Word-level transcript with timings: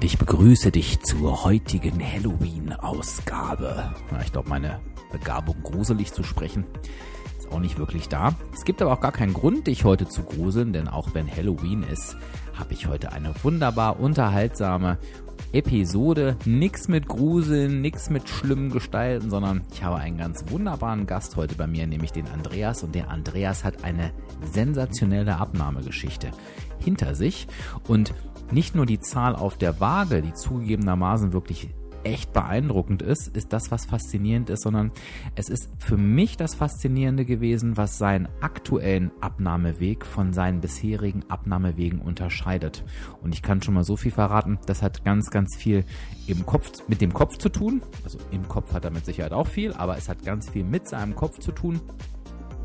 Und 0.00 0.06
ich 0.06 0.16
begrüße 0.16 0.70
dich 0.70 1.00
zur 1.00 1.44
heutigen 1.44 2.02
Halloween-Ausgabe. 2.02 3.94
Ich 4.24 4.32
glaube, 4.32 4.48
meine 4.48 4.80
Begabung, 5.12 5.56
gruselig 5.62 6.14
zu 6.14 6.22
sprechen, 6.22 6.64
ist 7.38 7.52
auch 7.52 7.58
nicht 7.58 7.76
wirklich 7.76 8.08
da. 8.08 8.34
Es 8.54 8.64
gibt 8.64 8.80
aber 8.80 8.94
auch 8.94 9.02
gar 9.02 9.12
keinen 9.12 9.34
Grund, 9.34 9.66
dich 9.66 9.84
heute 9.84 10.08
zu 10.08 10.22
gruseln, 10.22 10.72
denn 10.72 10.88
auch 10.88 11.12
wenn 11.12 11.30
Halloween 11.30 11.82
ist, 11.82 12.16
habe 12.54 12.72
ich 12.72 12.86
heute 12.86 13.12
eine 13.12 13.34
wunderbar 13.42 14.00
unterhaltsame 14.00 14.96
Episode. 15.52 16.38
Nix 16.46 16.88
mit 16.88 17.06
Gruseln, 17.06 17.82
nix 17.82 18.08
mit 18.08 18.26
schlimmen 18.26 18.70
Gestalten, 18.70 19.28
sondern 19.28 19.64
ich 19.70 19.82
habe 19.82 19.96
einen 19.96 20.16
ganz 20.16 20.46
wunderbaren 20.48 21.06
Gast 21.06 21.36
heute 21.36 21.56
bei 21.56 21.66
mir, 21.66 21.86
nämlich 21.86 22.12
den 22.12 22.26
Andreas. 22.28 22.82
Und 22.82 22.94
der 22.94 23.10
Andreas 23.10 23.64
hat 23.64 23.84
eine 23.84 24.12
sensationelle 24.50 25.36
Abnahmegeschichte 25.36 26.30
hinter 26.78 27.14
sich. 27.14 27.48
Und 27.86 28.14
nicht 28.52 28.74
nur 28.74 28.86
die 28.86 29.00
Zahl 29.00 29.36
auf 29.36 29.56
der 29.56 29.80
Waage, 29.80 30.22
die 30.22 30.34
zugegebenermaßen 30.34 31.32
wirklich 31.32 31.70
echt 32.04 32.32
beeindruckend 32.32 33.02
ist, 33.02 33.28
ist 33.28 33.52
das, 33.52 33.70
was 33.70 33.84
faszinierend 33.84 34.50
ist, 34.50 34.62
sondern 34.62 34.90
es 35.34 35.48
ist 35.48 35.68
für 35.78 35.96
mich 35.96 36.36
das 36.36 36.54
Faszinierende 36.54 37.24
gewesen, 37.24 37.76
was 37.76 37.98
seinen 37.98 38.28
aktuellen 38.40 39.10
Abnahmeweg 39.20 40.06
von 40.06 40.32
seinen 40.32 40.60
bisherigen 40.60 41.24
Abnahmewegen 41.28 42.00
unterscheidet. 42.00 42.84
Und 43.22 43.34
ich 43.34 43.42
kann 43.42 43.62
schon 43.62 43.74
mal 43.74 43.84
so 43.84 43.96
viel 43.96 44.12
verraten, 44.12 44.58
das 44.66 44.82
hat 44.82 45.04
ganz, 45.04 45.30
ganz 45.30 45.56
viel 45.56 45.84
im 46.26 46.46
Kopf, 46.46 46.70
mit 46.88 47.00
dem 47.00 47.12
Kopf 47.12 47.38
zu 47.38 47.48
tun. 47.48 47.82
Also 48.04 48.18
im 48.30 48.48
Kopf 48.48 48.72
hat 48.72 48.84
er 48.84 48.90
mit 48.90 49.04
Sicherheit 49.04 49.32
auch 49.32 49.46
viel, 49.46 49.72
aber 49.74 49.96
es 49.96 50.08
hat 50.08 50.24
ganz 50.24 50.48
viel 50.48 50.64
mit 50.64 50.88
seinem 50.88 51.14
Kopf 51.14 51.38
zu 51.38 51.52
tun. 51.52 51.80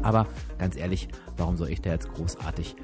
Aber 0.02 0.28
ganz 0.58 0.76
ehrlich, 0.76 1.08
warum 1.38 1.58
soll 1.58 1.70
ich 1.70 1.82
da 1.82 1.92
jetzt 1.92 2.14
großartig 2.14 2.76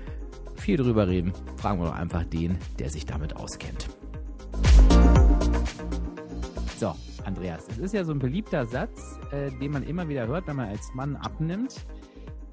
viel 0.62 0.78
drüber 0.78 1.08
reden, 1.08 1.34
fragen 1.58 1.81
wir 1.81 1.88
doch 1.88 1.95
einfach 1.95 2.23
den, 2.23 2.58
der 2.80 2.90
sich 2.90 3.06
damit 3.06 3.36
auskennt. 3.36 3.90
So, 6.78 6.94
Andreas, 7.26 7.68
es 7.70 7.80
ist 7.80 7.94
ja 7.94 8.03
so 8.03 8.12
ein 8.12 8.20
beliebter 8.20 8.66
Satz, 8.66 9.20
äh, 9.31 9.52
den 9.59 9.72
man 9.72 9.84
immer 9.84 10.08
wieder 10.08 10.28
hört, 10.28 10.48
wenn 10.48 10.56
man 10.56 10.70
als 10.70 10.94
Mann 10.94 11.16
abnimmt. 11.16 11.86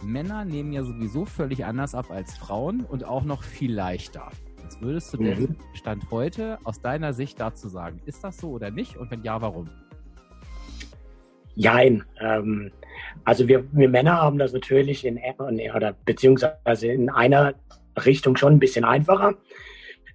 Männer 0.03 0.45
nehmen 0.45 0.73
ja 0.73 0.84
sowieso 0.84 1.25
völlig 1.25 1.65
anders 1.65 1.95
ab 1.95 2.11
als 2.11 2.37
Frauen 2.37 2.81
und 2.81 3.05
auch 3.05 3.25
noch 3.25 3.42
viel 3.42 3.75
leichter. 3.75 4.31
Was 4.65 4.81
würdest 4.81 5.12
du 5.12 5.19
denn. 5.19 5.56
Stand 5.75 6.11
heute 6.11 6.59
aus 6.65 6.81
deiner 6.81 7.12
Sicht 7.12 7.41
dazu 7.41 7.69
sagen? 7.69 8.00
Ist 8.06 8.25
das 8.25 8.39
so 8.39 8.50
oder 8.50 8.70
nicht? 8.70 8.97
Und 8.97 9.11
wenn 9.11 9.22
ja, 9.22 9.41
warum? 9.41 9.69
Jein. 11.56 12.05
Ähm, 12.20 12.70
also 13.25 13.48
wir, 13.48 13.65
wir 13.72 13.89
Männer 13.89 14.20
haben 14.22 14.39
das 14.39 14.53
natürlich 14.53 15.05
in 15.05 15.19
oder 15.75 15.95
beziehungsweise 16.05 16.87
in 16.87 17.11
einer 17.11 17.55
Richtung 18.07 18.37
schon 18.37 18.55
ein 18.55 18.59
bisschen 18.59 18.85
einfacher, 18.85 19.37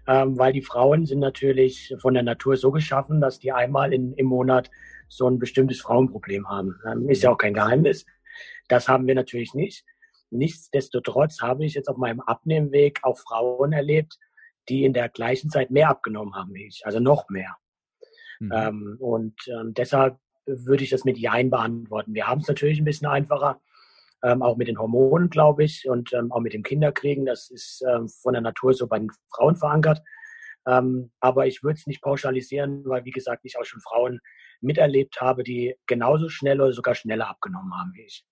ähm, 0.08 0.38
weil 0.38 0.53
die 0.53 0.62
Frauen 0.62 1.06
sind 1.06 1.20
natürlich 1.20 1.95
von 2.00 2.14
der 2.14 2.23
Natur 2.23 2.58
so 2.58 2.72
geschaffen, 2.72 3.22
dass 3.22 3.40
die 3.40 3.52
einmal 3.52 3.94
in, 3.94 4.13
im 4.13 4.25
Monat 4.25 4.69
so 5.07 5.28
ein 5.30 5.40
bestimmtes 5.40 5.81
Frauenproblem 5.81 6.50
haben. 6.50 6.80
Ähm, 6.85 7.09
ist 7.09 7.24
ja 7.24 7.31
auch 7.31 7.38
kein 7.38 7.53
Geheimnis. 7.53 8.06
Das 8.68 8.88
haben 8.88 9.07
wir 9.07 9.16
natürlich 9.16 9.53
nicht. 9.53 9.85
Nichtsdestotrotz 10.31 11.41
habe 11.41 11.63
ich 11.66 11.75
jetzt 11.75 11.90
auf 11.90 11.97
meinem 11.97 12.19
Abnehmweg 12.19 13.00
auch 13.03 13.18
Frauen 13.19 13.72
erlebt, 13.72 14.18
die 14.69 14.84
in 14.84 14.94
der 14.94 15.09
gleichen 15.09 15.50
Zeit 15.50 15.69
mehr 15.69 15.90
abgenommen 15.90 16.36
haben 16.36 16.53
wie 16.53 16.66
ich, 16.66 16.81
also 16.86 17.00
noch 17.00 17.30
mehr. 17.30 17.56
Mhm. 18.40 18.52
Ähm, 18.53 18.97
und 19.00 19.36
ähm, 19.47 19.74
deshalb 19.74 20.18
würde 20.46 20.84
ich 20.84 20.90
das 20.90 21.06
mit 21.06 21.18
Jein 21.18 21.50
beantworten. 21.50 22.13
Wir 22.13 22.28
haben 22.28 22.41
es 22.41 22.47
natürlich 22.47 22.80
ein 22.80 22.86
bisschen 22.86 23.07
einfacher, 23.07 23.62
ähm, 24.23 24.41
auch 24.41 24.57
mit 24.57 24.67
den 24.67 24.79
Hormonen, 24.79 25.29
glaube 25.29 25.63
ich, 25.63 25.88
und 25.88 26.13
ähm, 26.13 26.31
auch 26.31 26.39
mit 26.39 26.53
dem 26.53 26.63
Kinderkriegen. 26.63 27.25
Das 27.25 27.50
ist 27.50 27.84
ähm, 27.88 28.07
von 28.07 28.34
der 28.34 28.41
Natur 28.41 28.73
so 28.73 28.88
bei 28.88 28.97
den 28.97 29.11
Frauen 29.35 29.56
verankert. 29.56 30.01
Ähm, 30.66 31.11
aber 31.19 31.45
ich 31.45 31.61
würde 31.61 31.78
es 31.78 31.88
nicht 31.88 32.01
pauschalisieren, 32.01 32.85
weil, 32.85 33.03
wie 33.06 33.12
gesagt, 33.12 33.41
ich 33.44 33.59
auch 33.59 33.66
schon 33.66 33.81
Frauen 33.81 34.19
miterlebt 34.62 35.19
habe, 35.19 35.44
die 35.44 35.75
genauso 35.88 36.29
schnell 36.29 36.62
oder 36.62 36.72
sogar 36.72 36.95
schneller 36.95 37.29
abgenommen 37.29 37.73
haben 37.78 37.91
wie 37.94 38.03
ich. 38.03 38.25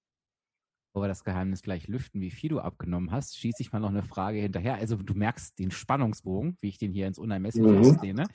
Bevor 0.93 1.03
wir 1.03 1.09
das 1.09 1.23
Geheimnis 1.23 1.61
gleich 1.61 1.87
lüften, 1.87 2.19
wie 2.19 2.31
viel 2.31 2.49
du 2.49 2.59
abgenommen 2.59 3.11
hast, 3.11 3.37
schieße 3.37 3.61
ich 3.61 3.71
mal 3.71 3.79
noch 3.79 3.89
eine 3.89 4.03
Frage 4.03 4.39
hinterher. 4.39 4.75
Also 4.75 4.97
du 4.97 5.13
merkst 5.13 5.57
den 5.57 5.71
Spannungsbogen, 5.71 6.57
wie 6.59 6.67
ich 6.67 6.77
den 6.77 6.91
hier 6.91 7.07
ins 7.07 7.17
Unermessliche 7.17 7.69
mhm. 7.69 7.79
auslehne. 7.79 8.27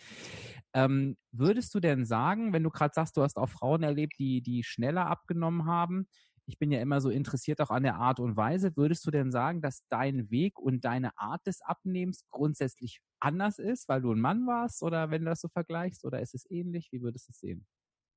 Ähm, 0.72 1.16
würdest 1.32 1.74
du 1.74 1.80
denn 1.80 2.06
sagen, 2.06 2.54
wenn 2.54 2.62
du 2.62 2.70
gerade 2.70 2.92
sagst, 2.94 3.16
du 3.16 3.22
hast 3.22 3.36
auch 3.36 3.48
Frauen 3.48 3.82
erlebt, 3.82 4.14
die, 4.18 4.40
die 4.40 4.62
schneller 4.62 5.06
abgenommen 5.06 5.66
haben, 5.66 6.06
ich 6.46 6.58
bin 6.58 6.70
ja 6.70 6.80
immer 6.80 7.00
so 7.00 7.10
interessiert 7.10 7.60
auch 7.60 7.70
an 7.70 7.82
der 7.82 7.96
Art 7.96 8.20
und 8.20 8.36
Weise. 8.36 8.76
Würdest 8.76 9.04
du 9.06 9.10
denn 9.10 9.30
sagen, 9.30 9.60
dass 9.60 9.82
dein 9.88 10.30
Weg 10.30 10.58
und 10.58 10.84
deine 10.84 11.18
Art 11.18 11.46
des 11.46 11.60
Abnehmens 11.60 12.24
grundsätzlich 12.30 13.00
anders 13.18 13.58
ist, 13.58 13.88
weil 13.88 14.00
du 14.00 14.12
ein 14.12 14.20
Mann 14.20 14.46
warst 14.46 14.82
oder 14.82 15.10
wenn 15.10 15.24
du 15.24 15.30
das 15.30 15.40
so 15.40 15.48
vergleichst 15.48 16.04
oder 16.04 16.20
ist 16.20 16.34
es 16.34 16.48
ähnlich? 16.50 16.88
Wie 16.92 17.02
würdest 17.02 17.28
du 17.28 17.32
es 17.32 17.40
sehen? 17.40 17.66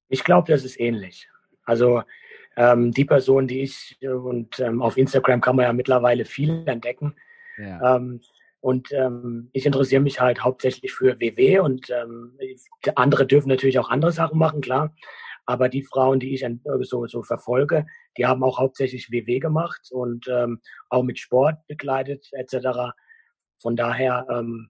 Ich 0.10 0.24
glaube, 0.24 0.52
das 0.52 0.64
ist 0.64 0.80
ähnlich. 0.80 1.28
Also 1.64 2.04
ähm, 2.56 2.92
die 2.92 3.06
Person, 3.06 3.48
die 3.48 3.62
ich 3.62 3.98
und 4.02 4.60
ähm, 4.60 4.82
auf 4.82 4.98
Instagram 4.98 5.42
kann 5.42 5.56
man 5.56 5.66
ja 5.66 5.74
mittlerweile 5.74 6.26
viel 6.26 6.68
entdecken. 6.68 7.16
Ja. 7.58 7.96
Ähm, 7.96 8.22
und 8.62 8.92
ähm, 8.92 9.50
ich 9.54 9.66
interessiere 9.66 10.02
mich 10.02 10.20
halt 10.20 10.44
hauptsächlich 10.44 10.92
für 10.92 11.20
WW 11.20 11.60
und 11.60 11.90
ähm, 11.90 12.38
andere 12.96 13.26
dürfen 13.26 13.50
natürlich 13.50 13.80
auch 13.80 13.90
andere 13.90 14.12
Sachen 14.12 14.38
machen, 14.38 14.62
klar. 14.62 14.94
Aber 15.50 15.68
die 15.68 15.82
Frauen, 15.82 16.20
die 16.20 16.36
ich 16.36 16.46
so, 16.82 17.08
so 17.08 17.24
verfolge, 17.24 17.88
die 18.18 18.28
haben 18.28 18.44
auch 18.44 18.60
hauptsächlich 18.60 19.10
WW 19.10 19.40
gemacht 19.40 19.90
und 19.90 20.28
ähm, 20.28 20.62
auch 20.90 21.02
mit 21.02 21.18
Sport 21.18 21.66
begleitet 21.66 22.30
etc. 22.34 22.94
Von 23.60 23.76
daher 23.76 24.28
ähm, 24.30 24.70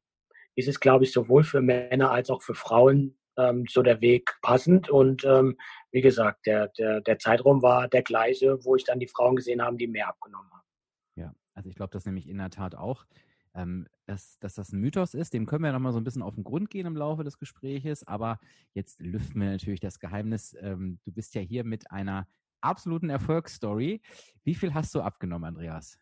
ist 0.55 0.69
es, 0.69 0.79
glaube 0.79 1.03
ich, 1.03 1.11
sowohl 1.11 1.43
für 1.43 1.59
Männer 1.59 2.11
als 2.11 2.29
auch 2.29 2.41
für 2.41 2.55
Frauen 2.55 3.19
ähm, 3.37 3.65
so 3.67 3.81
der 3.81 3.99
Weg 3.99 4.37
passend. 4.41 4.89
Und 4.89 5.25
ähm, 5.25 5.57
wie 5.91 5.99
gesagt, 5.99 6.45
der, 6.45 6.69
der, 6.69 7.01
der 7.01 7.19
Zeitraum 7.19 7.61
war 7.61 7.89
der 7.89 8.03
gleiche, 8.03 8.63
wo 8.63 8.77
ich 8.77 8.85
dann 8.85 9.01
die 9.01 9.07
Frauen 9.07 9.35
gesehen 9.35 9.61
habe, 9.61 9.75
die 9.75 9.87
mehr 9.87 10.07
abgenommen 10.07 10.49
haben. 10.49 10.67
Ja, 11.15 11.33
also 11.55 11.69
ich 11.69 11.75
glaube 11.75 11.91
das 11.91 12.05
nämlich 12.05 12.29
in 12.29 12.37
der 12.37 12.51
Tat 12.51 12.75
auch 12.75 13.05
ähm, 13.53 13.87
dass, 14.05 14.39
dass 14.39 14.55
das 14.55 14.71
ein 14.71 14.79
Mythos 14.79 15.13
ist. 15.13 15.33
Dem 15.33 15.45
können 15.45 15.63
wir 15.63 15.71
noch 15.71 15.79
mal 15.79 15.93
so 15.93 15.99
ein 15.99 16.03
bisschen 16.03 16.21
auf 16.21 16.35
den 16.35 16.43
Grund 16.43 16.69
gehen 16.69 16.85
im 16.85 16.95
Laufe 16.95 17.23
des 17.23 17.37
Gespräches. 17.37 18.05
Aber 18.07 18.39
jetzt 18.73 19.01
lüften 19.01 19.41
wir 19.41 19.49
natürlich 19.49 19.79
das 19.79 19.99
Geheimnis. 19.99 20.55
Ähm, 20.59 20.99
du 21.05 21.11
bist 21.11 21.35
ja 21.35 21.41
hier 21.41 21.63
mit 21.63 21.91
einer 21.91 22.27
absoluten 22.61 23.09
Erfolgsstory. 23.09 24.01
Wie 24.43 24.55
viel 24.55 24.73
hast 24.73 24.93
du 24.95 25.01
abgenommen, 25.01 25.45
Andreas? 25.45 25.99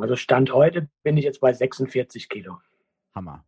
Also 0.00 0.16
Stand 0.16 0.52
heute 0.52 0.88
bin 1.02 1.16
ich 1.16 1.24
jetzt 1.24 1.40
bei 1.40 1.52
46 1.52 2.28
Kilo. 2.28 2.58
Hammer. 3.14 3.44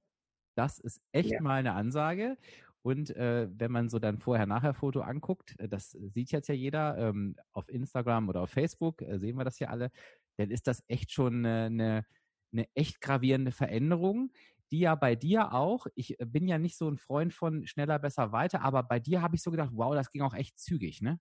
Das 0.54 0.78
ist 0.78 1.00
echt 1.12 1.32
ja. 1.32 1.40
mal 1.40 1.58
eine 1.58 1.72
Ansage. 1.72 2.36
Und 2.82 3.10
äh, 3.16 3.48
wenn 3.50 3.72
man 3.72 3.88
so 3.88 3.98
dann 3.98 4.18
Vorher-Nachher-Foto 4.18 5.00
anguckt, 5.00 5.58
äh, 5.58 5.68
das 5.68 5.90
sieht 5.90 6.30
jetzt 6.30 6.48
ja 6.48 6.54
jeder 6.54 6.96
ähm, 6.96 7.34
auf 7.52 7.68
Instagram 7.68 8.28
oder 8.28 8.42
auf 8.42 8.50
Facebook, 8.50 9.02
äh, 9.02 9.18
sehen 9.18 9.36
wir 9.36 9.44
das 9.44 9.58
ja 9.58 9.68
alle, 9.68 9.90
dann 10.36 10.50
ist 10.50 10.68
das 10.68 10.84
echt 10.86 11.10
schon 11.10 11.44
eine, 11.44 11.64
eine 11.64 12.06
eine 12.52 12.66
echt 12.74 13.00
gravierende 13.00 13.52
Veränderung, 13.52 14.32
die 14.70 14.80
ja 14.80 14.94
bei 14.94 15.14
dir 15.14 15.52
auch, 15.52 15.86
ich 15.94 16.18
äh, 16.20 16.24
bin 16.24 16.48
ja 16.48 16.58
nicht 16.58 16.76
so 16.76 16.88
ein 16.88 16.98
Freund 16.98 17.32
von 17.32 17.66
schneller, 17.66 17.98
besser, 17.98 18.32
weiter, 18.32 18.62
aber 18.62 18.82
bei 18.82 18.98
dir 18.98 19.22
habe 19.22 19.36
ich 19.36 19.42
so 19.42 19.50
gedacht, 19.50 19.70
wow, 19.72 19.94
das 19.94 20.10
ging 20.10 20.22
auch 20.22 20.34
echt 20.34 20.58
zügig, 20.58 21.02
ne? 21.02 21.20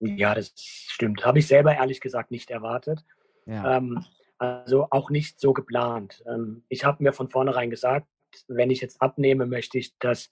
Ja, 0.00 0.34
das 0.34 0.52
stimmt. 0.56 1.24
Habe 1.24 1.40
ich 1.40 1.48
selber 1.48 1.74
ehrlich 1.74 2.00
gesagt 2.00 2.30
nicht 2.30 2.50
erwartet. 2.50 3.04
Ja. 3.46 3.76
Ähm, 3.78 4.04
also 4.38 4.86
auch 4.90 5.10
nicht 5.10 5.40
so 5.40 5.52
geplant. 5.52 6.22
Ähm, 6.28 6.64
ich 6.68 6.84
habe 6.84 7.02
mir 7.02 7.12
von 7.12 7.28
vornherein 7.28 7.70
gesagt, 7.70 8.06
wenn 8.46 8.70
ich 8.70 8.80
jetzt 8.80 9.02
abnehme, 9.02 9.46
möchte 9.46 9.78
ich 9.78 9.98
das 9.98 10.30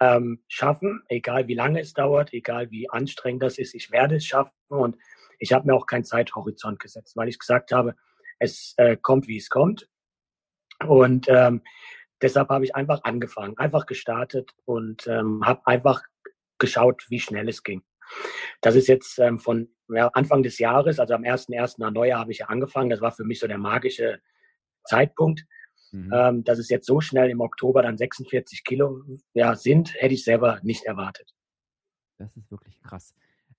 ähm, 0.00 0.42
schaffen, 0.48 1.02
egal 1.08 1.48
wie 1.48 1.54
lange 1.54 1.80
es 1.80 1.92
dauert, 1.92 2.32
egal 2.32 2.70
wie 2.70 2.88
anstrengend 2.90 3.42
das 3.42 3.58
ist, 3.58 3.74
ich 3.74 3.90
werde 3.90 4.16
es 4.16 4.24
schaffen 4.24 4.52
und 4.68 4.96
ich 5.38 5.52
habe 5.52 5.66
mir 5.66 5.74
auch 5.74 5.86
keinen 5.86 6.04
Zeithorizont 6.04 6.78
gesetzt, 6.78 7.16
weil 7.16 7.28
ich 7.28 7.38
gesagt 7.38 7.72
habe, 7.72 7.94
es 8.38 8.74
äh, 8.76 8.96
kommt, 8.96 9.28
wie 9.28 9.36
es 9.36 9.48
kommt. 9.48 9.88
Und 10.86 11.26
ähm, 11.28 11.62
deshalb 12.22 12.48
habe 12.48 12.64
ich 12.64 12.74
einfach 12.74 13.04
angefangen, 13.04 13.56
einfach 13.58 13.86
gestartet 13.86 14.50
und 14.64 15.06
ähm, 15.06 15.44
habe 15.44 15.66
einfach 15.66 16.02
geschaut, 16.58 17.06
wie 17.08 17.20
schnell 17.20 17.48
es 17.48 17.62
ging. 17.62 17.82
Das 18.60 18.74
ist 18.74 18.88
jetzt 18.88 19.18
ähm, 19.18 19.38
von 19.38 19.68
ja, 19.88 20.08
Anfang 20.08 20.42
des 20.42 20.58
Jahres, 20.58 20.98
also 20.98 21.14
am 21.14 21.22
1.1. 21.22 21.74
nach 21.78 21.90
Neujahr 21.90 22.20
habe 22.20 22.32
ich 22.32 22.38
ja 22.38 22.46
angefangen. 22.46 22.90
Das 22.90 23.00
war 23.00 23.12
für 23.12 23.24
mich 23.24 23.40
so 23.40 23.46
der 23.46 23.58
magische 23.58 24.20
Zeitpunkt. 24.84 25.44
Mhm. 25.94 26.12
Ähm, 26.12 26.44
dass 26.44 26.58
es 26.58 26.68
jetzt 26.70 26.86
so 26.86 27.00
schnell 27.00 27.30
im 27.30 27.40
Oktober 27.40 27.82
dann 27.82 27.96
46 27.96 28.64
Kilo 28.64 29.04
ja, 29.32 29.54
sind, 29.54 29.94
hätte 29.94 30.14
ich 30.14 30.24
selber 30.24 30.58
nicht 30.62 30.84
erwartet. 30.84 31.32
Das 32.18 32.36
ist 32.36 32.50
wirklich 32.50 32.80
krass. 32.82 33.14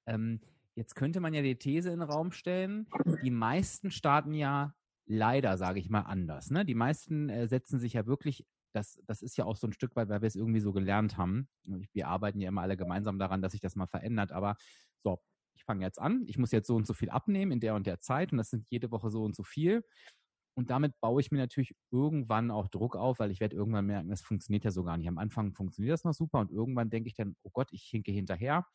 Ähm, 0.05 0.41
jetzt 0.75 0.95
könnte 0.95 1.19
man 1.19 1.33
ja 1.33 1.41
die 1.41 1.57
These 1.57 1.89
in 1.91 1.99
den 1.99 2.09
Raum 2.09 2.31
stellen, 2.31 2.87
die 3.23 3.31
meisten 3.31 3.91
starten 3.91 4.33
ja 4.33 4.73
leider, 5.05 5.57
sage 5.57 5.79
ich 5.79 5.89
mal, 5.89 6.01
anders. 6.01 6.51
Ne? 6.51 6.65
Die 6.65 6.75
meisten 6.75 7.29
äh, 7.29 7.47
setzen 7.47 7.79
sich 7.79 7.93
ja 7.93 8.05
wirklich, 8.05 8.45
das, 8.73 8.99
das 9.05 9.21
ist 9.21 9.37
ja 9.37 9.45
auch 9.45 9.55
so 9.55 9.67
ein 9.67 9.73
Stück 9.73 9.95
weit, 9.95 10.09
weil 10.09 10.21
wir 10.21 10.27
es 10.27 10.35
irgendwie 10.35 10.59
so 10.59 10.73
gelernt 10.73 11.17
haben. 11.17 11.47
Wir 11.93 12.07
arbeiten 12.07 12.41
ja 12.41 12.49
immer 12.49 12.61
alle 12.61 12.77
gemeinsam 12.77 13.19
daran, 13.19 13.41
dass 13.41 13.53
sich 13.53 13.61
das 13.61 13.75
mal 13.75 13.87
verändert. 13.87 14.31
Aber 14.31 14.55
so, 15.03 15.19
ich 15.55 15.63
fange 15.63 15.85
jetzt 15.85 15.99
an, 15.99 16.23
ich 16.27 16.37
muss 16.37 16.51
jetzt 16.51 16.67
so 16.67 16.75
und 16.75 16.85
so 16.85 16.93
viel 16.93 17.09
abnehmen 17.09 17.51
in 17.51 17.59
der 17.59 17.75
und 17.75 17.87
der 17.87 17.99
Zeit 17.99 18.31
und 18.31 18.37
das 18.37 18.49
sind 18.49 18.67
jede 18.69 18.91
Woche 18.91 19.09
so 19.09 19.23
und 19.23 19.35
so 19.35 19.43
viel. 19.43 19.83
Und 20.57 20.69
damit 20.69 20.99
baue 21.01 21.21
ich 21.21 21.31
mir 21.31 21.37
natürlich 21.37 21.75
irgendwann 21.91 22.49
auch 22.49 22.69
Druck 22.69 22.95
auf, 22.95 23.19
weil 23.19 23.31
ich 23.31 23.41
werde 23.41 23.55
irgendwann 23.55 23.85
merken, 23.85 24.09
das 24.09 24.21
funktioniert 24.21 24.63
ja 24.63 24.71
so 24.71 24.83
gar 24.83 24.97
nicht. 24.97 25.07
Am 25.07 25.17
Anfang 25.17 25.53
funktioniert 25.53 25.93
das 25.93 26.05
noch 26.05 26.13
super 26.13 26.39
und 26.39 26.51
irgendwann 26.51 26.89
denke 26.89 27.09
ich 27.09 27.15
dann, 27.15 27.35
oh 27.43 27.49
Gott, 27.51 27.67
ich 27.71 27.83
hinke 27.83 28.11
hinterher. 28.11 28.65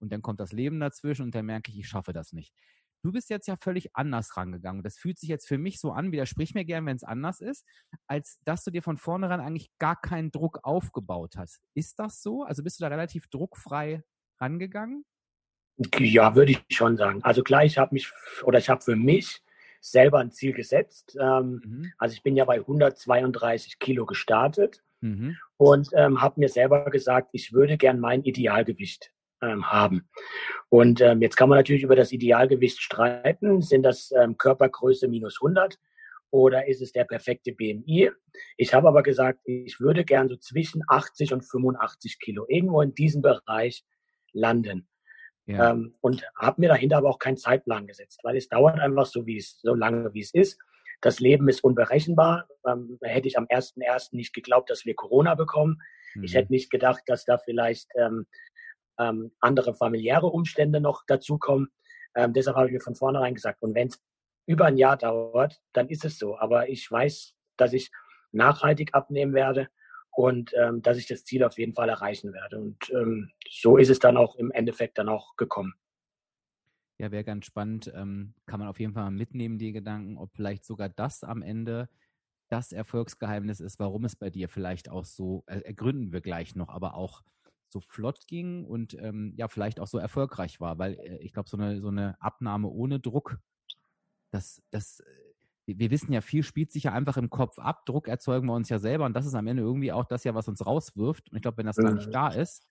Und 0.00 0.12
dann 0.12 0.22
kommt 0.22 0.40
das 0.40 0.52
Leben 0.52 0.80
dazwischen 0.80 1.22
und 1.22 1.34
dann 1.34 1.46
merke 1.46 1.70
ich, 1.70 1.78
ich 1.78 1.88
schaffe 1.88 2.12
das 2.12 2.32
nicht. 2.32 2.52
Du 3.02 3.12
bist 3.12 3.28
jetzt 3.28 3.46
ja 3.48 3.56
völlig 3.56 3.94
anders 3.94 4.34
rangegangen. 4.36 4.82
Das 4.82 4.96
fühlt 4.96 5.18
sich 5.18 5.28
jetzt 5.28 5.46
für 5.46 5.58
mich 5.58 5.78
so 5.78 5.92
an, 5.92 6.10
widersprich 6.10 6.54
mir 6.54 6.64
gern, 6.64 6.86
wenn 6.86 6.96
es 6.96 7.04
anders 7.04 7.42
ist, 7.42 7.66
als 8.06 8.38
dass 8.44 8.64
du 8.64 8.70
dir 8.70 8.82
von 8.82 8.96
vornherein 8.96 9.40
eigentlich 9.40 9.70
gar 9.78 10.00
keinen 10.00 10.30
Druck 10.30 10.60
aufgebaut 10.62 11.36
hast. 11.36 11.60
Ist 11.74 11.98
das 11.98 12.22
so? 12.22 12.44
Also 12.44 12.62
bist 12.62 12.80
du 12.80 12.84
da 12.84 12.88
relativ 12.88 13.28
druckfrei 13.28 14.02
rangegangen? 14.40 15.04
Ja, 15.98 16.34
würde 16.34 16.52
ich 16.52 16.64
schon 16.70 16.96
sagen. 16.96 17.22
Also 17.22 17.42
klar, 17.42 17.64
ich 17.64 17.76
habe 17.76 17.94
mich 17.94 18.10
oder 18.42 18.58
ich 18.58 18.70
habe 18.70 18.80
für 18.80 18.96
mich 18.96 19.42
selber 19.84 20.20
ein 20.20 20.30
Ziel 20.30 20.54
gesetzt. 20.54 21.16
Ähm, 21.20 21.60
mhm. 21.62 21.92
Also 21.98 22.14
ich 22.14 22.22
bin 22.22 22.36
ja 22.36 22.46
bei 22.46 22.56
132 22.56 23.78
Kilo 23.78 24.06
gestartet 24.06 24.82
mhm. 25.02 25.36
und 25.58 25.90
ähm, 25.92 26.22
habe 26.22 26.40
mir 26.40 26.48
selber 26.48 26.90
gesagt, 26.90 27.28
ich 27.32 27.52
würde 27.52 27.76
gern 27.76 28.00
mein 28.00 28.22
Idealgewicht 28.22 29.13
ähm, 29.42 29.70
haben. 29.70 30.08
Und 30.68 31.00
ähm, 31.00 31.22
jetzt 31.22 31.36
kann 31.36 31.48
man 31.48 31.58
natürlich 31.58 31.82
über 31.82 31.96
das 31.96 32.12
Idealgewicht 32.12 32.80
streiten. 32.80 33.62
Sind 33.62 33.82
das 33.82 34.12
ähm, 34.12 34.36
Körpergröße 34.36 35.08
minus 35.08 35.38
100 35.40 35.78
oder 36.30 36.66
ist 36.66 36.82
es 36.82 36.92
der 36.92 37.04
perfekte 37.04 37.52
BMI? 37.52 38.10
Ich 38.56 38.74
habe 38.74 38.88
aber 38.88 39.02
gesagt, 39.02 39.40
ich 39.44 39.78
würde 39.78 40.04
gern 40.04 40.28
so 40.28 40.36
zwischen 40.36 40.82
80 40.88 41.32
und 41.32 41.42
85 41.42 42.18
Kilo 42.18 42.44
irgendwo 42.48 42.82
in 42.82 42.94
diesem 42.94 43.22
Bereich 43.22 43.84
landen. 44.32 44.88
Ja. 45.46 45.70
Ähm, 45.70 45.94
und 46.00 46.24
habe 46.36 46.60
mir 46.60 46.68
dahinter 46.68 46.96
aber 46.96 47.10
auch 47.10 47.18
keinen 47.18 47.36
Zeitplan 47.36 47.86
gesetzt, 47.86 48.20
weil 48.22 48.36
es 48.36 48.48
dauert 48.48 48.80
einfach 48.80 49.06
so, 49.06 49.26
wie 49.26 49.36
es, 49.36 49.60
so 49.60 49.74
lange 49.74 50.12
wie 50.14 50.20
es 50.22 50.32
ist. 50.32 50.58
Das 51.00 51.20
Leben 51.20 51.48
ist 51.48 51.62
unberechenbar. 51.62 52.48
Ähm, 52.66 52.98
hätte 53.02 53.28
ich 53.28 53.36
am 53.36 53.44
1.1. 53.44 54.16
nicht 54.16 54.32
geglaubt, 54.32 54.70
dass 54.70 54.86
wir 54.86 54.94
Corona 54.94 55.34
bekommen. 55.34 55.82
Mhm. 56.14 56.24
Ich 56.24 56.34
hätte 56.34 56.50
nicht 56.50 56.70
gedacht, 56.70 57.02
dass 57.06 57.24
da 57.24 57.38
vielleicht 57.38 57.90
ähm, 57.94 58.26
ähm, 58.98 59.32
andere 59.40 59.74
familiäre 59.74 60.26
Umstände 60.26 60.80
noch 60.80 61.04
dazukommen. 61.06 61.68
Ähm, 62.14 62.32
deshalb 62.32 62.56
habe 62.56 62.68
ich 62.68 62.72
mir 62.72 62.80
von 62.80 62.94
vornherein 62.94 63.34
gesagt, 63.34 63.62
und 63.62 63.74
wenn 63.74 63.88
es 63.88 64.02
über 64.46 64.66
ein 64.66 64.76
Jahr 64.76 64.96
dauert, 64.96 65.60
dann 65.72 65.88
ist 65.88 66.04
es 66.04 66.18
so. 66.18 66.38
Aber 66.38 66.68
ich 66.68 66.90
weiß, 66.90 67.34
dass 67.56 67.72
ich 67.72 67.90
nachhaltig 68.32 68.94
abnehmen 68.94 69.34
werde 69.34 69.68
und 70.10 70.52
ähm, 70.54 70.82
dass 70.82 70.98
ich 70.98 71.06
das 71.06 71.24
Ziel 71.24 71.42
auf 71.44 71.58
jeden 71.58 71.74
Fall 71.74 71.88
erreichen 71.88 72.32
werde. 72.32 72.60
Und 72.60 72.90
ähm, 72.90 73.30
so 73.50 73.76
ist 73.76 73.90
es 73.90 73.98
dann 73.98 74.16
auch 74.16 74.36
im 74.36 74.50
Endeffekt 74.50 74.98
dann 74.98 75.08
auch 75.08 75.36
gekommen. 75.36 75.74
Ja, 76.98 77.10
wäre 77.10 77.24
ganz 77.24 77.46
spannend. 77.46 77.92
Ähm, 77.94 78.34
kann 78.46 78.60
man 78.60 78.68
auf 78.68 78.78
jeden 78.78 78.92
Fall 78.92 79.10
mitnehmen, 79.10 79.58
die 79.58 79.72
Gedanken, 79.72 80.16
ob 80.16 80.32
vielleicht 80.34 80.64
sogar 80.64 80.88
das 80.88 81.24
am 81.24 81.42
Ende 81.42 81.88
das 82.48 82.72
Erfolgsgeheimnis 82.72 83.58
ist, 83.60 83.80
warum 83.80 84.04
es 84.04 84.14
bei 84.14 84.30
dir 84.30 84.48
vielleicht 84.48 84.88
auch 84.88 85.04
so, 85.04 85.42
äh, 85.46 85.60
ergründen 85.60 86.12
wir 86.12 86.20
gleich 86.20 86.54
noch, 86.54 86.68
aber 86.68 86.94
auch 86.94 87.22
so 87.74 87.80
flott 87.80 88.26
ging 88.28 88.64
und 88.64 88.94
ähm, 88.94 89.34
ja, 89.36 89.48
vielleicht 89.48 89.80
auch 89.80 89.88
so 89.88 89.98
erfolgreich 89.98 90.60
war, 90.60 90.78
weil 90.78 90.94
äh, 90.94 91.18
ich 91.18 91.32
glaube, 91.32 91.48
so 91.48 91.56
eine, 91.56 91.80
so 91.80 91.88
eine 91.88 92.16
Abnahme 92.20 92.68
ohne 92.68 93.00
Druck, 93.00 93.38
das, 94.30 94.62
das, 94.70 95.00
äh, 95.00 95.04
wir 95.66 95.90
wissen 95.90 96.12
ja, 96.12 96.20
viel 96.20 96.44
spielt 96.44 96.70
sich 96.70 96.84
ja 96.84 96.92
einfach 96.92 97.16
im 97.16 97.30
Kopf 97.30 97.58
ab. 97.58 97.84
Druck 97.84 98.06
erzeugen 98.06 98.46
wir 98.46 98.54
uns 98.54 98.68
ja 98.68 98.78
selber 98.78 99.06
und 99.06 99.14
das 99.14 99.26
ist 99.26 99.34
am 99.34 99.46
Ende 99.46 99.62
irgendwie 99.62 99.92
auch 99.92 100.04
das 100.04 100.22
ja, 100.22 100.34
was 100.34 100.46
uns 100.46 100.64
rauswirft. 100.64 101.30
Und 101.30 101.36
ich 101.36 101.42
glaube, 101.42 101.58
wenn 101.58 101.66
das 101.66 101.76
gar 101.76 101.92
nicht 101.92 102.06
mhm. 102.06 102.12
da 102.12 102.28
ist, 102.28 102.68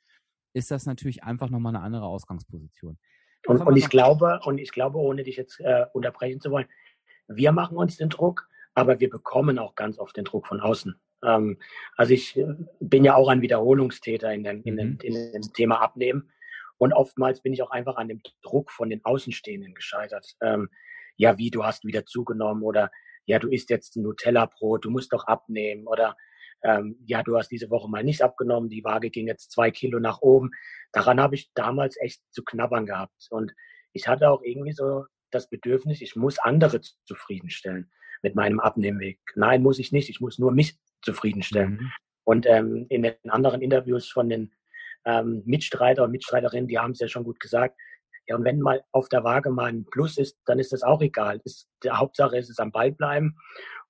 ist 0.53 0.71
das 0.71 0.85
natürlich 0.85 1.23
einfach 1.23 1.49
nochmal 1.49 1.75
eine 1.75 1.83
andere 1.83 2.05
Ausgangsposition. 2.05 2.97
Und, 3.45 3.61
und 3.61 3.75
ich 3.75 3.89
glaube, 3.89 4.39
und 4.45 4.57
ich 4.57 4.71
glaube, 4.71 4.99
ohne 4.99 5.23
dich 5.23 5.35
jetzt 5.35 5.59
äh, 5.59 5.85
unterbrechen 5.91 6.39
zu 6.39 6.49
wollen, 6.49 6.67
wir 7.27 7.51
machen 7.51 7.75
uns 7.75 7.97
den 7.97 8.09
Druck, 8.09 8.47
aber 8.73 9.01
wir 9.01 9.09
bekommen 9.09 9.59
auch 9.59 9.75
ganz 9.75 9.99
oft 9.99 10.15
den 10.15 10.23
Druck 10.23 10.47
von 10.47 10.61
außen. 10.61 10.95
Ähm, 11.25 11.57
also 11.97 12.13
ich 12.13 12.37
äh, 12.37 12.45
bin 12.79 13.03
ja 13.03 13.15
auch 13.15 13.29
ein 13.29 13.41
Wiederholungstäter 13.41 14.33
in 14.33 14.43
dem, 14.43 14.63
in, 14.63 14.77
dem, 14.77 14.89
mhm. 14.89 14.99
in 15.01 15.31
dem 15.33 15.53
Thema 15.53 15.81
Abnehmen. 15.81 16.31
Und 16.77 16.93
oftmals 16.93 17.41
bin 17.41 17.53
ich 17.53 17.61
auch 17.61 17.71
einfach 17.71 17.95
an 17.95 18.07
dem 18.07 18.21
Druck 18.41 18.71
von 18.71 18.89
den 18.89 19.03
Außenstehenden 19.05 19.73
gescheitert. 19.73 20.35
Ähm, 20.41 20.69
ja, 21.15 21.37
wie, 21.37 21.51
du 21.51 21.63
hast 21.63 21.85
wieder 21.85 22.05
zugenommen 22.05 22.63
oder 22.63 22.91
ja, 23.25 23.39
du 23.39 23.49
isst 23.49 23.69
jetzt 23.69 23.95
ein 23.95 24.03
Nutella-Brot, 24.03 24.85
du 24.85 24.89
musst 24.89 25.13
doch 25.13 25.25
abnehmen 25.25 25.87
oder 25.87 26.17
ähm, 26.63 26.97
ja, 27.05 27.23
du 27.23 27.37
hast 27.37 27.49
diese 27.49 27.69
Woche 27.69 27.89
mal 27.89 28.03
nicht 28.03 28.21
abgenommen, 28.21 28.69
die 28.69 28.83
Waage 28.83 29.09
ging 29.09 29.27
jetzt 29.27 29.51
zwei 29.51 29.69
Kilo 29.71 29.99
nach 29.99 30.21
oben. 30.21 30.51
Daran 30.91 31.19
habe 31.19 31.35
ich 31.35 31.51
damals 31.53 31.97
echt 31.99 32.21
zu 32.31 32.43
knabbern 32.43 32.85
gehabt. 32.85 33.27
Und 33.29 33.53
ich 33.91 34.07
hatte 34.07 34.29
auch 34.29 34.41
irgendwie 34.43 34.71
so 34.71 35.05
das 35.29 35.49
Bedürfnis, 35.49 36.01
ich 36.01 36.15
muss 36.15 36.39
andere 36.39 36.81
zufriedenstellen 37.05 37.91
mit 38.21 38.35
meinem 38.35 38.59
Abnehmweg. 38.59 39.19
Nein, 39.35 39.61
muss 39.61 39.79
ich 39.79 39.91
nicht. 39.91 40.09
Ich 40.09 40.21
muss 40.21 40.39
nur 40.39 40.51
mich 40.51 40.77
zufriedenstellen. 41.03 41.73
Mhm. 41.73 41.91
Und 42.25 42.45
ähm, 42.47 42.85
in 42.89 43.03
den 43.03 43.15
anderen 43.29 43.61
Interviews 43.61 44.09
von 44.09 44.29
den 44.29 44.51
ähm, 45.05 45.43
Mitstreiter 45.45 46.03
und 46.03 46.11
Mitstreiterinnen, 46.11 46.67
die 46.67 46.79
haben 46.79 46.91
es 46.91 46.99
ja 46.99 47.07
schon 47.07 47.23
gut 47.23 47.39
gesagt. 47.39 47.77
Ja, 48.27 48.37
und 48.37 48.45
wenn 48.45 48.59
mal 48.59 48.81
auf 48.91 49.09
der 49.09 49.23
Waage 49.23 49.49
mal 49.49 49.65
ein 49.65 49.85
Plus 49.85 50.17
ist, 50.17 50.37
dann 50.45 50.59
ist 50.59 50.71
das 50.71 50.83
auch 50.83 51.01
egal. 51.01 51.41
Ist, 51.43 51.67
die 51.83 51.89
Hauptsache 51.89 52.37
ist 52.37 52.49
es 52.49 52.59
am 52.59 52.71
Ball 52.71 52.91
bleiben. 52.91 53.37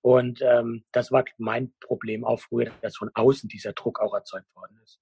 Und 0.01 0.41
ähm, 0.41 0.83
das 0.91 1.11
war 1.11 1.23
mein 1.37 1.71
Problem 1.79 2.25
auch 2.25 2.39
früher, 2.39 2.71
dass 2.81 2.97
von 2.97 3.09
außen 3.13 3.47
dieser 3.47 3.73
Druck 3.73 3.99
auch 3.99 4.13
erzeugt 4.13 4.53
worden 4.55 4.77
ist. 4.83 4.99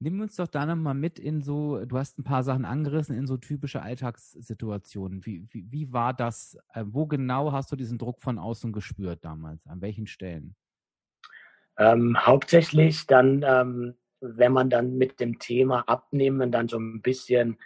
Nimm 0.00 0.20
uns 0.20 0.36
doch 0.36 0.48
da 0.48 0.66
nochmal 0.66 0.94
mit 0.94 1.18
in 1.18 1.40
so, 1.40 1.82
du 1.86 1.96
hast 1.96 2.18
ein 2.18 2.24
paar 2.24 2.42
Sachen 2.42 2.64
angerissen, 2.64 3.16
in 3.16 3.26
so 3.26 3.38
typische 3.38 3.80
Alltagssituationen. 3.80 5.24
Wie, 5.24 5.46
wie, 5.50 5.70
wie 5.70 5.92
war 5.92 6.12
das? 6.12 6.58
Äh, 6.74 6.84
wo 6.86 7.06
genau 7.06 7.52
hast 7.52 7.72
du 7.72 7.76
diesen 7.76 7.96
Druck 7.96 8.20
von 8.20 8.38
außen 8.38 8.72
gespürt 8.72 9.24
damals? 9.24 9.66
An 9.66 9.80
welchen 9.80 10.06
Stellen? 10.06 10.56
Ähm, 11.78 12.16
hauptsächlich 12.18 13.06
dann, 13.06 13.44
ähm, 13.46 13.94
wenn 14.20 14.52
man 14.52 14.70
dann 14.70 14.96
mit 14.96 15.20
dem 15.20 15.38
Thema 15.38 15.80
Abnehmen 15.88 16.52
dann 16.52 16.68
so 16.68 16.78
ein 16.78 17.02
bisschen 17.02 17.58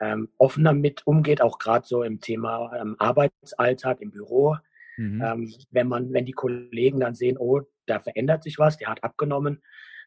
ähm, 0.00 0.28
offener 0.38 0.72
mit 0.72 1.06
umgeht, 1.06 1.40
auch 1.40 1.58
gerade 1.58 1.86
so 1.86 2.02
im 2.02 2.20
Thema 2.20 2.72
ähm, 2.78 2.96
Arbeitsalltag 2.98 4.00
im 4.00 4.10
Büro. 4.10 4.56
Mhm. 4.96 5.22
Ähm, 5.24 5.54
wenn 5.70 5.88
man, 5.88 6.12
wenn 6.12 6.26
die 6.26 6.32
Kollegen 6.32 7.00
dann 7.00 7.14
sehen, 7.14 7.38
oh, 7.38 7.60
da 7.86 8.00
verändert 8.00 8.42
sich 8.42 8.58
was, 8.58 8.76
der 8.76 8.88
hat 8.88 9.04
abgenommen, 9.04 9.62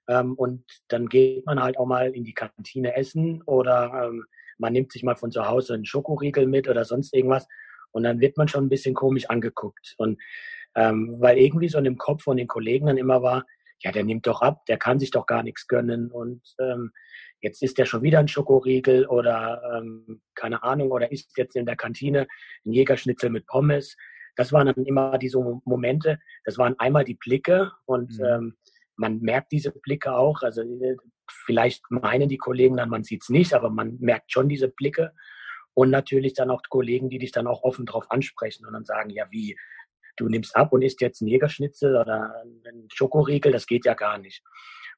ähm, 0.08 0.34
und 0.36 0.64
dann 0.90 1.08
geht 1.08 1.46
man 1.46 1.62
halt 1.62 1.78
auch 1.78 1.88
mal 1.88 2.14
in 2.14 2.24
die 2.24 2.34
Kantine 2.34 2.96
essen 2.96 3.42
oder 3.44 4.12
man 4.58 4.74
nimmt 4.74 4.92
sich 4.92 5.04
mal 5.04 5.16
von 5.16 5.32
zu 5.32 5.48
Hause 5.48 5.74
einen 5.74 5.86
Schokoriegel 5.86 6.48
mit 6.48 6.68
oder 6.68 6.86
sonst 6.86 7.14
irgendwas 7.14 7.48
und 7.92 8.04
dann 8.04 8.20
wird 8.20 8.38
man 8.38 8.48
schon 8.48 8.66
ein 8.66 8.70
bisschen 8.70 8.94
komisch 8.94 9.30
angeguckt. 9.30 9.96
Und 9.98 10.22
ähm, 10.76 11.16
weil 11.20 11.38
irgendwie 11.38 11.70
so 11.70 11.78
in 11.78 11.84
dem 11.84 11.98
Kopf 11.98 12.24
von 12.24 12.38
den 12.38 12.48
Kollegen 12.48 12.88
dann 12.88 12.98
immer 12.98 13.22
war, 13.22 13.46
ja, 13.80 13.92
der 13.92 14.04
nimmt 14.04 14.28
doch 14.28 14.42
ab, 14.42 14.66
der 14.68 14.78
kann 14.78 15.00
sich 15.00 15.12
doch 15.12 15.26
gar 15.26 15.44
nichts 15.44 15.68
gönnen 15.68 16.12
und 16.12 16.42
ähm, 16.60 16.92
jetzt 17.42 17.62
ist 17.62 17.78
der 17.78 17.86
schon 17.86 18.02
wieder 18.02 18.20
ein 18.20 18.28
Schokoriegel 18.28 19.06
oder 19.06 19.62
ähm, 19.78 20.22
keine 20.34 20.64
Ahnung 20.64 20.92
oder 20.92 21.12
isst 21.12 21.38
jetzt 21.38 21.56
in 21.56 21.66
der 21.66 21.76
Kantine 21.76 22.28
ein 22.66 22.72
Jägerschnitzel 22.72 23.30
mit 23.30 23.46
Pommes. 23.46 23.96
Das 24.36 24.52
waren 24.52 24.66
dann 24.68 24.86
immer 24.86 25.18
diese 25.18 25.40
Momente, 25.66 26.20
das 26.44 26.58
waren 26.58 26.78
einmal 26.80 27.04
die 27.04 27.16
Blicke 27.16 27.72
und 27.86 28.18
mhm. 28.18 28.26
ähm, 28.26 28.58
man 28.98 29.20
merkt 29.20 29.52
diese 29.52 29.72
Blicke 29.72 30.16
auch. 30.16 30.42
Also 30.42 30.62
äh, 30.62 30.96
vielleicht 31.30 31.84
meinen 31.90 32.30
die 32.30 32.38
Kollegen 32.38 32.78
dann, 32.78 32.90
man 32.90 33.04
sieht 33.04 33.24
es 33.24 33.30
nicht, 33.30 33.54
aber 33.54 33.70
man 33.70 33.98
merkt 34.00 34.32
schon 34.32 34.50
diese 34.50 34.70
Blicke. 34.70 35.14
Und 35.74 35.90
natürlich 35.90 36.34
dann 36.34 36.50
auch 36.50 36.62
Kollegen, 36.70 37.10
die 37.10 37.20
dich 37.20 37.34
dann 37.34 37.48
auch 37.48 37.64
offen 37.64 37.86
drauf 37.86 38.06
ansprechen 38.10 38.66
und 38.66 38.72
dann 38.74 38.86
sagen, 38.86 39.10
ja, 39.10 39.26
wie, 39.30 39.58
du 40.16 40.28
nimmst 40.30 40.56
ab 40.56 40.74
und 40.74 40.82
isst 40.82 41.02
jetzt 41.02 41.22
einen 41.22 41.30
Jägerschnitzel 41.30 41.96
oder 41.96 42.42
einen 42.42 42.88
Schokoriegel, 42.94 43.52
das 43.52 43.68
geht 43.68 43.86
ja 43.86 43.94
gar 43.94 44.18
nicht. 44.18 44.44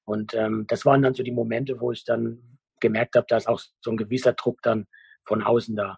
Und 0.05 0.33
ähm, 0.33 0.65
das 0.67 0.85
waren 0.85 1.01
dann 1.01 1.13
so 1.13 1.23
die 1.23 1.31
Momente, 1.31 1.79
wo 1.79 1.91
ich 1.91 2.05
dann 2.05 2.59
gemerkt 2.79 3.15
habe, 3.15 3.25
da 3.27 3.37
ist 3.37 3.47
auch 3.47 3.59
so 3.81 3.91
ein 3.91 3.97
gewisser 3.97 4.33
Druck 4.33 4.61
dann 4.61 4.87
von 5.25 5.41
außen 5.43 5.75
da. 5.75 5.97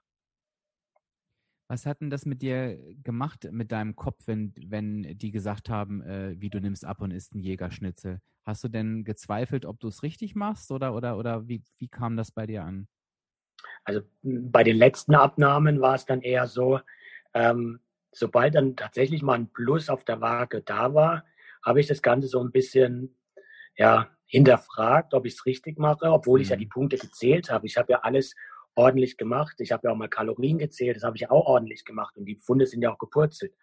Was 1.68 1.86
hat 1.86 2.02
denn 2.02 2.10
das 2.10 2.26
mit 2.26 2.42
dir 2.42 2.80
gemacht, 3.04 3.48
mit 3.52 3.72
deinem 3.72 3.96
Kopf, 3.96 4.26
wenn, 4.26 4.54
wenn 4.56 5.04
die 5.18 5.30
gesagt 5.30 5.70
haben, 5.70 6.02
äh, 6.02 6.36
wie 6.40 6.50
du 6.50 6.60
nimmst 6.60 6.84
ab 6.84 7.00
und 7.02 7.12
isst 7.12 7.34
einen 7.34 7.44
Jägerschnitzel? 7.44 8.20
Hast 8.44 8.64
du 8.64 8.70
denn 8.70 9.04
gezweifelt, 9.04 9.66
ob 9.66 9.80
du 9.80 9.88
es 9.88 10.02
richtig 10.02 10.34
machst 10.34 10.72
oder, 10.72 10.96
oder, 10.96 11.18
oder 11.18 11.48
wie, 11.48 11.62
wie 11.78 11.88
kam 11.88 12.18
das 12.18 12.32
bei 12.32 12.48
dir 12.48 12.64
an? 12.64 12.88
Also 13.84 14.02
bei 14.24 14.64
den 14.64 14.78
letzten 14.78 15.14
Abnahmen 15.14 15.80
war 15.80 15.94
es 15.94 16.06
dann 16.06 16.22
eher 16.22 16.48
so, 16.48 16.80
ähm, 17.36 17.80
sobald 18.12 18.56
dann 18.56 18.76
tatsächlich 18.76 19.22
mal 19.22 19.36
ein 19.36 19.52
Plus 19.52 19.90
auf 19.90 20.04
der 20.04 20.22
Waage 20.22 20.62
da 20.62 20.94
war, 20.94 21.26
habe 21.64 21.80
ich 21.80 21.88
das 21.88 22.02
Ganze 22.02 22.28
so 22.28 22.42
ein 22.42 22.52
bisschen 22.52 23.18
ja, 23.76 24.10
hinterfragt, 24.26 25.14
ob 25.14 25.26
ich 25.26 25.34
es 25.34 25.46
richtig 25.46 25.80
mache, 25.80 26.12
obwohl 26.12 26.42
ich 26.42 26.50
ja 26.50 26.56
die 26.56 26.66
mhm. 26.66 26.70
Punkte 26.70 26.98
gezählt 26.98 27.50
habe. 27.50 27.66
Ich 27.66 27.78
habe 27.78 27.92
ja 27.92 28.00
alles 28.00 28.36
ordentlich 28.76 29.18
gemacht. 29.18 29.56
Ich 29.60 29.72
habe 29.72 29.88
ja 29.88 29.94
auch 29.94 29.98
mal 29.98 30.08
Kalorien 30.08 30.58
gezählt, 30.58 30.96
das 30.96 31.04
habe 31.04 31.18
ich 31.18 31.22
ja 31.22 31.32
auch 31.32 31.46
ordentlich 31.46 31.84
gemacht 31.84 32.16
und 32.18 32.26
die 32.26 32.38
Funde 32.38 32.66
sind 32.66 32.82
ja 32.82 32.92
auch 32.92 32.98
gepurzelt. 32.98 33.54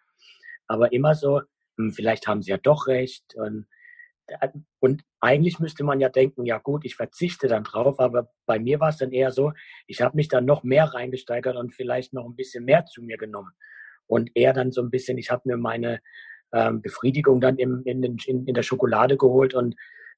Aber 0.67 0.91
immer 0.91 1.15
so, 1.15 1.41
hm, 1.77 1.91
vielleicht 1.91 2.27
haben 2.27 2.41
sie 2.41 2.51
ja 2.51 2.57
doch 2.57 2.87
recht. 2.87 3.35
Und, 3.35 3.67
und 4.79 5.03
eigentlich 5.21 5.59
müsste 5.59 5.83
man 5.83 5.99
ja 5.99 6.09
denken, 6.09 6.45
ja 6.45 6.57
gut, 6.57 6.85
ich 6.85 6.95
verzichte 6.95 7.47
dann 7.47 7.63
drauf, 7.63 7.99
aber 7.99 8.29
bei 8.45 8.59
mir 8.59 8.79
war 8.79 8.89
es 8.89 8.97
dann 8.97 9.11
eher 9.11 9.31
so, 9.31 9.53
ich 9.87 10.01
habe 10.01 10.17
mich 10.17 10.27
dann 10.27 10.45
noch 10.45 10.63
mehr 10.63 10.85
reingesteigert 10.85 11.55
und 11.55 11.73
vielleicht 11.73 12.13
noch 12.13 12.25
ein 12.25 12.35
bisschen 12.35 12.65
mehr 12.65 12.85
zu 12.85 13.01
mir 13.01 13.17
genommen. 13.17 13.51
Und 14.07 14.31
eher 14.35 14.53
dann 14.53 14.71
so 14.71 14.81
ein 14.81 14.89
bisschen, 14.89 15.17
ich 15.17 15.29
habe 15.29 15.43
mir 15.45 15.57
meine 15.57 15.99
ähm, 16.53 16.81
Befriedigung 16.81 17.41
dann 17.41 17.57
im, 17.57 17.83
in, 17.85 18.03
in, 18.03 18.45
in 18.45 18.53
der 18.53 18.63
Schokolade 18.63 19.17
geholt 19.17 19.53
und 19.53 19.75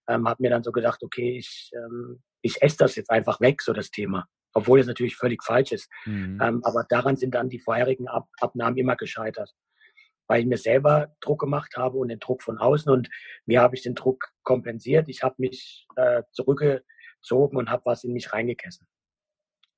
ähm, 0.08 0.28
habe 0.28 0.44
mir 0.44 0.50
dann 0.50 0.64
so 0.64 0.72
gedacht, 0.72 1.04
okay, 1.04 1.38
ich, 1.38 1.72
ähm, 1.74 2.22
ich 2.42 2.62
esse 2.62 2.78
das 2.78 2.96
jetzt 2.96 3.10
einfach 3.10 3.40
weg, 3.42 3.62
so 3.62 3.74
das 3.74 3.92
Thema. 3.92 4.28
Obwohl 4.54 4.80
es 4.80 4.88
natürlich 4.88 5.16
völlig 5.16 5.44
falsch 5.44 5.72
ist. 5.72 5.90
Mhm. 6.06 6.40
Ähm, 6.42 6.62
aber 6.64 6.86
daran 6.90 7.16
sind 7.16 7.36
dann 7.36 7.50
die 7.50 7.60
vorherigen 7.60 8.08
Ab 8.08 8.28
Abnahmen 8.42 8.78
immer 8.78 8.96
gescheitert. 8.96 9.52
Weil 10.28 10.42
ich 10.42 10.48
mir 10.48 10.58
selber 10.58 11.16
Druck 11.22 11.42
gemacht 11.42 11.76
habe 11.78 11.98
und 11.98 12.10
den 12.10 12.20
Druck 12.20 12.44
von 12.44 12.58
außen 12.58 12.92
und 12.92 13.10
mir 13.46 13.62
habe 13.62 13.76
ich 13.76 13.84
den 13.84 13.96
Druck 13.96 14.30
kompensiert. 14.44 15.10
Ich 15.10 15.24
habe 15.24 15.36
mich 15.38 15.88
äh, 15.96 16.24
zurückgezogen 16.32 17.58
und 17.58 17.70
habe 17.70 17.84
was 17.86 18.04
in 18.04 18.14
mich 18.14 18.32
reingegessen. 18.34 18.88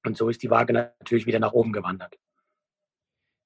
Und 0.06 0.18
so 0.18 0.30
ist 0.30 0.42
die 0.42 0.50
Waage 0.50 0.74
natürlich 0.74 1.26
wieder 1.26 1.40
nach 1.40 1.54
oben 1.54 1.74
gewandert. 1.74 2.18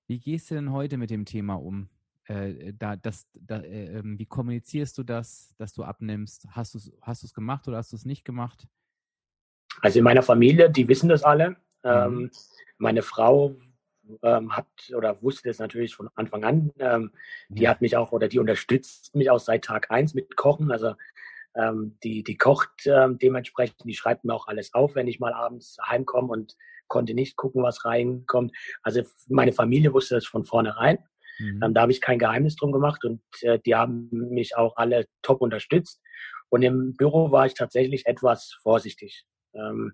Wie 0.07 0.19
gehst 0.19 0.51
du 0.51 0.55
denn 0.55 0.71
heute 0.71 0.97
mit 0.97 1.09
dem 1.09 1.25
Thema 1.25 1.55
um? 1.55 1.89
Äh, 2.25 2.73
da, 2.73 2.95
das, 2.95 3.27
da, 3.33 3.57
äh, 3.59 3.97
ähm, 3.97 4.17
wie 4.19 4.25
kommunizierst 4.25 4.97
du 4.97 5.03
das, 5.03 5.53
dass 5.57 5.73
du 5.73 5.83
abnimmst? 5.83 6.47
Hast 6.51 6.73
du 6.73 6.77
es 6.77 6.91
hast 7.01 7.33
gemacht 7.33 7.67
oder 7.67 7.77
hast 7.77 7.91
du 7.91 7.95
es 7.95 8.05
nicht 8.05 8.25
gemacht? 8.25 8.67
Also 9.81 9.99
in 9.99 10.03
meiner 10.03 10.23
Familie, 10.23 10.69
die 10.69 10.87
wissen 10.87 11.09
das 11.09 11.23
alle. 11.23 11.51
Mhm. 11.51 11.55
Ähm, 11.83 12.31
meine 12.77 13.01
Frau 13.01 13.55
ähm, 14.21 14.55
hat 14.55 14.67
oder 14.95 15.21
wusste 15.21 15.49
das 15.49 15.59
natürlich 15.59 15.95
von 15.95 16.09
Anfang 16.15 16.43
an. 16.43 16.71
Ähm, 16.79 17.11
die 17.49 17.63
mhm. 17.63 17.67
hat 17.67 17.81
mich 17.81 17.97
auch 17.97 18.11
oder 18.11 18.27
die 18.27 18.39
unterstützt 18.39 19.15
mich 19.15 19.29
auch 19.29 19.39
seit 19.39 19.65
Tag 19.65 19.91
eins 19.91 20.13
mit 20.13 20.35
Kochen. 20.35 20.71
Also 20.71 20.95
ähm, 21.55 21.97
die, 22.03 22.23
die 22.23 22.37
kocht 22.37 22.85
ähm, 22.85 23.17
dementsprechend, 23.17 23.83
die 23.83 23.93
schreibt 23.93 24.25
mir 24.25 24.33
auch 24.33 24.47
alles 24.47 24.73
auf, 24.73 24.95
wenn 24.95 25.07
ich 25.07 25.19
mal 25.19 25.33
abends 25.33 25.77
heimkomme 25.85 26.29
und 26.29 26.57
konnte 26.87 27.13
nicht 27.13 27.35
gucken, 27.35 27.63
was 27.63 27.85
reinkommt. 27.85 28.55
Also 28.83 29.01
meine 29.27 29.53
Familie 29.53 29.93
wusste 29.93 30.15
das 30.15 30.25
von 30.25 30.45
vornherein. 30.45 30.99
Mhm. 31.39 31.61
Ähm, 31.63 31.73
da 31.73 31.81
habe 31.81 31.91
ich 31.91 32.01
kein 32.01 32.19
Geheimnis 32.19 32.55
drum 32.55 32.71
gemacht 32.71 33.03
und 33.03 33.21
äh, 33.41 33.59
die 33.65 33.75
haben 33.75 34.09
mich 34.11 34.55
auch 34.57 34.77
alle 34.77 35.05
top 35.21 35.41
unterstützt. 35.41 36.01
Und 36.49 36.61
im 36.61 36.95
Büro 36.95 37.31
war 37.31 37.45
ich 37.45 37.53
tatsächlich 37.53 38.05
etwas 38.05 38.57
vorsichtig. 38.61 39.25
Ähm, 39.53 39.93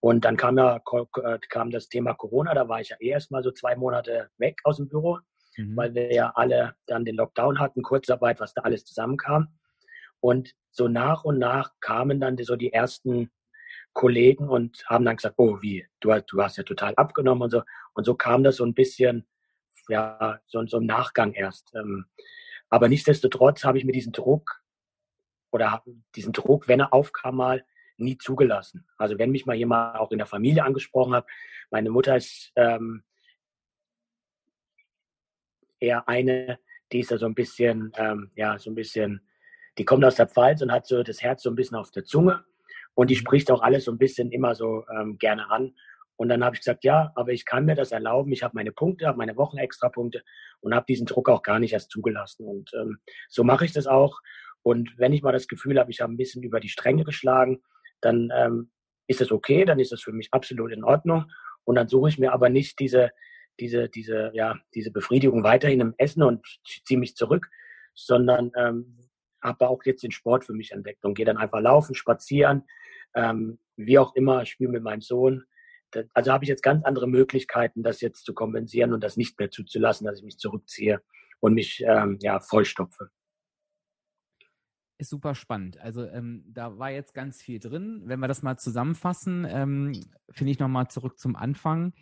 und 0.00 0.24
dann 0.24 0.36
kam 0.36 0.58
ja 0.58 0.76
äh, 0.76 1.38
kam 1.48 1.70
das 1.70 1.88
Thema 1.88 2.14
Corona, 2.14 2.54
da 2.54 2.68
war 2.68 2.80
ich 2.80 2.90
ja 2.90 2.96
eh 3.00 3.08
erst 3.08 3.30
mal 3.30 3.42
so 3.42 3.52
zwei 3.52 3.76
Monate 3.76 4.30
weg 4.36 4.58
aus 4.64 4.76
dem 4.76 4.88
Büro, 4.88 5.18
mhm. 5.56 5.76
weil 5.76 5.94
wir 5.94 6.12
ja 6.12 6.32
alle 6.34 6.74
dann 6.86 7.04
den 7.04 7.16
Lockdown 7.16 7.58
hatten, 7.58 7.82
Kurzarbeit, 7.82 8.40
was 8.40 8.54
da 8.54 8.62
alles 8.62 8.84
zusammenkam. 8.84 9.48
Und 10.20 10.54
so 10.70 10.88
nach 10.88 11.24
und 11.24 11.38
nach 11.38 11.72
kamen 11.80 12.20
dann 12.20 12.36
so 12.38 12.56
die 12.56 12.72
ersten 12.72 13.30
Kollegen 13.92 14.48
und 14.48 14.84
haben 14.86 15.04
dann 15.04 15.16
gesagt, 15.16 15.34
oh 15.38 15.60
wie, 15.60 15.86
du, 16.00 16.14
du 16.26 16.42
hast 16.42 16.56
ja 16.56 16.62
total 16.62 16.94
abgenommen 16.96 17.42
und 17.42 17.50
so. 17.50 17.62
Und 17.94 18.04
so 18.04 18.14
kam 18.14 18.42
das 18.42 18.56
so 18.56 18.64
ein 18.64 18.74
bisschen 18.74 19.26
ja, 19.88 20.40
so, 20.46 20.64
so 20.66 20.78
im 20.78 20.86
Nachgang 20.86 21.32
erst. 21.32 21.74
Ähm, 21.74 22.06
aber 22.68 22.88
nichtsdestotrotz 22.88 23.64
habe 23.64 23.78
ich 23.78 23.84
mir 23.84 23.92
diesen 23.92 24.12
Druck 24.12 24.62
oder 25.50 25.82
diesen 26.14 26.32
Druck, 26.32 26.68
wenn 26.68 26.80
er 26.80 26.94
aufkam, 26.94 27.36
mal 27.36 27.64
nie 27.98 28.16
zugelassen. 28.18 28.86
Also 28.96 29.18
wenn 29.18 29.30
mich 29.30 29.46
mal 29.46 29.56
jemand 29.56 29.98
auch 29.98 30.10
in 30.10 30.18
der 30.18 30.26
Familie 30.26 30.64
angesprochen 30.64 31.14
hat, 31.14 31.26
meine 31.70 31.90
Mutter 31.90 32.16
ist 32.16 32.52
ähm, 32.56 33.04
eher 35.78 36.08
eine, 36.08 36.58
die 36.90 37.00
ist 37.00 37.10
ja 37.10 37.18
so 37.18 37.26
ein 37.26 37.34
bisschen, 37.34 37.92
ähm, 37.96 38.30
ja, 38.34 38.58
so 38.58 38.70
ein 38.70 38.74
bisschen, 38.74 39.20
die 39.78 39.84
kommt 39.84 40.04
aus 40.04 40.16
der 40.16 40.28
Pfalz 40.28 40.62
und 40.62 40.72
hat 40.72 40.86
so 40.86 41.02
das 41.02 41.22
Herz 41.22 41.42
so 41.42 41.50
ein 41.50 41.56
bisschen 41.56 41.76
auf 41.76 41.90
der 41.90 42.04
Zunge 42.04 42.44
und 42.94 43.10
die 43.10 43.16
spricht 43.16 43.50
auch 43.50 43.62
alles 43.62 43.84
so 43.84 43.92
ein 43.92 43.98
bisschen 43.98 44.30
immer 44.32 44.54
so 44.54 44.84
ähm, 44.94 45.18
gerne 45.18 45.50
an. 45.50 45.74
Und 46.16 46.28
dann 46.28 46.44
habe 46.44 46.54
ich 46.54 46.60
gesagt, 46.60 46.84
ja, 46.84 47.10
aber 47.14 47.32
ich 47.32 47.44
kann 47.44 47.64
mir 47.64 47.74
das 47.74 47.90
erlauben. 47.90 48.32
Ich 48.32 48.42
habe 48.42 48.54
meine 48.54 48.70
Punkte, 48.70 49.06
habe 49.06 49.18
meine 49.18 49.36
Wochenextrapunkte 49.36 50.22
und 50.60 50.74
habe 50.74 50.86
diesen 50.86 51.06
Druck 51.06 51.28
auch 51.28 51.42
gar 51.42 51.58
nicht 51.58 51.72
erst 51.72 51.90
zugelassen. 51.90 52.46
Und 52.46 52.70
ähm, 52.74 52.98
so 53.28 53.44
mache 53.44 53.64
ich 53.64 53.72
das 53.72 53.86
auch. 53.86 54.20
Und 54.62 54.94
wenn 54.98 55.12
ich 55.12 55.22
mal 55.22 55.32
das 55.32 55.48
Gefühl 55.48 55.78
habe, 55.78 55.90
ich 55.90 56.00
habe 56.00 56.12
ein 56.12 56.18
bisschen 56.18 56.42
über 56.42 56.60
die 56.60 56.68
Stränge 56.68 57.04
geschlagen, 57.04 57.62
dann 58.00 58.30
ähm, 58.36 58.70
ist 59.06 59.20
das 59.20 59.32
okay, 59.32 59.64
dann 59.64 59.80
ist 59.80 59.92
das 59.92 60.02
für 60.02 60.12
mich 60.12 60.28
absolut 60.32 60.72
in 60.72 60.84
Ordnung. 60.84 61.24
Und 61.64 61.76
dann 61.76 61.88
suche 61.88 62.10
ich 62.10 62.18
mir 62.18 62.32
aber 62.32 62.48
nicht 62.48 62.78
diese, 62.78 63.10
diese, 63.58 63.88
diese, 63.88 64.30
ja, 64.34 64.56
diese 64.74 64.90
Befriedigung 64.90 65.42
weiterhin 65.42 65.80
im 65.80 65.94
Essen 65.96 66.22
und 66.22 66.46
ziehe 66.84 67.00
mich 67.00 67.16
zurück, 67.16 67.48
sondern 67.94 68.52
ähm, 68.56 68.98
habe 69.42 69.68
auch 69.68 69.82
jetzt 69.84 70.02
den 70.02 70.12
Sport 70.12 70.44
für 70.44 70.52
mich 70.52 70.72
entdeckt 70.72 71.04
und 71.04 71.14
gehe 71.14 71.26
dann 71.26 71.36
einfach 71.36 71.60
laufen, 71.60 71.94
spazieren, 71.94 72.64
ähm, 73.14 73.58
wie 73.76 73.98
auch 73.98 74.14
immer, 74.14 74.44
spiele 74.46 74.70
mit 74.70 74.82
meinem 74.82 75.00
Sohn 75.00 75.44
also 76.14 76.32
habe 76.32 76.44
ich 76.44 76.48
jetzt 76.48 76.62
ganz 76.62 76.84
andere 76.84 77.08
Möglichkeiten, 77.08 77.82
das 77.82 78.00
jetzt 78.00 78.24
zu 78.24 78.34
kompensieren 78.34 78.92
und 78.92 79.02
das 79.02 79.16
nicht 79.16 79.38
mehr 79.38 79.50
zuzulassen, 79.50 80.06
dass 80.06 80.18
ich 80.18 80.24
mich 80.24 80.38
zurückziehe 80.38 81.02
und 81.40 81.54
mich 81.54 81.82
ähm, 81.86 82.18
ja 82.20 82.40
vollstopfe. 82.40 83.10
Ist 84.98 85.10
super 85.10 85.34
spannend. 85.34 85.78
Also 85.80 86.06
ähm, 86.06 86.44
da 86.46 86.78
war 86.78 86.90
jetzt 86.90 87.12
ganz 87.12 87.42
viel 87.42 87.58
drin. 87.58 88.02
Wenn 88.04 88.20
wir 88.20 88.28
das 88.28 88.42
mal 88.42 88.56
zusammenfassen, 88.56 89.46
ähm, 89.48 89.92
finde 90.30 90.52
ich 90.52 90.58
nochmal 90.58 90.88
zurück 90.88 91.18
zum 91.18 91.34
Anfang 91.34 91.92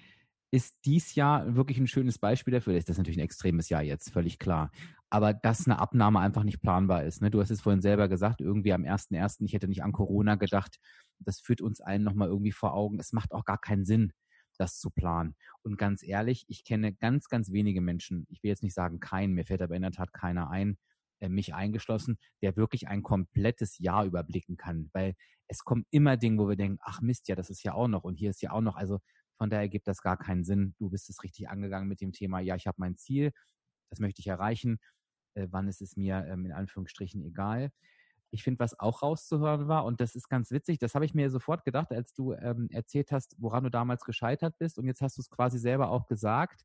ist 0.53 0.77
dies 0.85 1.15
Jahr 1.15 1.55
wirklich 1.55 1.79
ein 1.79 1.87
schönes 1.87 2.19
Beispiel 2.19 2.53
dafür. 2.53 2.75
Das 2.75 2.89
ist 2.89 2.99
natürlich 2.99 3.19
ein 3.19 3.25
extremes 3.25 3.69
Jahr 3.69 3.83
jetzt, 3.83 4.13
völlig 4.13 4.39
klar. 4.39 4.73
Aber 5.09 5.33
dass 5.33 5.67
eine 5.67 5.79
Abnahme 5.79 6.21
einfach 6.21 6.43
nicht 6.43 6.61
planbar 6.61 7.05
ist. 7.05 7.23
Ne? 7.23 7.31
Du 7.31 7.41
hast 7.41 7.51
es 7.51 7.61
vorhin 7.61 7.83
selber 7.83 8.09
gesagt, 8.09 8.41
irgendwie 8.41 8.73
am 8.73 8.83
1.1., 8.83 9.45
ich 9.45 9.53
hätte 9.53 9.69
nicht 9.69 9.83
an 9.83 9.93
Corona 9.93 10.35
gedacht. 10.35 10.79
Das 11.21 11.41
führt 11.41 11.61
uns 11.61 11.81
allen 11.81 12.03
nochmal 12.03 12.29
irgendwie 12.29 12.53
vor 12.53 12.75
Augen. 12.75 12.99
Es 12.99 13.13
macht 13.13 13.33
auch 13.33 13.45
gar 13.45 13.59
keinen 13.59 13.85
Sinn, 13.85 14.13
das 14.59 14.79
zu 14.79 14.91
planen. 14.91 15.37
Und 15.63 15.79
ganz 15.79 16.03
ehrlich, 16.03 16.45
ich 16.49 16.65
kenne 16.65 16.93
ganz, 16.95 17.29
ganz 17.29 17.53
wenige 17.53 17.81
Menschen, 17.81 18.27
ich 18.29 18.43
will 18.43 18.51
jetzt 18.51 18.63
nicht 18.63 18.75
sagen 18.75 18.99
keinen, 18.99 19.35
mir 19.35 19.45
fällt 19.45 19.63
aber 19.63 19.77
in 19.77 19.83
der 19.83 19.93
Tat 19.93 20.13
keiner 20.13 20.51
ein, 20.51 20.79
äh, 21.21 21.29
mich 21.29 21.55
eingeschlossen, 21.55 22.19
der 22.43 22.57
wirklich 22.57 22.89
ein 22.89 23.03
komplettes 23.03 23.79
Jahr 23.79 24.05
überblicken 24.05 24.57
kann. 24.57 24.91
Weil 24.93 25.15
es 25.49 25.65
kommen 25.65 25.85
immer 25.91 26.17
Dinge, 26.17 26.39
wo 26.39 26.49
wir 26.49 26.57
denken, 26.57 26.79
ach 26.83 27.01
Mist, 27.01 27.29
ja, 27.29 27.37
das 27.37 27.51
ist 27.51 27.63
ja 27.63 27.75
auch 27.75 27.89
noch 27.89 28.05
und 28.05 28.17
hier 28.17 28.31
ist 28.31 28.43
ja 28.43 28.53
auch 28.53 28.61
noch. 28.61 28.77
Also 28.77 29.01
von 29.41 29.49
daher 29.49 29.71
gibt 29.71 29.89
das 29.89 30.03
gar 30.03 30.19
keinen 30.19 30.45
Sinn. 30.45 30.75
Du 30.79 30.91
bist 30.91 31.09
es 31.09 31.23
richtig 31.23 31.49
angegangen 31.49 31.89
mit 31.89 32.03
dem 32.03 32.13
Thema, 32.13 32.41
ja, 32.41 32.57
ich 32.57 32.67
habe 32.67 32.77
mein 32.79 32.99
Ziel, 32.99 33.33
das 33.89 33.99
möchte 33.99 34.21
ich 34.21 34.27
erreichen. 34.27 34.79
Äh, 35.33 35.47
wann 35.51 35.67
ist 35.67 35.81
es 35.81 35.97
mir 35.97 36.27
ähm, 36.29 36.45
in 36.45 36.53
Anführungsstrichen 36.53 37.23
egal? 37.23 37.71
Ich 38.33 38.43
finde, 38.45 38.61
was 38.61 38.79
auch 38.79 39.01
rauszuhören 39.03 39.67
war, 39.67 39.87
und 39.87 40.03
das 40.03 40.15
ist 40.15 40.29
ganz 40.29 40.51
witzig, 40.51 40.79
das 40.79 40.95
habe 40.95 41.07
ich 41.07 41.15
mir 41.15 41.31
sofort 41.31 41.65
gedacht, 41.65 41.91
als 41.91 42.13
du 42.13 42.35
ähm, 42.35 42.69
erzählt 42.71 43.13
hast, 43.13 43.35
woran 43.39 43.65
du 43.65 43.71
damals 43.71 44.05
gescheitert 44.05 44.59
bist. 44.59 44.79
Und 44.79 44.87
jetzt 44.87 45.01
hast 45.01 45.17
du 45.17 45.23
es 45.23 45.31
quasi 45.31 45.59
selber 45.59 45.89
auch 45.91 46.07
gesagt. 46.07 46.63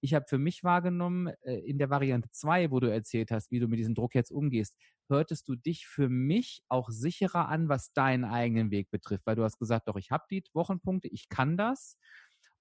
Ich 0.00 0.14
habe 0.14 0.26
für 0.28 0.38
mich 0.38 0.62
wahrgenommen, 0.62 1.28
äh, 1.42 1.58
in 1.58 1.78
der 1.78 1.90
Variante 1.90 2.30
2, 2.30 2.70
wo 2.70 2.80
du 2.80 2.90
erzählt 2.90 3.30
hast, 3.30 3.50
wie 3.50 3.60
du 3.60 3.68
mit 3.68 3.78
diesem 3.78 3.94
Druck 3.94 4.14
jetzt 4.14 4.30
umgehst, 4.30 4.76
hörtest 5.08 5.48
du 5.48 5.56
dich 5.56 5.86
für 5.86 6.08
mich 6.08 6.62
auch 6.68 6.90
sicherer 6.90 7.48
an, 7.48 7.68
was 7.68 7.92
deinen 7.92 8.24
eigenen 8.24 8.70
Weg 8.70 8.90
betrifft, 8.90 9.26
weil 9.26 9.36
du 9.36 9.44
hast 9.44 9.58
gesagt, 9.58 9.88
doch, 9.88 9.96
ich 9.96 10.10
habe 10.10 10.24
die 10.30 10.44
Wochenpunkte, 10.52 11.08
ich 11.08 11.28
kann 11.28 11.56
das. 11.56 11.98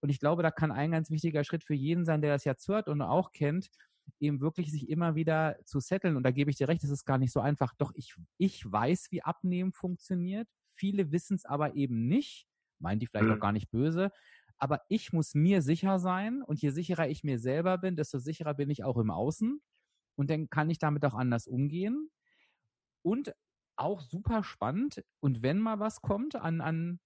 Und 0.02 0.10
ich 0.10 0.20
glaube, 0.20 0.44
da 0.44 0.52
kann 0.52 0.72
ein 0.72 0.92
ganz 0.92 1.10
wichtiger 1.10 1.44
Schritt 1.44 1.64
für 1.64 1.74
jeden 1.74 2.06
sein, 2.06 2.22
der 2.22 2.32
das 2.32 2.44
jetzt 2.44 2.68
hört 2.68 2.88
und 2.88 3.02
auch 3.02 3.32
kennt, 3.32 3.70
eben 4.20 4.40
wirklich 4.40 4.72
sich 4.72 4.90
immer 4.90 5.16
wieder 5.16 5.58
zu 5.66 5.80
setteln. 5.80 6.16
Und 6.16 6.24
da 6.24 6.32
gebe 6.32 6.52
ich 6.52 6.58
dir 6.58 6.68
recht, 6.68 6.84
das 6.84 6.90
ist 6.90 7.06
gar 7.06 7.18
nicht 7.18 7.32
so 7.32 7.40
einfach. 7.40 7.74
Doch 7.78 7.92
ich, 7.96 8.16
ich 8.38 8.72
weiß, 8.72 9.08
wie 9.12 9.24
Abnehmen 9.24 9.74
funktioniert. 9.74 10.48
Viele 10.76 11.12
wissen 11.12 11.36
es 11.36 11.46
aber 11.46 11.76
eben 11.76 12.08
nicht. 12.08 12.48
Meint 12.80 13.02
die 13.02 13.08
vielleicht 13.08 13.28
mhm. 13.28 13.34
auch 13.34 13.40
gar 13.40 13.52
nicht 13.52 13.72
böse. 13.72 14.12
Aber 14.58 14.82
ich 14.88 15.14
muss 15.14 15.36
mir 15.36 15.62
sicher 15.62 16.00
sein. 16.00 16.42
Und 16.42 16.62
je 16.62 16.70
sicherer 16.70 17.08
ich 17.10 17.24
mir 17.24 17.40
selber 17.40 17.78
bin, 17.78 17.96
desto 17.96 18.20
sicherer 18.20 18.54
bin 18.54 18.70
ich 18.70 18.84
auch 18.84 18.98
im 18.98 19.12
Außen. 19.12 19.62
Und 20.16 20.30
dann 20.30 20.50
kann 20.50 20.70
ich 20.70 20.80
damit 20.80 21.04
auch 21.06 21.14
anders 21.14 21.48
umgehen. 21.48 22.10
Und 23.02 23.34
auch 23.78 24.02
super 24.02 24.44
spannend. 24.44 25.04
Und 25.20 25.42
wenn 25.42 25.60
mal 25.60 25.80
was 25.80 26.02
kommt 26.02 26.36
an, 26.36 26.62
an 26.62 27.00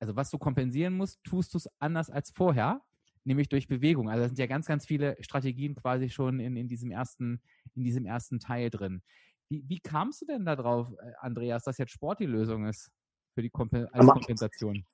also 0.00 0.16
was 0.16 0.30
du 0.30 0.38
kompensieren 0.38 0.96
musst, 0.96 1.22
tust 1.24 1.54
du 1.54 1.58
es 1.58 1.68
anders 1.78 2.10
als 2.10 2.30
vorher, 2.30 2.82
nämlich 3.24 3.48
durch 3.48 3.66
Bewegung. 3.66 4.08
Also 4.08 4.22
da 4.22 4.28
sind 4.28 4.38
ja 4.38 4.46
ganz, 4.46 4.66
ganz 4.66 4.86
viele 4.86 5.16
Strategien 5.20 5.74
quasi 5.74 6.08
schon 6.08 6.40
in, 6.40 6.56
in, 6.56 6.68
diesem, 6.68 6.90
ersten, 6.90 7.42
in 7.74 7.84
diesem 7.84 8.06
ersten 8.06 8.38
Teil 8.38 8.70
drin. 8.70 9.02
Wie, 9.48 9.64
wie 9.68 9.80
kamst 9.80 10.22
du 10.22 10.26
denn 10.26 10.44
darauf, 10.44 10.92
äh, 10.92 11.12
Andreas, 11.20 11.64
dass 11.64 11.78
jetzt 11.78 11.92
Sport 11.92 12.20
die 12.20 12.26
Lösung 12.26 12.66
ist 12.66 12.90
für 13.34 13.42
die 13.42 13.50
Kompen 13.50 13.86
als 13.88 14.06
Kompensation? 14.06 14.84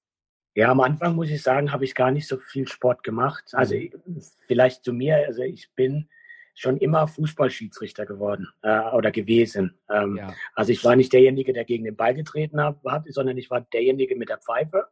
Ja, 0.55 0.71
am 0.71 0.81
Anfang 0.81 1.17
muss 1.17 1.31
ich 1.31 1.43
sagen, 1.43 1.73
habe 1.73 1.85
ich 1.85 1.95
gar 1.95 2.11
nicht 2.11 2.29
so 2.29 2.39
viel 2.39 2.69
Sport 2.69 3.03
gemacht. 3.03 3.45
Also 3.53 3.75
mhm. 3.75 4.21
vielleicht 4.47 4.85
zu 4.85 4.93
mir, 4.93 5.17
also 5.27 5.43
ich 5.43 5.71
bin 5.75 6.09
schon 6.55 6.77
immer 6.77 7.09
Fußballschiedsrichter 7.09 8.07
geworden 8.07 8.49
äh, 8.63 8.91
oder 8.93 9.11
gewesen. 9.11 9.77
Ähm, 9.91 10.17
ja. 10.17 10.33
Also 10.55 10.71
ich 10.71 10.85
war 10.85 10.95
nicht 10.95 11.13
derjenige, 11.13 11.53
der 11.53 11.65
gegen 11.65 11.85
den 11.85 11.97
Ball 11.97 12.15
getreten 12.15 12.61
hat, 12.63 12.79
sondern 13.09 13.37
ich 13.37 13.51
war 13.51 13.63
derjenige 13.63 14.15
mit 14.15 14.29
der 14.29 14.39
Pfeife 14.39 14.87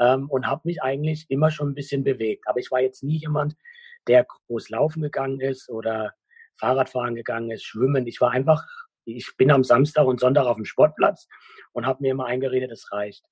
ähm, 0.00 0.28
und 0.28 0.48
habe 0.48 0.62
mich 0.64 0.82
eigentlich 0.82 1.26
immer 1.28 1.52
schon 1.52 1.70
ein 1.70 1.74
bisschen 1.74 2.02
bewegt. 2.02 2.48
Aber 2.48 2.58
ich 2.58 2.70
war 2.72 2.80
jetzt 2.80 3.04
nie 3.04 3.18
jemand, 3.18 3.56
der 4.08 4.24
groß 4.24 4.70
laufen 4.70 5.02
gegangen 5.02 5.40
ist 5.40 5.68
oder 5.70 6.14
Fahrradfahren 6.58 7.14
gegangen 7.14 7.50
ist, 7.50 7.64
schwimmen. 7.64 8.06
Ich 8.06 8.20
war 8.20 8.32
einfach, 8.32 8.66
ich 9.04 9.36
bin 9.36 9.52
am 9.52 9.62
Samstag 9.62 10.06
und 10.06 10.18
Sonntag 10.18 10.46
auf 10.46 10.56
dem 10.56 10.64
Sportplatz 10.64 11.28
und 11.72 11.86
habe 11.86 12.02
mir 12.02 12.10
immer 12.10 12.26
eingeredet, 12.26 12.72
es 12.72 12.90
reicht. 12.90 13.24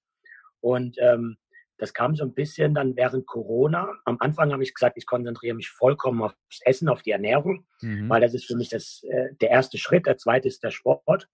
Und 0.61 0.97
ähm, 1.01 1.37
das 1.79 1.93
kam 1.93 2.15
so 2.15 2.25
ein 2.25 2.35
bisschen 2.35 2.75
dann 2.75 2.97
während 2.97 3.27
Corona. 3.27 3.93
Am 4.05 4.17
Anfang 4.21 4.53
habe 4.53 4.63
ich 4.63 4.75
gesagt, 4.75 4.97
ich 4.97 5.07
konzentriere 5.07 5.57
mich 5.57 5.71
vollkommen 5.71 6.23
aufs 6.23 6.61
Essen, 6.65 6.89
auf 6.89 7.03
die 7.03 7.11
Ernährung, 7.11 7.67
mhm. 7.81 8.09
weil 8.09 8.21
das 8.21 8.35
ist 8.35 8.47
für 8.47 8.57
mich 8.57 8.69
das, 8.69 9.03
äh, 9.05 9.35
der 9.41 9.51
erste 9.51 9.79
Schritt. 9.79 10.07
Der 10.07 10.17
zweite 10.17 10.49
ist 10.49 10.63
der 10.63 10.71
Sport. 10.71 11.29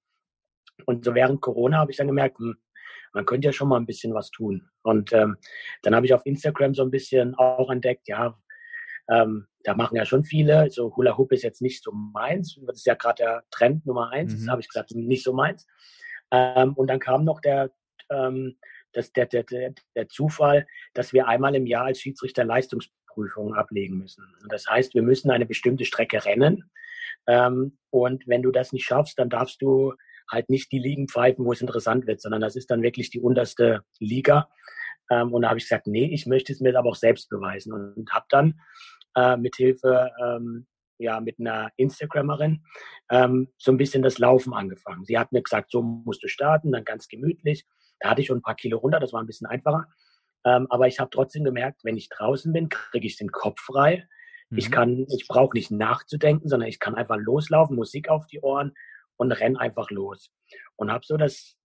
Und 0.87 1.05
so 1.05 1.15
während 1.15 1.41
Corona 1.43 1.79
habe 1.79 1.91
ich 1.91 1.99
dann 1.99 2.07
gemerkt, 2.07 2.39
hm, 2.39 2.57
man 3.13 3.27
könnte 3.27 3.47
ja 3.47 3.53
schon 3.53 3.69
mal 3.69 3.77
ein 3.77 3.87
bisschen 3.87 4.15
was 4.15 4.31
tun. 4.31 4.69
Und 4.83 5.13
ähm, 5.13 5.37
dann 5.83 5.95
habe 5.95 6.07
ich 6.07 6.15
auf 6.15 6.25
Instagram 6.25 6.75
so 6.75 6.83
ein 6.83 6.91
bisschen 6.91 7.35
auch 7.35 7.71
entdeckt, 7.71 8.09
ja, 8.09 8.39
ähm, 9.11 9.47
da 9.65 9.75
machen 9.75 9.97
ja 9.97 10.07
schon 10.07 10.25
viele. 10.25 10.71
So 10.71 10.95
Hula 10.97 11.19
Hoop 11.19 11.33
ist 11.33 11.43
jetzt 11.43 11.61
nicht 11.61 11.83
so 11.83 11.93
meins. 11.93 12.59
Das 12.67 12.77
ist 12.77 12.87
ja 12.87 12.95
gerade 12.95 13.23
der 13.23 13.45
Trend 13.51 13.85
Nummer 13.85 14.11
eins. 14.11 14.33
Mhm. 14.33 14.39
Das 14.39 14.49
habe 14.49 14.61
ich 14.61 14.69
gesagt, 14.69 14.93
nicht 14.95 15.25
so 15.25 15.33
meins. 15.33 15.67
Ähm, 16.31 16.75
und 16.75 16.89
dann 16.89 17.01
kam 17.01 17.25
noch 17.25 17.41
der, 17.41 17.71
ähm, 18.11 18.57
das, 18.93 19.13
der, 19.13 19.27
der, 19.27 19.45
der, 19.45 20.09
Zufall, 20.09 20.67
dass 20.95 21.13
wir 21.13 21.29
einmal 21.29 21.55
im 21.55 21.67
Jahr 21.67 21.87
als 21.87 22.01
Schiedsrichter 22.01 22.45
Leistungsprüfungen 22.45 23.55
ablegen 23.55 23.99
müssen. 23.99 24.25
Und 24.43 24.53
das 24.53 24.67
heißt, 24.67 24.95
wir 24.95 25.03
müssen 25.03 25.31
eine 25.31 25.47
bestimmte 25.47 25.85
Strecke 25.85 26.25
rennen. 26.25 26.71
Ähm, 27.27 27.79
und 27.91 28.27
wenn 28.27 28.43
du 28.43 28.51
das 28.51 28.73
nicht 28.73 28.85
schaffst, 28.85 29.19
dann 29.19 29.31
darfst 29.31 29.63
du 29.63 29.95
halt 30.31 30.49
nicht 30.49 30.71
die 30.73 30.79
Ligen 30.79 31.09
pfeifen, 31.09 31.45
wo 31.45 31.53
es 31.53 31.61
interessant 31.61 32.07
wird, 32.07 32.21
sondern 32.21 32.41
das 32.41 32.57
ist 32.57 32.71
dann 32.71 32.83
wirklich 32.83 33.11
die 33.11 33.21
unterste 33.21 33.83
Liga. 33.99 34.49
Ähm, 35.11 35.33
und 35.33 35.43
da 35.43 35.49
habe 35.49 35.59
ich 35.59 35.65
gesagt, 35.65 35.87
nee, 35.87 36.13
ich 36.13 36.27
möchte 36.27 36.53
es 36.53 36.61
mir 36.61 36.77
aber 36.79 36.91
auch 36.91 36.97
selbst 36.97 37.29
beweisen 37.29 37.73
und 37.73 38.13
habe 38.13 38.27
dann 38.29 38.61
äh, 39.17 39.37
mit 39.37 39.57
Hilfe 39.57 40.11
ähm, 40.23 40.67
ja 40.99 41.21
mit 41.21 41.41
einer 41.41 41.71
Instagrammerin 41.77 42.63
ähm, 43.11 43.49
so 43.59 43.73
ein 43.73 43.79
bisschen 43.79 44.03
das 44.03 44.19
Laufen 44.19 44.55
angefangen. 44.55 45.05
Sie 45.05 45.19
hat 45.19 45.33
mir 45.33 45.43
gesagt, 45.43 45.71
so 45.71 45.83
musst 45.83 46.23
du 46.23 46.29
starten, 46.29 46.73
dann 46.73 46.85
ganz 46.85 47.09
gemütlich. 47.09 47.67
Da 48.01 48.11
hatte 48.11 48.23
ich 48.23 48.27
schon 48.27 48.39
ein 48.39 48.43
paar 48.43 48.55
Kilo 48.55 48.79
runter, 48.79 49.01
das 49.01 49.13
war 49.13 49.23
ein 49.23 49.27
bisschen 49.27 49.47
einfacher. 49.47 49.87
Ähm, 50.45 50.67
aber 50.71 50.87
ich 50.89 50.99
habe 50.99 51.11
trotzdem 51.11 51.45
gemerkt, 51.45 51.85
wenn 51.85 51.97
ich 51.97 52.09
draußen 52.09 52.53
bin, 52.53 52.69
kriege 52.69 53.07
ich 53.07 53.17
den 53.17 53.31
Kopf 53.31 53.61
frei. 53.61 54.09
Mhm. 54.49 54.59
Ich 54.59 54.71
kann, 54.71 55.07
ich 55.09 55.27
brauche 55.29 55.57
nicht 55.57 55.71
nachzudenken, 55.71 56.49
sondern 56.49 56.69
ich 56.69 56.81
kann 56.81 56.95
einfach 56.95 57.17
loslaufen, 57.19 57.77
Musik 57.77 58.09
auf 58.09 58.27
die 58.27 58.41
Ohren 58.41 58.73
und 59.17 59.33
renn 59.33 59.57
einfach 59.57 59.91
los. 59.91 60.31
Und 60.77 60.91
habe 60.91 61.05
so 61.05 61.17
das 61.17 61.57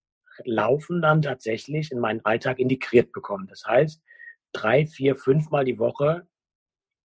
Laufen 0.44 1.02
dann 1.02 1.22
tatsächlich 1.22 1.92
in 1.92 2.00
meinen 2.00 2.24
Alltag 2.26 2.60
integriert 2.60 3.14
bekommen. 3.14 3.48
Das 3.48 3.64
heißt, 3.66 4.04
drei, 4.52 4.86
vier, 4.86 5.16
fünfmal 5.16 5.64
die 5.64 5.80
Woche 5.80 6.28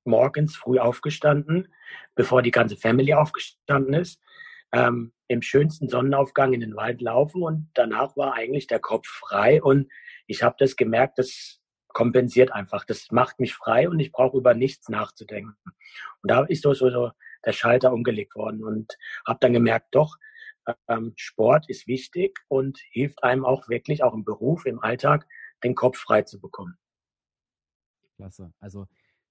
morgens 0.05 0.57
früh 0.57 0.79
aufgestanden, 0.79 1.73
bevor 2.15 2.43
die 2.43 2.51
ganze 2.51 2.77
Family 2.77 3.15
aufgestanden 3.15 3.95
ist, 3.95 4.21
ähm, 4.73 5.13
im 5.31 5.43
schönsten 5.43 5.89
Sonnenaufgang 5.89 6.53
in 6.53 6.61
den 6.61 6.75
Wald 6.75 7.01
laufen 7.01 7.45
und 7.45 7.71
danach 7.75 8.17
war 8.17 8.35
eigentlich 8.35 8.67
der 8.67 8.81
Kopf 8.81 9.07
frei 9.07 9.63
und 9.63 9.89
ich 10.27 10.43
habe 10.43 10.57
das 10.59 10.75
gemerkt, 10.75 11.21
das 11.21 11.61
kompensiert 11.87 12.51
einfach, 12.51 12.85
das 12.85 13.13
macht 13.13 13.39
mich 13.39 13.55
frei 13.55 13.89
und 13.89 14.01
ich 14.01 14.11
brauche 14.11 14.37
über 14.37 14.55
nichts 14.55 14.89
nachzudenken. 14.89 15.55
Und 16.23 16.31
da 16.33 16.43
ist 16.43 16.65
so, 16.65 16.75
so, 16.75 16.91
so 16.91 17.13
der 17.45 17.53
Schalter 17.53 17.93
umgelegt 17.93 18.35
worden 18.35 18.65
und 18.65 18.99
habe 19.25 19.39
dann 19.41 19.53
gemerkt, 19.53 19.95
doch, 19.95 20.17
ähm, 20.89 21.13
Sport 21.15 21.69
ist 21.69 21.87
wichtig 21.87 22.41
und 22.49 22.81
hilft 22.91 23.23
einem 23.23 23.45
auch 23.45 23.69
wirklich, 23.69 24.03
auch 24.03 24.15
im 24.15 24.25
Beruf, 24.25 24.67
im 24.67 24.81
Alltag, 24.81 25.29
den 25.63 25.77
Kopf 25.77 25.97
frei 25.97 26.23
zu 26.23 26.41
bekommen. 26.41 26.77
Klasse. 28.17 28.53
Also 28.59 28.89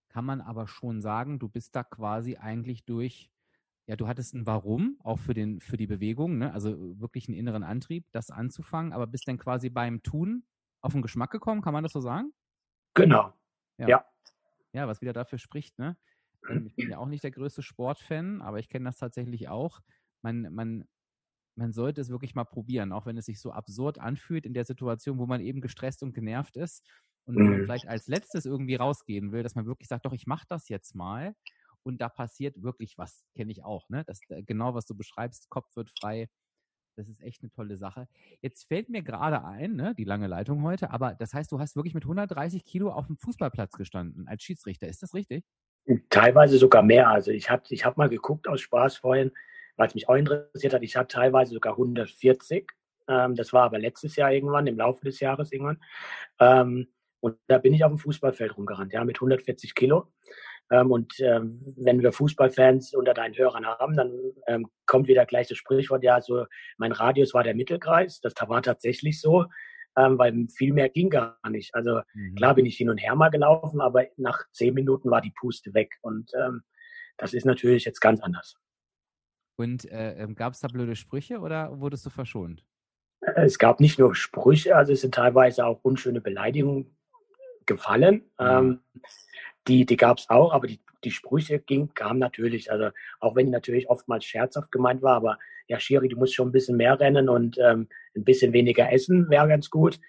kann 0.08 0.24
man 0.24 0.40
aber 0.40 0.66
schon 0.66 1.02
sagen, 1.02 1.40
du 1.40 1.50
bist 1.50 1.76
da 1.76 1.84
quasi 1.84 2.38
eigentlich 2.38 2.86
durch, 2.86 3.30
ja, 3.90 3.96
du 3.96 4.08
hattest 4.08 4.36
ein 4.36 4.46
Warum, 4.46 5.00
auch 5.04 5.18
für, 5.18 5.34
den, 5.34 5.60
für 5.62 5.76
die 5.76 5.88
Bewegung, 5.88 6.38
ne? 6.38 6.54
also 6.54 6.78
wirklich 7.00 7.28
einen 7.28 7.36
inneren 7.36 7.64
Antrieb, 7.64 8.06
das 8.12 8.30
anzufangen, 8.30 8.94
aber 8.94 9.08
bist 9.08 9.28
dann 9.28 9.40
quasi 9.40 9.72
beim 9.72 10.04
Tun 10.04 10.44
auf 10.80 10.92
den 10.92 11.02
Geschmack 11.02 11.32
gekommen, 11.32 11.64
kann 11.64 11.74
man 11.74 11.82
das 11.82 11.94
so 11.94 12.00
sagen? 12.00 12.32
Genau. 12.94 13.34
Ja. 13.80 13.88
Ja, 13.88 14.06
ja 14.74 14.88
was 14.88 15.02
wieder 15.02 15.12
dafür 15.12 15.40
spricht, 15.40 15.80
ne? 15.80 15.98
Ähm, 16.48 16.68
ich 16.68 16.76
bin 16.76 16.92
ja 16.92 17.00
auch 17.00 17.08
nicht 17.08 17.24
der 17.24 17.32
größte 17.32 17.64
Sportfan, 17.64 18.44
aber 18.44 18.60
ich 18.60 18.70
kenne 18.70 18.86
das 18.86 18.98
tatsächlich 18.98 19.50
auch. 19.50 19.80
Man, 20.22 20.54
man, 20.54 20.88
man 21.56 21.74
sollte 21.74 22.00
es 22.00 22.10
wirklich 22.10 22.36
mal 22.36 22.46
probieren, 22.46 22.92
auch 22.92 23.08
wenn 23.08 23.18
es 23.18 23.26
sich 23.26 23.42
so 23.42 23.52
absurd 23.52 23.98
anfühlt 23.98 24.46
in 24.46 24.54
der 24.54 24.66
Situation, 24.66 25.18
wo 25.18 25.26
man 25.26 25.42
eben 25.42 25.62
gestresst 25.62 26.04
und 26.04 26.14
genervt 26.14 26.58
ist 26.58 26.88
und 27.26 27.38
mhm. 27.38 27.64
vielleicht 27.64 27.88
als 27.88 28.08
letztes 28.08 28.46
irgendwie 28.46 28.76
rausgehen 28.76 29.32
will, 29.32 29.42
dass 29.42 29.56
man 29.56 29.66
wirklich 29.66 29.88
sagt, 29.88 30.06
doch, 30.06 30.14
ich 30.14 30.28
mache 30.28 30.46
das 30.48 30.70
jetzt 30.70 30.94
mal 30.94 31.34
und 31.84 32.00
da 32.02 32.10
passiert 32.10 32.62
wirklich 32.62 32.98
was, 32.98 33.26
kenne 33.36 33.52
ich 33.52 33.64
auch, 33.64 33.90
ne? 33.90 34.04
Das 34.06 34.22
äh, 34.30 34.44
genau, 34.44 34.74
was 34.74 34.86
du 34.86 34.96
beschreibst, 34.96 35.50
Kopf 35.50 35.76
wird 35.76 35.92
frei. 36.00 36.30
Das 36.96 37.08
ist 37.08 37.22
echt 37.22 37.42
eine 37.42 37.52
tolle 37.52 37.78
Sache. 37.78 38.10
Jetzt 38.42 38.68
fällt 38.68 38.90
mir 38.90 39.02
gerade 39.02 39.46
ein, 39.46 39.76
ne, 39.76 39.96
die 39.96 40.04
lange 40.04 40.28
Leitung 40.28 40.64
heute, 40.64 40.92
aber 40.92 41.16
das 41.16 41.34
heißt, 41.34 41.50
du 41.52 41.60
hast 41.60 41.78
wirklich 41.78 41.94
mit 41.94 42.04
130 42.04 42.66
Kilo 42.66 42.92
auf 42.92 43.08
dem 43.08 43.18
Fußballplatz 43.18 43.72
gestanden 43.74 44.28
als 44.28 44.44
Schiedsrichter. 44.44 44.88
Ist 44.88 45.02
das 45.02 45.14
richtig? 45.14 45.46
Teilweise 46.10 46.58
sogar 46.58 46.84
mehr. 46.84 47.10
Also 47.10 47.32
ich 47.32 47.50
habe 47.50 47.64
ich 47.70 47.86
hab 47.86 47.98
mal 47.98 48.10
geguckt 48.10 48.48
aus 48.50 48.60
Spaß 48.62 48.98
vorhin, 48.98 49.32
weil 49.78 49.88
es 49.88 49.96
mich 49.96 50.10
auch 50.10 50.16
interessiert 50.16 50.74
hat. 50.74 50.84
Ich 50.84 50.98
habe 50.98 51.08
teilweise 51.08 51.54
sogar 51.54 51.74
140. 51.74 52.70
Ähm, 53.08 53.36
das 53.36 53.54
war 53.54 53.64
aber 53.64 53.80
letztes 53.80 54.18
Jahr 54.18 54.32
irgendwann, 54.32 54.68
im 54.68 54.78
Laufe 54.78 55.06
des 55.06 55.20
Jahres 55.22 55.52
irgendwann. 55.54 55.82
Ähm, 56.40 56.88
und 57.22 57.38
da 57.48 57.58
bin 57.58 57.74
ich 57.74 57.84
auf 57.84 57.92
dem 57.92 57.98
Fußballfeld 57.98 58.56
rumgerannt, 58.58 58.94
ja, 58.94 59.04
mit 59.04 59.18
140 59.18 59.74
Kilo. 59.76 60.12
Ähm, 60.72 60.92
und 60.92 61.20
ähm, 61.20 61.62
wenn 61.78 62.02
wir 62.02 62.12
Fußballfans 62.12 62.94
unter 62.94 63.14
deinen 63.14 63.36
Hörern 63.38 63.66
haben, 63.66 63.96
dann 63.96 64.12
ähm, 64.48 64.68
kommt 64.86 65.08
wieder 65.08 65.26
gleich 65.26 65.48
das 65.48 65.58
Sprichwort, 65.58 66.04
ja, 66.04 66.22
so 66.22 66.46
mein 66.78 66.92
Radius 66.92 67.34
war 67.34 67.44
der 67.44 67.56
Mittelkreis. 67.56 68.22
Das 68.22 68.34
war 68.48 68.62
tatsächlich 68.62 69.20
so, 69.20 69.46
ähm, 69.98 70.18
weil 70.18 70.48
viel 70.56 70.74
mehr 70.74 70.90
ging 70.90 71.10
gar 71.10 71.38
nicht. 71.50 71.74
Also 71.74 72.02
mhm. 72.14 72.36
klar 72.36 72.56
bin 72.56 72.66
ich 72.66 72.78
hin 72.78 72.90
und 72.90 72.98
her 72.98 73.16
mal 73.16 73.30
gelaufen, 73.30 73.82
aber 73.82 74.06
nach 74.18 74.44
zehn 74.52 74.74
Minuten 74.74 75.10
war 75.10 75.22
die 75.22 75.34
Puste 75.40 75.74
weg. 75.74 75.96
Und 76.02 76.32
ähm, 76.36 76.62
das 77.18 77.34
ist 77.34 77.46
natürlich 77.46 77.86
jetzt 77.86 78.00
ganz 78.00 78.22
anders. 78.22 78.56
Und 79.58 79.86
äh, 79.92 80.14
ähm, 80.14 80.36
gab 80.36 80.54
es 80.54 80.60
da 80.60 80.68
blöde 80.70 80.96
Sprüche 80.96 81.40
oder 81.40 81.80
wurdest 81.80 82.06
du 82.06 82.10
verschont? 82.10 82.64
Es 83.36 83.60
gab 83.60 83.82
nicht 83.82 84.00
nur 84.00 84.16
Sprüche, 84.16 84.76
also 84.76 84.94
es 84.94 85.02
sind 85.02 85.14
teilweise 85.14 85.66
auch 85.66 85.84
unschöne 85.84 86.22
Beleidigungen 86.22 86.98
gefallen. 87.66 88.32
Mhm. 88.40 88.48
Ähm, 88.48 88.80
die 89.70 89.86
die 89.86 89.98
gab 89.98 90.18
es 90.18 90.30
auch, 90.30 90.52
aber 90.54 90.68
die, 90.68 90.82
die 91.04 91.12
Sprüche 91.12 91.60
ging, 91.60 91.94
kamen 91.94 92.20
natürlich. 92.20 92.72
Also 92.72 92.90
auch 93.20 93.36
wenn 93.36 93.46
die 93.46 93.52
natürlich 93.52 93.90
oftmals 93.90 94.26
scherzhaft 94.26 94.72
gemeint 94.72 95.02
war, 95.02 95.16
aber 95.16 95.38
ja, 95.68 95.80
Schiri, 95.80 96.10
du 96.10 96.18
musst 96.18 96.34
schon 96.34 96.50
ein 96.50 96.52
bisschen 96.52 96.78
mehr 96.78 97.00
rennen 97.00 97.30
und 97.30 97.58
ähm, 97.60 97.88
ein 98.16 98.26
bisschen 98.26 98.52
weniger 98.54 98.92
essen, 98.92 99.30
wäre 99.30 99.48
ganz 99.48 99.70
gut. 99.70 100.00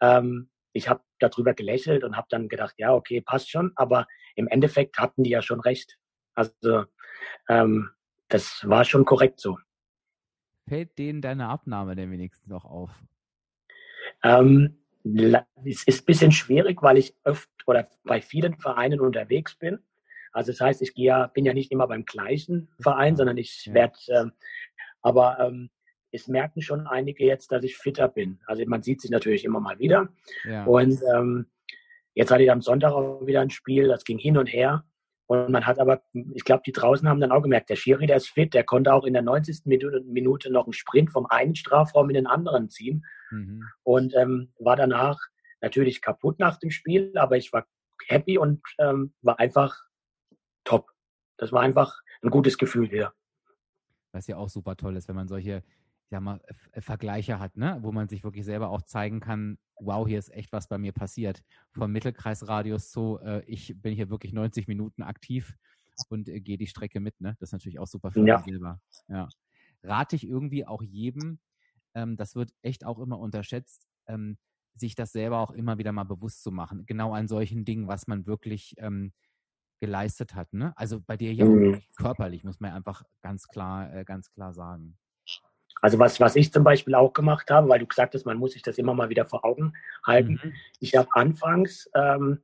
Ähm, 0.00 0.48
ich 0.72 0.88
habe 0.88 1.02
darüber 1.18 1.52
gelächelt 1.54 2.02
und 2.02 2.16
habe 2.16 2.26
dann 2.30 2.48
gedacht, 2.48 2.74
ja, 2.78 2.94
okay, 2.94 3.20
passt 3.20 3.50
schon. 3.50 3.72
Aber 3.76 4.06
im 4.34 4.48
Endeffekt 4.48 4.98
hatten 4.98 5.22
die 5.22 5.30
ja 5.30 5.42
schon 5.42 5.60
recht. 5.60 5.98
Also 6.34 6.86
ähm, 7.48 7.90
das 8.28 8.62
war 8.66 8.84
schon 8.84 9.04
korrekt 9.04 9.38
so. 9.38 9.58
Fällt 10.66 10.98
denen 10.98 11.20
deine 11.20 11.48
Abnahme 11.48 11.94
denn 11.94 12.10
wenigstens 12.10 12.46
noch 12.48 12.64
auf? 12.64 12.90
Ähm, 14.22 14.78
es 15.64 15.84
ist 15.84 16.02
ein 16.02 16.06
bisschen 16.06 16.32
schwierig, 16.32 16.82
weil 16.82 16.96
ich 16.96 17.14
öfter 17.24 17.51
oder 17.66 17.88
bei 18.04 18.20
vielen 18.20 18.56
Vereinen 18.58 19.00
unterwegs 19.00 19.56
bin. 19.56 19.78
Also 20.32 20.52
das 20.52 20.60
heißt, 20.60 20.82
ich 20.82 20.94
gehe 20.94 21.06
ja, 21.06 21.26
bin 21.26 21.44
ja 21.44 21.54
nicht 21.54 21.72
immer 21.72 21.86
beim 21.86 22.04
gleichen 22.04 22.70
Verein, 22.80 23.16
sondern 23.16 23.36
ich 23.36 23.70
werde, 23.72 23.96
ähm, 24.08 24.32
aber 25.02 25.38
ähm, 25.40 25.70
es 26.10 26.28
merken 26.28 26.62
schon 26.62 26.86
einige 26.86 27.24
jetzt, 27.24 27.52
dass 27.52 27.64
ich 27.64 27.76
fitter 27.76 28.08
bin. 28.08 28.40
Also 28.46 28.62
man 28.66 28.82
sieht 28.82 29.00
sich 29.00 29.10
natürlich 29.10 29.44
immer 29.44 29.60
mal 29.60 29.78
wieder. 29.78 30.08
Ja. 30.44 30.64
Und 30.64 31.00
ähm, 31.14 31.46
jetzt 32.14 32.30
hatte 32.30 32.42
ich 32.42 32.50
am 32.50 32.60
Sonntag 32.62 32.92
auch 32.92 33.26
wieder 33.26 33.40
ein 33.40 33.50
Spiel, 33.50 33.88
das 33.88 34.04
ging 34.04 34.18
hin 34.18 34.36
und 34.36 34.46
her. 34.46 34.84
Und 35.26 35.50
man 35.50 35.66
hat 35.66 35.78
aber, 35.78 36.02
ich 36.34 36.44
glaube, 36.44 36.62
die 36.66 36.72
draußen 36.72 37.08
haben 37.08 37.20
dann 37.20 37.32
auch 37.32 37.40
gemerkt, 37.40 37.70
der 37.70 37.76
Schiri, 37.76 38.06
der 38.06 38.16
ist 38.16 38.28
fit, 38.28 38.52
der 38.52 38.64
konnte 38.64 38.92
auch 38.92 39.04
in 39.04 39.14
der 39.14 39.22
90. 39.22 39.64
Minute 39.64 40.52
noch 40.52 40.64
einen 40.64 40.74
Sprint 40.74 41.10
vom 41.10 41.26
einen 41.26 41.54
Strafraum 41.54 42.10
in 42.10 42.14
den 42.14 42.26
anderen 42.26 42.68
ziehen. 42.68 43.06
Mhm. 43.30 43.64
Und 43.82 44.14
ähm, 44.14 44.52
war 44.58 44.76
danach 44.76 45.18
natürlich 45.62 46.02
kaputt 46.02 46.38
nach 46.38 46.58
dem 46.58 46.70
Spiel, 46.70 47.16
aber 47.16 47.36
ich 47.36 47.52
war 47.52 47.66
happy 48.06 48.36
und 48.36 48.60
ähm, 48.78 49.14
war 49.22 49.38
einfach 49.38 49.80
top. 50.64 50.90
Das 51.36 51.52
war 51.52 51.62
einfach 51.62 52.00
ein 52.22 52.30
gutes 52.30 52.58
Gefühl 52.58 52.90
wieder. 52.90 53.14
Was 54.12 54.26
ja 54.26 54.36
auch 54.36 54.48
super 54.48 54.76
toll 54.76 54.96
ist, 54.96 55.08
wenn 55.08 55.16
man 55.16 55.28
solche 55.28 55.62
ja 56.10 56.20
mal 56.20 56.40
Vergleiche 56.78 57.38
hat, 57.38 57.56
ne? 57.56 57.78
wo 57.80 57.90
man 57.90 58.08
sich 58.08 58.22
wirklich 58.22 58.44
selber 58.44 58.68
auch 58.68 58.82
zeigen 58.82 59.20
kann, 59.20 59.58
wow, 59.80 60.06
hier 60.06 60.18
ist 60.18 60.30
echt 60.32 60.52
was 60.52 60.68
bei 60.68 60.78
mir 60.78 60.92
passiert. 60.92 61.42
Vom 61.72 61.90
Mittelkreisradius 61.92 62.90
zu, 62.90 63.18
äh, 63.22 63.42
ich 63.46 63.74
bin 63.80 63.94
hier 63.94 64.10
wirklich 64.10 64.32
90 64.32 64.68
Minuten 64.68 65.02
aktiv 65.02 65.56
und 66.08 66.28
äh, 66.28 66.40
gehe 66.40 66.58
die 66.58 66.66
Strecke 66.66 67.00
mit. 67.00 67.18
Ne? 67.20 67.36
Das 67.40 67.48
ist 67.48 67.52
natürlich 67.52 67.78
auch 67.78 67.86
super 67.86 68.12
für 68.12 68.26
ja. 68.26 68.42
selber. 68.42 68.80
Ja. 69.08 69.28
Rate 69.82 70.16
ich 70.16 70.28
irgendwie 70.28 70.66
auch 70.66 70.82
jedem, 70.82 71.40
ähm, 71.94 72.16
das 72.16 72.36
wird 72.36 72.52
echt 72.62 72.84
auch 72.84 72.98
immer 72.98 73.18
unterschätzt, 73.18 73.88
ähm, 74.06 74.36
sich 74.74 74.94
das 74.94 75.12
selber 75.12 75.38
auch 75.38 75.50
immer 75.50 75.78
wieder 75.78 75.92
mal 75.92 76.04
bewusst 76.04 76.42
zu 76.42 76.50
machen. 76.50 76.86
Genau 76.86 77.12
an 77.12 77.28
solchen 77.28 77.64
Dingen, 77.64 77.88
was 77.88 78.06
man 78.06 78.26
wirklich 78.26 78.74
ähm, 78.78 79.12
geleistet 79.80 80.34
hat. 80.34 80.52
Ne? 80.52 80.72
Also 80.76 81.00
bei 81.00 81.16
dir 81.16 81.32
ja 81.32 81.44
mhm. 81.44 81.82
körperlich, 81.96 82.44
muss 82.44 82.60
man 82.60 82.72
einfach 82.72 83.02
ganz 83.20 83.48
klar, 83.48 83.92
äh, 83.94 84.04
ganz 84.04 84.30
klar 84.30 84.52
sagen. 84.52 84.96
Also 85.80 85.98
was, 85.98 86.20
was 86.20 86.36
ich 86.36 86.52
zum 86.52 86.62
Beispiel 86.62 86.94
auch 86.94 87.12
gemacht 87.12 87.50
habe, 87.50 87.68
weil 87.68 87.80
du 87.80 87.86
gesagt 87.86 88.14
hast, 88.14 88.24
man 88.24 88.38
muss 88.38 88.52
sich 88.52 88.62
das 88.62 88.78
immer 88.78 88.94
mal 88.94 89.08
wieder 89.08 89.26
vor 89.26 89.44
Augen 89.44 89.72
halten. 90.06 90.40
Mhm. 90.42 90.54
Ich 90.78 90.94
habe 90.94 91.08
anfangs 91.12 91.90
ähm, 91.94 92.40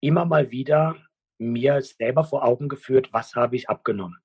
immer 0.00 0.24
mal 0.24 0.50
wieder 0.50 0.96
mir 1.38 1.80
selber 1.82 2.24
vor 2.24 2.44
Augen 2.44 2.68
geführt, 2.68 3.10
was 3.12 3.36
habe 3.36 3.54
ich 3.54 3.68
abgenommen. 3.68 4.18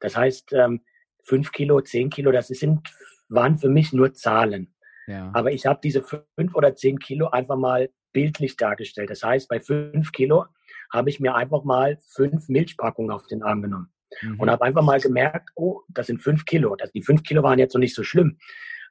Das 0.00 0.16
heißt, 0.16 0.52
ähm, 0.54 0.80
fünf 1.22 1.52
Kilo, 1.52 1.80
zehn 1.82 2.08
Kilo, 2.08 2.32
das 2.32 2.48
sind, 2.48 2.88
waren 3.28 3.58
für 3.58 3.68
mich 3.68 3.92
nur 3.92 4.14
Zahlen. 4.14 4.72
Ja. 5.08 5.30
Aber 5.32 5.52
ich 5.52 5.64
habe 5.66 5.80
diese 5.82 6.02
fünf 6.02 6.54
oder 6.54 6.76
zehn 6.76 6.98
Kilo 6.98 7.28
einfach 7.28 7.56
mal 7.56 7.88
bildlich 8.12 8.56
dargestellt. 8.56 9.10
Das 9.10 9.22
heißt, 9.22 9.48
bei 9.48 9.58
fünf 9.58 10.12
Kilo 10.12 10.44
habe 10.92 11.10
ich 11.10 11.18
mir 11.18 11.34
einfach 11.34 11.64
mal 11.64 11.98
fünf 12.14 12.48
Milchpackungen 12.48 13.10
auf 13.10 13.26
den 13.26 13.42
Arm 13.42 13.62
genommen 13.62 13.92
mhm. 14.22 14.38
und 14.38 14.50
habe 14.50 14.64
einfach 14.64 14.82
mal 14.82 15.00
gemerkt, 15.00 15.50
oh, 15.54 15.80
das 15.88 16.06
sind 16.06 16.22
fünf 16.22 16.44
Kilo. 16.44 16.76
Das, 16.76 16.92
die 16.92 17.02
fünf 17.02 17.22
Kilo 17.22 17.42
waren 17.42 17.58
jetzt 17.58 17.74
noch 17.74 17.80
nicht 17.80 17.94
so 17.94 18.02
schlimm, 18.02 18.38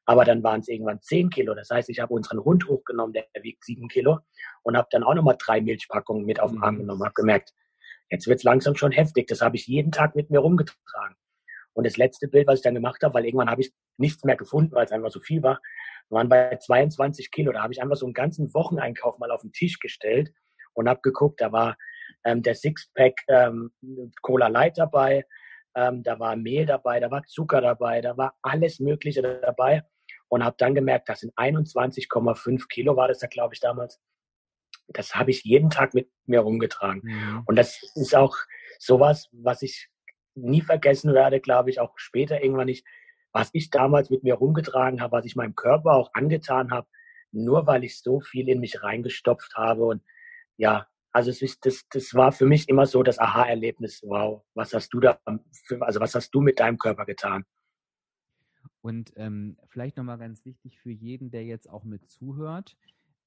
aber 0.05 0.25
dann 0.25 0.43
waren 0.43 0.61
es 0.61 0.67
irgendwann 0.67 1.01
zehn 1.01 1.29
Kilo. 1.29 1.53
Das 1.53 1.69
heißt, 1.69 1.89
ich 1.89 1.99
habe 1.99 2.13
unseren 2.13 2.43
Hund 2.43 2.67
hochgenommen, 2.67 3.13
der 3.13 3.25
wiegt 3.41 3.63
sieben 3.63 3.87
Kilo 3.87 4.19
und 4.63 4.75
habe 4.75 4.87
dann 4.89 5.03
auch 5.03 5.13
nochmal 5.13 5.37
drei 5.39 5.61
Milchpackungen 5.61 6.25
mit 6.25 6.39
auf 6.39 6.51
den 6.51 6.63
Arm 6.63 6.75
mhm. 6.75 6.79
genommen. 6.79 7.03
Habe 7.03 7.13
gemerkt, 7.13 7.53
jetzt 8.09 8.27
wird 8.27 8.39
es 8.39 8.43
langsam 8.43 8.75
schon 8.75 8.91
heftig. 8.91 9.27
Das 9.27 9.41
habe 9.41 9.55
ich 9.55 9.67
jeden 9.67 9.91
Tag 9.91 10.15
mit 10.15 10.31
mir 10.31 10.39
rumgetragen. 10.39 11.15
Und 11.77 11.85
das 11.85 11.95
letzte 11.95 12.27
Bild, 12.27 12.47
was 12.47 12.57
ich 12.57 12.63
dann 12.63 12.73
gemacht 12.73 13.03
habe, 13.03 13.13
weil 13.13 13.25
irgendwann 13.25 13.51
habe 13.51 13.61
ich 13.61 13.71
nichts 13.97 14.23
mehr 14.23 14.35
gefunden, 14.35 14.73
weil 14.73 14.85
es 14.85 14.91
einfach 14.91 15.11
so 15.11 15.19
viel 15.19 15.43
war, 15.43 15.61
waren 16.09 16.27
bei 16.27 16.57
22 16.57 17.29
Kilo. 17.29 17.51
Da 17.51 17.61
habe 17.61 17.71
ich 17.71 17.83
einfach 17.83 17.95
so 17.95 18.07
einen 18.07 18.15
ganzen 18.15 18.51
Wocheneinkauf 18.55 19.19
mal 19.19 19.29
auf 19.29 19.41
den 19.41 19.51
Tisch 19.51 19.77
gestellt 19.77 20.33
und 20.73 20.89
habe 20.89 21.01
geguckt, 21.03 21.39
da 21.39 21.51
war 21.51 21.77
ähm, 22.23 22.41
der 22.41 22.55
Sixpack 22.55 23.21
ähm, 23.27 23.71
Cola 24.23 24.47
Light 24.47 24.79
dabei, 24.79 25.23
ähm, 25.75 26.01
da 26.01 26.19
war 26.19 26.35
Mehl 26.35 26.65
dabei, 26.65 26.99
da 26.99 27.11
war 27.11 27.21
Zucker 27.27 27.61
dabei, 27.61 28.01
da 28.01 28.17
war 28.17 28.35
alles 28.41 28.79
Mögliche 28.79 29.21
dabei 29.21 29.83
und 30.29 30.43
habe 30.43 30.55
dann 30.57 30.73
gemerkt, 30.73 31.07
das 31.09 31.19
sind 31.19 31.37
21,5 31.37 32.67
Kilo, 32.69 32.95
war 32.95 33.07
das 33.07 33.19
da, 33.19 33.27
glaube 33.27 33.53
ich, 33.53 33.59
damals. 33.59 34.01
Das 34.87 35.13
habe 35.13 35.29
ich 35.29 35.43
jeden 35.43 35.69
Tag 35.69 35.93
mit 35.93 36.09
mir 36.25 36.39
rumgetragen. 36.39 37.01
Mhm. 37.03 37.43
Und 37.45 37.55
das 37.55 37.83
ist 37.93 38.15
auch 38.15 38.35
sowas, 38.79 39.29
was 39.31 39.61
ich 39.61 39.91
nie 40.37 40.61
vergessen 40.61 41.13
werde, 41.13 41.39
glaube 41.39 41.69
ich, 41.69 41.79
auch 41.79 41.97
später 41.97 42.41
irgendwann 42.41 42.67
nicht, 42.67 42.85
was 43.31 43.49
ich 43.53 43.69
damals 43.69 44.09
mit 44.09 44.23
mir 44.23 44.35
rumgetragen 44.35 45.01
habe, 45.01 45.11
was 45.11 45.25
ich 45.25 45.35
meinem 45.35 45.55
Körper 45.55 45.93
auch 45.93 46.11
angetan 46.13 46.71
habe, 46.71 46.87
nur 47.31 47.67
weil 47.67 47.83
ich 47.83 48.01
so 48.01 48.19
viel 48.19 48.47
in 48.49 48.59
mich 48.59 48.83
reingestopft 48.83 49.55
habe 49.55 49.85
und 49.85 50.01
ja, 50.55 50.87
also 51.11 51.31
es 51.31 51.41
ist, 51.41 51.65
das, 51.65 51.87
das 51.89 52.13
war 52.13 52.31
für 52.31 52.45
mich 52.45 52.69
immer 52.69 52.85
so 52.85 53.01
das 53.01 53.19
Aha-Erlebnis. 53.19 54.01
Wow, 54.03 54.43
was 54.53 54.73
hast 54.73 54.93
du 54.93 54.99
da, 54.99 55.19
für, 55.65 55.81
also 55.81 55.99
was 55.99 56.13
hast 56.13 56.31
du 56.31 56.41
mit 56.41 56.59
deinem 56.59 56.77
Körper 56.77 57.05
getan? 57.05 57.43
Und 58.81 59.13
ähm, 59.15 59.57
vielleicht 59.67 59.97
nochmal 59.97 60.19
ganz 60.19 60.45
wichtig 60.45 60.79
für 60.79 60.91
jeden, 60.91 61.31
der 61.31 61.43
jetzt 61.43 61.69
auch 61.69 61.83
mit 61.83 62.09
zuhört. 62.09 62.77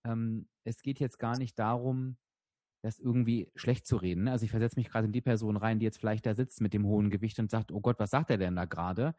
Ähm, 0.05 0.49
es 0.65 0.83
geht 0.83 1.01
jetzt 1.01 1.19
gar 1.19 1.37
nicht 1.37 1.59
darum, 1.59 2.17
das 2.83 2.99
irgendwie 2.99 3.51
schlecht 3.55 3.87
zu 3.87 3.97
reden. 3.97 4.25
Ne? 4.25 4.33
Also 4.33 4.45
ich 4.45 4.51
versetze 4.51 4.79
mich 4.79 4.89
gerade 4.89 5.07
in 5.07 5.13
die 5.13 5.21
Person 5.21 5.57
rein, 5.57 5.79
die 5.79 5.85
jetzt 5.85 5.99
vielleicht 5.99 6.27
da 6.27 6.35
sitzt 6.35 6.61
mit 6.61 6.73
dem 6.73 6.87
hohen 6.87 7.11
Gewicht 7.11 7.39
und 7.39 7.51
sagt, 7.51 7.73
oh 7.73 7.81
Gott, 7.81 7.99
was 7.99 8.11
sagt 8.11 8.31
er 8.31 8.39
denn 8.39 8.57
da 8.57 8.65
gerade? 8.65 9.15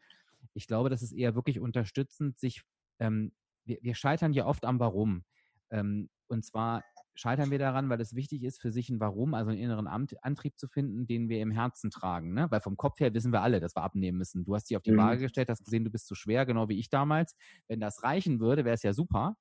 Ich 0.54 0.66
glaube, 0.66 0.90
das 0.90 1.02
ist 1.02 1.12
eher 1.12 1.34
wirklich 1.34 1.60
unterstützend, 1.60 2.38
sich, 2.38 2.62
ähm, 2.98 3.32
wir, 3.64 3.78
wir 3.80 3.94
scheitern 3.94 4.32
ja 4.32 4.46
oft 4.46 4.64
am 4.64 4.80
Warum. 4.80 5.24
Ähm, 5.70 6.10
und 6.26 6.44
zwar 6.44 6.82
scheitern 7.14 7.50
wir 7.50 7.58
daran, 7.58 7.88
weil 7.88 8.00
es 8.00 8.14
wichtig 8.14 8.42
ist, 8.42 8.60
für 8.60 8.72
sich 8.72 8.88
ein 8.88 8.98
Warum, 8.98 9.34
also 9.34 9.50
einen 9.50 9.60
inneren 9.60 9.86
Antrieb 9.86 10.58
zu 10.58 10.66
finden, 10.66 11.06
den 11.06 11.28
wir 11.28 11.40
im 11.40 11.50
Herzen 11.50 11.90
tragen. 11.90 12.32
Ne? 12.32 12.50
Weil 12.50 12.60
vom 12.60 12.76
Kopf 12.76 13.00
her 13.00 13.12
wissen 13.14 13.32
wir 13.32 13.42
alle, 13.42 13.60
dass 13.60 13.76
wir 13.76 13.82
abnehmen 13.82 14.18
müssen. 14.18 14.44
Du 14.44 14.54
hast 14.54 14.70
dich 14.70 14.76
auf 14.76 14.82
die 14.82 14.92
mhm. 14.92 14.98
Waage 14.98 15.20
gestellt, 15.20 15.48
hast 15.50 15.64
gesehen, 15.64 15.84
du 15.84 15.90
bist 15.90 16.06
zu 16.06 16.14
schwer, 16.14 16.46
genau 16.46 16.68
wie 16.68 16.78
ich 16.78 16.88
damals. 16.88 17.36
Wenn 17.68 17.80
das 17.80 18.02
reichen 18.02 18.40
würde, 18.40 18.64
wäre 18.64 18.74
es 18.74 18.82
ja 18.82 18.92
super. 18.92 19.36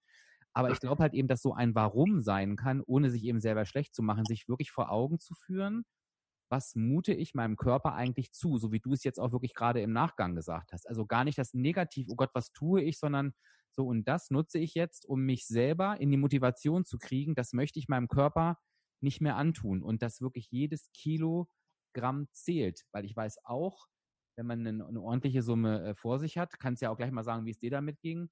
Aber 0.54 0.72
ich 0.72 0.80
glaube 0.80 1.02
halt 1.04 1.14
eben, 1.14 1.28
dass 1.28 1.42
so 1.42 1.54
ein 1.54 1.76
Warum 1.76 2.20
sein 2.20 2.56
kann, 2.56 2.82
ohne 2.86 3.10
sich 3.10 3.24
eben 3.24 3.40
selber 3.40 3.66
schlecht 3.66 3.96
zu 3.96 4.04
machen, 4.04 4.26
sich 4.26 4.48
wirklich 4.48 4.72
vor 4.72 4.92
Augen 4.92 5.20
zu 5.20 5.34
führen, 5.34 5.84
was 6.50 6.76
mute 6.76 7.14
ich 7.14 7.34
meinem 7.34 7.56
Körper 7.56 7.94
eigentlich 7.94 8.34
zu, 8.34 8.58
so 8.58 8.72
wie 8.72 8.82
du 8.82 8.92
es 8.94 9.04
jetzt 9.04 9.20
auch 9.20 9.32
wirklich 9.32 9.54
gerade 9.54 9.82
im 9.82 9.94
Nachgang 9.94 10.36
gesagt 10.36 10.74
hast. 10.74 10.88
Also 10.88 11.06
gar 11.06 11.24
nicht 11.24 11.38
das 11.38 11.54
Negativ, 11.54 12.08
oh 12.10 12.16
Gott, 12.16 12.32
was 12.34 12.52
tue 12.52 12.82
ich, 12.82 13.00
sondern 13.00 13.34
so, 13.72 13.88
und 13.88 14.08
das 14.08 14.30
nutze 14.32 14.60
ich 14.60 14.74
jetzt, 14.76 15.06
um 15.06 15.22
mich 15.22 15.48
selber 15.48 16.00
in 16.00 16.12
die 16.12 16.18
Motivation 16.18 16.84
zu 16.84 16.98
kriegen. 16.98 17.36
Das 17.36 17.54
möchte 17.54 17.80
ich 17.80 17.88
meinem 17.88 18.10
Körper 18.10 18.58
nicht 19.02 19.22
mehr 19.22 19.38
antun. 19.38 19.82
Und 19.82 20.02
dass 20.02 20.22
wirklich 20.22 20.52
jedes 20.52 20.92
Kilogramm 20.92 22.28
zählt. 22.34 22.82
Weil 22.92 23.06
ich 23.06 23.16
weiß 23.16 23.40
auch, 23.46 23.88
wenn 24.36 24.46
man 24.46 24.68
eine, 24.68 24.86
eine 24.86 25.02
ordentliche 25.02 25.42
Summe 25.42 25.84
äh, 25.84 25.96
vor 25.96 26.20
sich 26.20 26.38
hat, 26.38 26.60
kannst 26.60 26.82
ja 26.82 26.90
auch 26.90 26.98
gleich 26.98 27.12
mal 27.12 27.24
sagen, 27.24 27.46
wie 27.46 27.52
es 27.52 27.60
dir 27.60 27.72
damit 27.72 28.02
ging. 28.02 28.30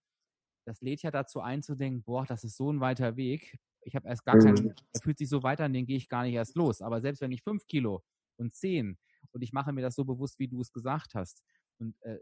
Das 0.69 0.81
lädt 0.81 1.01
ja 1.01 1.09
dazu 1.09 1.41
einzudenken, 1.41 2.03
boah, 2.03 2.27
das 2.27 2.43
ist 2.43 2.55
so 2.55 2.71
ein 2.71 2.79
weiter 2.79 3.15
Weg. 3.15 3.57
Ich 3.81 3.95
habe 3.95 4.07
erst 4.07 4.23
gar 4.23 4.35
mhm. 4.35 4.41
keinen, 4.41 4.75
er 4.93 5.01
fühlt 5.01 5.17
sich 5.17 5.27
so 5.27 5.41
weiter 5.41 5.63
an, 5.63 5.73
den 5.73 5.87
gehe 5.87 5.97
ich 5.97 6.09
gar 6.09 6.21
nicht 6.21 6.35
erst 6.35 6.55
los. 6.55 6.83
Aber 6.83 7.01
selbst 7.01 7.21
wenn 7.21 7.31
ich 7.31 7.41
fünf 7.41 7.65
Kilo 7.65 8.03
und 8.37 8.53
zehn 8.53 8.99
und 9.31 9.41
ich 9.41 9.51
mache 9.51 9.73
mir 9.73 9.81
das 9.81 9.95
so 9.95 10.05
bewusst, 10.05 10.37
wie 10.37 10.47
du 10.47 10.61
es 10.61 10.71
gesagt 10.71 11.15
hast, 11.15 11.41
und 11.79 11.95
äh, 12.01 12.19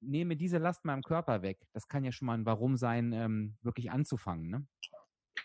nehme 0.00 0.36
diese 0.36 0.58
Last 0.58 0.84
meinem 0.84 1.04
Körper 1.04 1.42
weg. 1.42 1.60
Das 1.72 1.86
kann 1.86 2.02
ja 2.02 2.10
schon 2.10 2.26
mal 2.26 2.34
ein 2.34 2.44
Warum 2.44 2.76
sein, 2.76 3.12
ähm, 3.12 3.56
wirklich 3.62 3.92
anzufangen. 3.92 4.50
Ne? 4.50 4.66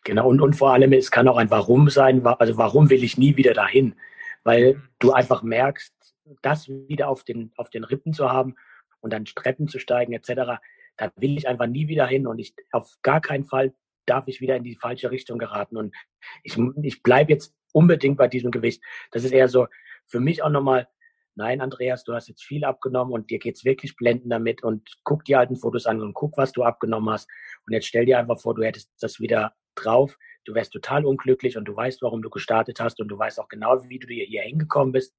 Genau, 0.04 0.28
und, 0.28 0.42
und 0.42 0.56
vor 0.56 0.74
allem, 0.74 0.94
es 0.94 1.12
kann 1.12 1.28
auch 1.28 1.38
ein 1.38 1.52
Warum 1.52 1.92
sein, 1.92 2.26
also 2.26 2.58
warum 2.58 2.90
will 2.90 3.04
ich 3.04 3.20
nie 3.20 3.38
wieder 3.38 3.54
dahin? 3.54 3.94
Weil 4.44 4.74
mhm. 4.74 4.90
du 4.98 5.12
einfach 5.12 5.44
merkst, 5.44 5.94
das 6.42 6.70
wieder 6.70 7.08
auf 7.08 7.24
den, 7.24 7.52
auf 7.56 7.70
den 7.70 7.84
Rippen 7.84 8.14
zu 8.14 8.32
haben 8.32 8.56
und 9.02 9.14
dann 9.14 9.26
Treppen 9.26 9.68
zu 9.68 9.78
steigen 9.78 10.14
etc., 10.14 10.60
da 10.98 11.12
will 11.18 11.38
ich 11.38 11.48
einfach 11.48 11.68
nie 11.68 11.88
wieder 11.88 12.08
hin 12.08 12.28
und 12.28 12.40
ich 12.40 12.54
auf 12.72 12.96
gar 13.02 13.22
keinen 13.22 13.46
Fall 13.46 13.74
darf 14.06 14.28
ich 14.28 14.40
wieder 14.40 14.56
in 14.56 14.64
die 14.64 14.76
falsche 14.76 15.10
Richtung 15.10 15.40
geraten. 15.40 15.78
Und 15.78 15.96
ich, 16.44 16.58
ich 16.84 17.02
bleibe 17.02 17.34
jetzt 17.34 17.56
unbedingt 17.74 18.18
bei 18.18 18.28
diesem 18.28 18.52
Gewicht. 18.52 18.84
Das 19.12 19.24
ist 19.24 19.32
eher 19.32 19.48
so 19.48 19.68
für 20.06 20.20
mich 20.20 20.44
auch 20.44 20.50
nochmal 20.50 20.88
nein, 21.36 21.62
Andreas, 21.62 22.04
du 22.04 22.14
hast 22.14 22.30
jetzt 22.30 22.44
viel 22.44 22.64
abgenommen 22.64 23.14
und 23.14 23.30
dir 23.30 23.40
geht's 23.40 23.66
wirklich 23.66 23.96
blenden 23.96 24.30
damit 24.30 24.64
und 24.64 24.90
guck 25.04 25.26
die 25.26 25.36
alten 25.36 25.58
Fotos 25.58 25.86
an 25.86 26.02
und 26.02 26.14
guck, 26.14 26.38
was 26.38 26.52
du 26.52 26.64
abgenommen 26.64 27.10
hast. 27.10 27.30
Und 27.68 27.74
jetzt 27.74 27.88
stell 27.88 28.06
dir 28.06 28.18
einfach 28.18 28.40
vor, 28.40 28.56
du 28.56 28.64
hättest 28.64 28.92
das 29.00 29.20
wieder 29.20 29.54
drauf. 29.76 30.18
Du 30.46 30.54
wärst 30.54 30.72
total 30.72 31.06
unglücklich 31.06 31.58
und 31.58 31.66
du 31.66 31.76
weißt, 31.76 32.02
warum 32.02 32.22
du 32.22 32.30
gestartet 32.30 32.80
hast 32.80 33.00
und 33.02 33.10
du 33.10 33.18
weißt 33.18 33.40
auch 33.40 33.50
genau, 33.50 33.84
wie 33.90 34.00
du 34.00 34.08
hier 34.08 34.44
hingekommen 34.44 34.94
bist, 34.94 35.16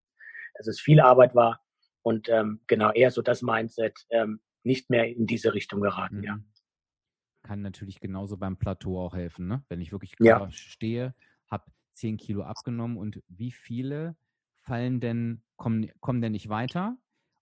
dass 0.54 0.66
es 0.66 0.80
viel 0.80 1.00
Arbeit 1.00 1.34
war 1.34 1.60
und 2.02 2.28
ähm, 2.28 2.60
genau 2.66 2.92
eher 2.92 3.10
so 3.10 3.22
das 3.22 3.42
Mindset, 3.42 3.98
ähm, 4.10 4.40
nicht 4.66 4.90
mehr 4.90 5.08
in 5.08 5.26
diese 5.26 5.54
Richtung 5.54 5.80
geraten, 5.80 6.18
mhm. 6.18 6.24
ja. 6.24 6.40
Kann 7.42 7.62
natürlich 7.62 8.00
genauso 8.00 8.36
beim 8.36 8.56
Plateau 8.56 9.00
auch 9.00 9.14
helfen, 9.14 9.46
ne? 9.46 9.64
Wenn 9.68 9.80
ich 9.80 9.92
wirklich 9.92 10.14
ja. 10.18 10.50
stehe, 10.50 11.14
habe 11.48 11.64
10 11.94 12.16
Kilo 12.16 12.42
abgenommen 12.42 12.96
und 12.96 13.22
wie 13.28 13.52
viele 13.52 14.16
fallen 14.54 14.98
denn, 15.00 15.42
kommen, 15.56 15.90
kommen 16.00 16.20
denn 16.20 16.32
nicht 16.32 16.48
weiter 16.48 16.98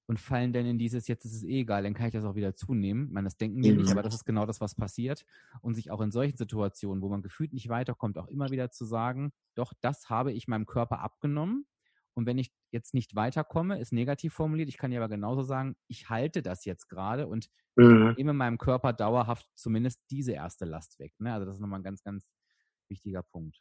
und 0.06 0.20
fallen 0.20 0.52
denn 0.52 0.66
in 0.66 0.78
dieses, 0.78 1.08
jetzt 1.08 1.24
ist 1.24 1.34
es 1.34 1.44
eh 1.44 1.60
egal, 1.60 1.82
dann 1.82 1.94
kann 1.94 2.06
ich 2.06 2.12
das 2.12 2.26
auch 2.26 2.34
wieder 2.34 2.54
zunehmen. 2.54 3.06
Ich 3.06 3.12
meine, 3.12 3.24
das 3.24 3.38
denken 3.38 3.62
wir 3.62 3.72
mhm. 3.72 3.80
nicht, 3.80 3.90
aber 3.90 4.02
das 4.02 4.14
ist 4.14 4.26
genau 4.26 4.44
das, 4.44 4.60
was 4.60 4.74
passiert. 4.74 5.24
Und 5.62 5.74
sich 5.74 5.90
auch 5.90 6.02
in 6.02 6.10
solchen 6.10 6.36
Situationen, 6.36 7.02
wo 7.02 7.08
man 7.08 7.22
gefühlt 7.22 7.54
nicht 7.54 7.70
weiterkommt, 7.70 8.18
auch 8.18 8.28
immer 8.28 8.50
wieder 8.50 8.70
zu 8.70 8.84
sagen, 8.84 9.32
doch, 9.54 9.72
das 9.80 10.10
habe 10.10 10.32
ich 10.32 10.46
meinem 10.46 10.66
Körper 10.66 11.00
abgenommen. 11.00 11.64
Und 12.14 12.26
wenn 12.26 12.38
ich 12.38 12.52
jetzt 12.70 12.94
nicht 12.94 13.14
weiterkomme, 13.16 13.80
ist 13.80 13.92
negativ 13.92 14.34
formuliert. 14.34 14.68
Ich 14.68 14.78
kann 14.78 14.92
ja 14.92 15.00
aber 15.00 15.08
genauso 15.08 15.42
sagen, 15.42 15.76
ich 15.88 16.08
halte 16.08 16.42
das 16.42 16.64
jetzt 16.64 16.88
gerade 16.88 17.26
und 17.26 17.50
mhm. 17.76 18.14
nehme 18.16 18.32
meinem 18.32 18.58
Körper 18.58 18.92
dauerhaft 18.92 19.48
zumindest 19.54 20.00
diese 20.10 20.32
erste 20.32 20.64
Last 20.64 20.98
weg. 21.00 21.12
Ne? 21.18 21.32
Also 21.32 21.44
das 21.46 21.56
ist 21.56 21.60
nochmal 21.60 21.80
ein 21.80 21.84
ganz, 21.84 22.02
ganz 22.02 22.28
wichtiger 22.88 23.22
Punkt. 23.22 23.56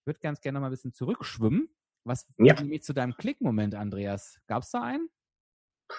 Ich 0.00 0.06
würde 0.06 0.20
ganz 0.20 0.40
gerne 0.40 0.56
noch 0.56 0.62
mal 0.62 0.68
ein 0.68 0.72
bisschen 0.72 0.92
zurückschwimmen 0.92 1.68
was 2.04 2.26
ja. 2.38 2.54
nämlich 2.54 2.82
zu 2.82 2.92
deinem 2.92 3.16
Klickmoment, 3.16 3.74
Andreas? 3.74 4.40
Gab 4.46 4.62
es 4.62 4.70
da 4.70 4.82
einen? 4.82 5.08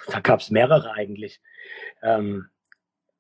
Da 0.08 0.20
gab 0.20 0.40
es 0.40 0.50
mehrere 0.50 0.92
eigentlich. 0.92 1.42
Ähm, 2.02 2.50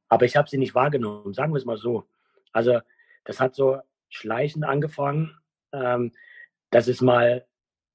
aber 0.09 0.25
ich 0.25 0.35
habe 0.35 0.49
sie 0.49 0.57
nicht 0.57 0.75
wahrgenommen, 0.75 1.33
sagen 1.33 1.53
wir 1.53 1.57
es 1.57 1.65
mal 1.65 1.77
so. 1.77 2.07
Also 2.51 2.81
das 3.23 3.39
hat 3.39 3.55
so 3.55 3.79
schleichend 4.09 4.65
angefangen, 4.65 5.37
ähm, 5.71 6.11
dass 6.71 6.87
es 6.87 7.01
mal 7.01 7.45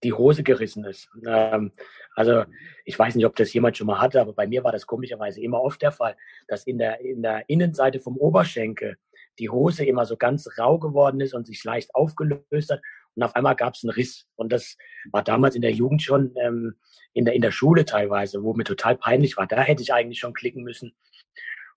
die 0.03 0.13
Hose 0.13 0.43
gerissen 0.43 0.85
ist. 0.85 1.09
Ähm, 1.27 1.73
also 2.15 2.45
ich 2.85 2.99
weiß 2.99 3.15
nicht, 3.15 3.27
ob 3.27 3.37
das 3.37 3.53
jemand 3.53 3.77
schon 3.77 3.87
mal 3.87 4.01
hatte, 4.01 4.21
aber 4.21 4.33
bei 4.33 4.47
mir 4.47 4.65
war 4.65 4.73
das 4.73 4.87
komischerweise 4.87 5.41
immer 5.41 5.61
oft 5.61 5.83
der 5.83 5.93
Fall, 5.93 6.17
dass 6.47 6.67
in 6.67 6.79
der, 6.79 7.01
in 7.01 7.23
der 7.23 7.49
Innenseite 7.49 8.01
vom 8.01 8.17
Oberschenkel 8.17 8.97
die 9.39 9.51
Hose 9.51 9.85
immer 9.85 10.05
so 10.05 10.17
ganz 10.17 10.49
rau 10.59 10.79
geworden 10.79 11.21
ist 11.21 11.35
und 11.35 11.47
sich 11.47 11.63
leicht 11.65 11.95
aufgelöst 11.95 12.71
hat 12.71 12.81
und 13.19 13.25
auf 13.25 13.35
einmal 13.35 13.57
gab 13.57 13.75
es 13.75 13.83
einen 13.83 13.91
Riss. 13.91 14.29
Und 14.37 14.53
das 14.53 14.77
war 15.11 15.25
damals 15.25 15.57
in 15.57 15.63
der 15.63 15.73
Jugend 15.73 16.03
schon, 16.03 16.33
ähm, 16.37 16.77
in, 17.15 17.25
der, 17.25 17.35
in 17.35 17.43
der 17.43 17.51
Schule 17.51 17.85
teilweise, 17.85 18.45
wo 18.45 18.55
mir 18.55 18.63
total 18.63 18.97
peinlich 18.97 19.37
war. 19.37 19.49
Da 19.49 19.61
hätte 19.61 19.83
ich 19.83 19.93
eigentlich 19.93 20.21
schon 20.21 20.35
klicken 20.35 20.63
müssen. 20.63 20.95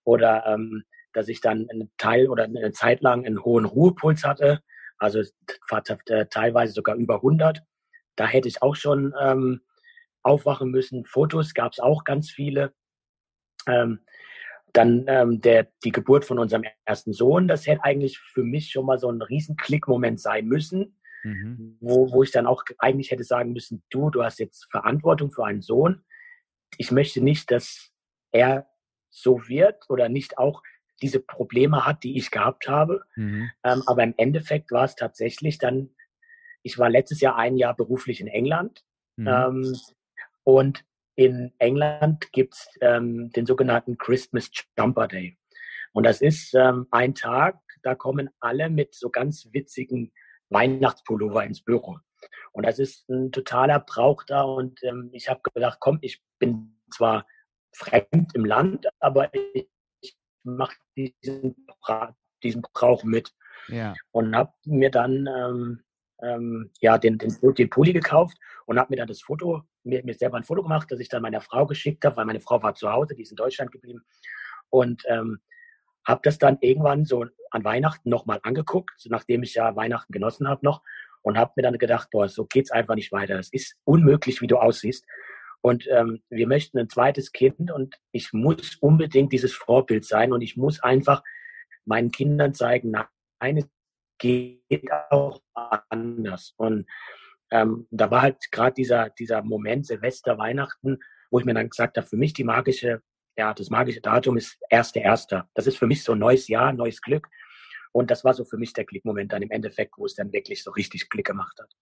Oder 0.03 0.45
ähm, 0.45 0.83
dass 1.13 1.29
ich 1.29 1.41
dann 1.41 1.67
einen 1.71 1.91
Teil 1.97 2.29
oder 2.29 2.43
eine 2.43 2.73
Zeit 2.73 3.01
lang 3.01 3.25
einen 3.25 3.43
hohen 3.43 3.65
Ruhepuls 3.65 4.23
hatte, 4.23 4.61
also 4.99 5.23
teilweise 6.29 6.73
sogar 6.73 6.95
über 6.95 7.15
100. 7.15 7.63
Da 8.15 8.27
hätte 8.27 8.47
ich 8.47 8.61
auch 8.61 8.75
schon 8.75 9.13
ähm, 9.19 9.61
aufwachen 10.23 10.71
müssen. 10.71 11.05
Fotos 11.05 11.53
gab 11.53 11.73
es 11.73 11.79
auch 11.79 12.03
ganz 12.03 12.29
viele. 12.29 12.73
Ähm, 13.67 13.99
dann 14.73 15.05
ähm, 15.07 15.41
der, 15.41 15.67
die 15.83 15.91
Geburt 15.91 16.25
von 16.25 16.39
unserem 16.39 16.63
ersten 16.85 17.13
Sohn, 17.13 17.47
das 17.47 17.67
hätte 17.67 17.83
eigentlich 17.83 18.19
für 18.19 18.43
mich 18.43 18.71
schon 18.71 18.85
mal 18.85 18.99
so 18.99 19.09
ein 19.11 19.21
riesen 19.21 19.57
Klickmoment 19.57 20.19
sein 20.19 20.47
müssen, 20.47 20.97
mhm. 21.23 21.77
wo, 21.81 22.11
wo 22.11 22.23
ich 22.23 22.31
dann 22.31 22.47
auch 22.47 22.63
eigentlich 22.77 23.11
hätte 23.11 23.23
sagen 23.23 23.51
müssen, 23.51 23.83
du, 23.89 24.09
du 24.09 24.23
hast 24.23 24.39
jetzt 24.39 24.67
Verantwortung 24.71 25.31
für 25.31 25.45
einen 25.45 25.61
Sohn. 25.61 26.03
Ich 26.77 26.91
möchte 26.91 27.21
nicht, 27.21 27.51
dass 27.51 27.91
er 28.31 28.67
so 29.09 29.47
wird 29.47 29.89
oder 29.89 30.07
nicht 30.07 30.37
auch 30.37 30.63
diese 31.01 31.19
Probleme 31.19 31.85
hat, 31.85 32.03
die 32.03 32.17
ich 32.17 32.31
gehabt 32.31 32.67
habe. 32.67 33.03
Mhm. 33.15 33.49
Ähm, 33.63 33.83
aber 33.85 34.03
im 34.03 34.13
Endeffekt 34.17 34.71
war 34.71 34.85
es 34.85 34.95
tatsächlich 34.95 35.57
dann, 35.57 35.89
ich 36.63 36.77
war 36.77 36.89
letztes 36.89 37.21
Jahr 37.21 37.35
ein 37.37 37.57
Jahr 37.57 37.75
beruflich 37.75 38.21
in 38.21 38.27
England 38.27 38.83
mhm. 39.15 39.27
ähm, 39.27 39.77
und 40.43 40.85
in 41.15 41.53
England 41.59 42.31
gibt 42.31 42.55
es 42.55 42.67
ähm, 42.81 43.31
den 43.31 43.45
sogenannten 43.45 43.97
Christmas 43.97 44.49
Jumper 44.77 45.07
Day. 45.07 45.37
Und 45.93 46.05
das 46.05 46.21
ist 46.21 46.53
ähm, 46.55 46.87
ein 46.91 47.15
Tag, 47.15 47.59
da 47.83 47.95
kommen 47.95 48.29
alle 48.39 48.69
mit 48.69 48.95
so 48.95 49.09
ganz 49.09 49.49
witzigen 49.51 50.11
Weihnachtspullover 50.49 51.43
ins 51.43 51.63
Büro. 51.63 51.99
Und 52.53 52.65
das 52.65 52.79
ist 52.79 53.09
ein 53.09 53.31
totaler 53.31 53.79
Brauch 53.79 54.23
da. 54.23 54.43
Und 54.43 54.81
ähm, 54.83 55.09
ich 55.13 55.29
habe 55.29 55.41
gedacht, 55.53 55.77
komm, 55.79 55.99
ich 56.01 56.21
bin 56.39 56.79
zwar 56.93 57.25
fremd 57.73 58.35
im 58.35 58.45
Land, 58.45 58.87
aber 58.99 59.33
ich, 59.33 59.69
ich 60.01 60.17
mache 60.43 60.75
diesen, 60.95 61.55
diesen 62.43 62.61
Brauch 62.61 63.03
mit. 63.03 63.33
Ja. 63.67 63.93
Und 64.11 64.35
habe 64.35 64.53
mir 64.65 64.91
dann 64.91 65.27
ähm, 65.27 65.83
ähm, 66.23 66.71
ja, 66.79 66.97
den, 66.97 67.17
den, 67.17 67.35
den 67.41 67.69
Pulli 67.69 67.93
gekauft 67.93 68.37
und 68.65 68.79
habe 68.79 68.91
mir 68.91 68.97
dann 68.97 69.07
das 69.07 69.21
Foto, 69.21 69.63
mir, 69.83 70.03
mir 70.03 70.13
selber 70.13 70.37
ein 70.37 70.43
Foto 70.43 70.63
gemacht, 70.63 70.91
das 70.91 70.99
ich 70.99 71.09
dann 71.09 71.21
meiner 71.21 71.41
Frau 71.41 71.65
geschickt 71.65 72.05
habe, 72.05 72.17
weil 72.17 72.25
meine 72.25 72.41
Frau 72.41 72.61
war 72.61 72.75
zu 72.75 72.91
Hause, 72.91 73.15
die 73.15 73.23
ist 73.23 73.31
in 73.31 73.37
Deutschland 73.37 73.71
geblieben. 73.71 74.03
Und 74.69 75.03
ähm, 75.07 75.39
habe 76.05 76.21
das 76.23 76.37
dann 76.37 76.57
irgendwann 76.61 77.05
so 77.05 77.25
an 77.51 77.63
Weihnachten 77.63 78.09
nochmal 78.09 78.39
angeguckt, 78.43 78.91
nachdem 79.09 79.43
ich 79.43 79.55
ja 79.55 79.75
Weihnachten 79.75 80.13
genossen 80.13 80.47
habe 80.47 80.65
noch 80.65 80.81
und 81.21 81.37
habe 81.37 81.53
mir 81.55 81.63
dann 81.63 81.77
gedacht, 81.77 82.09
boah, 82.11 82.27
so 82.27 82.45
geht's 82.45 82.71
einfach 82.71 82.95
nicht 82.95 83.11
weiter. 83.11 83.37
Es 83.37 83.51
ist 83.51 83.75
unmöglich, 83.83 84.41
wie 84.41 84.47
du 84.47 84.57
aussiehst. 84.57 85.05
Und 85.61 85.87
ähm, 85.91 86.23
wir 86.29 86.47
möchten 86.47 86.79
ein 86.79 86.89
zweites 86.89 87.31
Kind 87.31 87.71
und 87.71 87.95
ich 88.11 88.33
muss 88.33 88.77
unbedingt 88.77 89.31
dieses 89.31 89.53
Vorbild 89.53 90.05
sein 90.05 90.33
und 90.33 90.41
ich 90.41 90.57
muss 90.57 90.81
einfach 90.81 91.21
meinen 91.85 92.11
Kindern 92.11 92.55
zeigen, 92.55 92.91
nein, 92.91 93.57
es 93.57 93.67
geht 94.21 94.91
auch 95.09 95.41
anders. 95.89 96.53
Und 96.55 96.87
ähm, 97.49 97.87
da 97.89 98.09
war 98.11 98.21
halt 98.21 98.51
gerade 98.51 98.75
dieser, 98.75 99.09
dieser 99.09 99.41
Moment 99.41 99.87
Silvester, 99.87 100.37
Weihnachten, 100.37 100.99
wo 101.31 101.39
ich 101.39 101.45
mir 101.45 101.53
dann 101.53 101.69
gesagt 101.69 101.97
habe, 101.97 102.07
für 102.07 102.17
mich 102.17 102.33
die 102.33 102.43
magische, 102.43 103.01
ja, 103.35 103.53
das 103.53 103.69
magische 103.69 104.01
Datum 104.01 104.37
ist 104.37 104.57
erste 104.69 104.99
Erster. 104.99 105.49
Das 105.53 105.67
ist 105.67 105.77
für 105.77 105.87
mich 105.87 106.03
so 106.03 106.13
ein 106.13 106.19
neues 106.19 106.47
Jahr, 106.47 106.71
neues 106.71 107.01
Glück. 107.01 107.27
Und 107.91 108.11
das 108.11 108.23
war 108.23 108.33
so 108.33 108.45
für 108.45 108.57
mich 108.57 108.73
der 108.73 108.85
Klickmoment 108.85 109.33
dann 109.33 109.41
im 109.41 109.51
Endeffekt, 109.51 109.97
wo 109.97 110.05
es 110.05 110.15
dann 110.15 110.31
wirklich 110.31 110.63
so 110.63 110.71
richtig 110.71 111.09
Klick 111.09 111.25
gemacht 111.25 111.57
hat. 111.59 111.73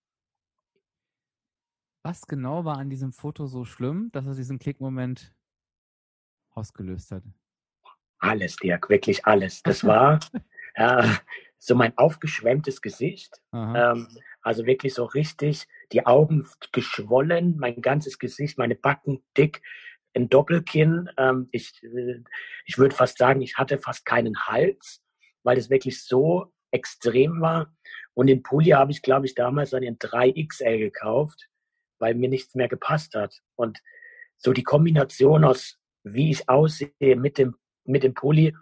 Was 2.03 2.25
genau 2.25 2.63
war 2.63 2.77
an 2.77 2.89
diesem 2.89 3.11
Foto 3.11 3.45
so 3.45 3.65
schlimm, 3.65 4.09
dass 4.13 4.25
es 4.25 4.37
diesen 4.37 4.57
Klickmoment 4.57 5.35
ausgelöst 6.51 7.11
hat? 7.11 7.23
Alles, 8.19 8.55
Dirk, 8.55 8.89
wirklich 8.89 9.25
alles. 9.25 9.61
Das 9.61 9.83
war 9.83 10.19
äh, 10.75 11.07
so 11.59 11.75
mein 11.75 11.97
aufgeschwemmtes 11.97 12.81
Gesicht. 12.81 13.41
Ähm, 13.75 14.07
also 14.41 14.65
wirklich 14.65 14.93
so 14.93 15.03
richtig, 15.03 15.67
die 15.91 16.05
Augen 16.05 16.47
geschwollen, 16.71 17.57
mein 17.59 17.81
ganzes 17.81 18.17
Gesicht, 18.17 18.57
meine 18.57 18.75
Backen 18.75 19.21
dick, 19.37 19.61
ein 20.15 20.29
Doppelkinn. 20.29 21.09
Ähm, 21.17 21.49
ich 21.51 21.83
äh, 21.83 22.23
ich 22.65 22.77
würde 22.77 22.95
fast 22.95 23.17
sagen, 23.17 23.41
ich 23.41 23.57
hatte 23.57 23.77
fast 23.77 24.05
keinen 24.05 24.47
Hals, 24.47 25.01
weil 25.43 25.57
es 25.57 25.69
wirklich 25.69 26.03
so 26.03 26.51
extrem 26.71 27.41
war. 27.41 27.73
Und 28.13 28.27
den 28.27 28.43
Pulli 28.43 28.71
habe 28.71 28.91
ich, 28.91 29.01
glaube 29.01 29.25
ich, 29.25 29.35
damals 29.35 29.71
dann 29.71 29.83
in 29.83 29.97
3XL 29.97 30.77
gekauft, 30.77 31.49
weil 31.99 32.15
mir 32.15 32.29
nichts 32.29 32.55
mehr 32.55 32.67
gepasst 32.67 33.15
hat. 33.15 33.41
Und 33.55 33.79
so 34.37 34.53
die 34.53 34.63
Kombination 34.63 35.43
aus, 35.43 35.77
wie 36.03 36.31
ich 36.31 36.47
aussehe 36.47 37.15
mit 37.15 37.37
dem, 37.37 37.55
mit 37.83 38.03
dem 38.03 38.13
Pulli 38.13 38.55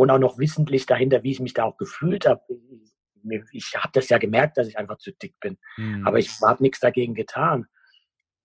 und 0.00 0.08
auch 0.08 0.18
noch 0.18 0.38
wissentlich 0.38 0.86
dahinter, 0.86 1.22
wie 1.24 1.32
ich 1.32 1.40
mich 1.40 1.52
da 1.52 1.64
auch 1.64 1.76
gefühlt 1.76 2.24
habe. 2.24 2.42
Ich 3.52 3.74
habe 3.76 3.90
das 3.92 4.08
ja 4.08 4.16
gemerkt, 4.16 4.56
dass 4.56 4.66
ich 4.66 4.78
einfach 4.78 4.96
zu 4.96 5.12
dick 5.12 5.38
bin, 5.40 5.58
mhm. 5.76 6.06
aber 6.06 6.18
ich 6.18 6.30
habe 6.40 6.62
nichts 6.62 6.80
dagegen 6.80 7.14
getan. 7.14 7.66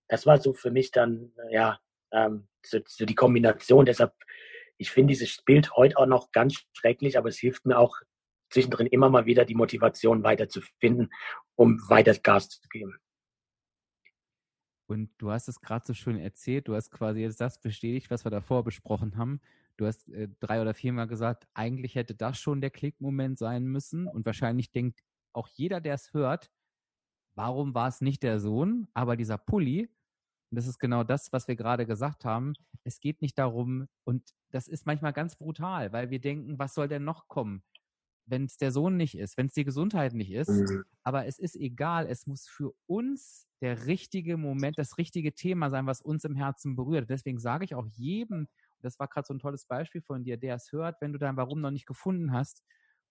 Das 0.10 0.26
war 0.26 0.38
so 0.38 0.52
für 0.52 0.70
mich 0.70 0.92
dann, 0.92 1.32
ja, 1.50 1.80
ähm, 2.12 2.50
so, 2.62 2.80
so 2.86 3.06
die 3.06 3.16
Kombination. 3.16 3.86
Deshalb, 3.86 4.12
ich 4.78 4.92
finde 4.92 5.14
dieses 5.14 5.42
Bild 5.44 5.72
heute 5.78 5.98
auch 5.98 6.08
noch 6.08 6.34
ganz 6.34 6.62
schrecklich, 6.74 7.18
aber 7.18 7.30
es 7.30 7.38
hilft 7.38 7.66
mir 7.66 7.80
auch 7.80 8.02
zwischendrin 8.50 8.88
immer 8.88 9.10
mal 9.10 9.26
wieder 9.26 9.46
die 9.46 9.56
Motivation 9.56 10.24
weiter 10.24 10.50
zu 10.50 10.60
finden, 10.82 11.10
um 11.56 11.80
weiter 11.88 12.16
Gas 12.16 12.50
zu 12.50 12.68
geben. 12.68 13.00
Und 14.88 15.10
du 15.20 15.32
hast 15.32 15.48
es 15.48 15.62
gerade 15.62 15.86
so 15.88 15.94
schön 15.94 16.20
erzählt, 16.20 16.68
du 16.68 16.76
hast 16.76 16.92
quasi 16.92 17.22
jetzt 17.22 17.40
das 17.40 17.62
bestätigt, 17.62 18.12
was 18.12 18.26
wir 18.26 18.30
davor 18.30 18.66
besprochen 18.66 19.16
haben. 19.16 19.40
Du 19.78 19.86
hast 19.86 20.08
äh, 20.10 20.30
drei 20.40 20.62
oder 20.62 20.74
viermal 20.74 21.08
gesagt, 21.08 21.48
eigentlich 21.54 21.96
hätte 21.96 22.16
das 22.16 22.38
schon 22.40 22.62
der 22.62 22.70
Klickmoment 22.72 23.38
sein 23.38 23.66
müssen. 23.66 24.08
Und 24.08 24.26
wahrscheinlich 24.26 24.72
denkt 24.72 25.02
auch 25.34 25.48
jeder, 25.50 25.82
der 25.82 25.96
es 25.96 26.14
hört, 26.14 26.52
warum 27.36 27.74
war 27.74 27.88
es 27.90 28.02
nicht 28.02 28.24
der 28.24 28.40
Sohn? 28.40 28.88
Aber 28.94 29.18
dieser 29.18 29.38
Pulli, 29.38 29.90
und 30.52 30.58
das 30.58 30.68
ist 30.68 30.80
genau 30.80 31.04
das, 31.04 31.34
was 31.34 31.48
wir 31.48 31.56
gerade 31.56 31.86
gesagt 31.86 32.26
haben, 32.26 32.54
es 32.84 33.00
geht 33.00 33.22
nicht 33.22 33.38
darum, 33.38 33.88
und 34.06 34.24
das 34.52 34.68
ist 34.68 34.86
manchmal 34.86 35.14
ganz 35.14 35.36
brutal, 35.36 35.92
weil 35.92 36.10
wir 36.10 36.20
denken, 36.22 36.60
was 36.60 36.74
soll 36.74 36.88
denn 36.88 37.04
noch 37.04 37.28
kommen? 37.28 37.64
wenn 38.26 38.46
es 38.46 38.58
der 38.58 38.72
Sohn 38.72 38.98
nicht 38.98 39.18
ist, 39.18 39.38
wenn 39.38 39.48
es 39.48 39.54
die 39.54 39.64
Gesundheit 39.64 40.14
nicht 40.14 40.32
ist. 40.32 40.50
Mhm. 40.50 40.84
Aber 41.04 41.26
es 41.26 41.38
ist 41.40 41.56
egal, 41.56 42.08
es 42.08 42.28
muss 42.28 42.48
für 42.48 42.74
uns 42.88 43.48
der 43.62 43.86
richtige 43.86 44.38
Moment, 44.38 44.78
das 44.78 44.98
richtige 44.98 45.34
Thema 45.34 45.70
sein, 45.70 45.86
was 45.86 46.02
uns 46.02 46.24
im 46.24 46.36
Herzen 46.36 46.76
berührt. 46.76 47.10
Deswegen 47.10 47.40
sage 47.40 47.66
ich 47.66 47.76
auch 47.76 47.88
jedem, 47.88 48.48
das 48.82 49.00
war 49.00 49.08
gerade 49.08 49.26
so 49.28 49.34
ein 49.34 49.40
tolles 49.40 49.66
Beispiel 49.66 50.02
von 50.02 50.24
dir, 50.24 50.38
der 50.38 50.56
es 50.56 50.72
hört, 50.72 51.02
wenn 51.02 51.14
du 51.14 51.20
dein 51.20 51.38
Warum 51.38 51.62
noch 51.62 51.72
nicht 51.72 51.86
gefunden 51.86 52.32
hast, 52.32 52.64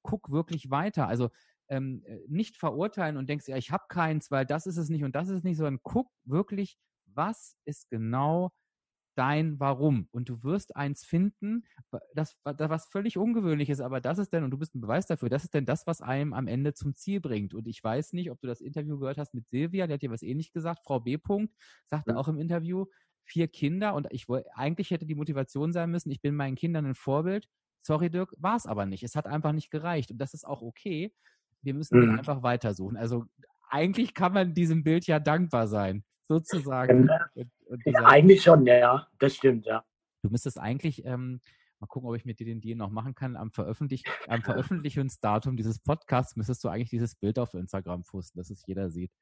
guck 0.02 0.30
wirklich 0.30 0.70
weiter. 0.70 1.08
Also 1.08 1.30
ähm, 1.68 2.02
äh, 2.06 2.18
nicht 2.28 2.56
verurteilen 2.56 3.16
und 3.16 3.28
denkst, 3.28 3.48
ja, 3.48 3.56
ich 3.56 3.70
habe 3.70 3.84
keins, 3.88 4.30
weil 4.30 4.46
das 4.46 4.66
ist 4.66 4.76
es 4.76 4.88
nicht 4.88 5.04
und 5.04 5.14
das 5.14 5.28
ist 5.28 5.38
es 5.38 5.44
nicht, 5.44 5.56
sondern 5.56 5.80
guck 5.82 6.10
wirklich, 6.24 6.78
was 7.06 7.56
ist 7.64 7.88
genau 7.90 8.52
dein 9.16 9.60
Warum. 9.60 10.08
Und 10.10 10.28
du 10.28 10.42
wirst 10.42 10.76
eins 10.76 11.04
finden, 11.04 11.64
das, 12.14 12.36
was 12.42 12.88
völlig 12.88 13.16
ungewöhnlich 13.16 13.70
ist, 13.70 13.80
aber 13.80 14.00
das 14.00 14.18
ist 14.18 14.32
denn, 14.32 14.44
und 14.44 14.50
du 14.50 14.58
bist 14.58 14.74
ein 14.74 14.80
Beweis 14.80 15.06
dafür, 15.06 15.28
das 15.28 15.44
ist 15.44 15.54
denn 15.54 15.66
das, 15.66 15.86
was 15.86 16.00
einem 16.00 16.32
am 16.32 16.48
Ende 16.48 16.74
zum 16.74 16.94
Ziel 16.94 17.20
bringt. 17.20 17.54
Und 17.54 17.66
ich 17.68 17.82
weiß 17.82 18.12
nicht, 18.12 18.30
ob 18.30 18.40
du 18.40 18.46
das 18.46 18.60
Interview 18.60 18.98
gehört 18.98 19.18
hast 19.18 19.34
mit 19.34 19.48
Silvia, 19.48 19.86
die 19.86 19.94
hat 19.94 20.02
dir 20.02 20.10
was 20.10 20.22
ähnlich 20.22 20.52
gesagt. 20.52 20.80
Frau 20.84 21.00
B. 21.00 21.16
-Punkt 21.16 21.50
sagte 21.86 22.12
mhm. 22.12 22.18
auch 22.18 22.28
im 22.28 22.38
Interview, 22.38 22.86
vier 23.24 23.48
Kinder 23.48 23.94
und 23.94 24.06
ich 24.10 24.28
wollte, 24.28 24.48
eigentlich 24.54 24.90
hätte 24.90 25.06
die 25.06 25.14
Motivation 25.14 25.72
sein 25.72 25.90
müssen, 25.90 26.10
ich 26.10 26.20
bin 26.20 26.34
meinen 26.34 26.56
Kindern 26.56 26.86
ein 26.86 26.94
Vorbild. 26.94 27.48
Sorry, 27.82 28.10
Dirk, 28.10 28.34
war 28.38 28.56
es 28.56 28.66
aber 28.66 28.86
nicht. 28.86 29.02
Es 29.02 29.14
hat 29.14 29.26
einfach 29.26 29.52
nicht 29.52 29.70
gereicht. 29.70 30.10
Und 30.10 30.18
das 30.18 30.32
ist 30.34 30.46
auch 30.46 30.62
okay. 30.62 31.12
Wir 31.62 31.74
müssen 31.74 32.00
mhm. 32.00 32.18
einfach 32.18 32.42
weitersuchen. 32.42 32.96
Also 32.96 33.26
eigentlich 33.68 34.14
kann 34.14 34.32
man 34.32 34.54
diesem 34.54 34.84
Bild 34.84 35.06
ja 35.06 35.18
dankbar 35.18 35.66
sein 35.66 36.04
sozusagen. 36.28 37.08
Und, 37.34 37.50
und 37.66 37.82
ja, 37.84 38.04
eigentlich 38.04 38.42
schon, 38.42 38.66
ja, 38.66 39.06
das 39.18 39.36
stimmt, 39.36 39.66
ja. 39.66 39.84
Du 40.22 40.30
müsstest 40.30 40.58
eigentlich, 40.58 41.04
ähm, 41.04 41.40
mal 41.80 41.86
gucken, 41.86 42.08
ob 42.08 42.16
ich 42.16 42.24
mit 42.24 42.38
dir 42.38 42.46
den 42.46 42.60
Deal 42.60 42.76
noch 42.76 42.90
machen 42.90 43.14
kann, 43.14 43.36
am, 43.36 43.50
Veröffentlich 43.50 44.04
am 44.28 44.42
Veröffentlichungsdatum 44.82 45.56
dieses 45.56 45.78
Podcasts 45.80 46.36
müsstest 46.36 46.64
du 46.64 46.68
eigentlich 46.68 46.90
dieses 46.90 47.14
Bild 47.14 47.38
auf 47.38 47.52
Instagram 47.54 48.02
posten, 48.04 48.38
dass 48.38 48.50
es 48.50 48.64
jeder 48.66 48.90
sieht. 48.90 49.12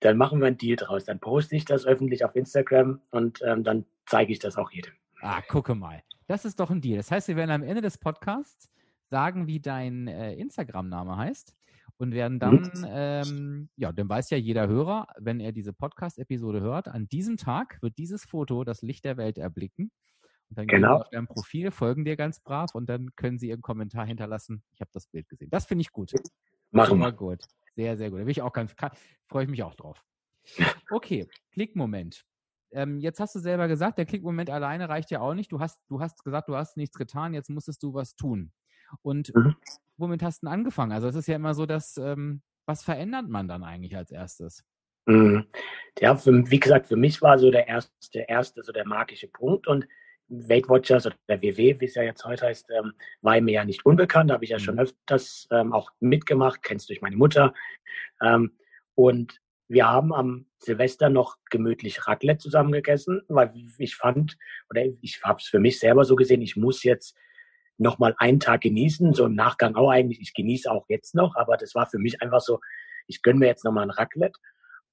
Dann 0.00 0.16
machen 0.16 0.40
wir 0.40 0.46
einen 0.46 0.58
Deal 0.58 0.76
draus. 0.76 1.04
Dann 1.04 1.20
poste 1.20 1.56
ich 1.56 1.64
das 1.64 1.86
öffentlich 1.86 2.24
auf 2.24 2.36
Instagram 2.36 3.00
und 3.10 3.40
ähm, 3.44 3.64
dann 3.64 3.84
zeige 4.06 4.32
ich 4.32 4.38
das 4.38 4.56
auch 4.56 4.70
jedem. 4.70 4.92
Ah, 5.20 5.42
gucke 5.42 5.74
mal. 5.74 6.02
Das 6.26 6.44
ist 6.44 6.60
doch 6.60 6.70
ein 6.70 6.80
Deal. 6.80 6.96
Das 6.96 7.10
heißt, 7.10 7.28
wir 7.28 7.36
werden 7.36 7.50
am 7.50 7.62
Ende 7.62 7.80
des 7.80 7.98
Podcasts 7.98 8.70
sagen, 9.10 9.46
wie 9.46 9.60
dein 9.60 10.06
äh, 10.06 10.34
Instagram-Name 10.34 11.16
heißt 11.16 11.54
und 11.96 12.12
werden 12.12 12.34
mhm. 12.34 12.38
dann, 12.38 12.86
ähm, 12.88 13.68
ja, 13.76 13.92
dann 13.92 14.08
weiß 14.08 14.30
ja 14.30 14.36
jeder 14.36 14.68
Hörer, 14.68 15.08
wenn 15.18 15.40
er 15.40 15.52
diese 15.52 15.72
Podcast-Episode 15.72 16.60
hört, 16.60 16.88
an 16.88 17.08
diesem 17.08 17.36
Tag 17.36 17.78
wird 17.82 17.98
dieses 17.98 18.24
Foto 18.24 18.64
das 18.64 18.82
Licht 18.82 19.04
der 19.04 19.16
Welt 19.16 19.38
erblicken. 19.38 19.90
Und 20.48 20.58
dann 20.58 20.66
genau. 20.66 20.88
gehen 20.88 20.96
Sie 20.96 21.02
auf 21.02 21.10
dein 21.10 21.26
Profil, 21.26 21.70
folgen 21.70 22.04
dir 22.04 22.16
ganz 22.16 22.40
brav 22.40 22.74
und 22.74 22.88
dann 22.88 23.14
können 23.16 23.38
Sie 23.38 23.48
Ihren 23.48 23.60
Kommentar 23.60 24.06
hinterlassen. 24.06 24.62
Ich 24.72 24.80
habe 24.80 24.90
das 24.94 25.06
Bild 25.06 25.28
gesehen. 25.28 25.50
Das 25.50 25.66
finde 25.66 25.82
ich 25.82 25.92
gut. 25.92 26.12
Machen 26.70 26.98
wir. 27.00 27.12
Gut. 27.12 27.44
Sehr, 27.78 27.96
sehr 27.96 28.10
gut. 28.10 28.18
Da 28.18 28.24
bin 28.24 28.32
ich 28.32 28.42
auch 28.42 28.52
ganz, 28.52 28.74
freue 29.28 29.44
ich 29.44 29.48
mich 29.48 29.62
auch 29.62 29.76
drauf. 29.76 30.04
Okay, 30.90 31.28
Klickmoment. 31.52 32.24
Ähm, 32.72 32.98
jetzt 32.98 33.20
hast 33.20 33.36
du 33.36 33.38
selber 33.38 33.68
gesagt, 33.68 33.98
der 33.98 34.04
Klickmoment 34.04 34.50
alleine 34.50 34.88
reicht 34.88 35.12
ja 35.12 35.20
auch 35.20 35.32
nicht. 35.32 35.52
Du 35.52 35.60
hast, 35.60 35.78
du 35.88 36.00
hast 36.00 36.24
gesagt, 36.24 36.48
du 36.48 36.56
hast 36.56 36.76
nichts 36.76 36.98
getan, 36.98 37.34
jetzt 37.34 37.50
musstest 37.50 37.80
du 37.84 37.94
was 37.94 38.16
tun. 38.16 38.50
Und 39.02 39.32
mhm. 39.32 39.54
womit 39.96 40.24
hast 40.24 40.42
du 40.42 40.46
denn 40.46 40.54
angefangen? 40.54 40.90
Also 40.90 41.06
es 41.06 41.14
ist 41.14 41.28
ja 41.28 41.36
immer 41.36 41.54
so, 41.54 41.66
dass, 41.66 41.96
ähm, 41.98 42.42
was 42.66 42.82
verändert 42.82 43.28
man 43.28 43.46
dann 43.46 43.62
eigentlich 43.62 43.96
als 43.96 44.10
erstes? 44.10 44.64
Mhm. 45.06 45.46
Ja, 46.00 46.16
für, 46.16 46.32
wie 46.50 46.58
gesagt, 46.58 46.88
für 46.88 46.96
mich 46.96 47.22
war 47.22 47.38
so 47.38 47.52
der 47.52 47.68
erste, 47.68 47.92
der 48.12 48.28
erste, 48.28 48.64
so 48.64 48.72
der 48.72 48.88
magische 48.88 49.28
Punkt 49.28 49.68
und 49.68 49.86
Weight 50.28 50.68
Watchers 50.68 51.06
oder 51.06 51.16
der 51.28 51.42
WW, 51.42 51.80
wie 51.80 51.84
es 51.84 51.94
ja 51.94 52.02
jetzt 52.02 52.24
heute 52.24 52.46
heißt, 52.46 52.70
ähm, 52.70 52.92
war 53.22 53.40
mir 53.40 53.52
ja 53.52 53.64
nicht 53.64 53.86
unbekannt. 53.86 54.30
Da 54.30 54.34
habe 54.34 54.44
ich 54.44 54.50
ja 54.50 54.58
schon 54.58 54.74
mhm. 54.74 54.82
öfters 54.82 55.48
ähm, 55.50 55.72
auch 55.72 55.90
mitgemacht, 56.00 56.62
kennst 56.62 56.88
durch 56.88 57.00
meine 57.00 57.16
Mutter. 57.16 57.54
Ähm, 58.22 58.56
und 58.94 59.40
wir 59.68 59.86
haben 59.86 60.12
am 60.12 60.46
Silvester 60.58 61.08
noch 61.10 61.36
gemütlich 61.50 62.06
Raclette 62.06 62.38
zusammen 62.38 62.72
gegessen, 62.72 63.22
weil 63.28 63.52
ich 63.78 63.96
fand, 63.96 64.36
oder 64.70 64.84
ich 65.02 65.22
habe 65.22 65.40
es 65.40 65.46
für 65.46 65.60
mich 65.60 65.78
selber 65.78 66.04
so 66.04 66.16
gesehen, 66.16 66.42
ich 66.42 66.56
muss 66.56 66.82
jetzt 66.84 67.16
noch 67.76 67.98
mal 67.98 68.14
einen 68.18 68.40
Tag 68.40 68.62
genießen, 68.62 69.14
so 69.14 69.26
im 69.26 69.34
Nachgang 69.34 69.76
auch 69.76 69.90
eigentlich. 69.90 70.20
Ich 70.20 70.34
genieße 70.34 70.70
auch 70.70 70.86
jetzt 70.88 71.14
noch, 71.14 71.36
aber 71.36 71.56
das 71.56 71.74
war 71.74 71.86
für 71.86 71.98
mich 71.98 72.20
einfach 72.22 72.40
so, 72.40 72.60
ich 73.06 73.22
gönne 73.22 73.38
mir 73.38 73.46
jetzt 73.46 73.64
noch 73.64 73.72
mal 73.72 73.82
ein 73.82 73.90
Raclette 73.90 74.38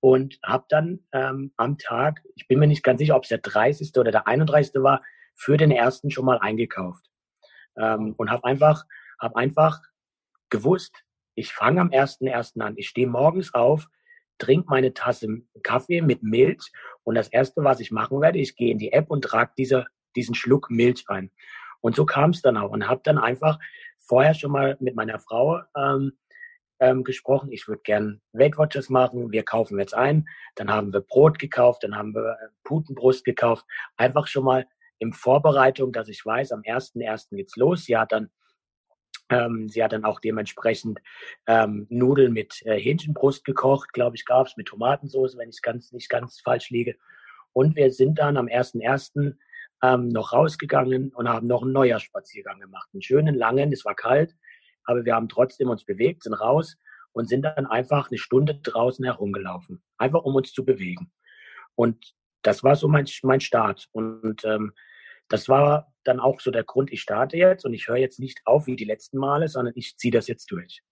und 0.01 0.37
habe 0.43 0.65
dann 0.69 0.99
ähm, 1.13 1.51
am 1.57 1.77
Tag, 1.77 2.21
ich 2.35 2.47
bin 2.47 2.59
mir 2.59 2.67
nicht 2.67 2.83
ganz 2.83 2.99
sicher, 2.99 3.15
ob 3.15 3.23
es 3.23 3.29
der 3.29 3.39
30. 3.39 3.91
oder 3.97 4.11
der 4.11 4.27
31. 4.27 4.75
war, 4.83 5.01
für 5.35 5.57
den 5.57 5.71
ersten 5.71 6.09
schon 6.09 6.25
mal 6.25 6.39
eingekauft 6.39 7.05
ähm, 7.77 8.13
und 8.17 8.31
habe 8.31 8.45
einfach, 8.45 8.85
hab 9.19 9.35
einfach 9.35 9.81
gewusst, 10.49 11.03
ich 11.35 11.53
fange 11.53 11.81
am 11.81 11.89
1.1. 11.89 12.61
an. 12.61 12.75
Ich 12.77 12.87
stehe 12.87 13.07
morgens 13.07 13.53
auf, 13.53 13.87
trinke 14.37 14.67
meine 14.69 14.93
Tasse 14.93 15.27
Kaffee 15.63 16.01
mit 16.01 16.23
Milch 16.23 16.71
und 17.03 17.15
das 17.15 17.27
Erste, 17.27 17.63
was 17.63 17.79
ich 17.79 17.91
machen 17.91 18.21
werde, 18.21 18.39
ich 18.39 18.55
gehe 18.55 18.71
in 18.71 18.77
die 18.77 18.93
App 18.93 19.09
und 19.09 19.23
trage 19.23 19.51
diese, 19.57 19.85
diesen 20.15 20.35
Schluck 20.35 20.69
Milch 20.69 21.05
ein. 21.07 21.31
Und 21.81 21.95
so 21.95 22.05
kam 22.05 22.31
es 22.31 22.41
dann 22.41 22.57
auch 22.57 22.71
und 22.71 22.87
habe 22.87 23.01
dann 23.03 23.17
einfach 23.17 23.59
vorher 23.99 24.33
schon 24.33 24.51
mal 24.51 24.77
mit 24.79 24.95
meiner 24.95 25.19
Frau 25.19 25.61
ähm, 25.77 26.13
ähm, 26.79 27.03
gesprochen, 27.03 27.51
ich 27.51 27.67
würde 27.67 27.81
gern 27.83 28.21
Weight 28.33 28.57
Watchers 28.57 28.89
machen, 28.89 29.31
wir 29.31 29.43
kaufen 29.43 29.79
jetzt 29.79 29.93
ein, 29.93 30.27
dann 30.55 30.69
haben 30.69 30.91
wir 30.91 31.01
Brot 31.01 31.39
gekauft, 31.39 31.83
dann 31.83 31.95
haben 31.95 32.13
wir 32.13 32.31
äh, 32.31 32.47
Putenbrust 32.63 33.23
gekauft, 33.23 33.65
einfach 33.97 34.27
schon 34.27 34.43
mal 34.43 34.65
in 34.99 35.13
Vorbereitung, 35.13 35.91
dass 35.91 36.07
ich 36.07 36.25
weiß, 36.25 36.51
am 36.51 36.61
1.1. 36.61 37.35
geht's 37.35 37.55
los. 37.55 37.85
Sie 37.85 37.97
hat 37.97 38.11
dann 38.11 38.29
ähm, 39.29 39.69
sie 39.69 39.83
hat 39.83 39.91
dann 39.91 40.05
auch 40.05 40.19
dementsprechend 40.19 40.99
ähm, 41.47 41.87
Nudeln 41.89 42.31
mit 42.33 42.61
äh, 42.65 42.79
Hähnchenbrust 42.79 43.43
gekocht, 43.43 43.91
glaube 43.91 44.15
ich, 44.15 44.25
gab's 44.25 44.55
mit 44.55 44.67
Tomatensauce, 44.67 45.37
wenn 45.37 45.49
ich 45.49 45.61
ganz 45.61 45.91
nicht 45.91 46.09
ganz 46.09 46.41
falsch 46.41 46.69
liege. 46.69 46.95
Und 47.53 47.75
wir 47.75 47.91
sind 47.91 48.19
dann 48.19 48.37
am 48.37 48.47
1.1. 48.47 49.35
Ähm, 49.83 50.07
noch 50.07 50.31
rausgegangen 50.31 51.09
und 51.13 51.27
haben 51.27 51.47
noch 51.47 51.63
einen 51.63 51.73
Neujahrsspaziergang 51.73 52.59
gemacht. 52.59 52.87
Einen 52.93 53.01
schönen, 53.01 53.35
langen, 53.35 53.73
es 53.73 53.83
war 53.83 53.93
kalt, 53.93 54.35
aber 54.85 55.03
wir 55.05 55.15
haben 55.15 55.27
trotzdem 55.27 55.69
uns 55.69 55.83
bewegt, 55.83 56.23
sind 56.23 56.33
raus 56.33 56.77
und 57.11 57.27
sind 57.27 57.43
dann 57.43 57.65
einfach 57.65 58.09
eine 58.09 58.17
Stunde 58.17 58.55
draußen 58.55 59.03
herumgelaufen. 59.03 59.83
Einfach 59.97 60.23
um 60.23 60.35
uns 60.35 60.53
zu 60.53 60.63
bewegen. 60.63 61.11
Und 61.75 62.13
das 62.45 62.63
war 62.63 62.75
so 62.75 62.87
mein, 62.87 63.05
mein 63.23 63.41
Start. 63.41 63.89
Und 63.91 64.43
ähm, 64.45 64.73
das 65.27 65.49
war 65.49 65.93
dann 66.03 66.19
auch 66.19 66.39
so 66.39 66.51
der 66.51 66.63
Grund, 66.63 66.91
ich 66.91 67.01
starte 67.01 67.37
jetzt 67.37 67.65
und 67.65 67.73
ich 67.73 67.87
höre 67.87 67.97
jetzt 67.97 68.19
nicht 68.19 68.41
auf 68.45 68.67
wie 68.67 68.75
die 68.75 68.85
letzten 68.85 69.17
Male, 69.17 69.47
sondern 69.47 69.73
ich 69.75 69.97
ziehe 69.97 70.11
das 70.11 70.27
jetzt 70.27 70.51
durch. 70.51 70.83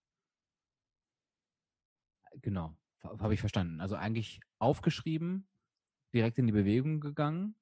Genau, 2.42 2.76
habe 3.04 3.34
ich 3.34 3.40
verstanden. 3.40 3.80
Also 3.80 3.96
eigentlich 3.96 4.40
aufgeschrieben, 4.58 5.48
direkt 6.14 6.40
in 6.40 6.48
die 6.48 6.54
Bewegung 6.54 7.00
gegangen 7.00 7.56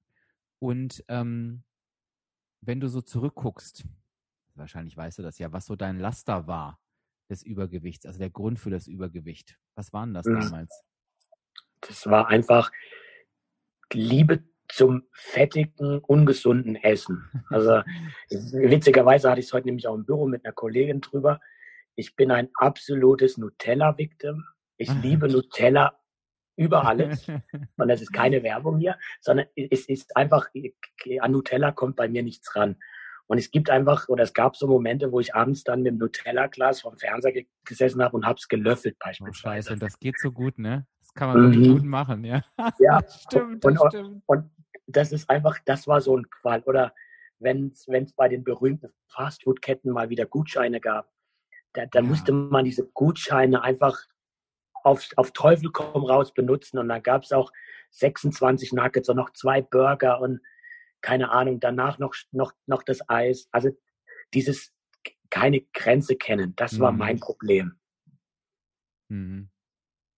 und 0.60 1.04
ähm, 1.10 1.64
wenn 2.62 2.80
du 2.80 2.88
so 2.88 3.02
zurückguckst, 3.02 3.84
wahrscheinlich 4.56 4.96
weißt 4.96 5.20
du 5.20 5.24
das 5.24 5.40
ja, 5.40 5.52
was 5.52 5.66
so 5.66 5.76
dein 5.76 6.00
Laster 6.00 6.48
war 6.48 6.80
des 7.30 7.44
Übergewichts, 7.44 8.06
also 8.06 8.20
der 8.20 8.30
Grund 8.30 8.60
für 8.60 8.70
das 8.70 8.88
Übergewicht. 8.88 9.58
Was 9.76 9.92
waren 9.92 10.14
das 10.14 10.26
damals? 10.26 10.84
Das 11.82 12.06
war 12.06 12.28
einfach 12.28 12.72
Liebe 13.94 14.44
zum 14.68 15.04
fettigen, 15.12 16.00
ungesunden 16.00 16.76
Essen. 16.76 17.30
Also 17.50 17.82
witzigerweise 18.30 19.30
hatte 19.30 19.42
ich 19.42 19.48
es 19.48 19.54
heute 19.54 19.68
nämlich 19.68 19.88
auch 19.88 19.96
im 19.96 20.06
Büro 20.06 20.28
mit 20.28 20.46
einer 20.46 20.54
Kollegin 20.54 21.02
drüber. 21.02 21.40
Ich 21.96 22.16
bin 22.16 22.32
ein 22.32 22.50
absolutes 22.56 23.38
Nutella-Victim. 23.38 24.46
Ich 24.78 24.92
liebe 25.02 25.28
Nutella 25.28 26.00
über 26.56 26.86
alles. 26.88 27.28
Und 27.28 27.88
das 27.88 28.02
ist 28.02 28.14
keine 28.14 28.44
Werbung 28.44 28.80
hier, 28.80 28.98
sondern 29.20 29.48
es 29.56 29.88
ist 29.88 30.16
einfach, 30.16 30.48
an 31.20 31.32
Nutella 31.32 31.72
kommt 31.72 31.96
bei 31.98 32.08
mir 32.08 32.24
nichts 32.24 32.56
ran. 32.56 32.78
Und 33.28 33.38
es 33.38 33.50
gibt 33.50 33.70
einfach, 33.70 34.10
oder 34.10 34.24
es 34.24 34.34
gab 34.34 34.58
so 34.58 34.68
Momente, 34.68 35.12
wo 35.12 35.22
ich 35.22 35.34
abends 35.34 35.64
dann 35.64 35.84
mit 35.84 35.94
dem 35.94 36.00
Nutella-Glas 36.00 36.82
vom 36.82 36.98
Fernseher 36.98 37.46
gesessen 37.64 38.04
habe 38.04 38.18
und 38.18 38.26
habe 38.26 38.38
es 38.38 38.48
gelöffelt 38.48 38.98
oh, 39.00 39.06
beispielsweise. 39.06 39.38
Oh, 39.38 39.70
scheiße, 39.72 39.78
das 39.78 40.00
geht 40.00 40.20
so 40.20 40.32
gut, 40.32 40.60
ne? 40.60 40.86
Das 41.14 41.20
kann 41.20 41.34
man 41.34 41.52
mhm. 41.52 41.74
gut 41.74 41.84
machen, 41.84 42.24
ja. 42.24 42.44
Ja, 42.80 43.02
stimmt, 43.28 43.66
und, 43.66 43.80
und, 43.80 43.90
stimmt. 43.90 44.24
Und 44.26 44.50
das 44.88 45.12
ist 45.12 45.30
einfach, 45.30 45.58
das 45.66 45.88
war 45.88 46.02
so 46.02 46.18
ein 46.18 46.30
Qual. 46.30 46.62
Oder 46.64 46.94
wenn 47.40 47.74
es 47.74 48.14
bei 48.16 48.30
den 48.30 48.44
berühmten 48.44 48.92
Fastfood-Ketten 49.08 49.92
mal 49.92 50.10
wieder 50.10 50.26
Gutscheine 50.26 50.80
gab, 50.80 51.12
da, 51.74 51.86
da 51.86 52.00
ja. 52.00 52.06
musste 52.06 52.32
man 52.32 52.66
diese 52.66 52.88
Gutscheine 52.94 53.62
einfach 53.62 54.00
auf, 54.84 55.08
auf 55.16 55.32
Teufel 55.32 55.72
komm 55.72 56.06
raus 56.06 56.34
benutzen. 56.34 56.78
Und 56.78 56.90
dann 56.90 57.04
gab 57.04 57.24
es 57.24 57.32
auch 57.32 57.52
26 57.92 58.74
Nuggets 58.74 59.10
und 59.10 59.18
noch 59.18 59.32
zwei 59.32 59.62
Burger 59.62 60.22
und 60.22 60.42
keine 61.02 61.32
Ahnung, 61.32 61.60
danach 61.60 61.98
noch, 61.98 62.14
noch, 62.32 62.54
noch 62.68 62.84
das 62.84 63.08
Eis. 63.10 63.48
Also 63.52 63.70
dieses 64.34 64.72
keine 65.30 65.62
Grenze 65.74 66.16
kennen, 66.16 66.54
das 66.56 66.80
war 66.80 66.92
mhm. 66.92 66.98
mein 66.98 67.20
Problem. 67.20 67.80
Mhm. 69.10 69.50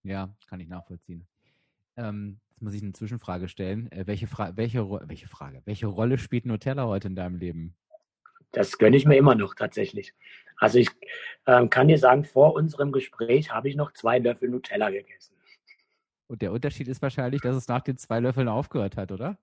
Ja, 0.03 0.35
kann 0.47 0.59
ich 0.59 0.67
nachvollziehen. 0.67 1.25
Ähm, 1.95 2.39
jetzt 2.49 2.61
muss 2.61 2.73
ich 2.73 2.83
eine 2.83 2.93
Zwischenfrage 2.93 3.47
stellen. 3.47 3.91
Äh, 3.91 4.05
welche, 4.05 4.27
Fra 4.27 4.55
welche, 4.55 4.89
welche 5.07 5.27
Frage? 5.27 5.61
Welche 5.65 5.87
Rolle 5.87 6.17
spielt 6.17 6.45
Nutella 6.45 6.85
heute 6.85 7.07
in 7.07 7.15
deinem 7.15 7.37
Leben? 7.37 7.75
Das 8.51 8.77
gönne 8.77 8.97
ich 8.97 9.05
mir 9.05 9.15
immer 9.15 9.35
noch 9.35 9.55
tatsächlich. 9.55 10.13
Also 10.57 10.77
ich 10.77 10.89
ähm, 11.47 11.69
kann 11.69 11.87
dir 11.87 11.97
sagen, 11.97 12.23
vor 12.23 12.53
unserem 12.53 12.91
Gespräch 12.91 13.51
habe 13.51 13.69
ich 13.69 13.75
noch 13.75 13.93
zwei 13.93 14.19
Löffel 14.19 14.49
Nutella 14.49 14.89
gegessen. 14.89 15.35
Und 16.27 16.41
der 16.41 16.51
Unterschied 16.51 16.87
ist 16.87 17.01
wahrscheinlich, 17.01 17.41
dass 17.41 17.55
es 17.55 17.67
nach 17.67 17.81
den 17.81 17.97
zwei 17.97 18.19
Löffeln 18.19 18.47
aufgehört 18.47 18.97
hat, 18.97 19.11
oder? 19.11 19.37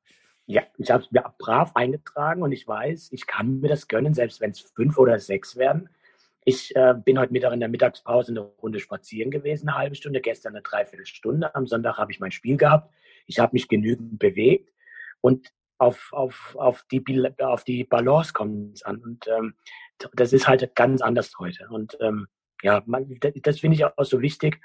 Ja, 0.47 0.63
ich 0.79 0.91
habe 0.91 1.03
es 1.05 1.11
mir 1.11 1.23
brav 1.39 1.77
eingetragen 1.77 2.43
und 2.43 2.53
ich 2.53 2.67
weiß, 2.67 3.13
ich 3.13 3.27
kann 3.27 3.61
mir 3.61 3.69
das 3.69 3.87
gönnen, 3.87 4.15
selbst 4.15 4.41
wenn 4.41 4.51
es 4.51 4.61
fünf 4.61 4.99
oder 4.99 5.19
sechs 5.19 5.57
werden. 5.57 5.89
Ich 6.45 6.75
äh, 6.75 6.95
bin 6.95 7.19
heute 7.19 7.33
Mittag 7.33 7.53
in 7.53 7.61
der 7.61 7.69
Mittagspause 7.69 8.33
eine 8.33 8.41
Runde 8.41 8.81
spazieren 8.81 9.31
gewesen, 9.31 9.69
eine 9.69 9.79
halbe 9.79 9.95
Stunde, 9.95 10.21
gestern 10.21 10.55
eine 10.55 10.63
Dreiviertelstunde. 10.63 11.55
Am 11.55 11.67
Sonntag 11.67 11.99
habe 11.99 12.13
ich 12.13 12.21
mein 12.21 12.33
Spiel 12.33 12.57
gehabt. 12.57 12.95
Ich 13.27 13.39
habe 13.39 13.53
mich 13.53 13.69
genügend 13.69 14.19
bewegt 14.19 14.73
und 15.21 15.53
auf, 15.79 16.13
auf, 16.13 16.57
auf, 16.59 16.85
die, 16.91 17.03
auf 17.39 17.65
die 17.65 17.85
Balance 17.85 18.33
kommt 18.33 18.77
es 18.77 18.83
an. 18.83 18.99
Und 19.03 19.27
ähm, 19.29 19.55
das 20.15 20.33
ist 20.33 20.49
halt 20.49 20.75
ganz 20.75 21.03
anders 21.03 21.33
heute. 21.39 21.69
Und 21.69 21.97
ähm, 22.01 22.27
ja, 22.63 22.83
man, 22.87 23.19
das, 23.21 23.61
finde 23.61 23.77
ich 23.77 23.85
auch 23.85 24.05
so 24.05 24.21
wichtig. 24.21 24.61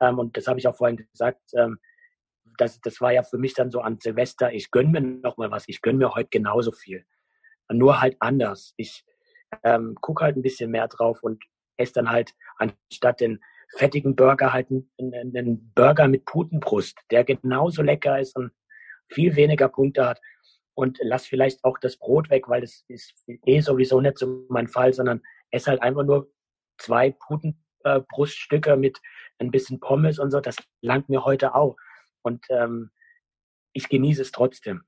Ähm, 0.00 0.18
und 0.18 0.36
das 0.36 0.46
habe 0.46 0.58
ich 0.58 0.66
auch 0.66 0.76
vorhin 0.76 0.96
gesagt. 0.96 1.40
Ähm, 1.54 1.78
das, 2.56 2.80
das 2.80 3.00
war 3.00 3.12
ja 3.12 3.22
für 3.22 3.38
mich 3.38 3.54
dann 3.54 3.70
so 3.70 3.80
an 3.80 3.98
Silvester, 4.00 4.52
ich 4.52 4.70
gönne 4.70 4.90
mir 4.90 5.00
noch 5.00 5.36
mal 5.36 5.50
was, 5.50 5.68
ich 5.68 5.82
gönne 5.82 5.98
mir 5.98 6.14
heute 6.14 6.28
genauso 6.30 6.72
viel. 6.72 7.04
Nur 7.70 8.00
halt 8.00 8.16
anders. 8.20 8.74
Ich, 8.76 9.04
ähm, 9.62 9.96
guck 10.00 10.20
halt 10.20 10.36
ein 10.36 10.42
bisschen 10.42 10.70
mehr 10.70 10.88
drauf 10.88 11.22
und 11.22 11.42
esse 11.76 11.94
dann 11.94 12.10
halt 12.10 12.34
anstatt 12.58 13.20
den 13.20 13.40
fettigen 13.76 14.14
Burger 14.14 14.52
halt 14.52 14.68
einen, 14.70 15.72
Burger 15.74 16.08
mit 16.08 16.24
Putenbrust, 16.24 16.98
der 17.10 17.24
genauso 17.24 17.82
lecker 17.82 18.20
ist 18.20 18.36
und 18.36 18.52
viel 19.08 19.36
weniger 19.36 19.68
Punkte 19.68 20.06
hat. 20.06 20.20
Und 20.74 20.98
lass 21.02 21.26
vielleicht 21.26 21.62
auch 21.64 21.78
das 21.78 21.96
Brot 21.96 22.30
weg, 22.30 22.48
weil 22.48 22.60
das 22.60 22.84
ist 22.88 23.14
eh 23.26 23.60
sowieso 23.60 24.00
nicht 24.00 24.18
so 24.18 24.44
mein 24.48 24.66
Fall, 24.66 24.92
sondern 24.92 25.22
esse 25.50 25.70
halt 25.70 25.82
einfach 25.82 26.02
nur 26.02 26.32
zwei 26.78 27.12
Putenbruststücke 27.12 28.72
äh, 28.72 28.76
mit 28.76 29.00
ein 29.38 29.52
bisschen 29.52 29.78
Pommes 29.78 30.18
und 30.18 30.32
so. 30.32 30.40
Das 30.40 30.56
langt 30.80 31.08
mir 31.08 31.24
heute 31.24 31.54
auch. 31.54 31.76
Und 32.22 32.44
ähm, 32.50 32.90
ich 33.72 33.88
genieße 33.88 34.22
es 34.22 34.32
trotzdem. 34.32 34.84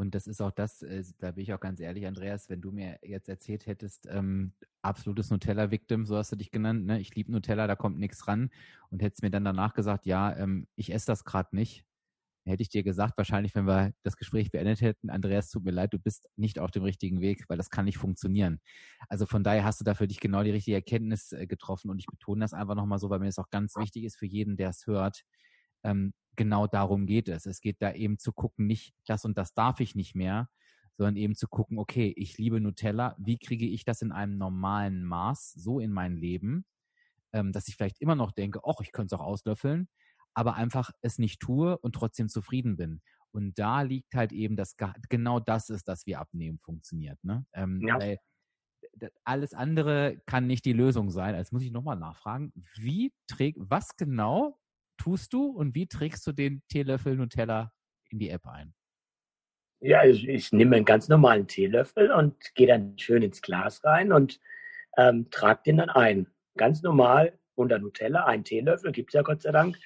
Und 0.00 0.14
das 0.14 0.26
ist 0.26 0.40
auch 0.40 0.50
das, 0.50 0.80
äh, 0.80 1.04
da 1.18 1.32
bin 1.32 1.42
ich 1.42 1.52
auch 1.52 1.60
ganz 1.60 1.78
ehrlich, 1.78 2.06
Andreas, 2.06 2.48
wenn 2.48 2.62
du 2.62 2.72
mir 2.72 2.98
jetzt 3.02 3.28
erzählt 3.28 3.66
hättest, 3.66 4.06
ähm, 4.10 4.54
absolutes 4.80 5.28
Nutella-Victim, 5.28 6.06
so 6.06 6.16
hast 6.16 6.32
du 6.32 6.36
dich 6.36 6.50
genannt, 6.50 6.86
ne? 6.86 6.98
ich 6.98 7.14
liebe 7.14 7.30
Nutella, 7.30 7.66
da 7.66 7.76
kommt 7.76 7.98
nichts 7.98 8.26
ran 8.26 8.48
und 8.88 9.02
hättest 9.02 9.22
mir 9.22 9.30
dann 9.30 9.44
danach 9.44 9.74
gesagt, 9.74 10.06
ja, 10.06 10.34
ähm, 10.38 10.66
ich 10.74 10.90
esse 10.90 11.04
das 11.04 11.24
gerade 11.24 11.54
nicht, 11.54 11.84
hätte 12.46 12.62
ich 12.62 12.70
dir 12.70 12.82
gesagt, 12.82 13.18
wahrscheinlich, 13.18 13.54
wenn 13.54 13.66
wir 13.66 13.92
das 14.02 14.16
Gespräch 14.16 14.50
beendet 14.50 14.80
hätten, 14.80 15.10
Andreas, 15.10 15.50
tut 15.50 15.64
mir 15.64 15.70
leid, 15.70 15.92
du 15.92 15.98
bist 15.98 16.30
nicht 16.34 16.58
auf 16.58 16.70
dem 16.70 16.82
richtigen 16.82 17.20
Weg, 17.20 17.44
weil 17.48 17.58
das 17.58 17.68
kann 17.68 17.84
nicht 17.84 17.98
funktionieren. 17.98 18.58
Also 19.10 19.26
von 19.26 19.44
daher 19.44 19.64
hast 19.64 19.80
du 19.80 19.84
da 19.84 19.92
für 19.92 20.08
dich 20.08 20.20
genau 20.20 20.42
die 20.42 20.50
richtige 20.50 20.76
Erkenntnis 20.76 21.32
äh, 21.32 21.46
getroffen 21.46 21.90
und 21.90 21.98
ich 21.98 22.06
betone 22.06 22.40
das 22.40 22.54
einfach 22.54 22.74
nochmal 22.74 23.00
so, 23.00 23.10
weil 23.10 23.18
mir 23.18 23.26
das 23.26 23.38
auch 23.38 23.50
ganz 23.50 23.76
wichtig 23.76 24.04
ist 24.04 24.16
für 24.16 24.24
jeden, 24.24 24.56
der 24.56 24.70
es 24.70 24.86
hört. 24.86 25.24
Ähm, 25.84 26.14
genau 26.36 26.66
darum 26.66 27.06
geht 27.06 27.28
es. 27.28 27.46
Es 27.46 27.60
geht 27.60 27.80
da 27.80 27.92
eben 27.92 28.18
zu 28.18 28.32
gucken, 28.32 28.66
nicht 28.66 28.94
das 29.06 29.24
und 29.24 29.36
das 29.36 29.54
darf 29.54 29.80
ich 29.80 29.94
nicht 29.94 30.14
mehr, 30.14 30.48
sondern 30.96 31.16
eben 31.16 31.34
zu 31.34 31.48
gucken, 31.48 31.78
okay, 31.78 32.12
ich 32.16 32.36
liebe 32.38 32.60
Nutella, 32.60 33.16
wie 33.18 33.38
kriege 33.38 33.66
ich 33.66 33.84
das 33.84 34.02
in 34.02 34.12
einem 34.12 34.36
normalen 34.36 35.04
Maß 35.04 35.52
so 35.52 35.80
in 35.80 35.92
mein 35.92 36.16
Leben, 36.16 36.64
ähm, 37.32 37.52
dass 37.52 37.68
ich 37.68 37.76
vielleicht 37.76 38.00
immer 38.00 38.16
noch 38.16 38.32
denke, 38.32 38.60
ach, 38.66 38.80
ich 38.80 38.92
könnte 38.92 39.14
es 39.14 39.20
auch 39.20 39.24
auslöffeln, 39.24 39.88
aber 40.34 40.54
einfach 40.54 40.90
es 41.00 41.18
nicht 41.18 41.40
tue 41.40 41.78
und 41.78 41.94
trotzdem 41.94 42.28
zufrieden 42.28 42.76
bin. 42.76 43.00
Und 43.32 43.58
da 43.58 43.82
liegt 43.82 44.14
halt 44.14 44.32
eben 44.32 44.56
das, 44.56 44.76
genau 45.08 45.40
das 45.40 45.70
ist, 45.70 45.88
dass 45.88 46.06
wir 46.06 46.20
abnehmen 46.20 46.58
funktioniert. 46.58 47.22
Ne? 47.22 47.46
Ähm, 47.52 47.80
ja. 47.86 47.98
Weil 47.98 48.18
alles 49.24 49.54
andere 49.54 50.20
kann 50.26 50.46
nicht 50.46 50.64
die 50.64 50.72
Lösung 50.72 51.10
sein. 51.10 51.34
Jetzt 51.34 51.52
muss 51.52 51.62
ich 51.62 51.70
nochmal 51.70 51.96
nachfragen, 51.96 52.52
wie 52.76 53.12
trägt, 53.26 53.58
was 53.60 53.96
genau 53.96 54.58
tust 55.00 55.32
du 55.32 55.46
und 55.46 55.74
wie 55.74 55.86
trägst 55.86 56.26
du 56.26 56.32
den 56.32 56.62
Teelöffel 56.68 57.16
Nutella 57.16 57.72
in 58.10 58.18
die 58.18 58.28
App 58.28 58.46
ein? 58.46 58.74
Ja, 59.80 60.04
ich, 60.04 60.28
ich 60.28 60.52
nehme 60.52 60.76
einen 60.76 60.84
ganz 60.84 61.08
normalen 61.08 61.46
Teelöffel 61.46 62.12
und 62.12 62.54
gehe 62.54 62.66
dann 62.66 62.98
schön 62.98 63.22
ins 63.22 63.40
Glas 63.40 63.82
rein 63.82 64.12
und 64.12 64.38
ähm, 64.98 65.30
trage 65.30 65.62
den 65.64 65.78
dann 65.78 65.88
ein. 65.88 66.26
Ganz 66.58 66.82
normal 66.82 67.38
unter 67.54 67.78
Nutella, 67.78 68.26
ein 68.26 68.44
Teelöffel, 68.44 68.92
gibt 68.92 69.10
es 69.10 69.14
ja 69.14 69.22
Gott 69.22 69.40
sei 69.40 69.52
Dank. 69.52 69.78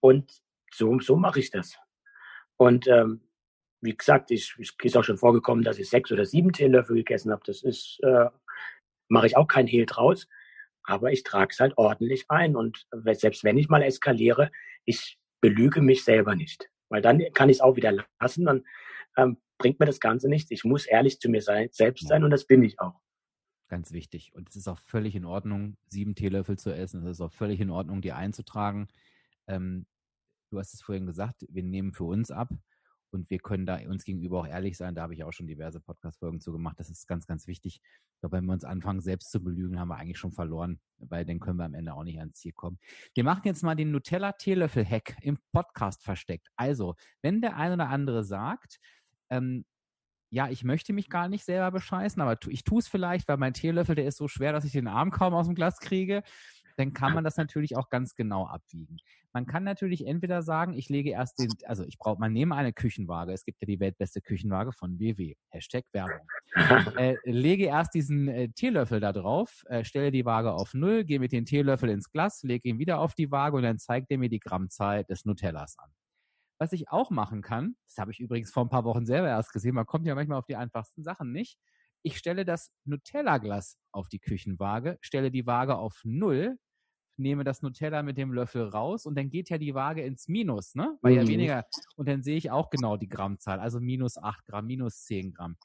Und 0.00 0.32
so, 0.72 0.98
so 0.98 1.14
mache 1.14 1.38
ich 1.38 1.52
das. 1.52 1.78
Und 2.56 2.88
ähm, 2.88 3.20
wie 3.80 3.96
gesagt, 3.96 4.32
ich, 4.32 4.52
ich 4.58 4.74
ist 4.82 4.96
auch 4.96 5.04
schon 5.04 5.18
vorgekommen, 5.18 5.62
dass 5.62 5.78
ich 5.78 5.88
sechs 5.88 6.10
oder 6.10 6.24
sieben 6.24 6.52
Teelöffel 6.52 6.96
gegessen 6.96 7.30
habe. 7.30 7.42
Das 7.46 7.62
ist, 7.62 8.00
äh, 8.02 8.26
mache 9.06 9.28
ich 9.28 9.36
auch 9.36 9.46
kein 9.46 9.68
Hehl 9.68 9.86
draus. 9.86 10.26
Aber 10.86 11.12
ich 11.12 11.24
trage 11.24 11.50
es 11.52 11.60
halt 11.60 11.76
ordentlich 11.76 12.24
ein. 12.28 12.56
Und 12.56 12.86
selbst 13.12 13.44
wenn 13.44 13.58
ich 13.58 13.68
mal 13.68 13.82
eskaliere, 13.82 14.50
ich 14.84 15.18
belüge 15.40 15.82
mich 15.82 16.04
selber 16.04 16.34
nicht. 16.34 16.70
Weil 16.88 17.02
dann 17.02 17.22
kann 17.34 17.48
ich 17.48 17.56
es 17.56 17.60
auch 17.60 17.76
wieder 17.76 17.92
lassen. 18.20 18.44
Dann 18.44 18.64
ähm, 19.16 19.38
bringt 19.58 19.80
mir 19.80 19.86
das 19.86 20.00
Ganze 20.00 20.28
nichts. 20.28 20.50
Ich 20.50 20.64
muss 20.64 20.86
ehrlich 20.86 21.18
zu 21.18 21.28
mir 21.28 21.42
sein, 21.42 21.68
selbst 21.72 22.06
sein 22.06 22.24
und 22.24 22.30
das 22.30 22.46
bin 22.46 22.62
ich 22.62 22.80
auch. 22.80 23.00
Ganz 23.68 23.92
wichtig. 23.92 24.32
Und 24.34 24.48
es 24.48 24.56
ist 24.56 24.68
auch 24.68 24.78
völlig 24.78 25.16
in 25.16 25.24
Ordnung, 25.24 25.76
sieben 25.88 26.14
Teelöffel 26.14 26.56
zu 26.56 26.70
essen. 26.70 27.04
Es 27.04 27.18
ist 27.18 27.20
auch 27.20 27.32
völlig 27.32 27.60
in 27.60 27.70
Ordnung, 27.70 28.00
die 28.00 28.12
einzutragen. 28.12 28.86
Ähm, 29.48 29.86
du 30.50 30.60
hast 30.60 30.72
es 30.72 30.82
vorhin 30.82 31.06
gesagt, 31.06 31.44
wir 31.48 31.64
nehmen 31.64 31.92
für 31.92 32.04
uns 32.04 32.30
ab 32.30 32.48
und 33.10 33.30
wir 33.30 33.38
können 33.38 33.66
da 33.66 33.78
uns 33.88 34.04
gegenüber 34.04 34.40
auch 34.40 34.46
ehrlich 34.46 34.76
sein. 34.76 34.94
Da 34.94 35.02
habe 35.02 35.14
ich 35.14 35.24
auch 35.24 35.32
schon 35.32 35.46
diverse 35.46 35.80
Podcast-Folgen 35.80 36.40
zu 36.40 36.52
gemacht. 36.52 36.78
Das 36.78 36.90
ist 36.90 37.06
ganz, 37.06 37.26
ganz 37.26 37.46
wichtig. 37.46 37.80
Ich 37.82 38.20
glaube, 38.20 38.36
wenn 38.36 38.46
wir 38.46 38.52
uns 38.52 38.64
anfangen, 38.64 39.00
selbst 39.00 39.30
zu 39.30 39.42
belügen, 39.42 39.78
haben 39.78 39.88
wir 39.88 39.96
eigentlich 39.96 40.18
schon 40.18 40.32
verloren, 40.32 40.80
weil 40.98 41.24
dann 41.24 41.40
können 41.40 41.58
wir 41.58 41.64
am 41.64 41.74
Ende 41.74 41.94
auch 41.94 42.04
nicht 42.04 42.18
ans 42.18 42.38
Ziel 42.38 42.52
kommen. 42.52 42.78
Wir 43.14 43.24
machen 43.24 43.42
jetzt 43.44 43.62
mal 43.62 43.74
den 43.74 43.90
Nutella-Teelöffel-Hack 43.90 45.16
im 45.22 45.38
Podcast 45.52 46.02
versteckt. 46.02 46.48
Also, 46.56 46.94
wenn 47.22 47.40
der 47.40 47.56
eine 47.56 47.74
oder 47.74 47.88
andere 47.88 48.24
sagt, 48.24 48.78
ähm, 49.30 49.64
ja, 50.30 50.48
ich 50.48 50.64
möchte 50.64 50.92
mich 50.92 51.08
gar 51.08 51.28
nicht 51.28 51.44
selber 51.44 51.70
bescheißen, 51.70 52.20
aber 52.20 52.36
ich 52.48 52.64
tue 52.64 52.80
es 52.80 52.88
vielleicht, 52.88 53.28
weil 53.28 53.36
mein 53.36 53.54
Teelöffel, 53.54 53.94
der 53.94 54.06
ist 54.06 54.16
so 54.16 54.26
schwer, 54.28 54.52
dass 54.52 54.64
ich 54.64 54.72
den 54.72 54.88
Arm 54.88 55.10
kaum 55.10 55.34
aus 55.34 55.46
dem 55.46 55.54
Glas 55.54 55.78
kriege 55.78 56.22
dann 56.76 56.92
kann 56.92 57.14
man 57.14 57.24
das 57.24 57.36
natürlich 57.36 57.76
auch 57.76 57.88
ganz 57.88 58.14
genau 58.14 58.46
abwiegen. 58.46 58.98
Man 59.32 59.46
kann 59.46 59.64
natürlich 59.64 60.06
entweder 60.06 60.42
sagen, 60.42 60.74
ich 60.74 60.88
lege 60.88 61.10
erst 61.10 61.38
den, 61.38 61.50
also 61.64 61.84
ich 61.84 61.98
brauche, 61.98 62.18
man 62.18 62.32
nehme 62.32 62.54
eine 62.54 62.72
Küchenwaage. 62.72 63.32
Es 63.32 63.44
gibt 63.44 63.60
ja 63.60 63.66
die 63.66 63.80
weltbeste 63.80 64.20
Küchenwaage 64.20 64.72
von 64.72 64.98
WW. 64.98 65.34
Hashtag 65.50 65.84
Werbung. 65.92 66.26
äh, 66.96 67.16
lege 67.24 67.66
erst 67.66 67.94
diesen 67.94 68.28
äh, 68.28 68.48
Teelöffel 68.50 69.00
da 69.00 69.12
drauf, 69.12 69.62
äh, 69.66 69.84
stelle 69.84 70.10
die 70.10 70.24
Waage 70.24 70.52
auf 70.52 70.74
Null, 70.74 71.04
gehe 71.04 71.20
mit 71.20 71.32
dem 71.32 71.44
Teelöffel 71.44 71.90
ins 71.90 72.10
Glas, 72.10 72.42
lege 72.42 72.68
ihn 72.68 72.78
wieder 72.78 73.00
auf 73.00 73.14
die 73.14 73.30
Waage 73.30 73.56
und 73.56 73.62
dann 73.62 73.78
zeigt 73.78 74.10
er 74.10 74.18
mir 74.18 74.28
die 74.28 74.40
Grammzahl 74.40 75.04
des 75.04 75.24
Nutellas 75.24 75.76
an. 75.78 75.90
Was 76.58 76.72
ich 76.72 76.88
auch 76.90 77.10
machen 77.10 77.42
kann, 77.42 77.76
das 77.86 77.98
habe 77.98 78.12
ich 78.12 78.20
übrigens 78.20 78.50
vor 78.50 78.64
ein 78.64 78.70
paar 78.70 78.84
Wochen 78.84 79.04
selber 79.04 79.28
erst 79.28 79.52
gesehen, 79.52 79.74
man 79.74 79.84
kommt 79.86 80.06
ja 80.06 80.14
manchmal 80.14 80.38
auf 80.38 80.46
die 80.46 80.56
einfachsten 80.56 81.02
Sachen 81.02 81.32
nicht. 81.32 81.58
Ich 82.02 82.16
stelle 82.16 82.44
das 82.44 82.70
Nutella-Glas 82.84 83.78
auf 83.92 84.08
die 84.08 84.20
Küchenwaage, 84.20 84.96
stelle 85.00 85.30
die 85.30 85.46
Waage 85.46 85.76
auf 85.76 86.00
Null, 86.04 86.56
nehme 87.18 87.44
das 87.44 87.62
Nutella 87.62 88.02
mit 88.02 88.18
dem 88.18 88.32
Löffel 88.32 88.68
raus 88.68 89.06
und 89.06 89.16
dann 89.16 89.30
geht 89.30 89.48
ja 89.50 89.58
die 89.58 89.74
Waage 89.74 90.02
ins 90.02 90.28
Minus, 90.28 90.74
ne? 90.74 90.98
Weil 91.02 91.12
mhm. 91.12 91.18
ja 91.18 91.28
weniger. 91.28 91.66
Und 91.96 92.08
dann 92.08 92.22
sehe 92.22 92.36
ich 92.36 92.50
auch 92.50 92.70
genau 92.70 92.96
die 92.96 93.08
Grammzahl, 93.08 93.60
also 93.60 93.80
minus 93.80 94.18
8 94.18 94.46
Gramm, 94.46 94.66
minus 94.66 95.04
10 95.04 95.32
Gramm. 95.32 95.56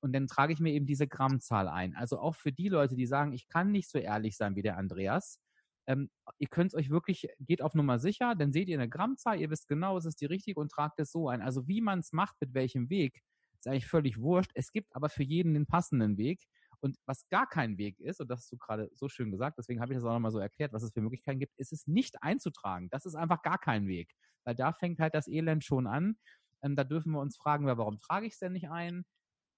Und 0.00 0.12
dann 0.12 0.26
trage 0.26 0.52
ich 0.52 0.60
mir 0.60 0.72
eben 0.72 0.86
diese 0.86 1.06
Grammzahl 1.06 1.68
ein. 1.68 1.94
Also 1.94 2.18
auch 2.18 2.34
für 2.34 2.52
die 2.52 2.68
Leute, 2.68 2.94
die 2.94 3.06
sagen, 3.06 3.32
ich 3.32 3.48
kann 3.48 3.70
nicht 3.70 3.90
so 3.90 3.98
ehrlich 3.98 4.36
sein 4.36 4.54
wie 4.56 4.62
der 4.62 4.76
Andreas, 4.76 5.40
ähm, 5.86 6.10
ihr 6.38 6.48
könnt 6.48 6.74
euch 6.74 6.90
wirklich, 6.90 7.28
geht 7.38 7.62
auf 7.62 7.74
Nummer 7.74 7.98
sicher, 7.98 8.34
dann 8.34 8.52
seht 8.52 8.68
ihr 8.68 8.78
eine 8.78 8.88
Grammzahl, 8.88 9.40
ihr 9.40 9.50
wisst 9.50 9.68
genau, 9.68 9.96
es 9.98 10.06
ist 10.06 10.20
die 10.20 10.26
richtige 10.26 10.60
und 10.60 10.70
tragt 10.70 10.98
es 10.98 11.12
so 11.12 11.28
ein. 11.28 11.42
Also 11.42 11.68
wie 11.68 11.80
man 11.80 11.98
es 12.00 12.12
macht, 12.12 12.36
mit 12.40 12.54
welchem 12.54 12.88
Weg, 12.90 13.22
ist 13.58 13.66
eigentlich 13.66 13.86
völlig 13.86 14.20
wurscht. 14.20 14.50
Es 14.54 14.72
gibt 14.72 14.94
aber 14.94 15.08
für 15.08 15.22
jeden 15.22 15.54
den 15.54 15.66
passenden 15.66 16.16
Weg. 16.16 16.42
Und 16.84 16.98
was 17.06 17.26
gar 17.30 17.48
kein 17.48 17.78
Weg 17.78 17.98
ist, 17.98 18.20
und 18.20 18.28
das 18.28 18.40
hast 18.40 18.52
du 18.52 18.58
gerade 18.58 18.90
so 18.92 19.08
schön 19.08 19.30
gesagt, 19.30 19.56
deswegen 19.56 19.80
habe 19.80 19.94
ich 19.94 19.96
das 19.96 20.04
auch 20.04 20.12
nochmal 20.12 20.32
so 20.32 20.38
erklärt, 20.38 20.74
was 20.74 20.82
es 20.82 20.92
für 20.92 21.00
Möglichkeiten 21.00 21.38
gibt, 21.38 21.54
ist 21.56 21.72
es 21.72 21.86
nicht 21.86 22.22
einzutragen. 22.22 22.90
Das 22.90 23.06
ist 23.06 23.14
einfach 23.14 23.40
gar 23.40 23.56
kein 23.56 23.88
Weg. 23.88 24.14
Weil 24.44 24.54
da 24.54 24.70
fängt 24.74 25.00
halt 25.00 25.14
das 25.14 25.26
Elend 25.26 25.64
schon 25.64 25.86
an. 25.86 26.18
Ähm, 26.60 26.76
da 26.76 26.84
dürfen 26.84 27.12
wir 27.12 27.20
uns 27.20 27.38
fragen, 27.38 27.64
warum 27.64 28.00
trage 28.00 28.26
ich 28.26 28.34
es 28.34 28.38
denn 28.38 28.52
nicht 28.52 28.68
ein? 28.68 29.06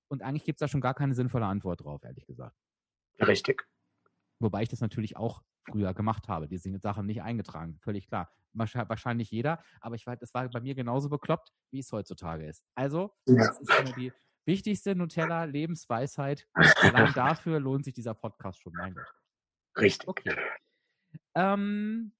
Und 0.06 0.22
eigentlich 0.22 0.44
gibt 0.44 0.58
es 0.58 0.60
da 0.60 0.68
schon 0.68 0.80
gar 0.80 0.94
keine 0.94 1.16
sinnvolle 1.16 1.46
Antwort 1.46 1.82
drauf, 1.82 2.04
ehrlich 2.04 2.26
gesagt. 2.26 2.54
Richtig. 3.18 3.66
Wobei 4.38 4.62
ich 4.62 4.68
das 4.68 4.80
natürlich 4.80 5.16
auch 5.16 5.42
früher 5.68 5.94
gemacht 5.94 6.28
habe, 6.28 6.46
diese 6.46 6.78
Sachen 6.78 7.06
nicht 7.06 7.22
eingetragen, 7.22 7.80
völlig 7.80 8.06
klar. 8.06 8.30
Wahrscheinlich 8.52 9.32
jeder, 9.32 9.64
aber 9.80 9.96
ich 9.96 10.06
war, 10.06 10.16
das 10.16 10.32
war 10.32 10.48
bei 10.48 10.60
mir 10.60 10.76
genauso 10.76 11.08
bekloppt, 11.08 11.52
wie 11.72 11.80
es 11.80 11.90
heutzutage 11.90 12.46
ist. 12.46 12.62
Also, 12.76 13.12
ja. 13.26 13.48
das 13.48 13.60
ist 13.60 13.80
immer 13.80 13.92
die, 13.94 14.12
Wichtigste 14.46 14.94
Nutella, 14.94 15.44
Lebensweisheit. 15.44 16.48
Allein 16.54 17.12
dafür 17.14 17.58
lohnt 17.58 17.84
sich 17.84 17.94
dieser 17.94 18.14
Podcast 18.14 18.62
schon, 18.62 18.72
mein 18.74 18.94
Gott. 18.94 19.12
Richtig. 19.76 20.08
Okay. 20.08 20.36
Ähm, 21.34 22.12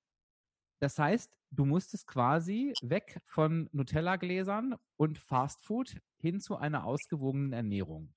das 0.80 0.98
heißt, 0.98 1.32
du 1.52 1.64
musstest 1.64 2.08
quasi 2.08 2.74
weg 2.82 3.20
von 3.26 3.70
Nutella-Gläsern 3.72 4.74
und 4.96 5.18
Fastfood 5.18 6.00
hin 6.18 6.40
zu 6.40 6.56
einer 6.56 6.84
ausgewogenen 6.84 7.52
Ernährung. 7.52 8.12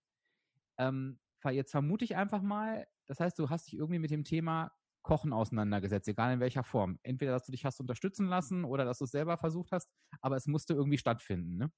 Ähm, 0.78 1.20
jetzt 1.52 1.72
vermute 1.72 2.04
ich 2.04 2.16
einfach 2.16 2.42
mal, 2.42 2.88
das 3.06 3.20
heißt, 3.20 3.38
du 3.38 3.50
hast 3.50 3.68
dich 3.68 3.76
irgendwie 3.76 4.00
mit 4.00 4.12
dem 4.12 4.24
Thema 4.24 4.72
Kochen 5.04 5.34
auseinandergesetzt, 5.34 6.08
egal 6.08 6.34
in 6.34 6.40
welcher 6.40 6.64
Form. 6.64 7.00
Entweder, 7.04 7.32
dass 7.32 7.46
du 7.46 7.52
dich 7.52 7.64
hast 7.64 7.80
unterstützen 7.80 8.28
lassen 8.28 8.66
oder 8.66 8.86
dass 8.86 8.98
du 8.98 9.06
es 9.06 9.12
selber 9.12 9.38
versucht 9.38 9.72
hast, 9.72 9.90
aber 10.22 10.36
es 10.36 10.48
musste 10.48 10.74
irgendwie 10.74 10.98
stattfinden, 10.98 11.58
ne? 11.58 11.72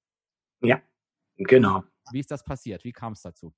Ja, 0.62 0.80
Genau. 1.36 1.84
Wie 2.10 2.20
ist 2.20 2.30
das 2.30 2.44
passiert? 2.44 2.84
Wie 2.84 2.92
kam 2.92 3.12
es 3.12 3.22
dazu? 3.22 3.52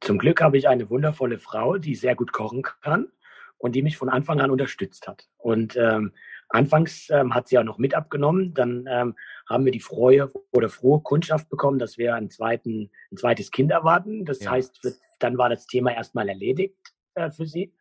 Zum 0.00 0.18
Glück 0.18 0.40
habe 0.40 0.58
ich 0.58 0.68
eine 0.68 0.90
wundervolle 0.90 1.38
Frau, 1.38 1.78
die 1.78 1.94
sehr 1.94 2.14
gut 2.14 2.32
kochen 2.32 2.62
kann 2.62 3.10
und 3.58 3.74
die 3.74 3.82
mich 3.82 3.96
von 3.96 4.08
Anfang 4.08 4.40
an 4.40 4.50
unterstützt 4.50 5.06
hat. 5.06 5.28
Und 5.36 5.76
ähm, 5.76 6.12
anfangs 6.48 7.10
ähm, 7.10 7.34
hat 7.34 7.48
sie 7.48 7.58
auch 7.58 7.64
noch 7.64 7.78
mit 7.78 7.94
abgenommen. 7.94 8.54
Dann 8.54 8.86
ähm, 8.88 9.14
haben 9.48 9.64
wir 9.64 9.72
die 9.72 9.80
frohe 9.80 10.30
oder 10.52 10.68
frohe 10.68 11.00
Kundschaft 11.00 11.48
bekommen, 11.48 11.78
dass 11.78 11.98
wir 11.98 12.14
einen 12.14 12.30
zweiten, 12.30 12.90
ein 13.12 13.16
zweites 13.16 13.50
Kind 13.50 13.70
erwarten. 13.70 14.24
Das 14.24 14.40
ja. 14.40 14.52
heißt, 14.52 14.80
dann 15.18 15.38
war 15.38 15.48
das 15.48 15.66
Thema 15.66 15.92
erstmal 15.92 16.28
erledigt 16.28 16.94
äh, 17.14 17.30
für 17.30 17.46
sie. 17.46 17.74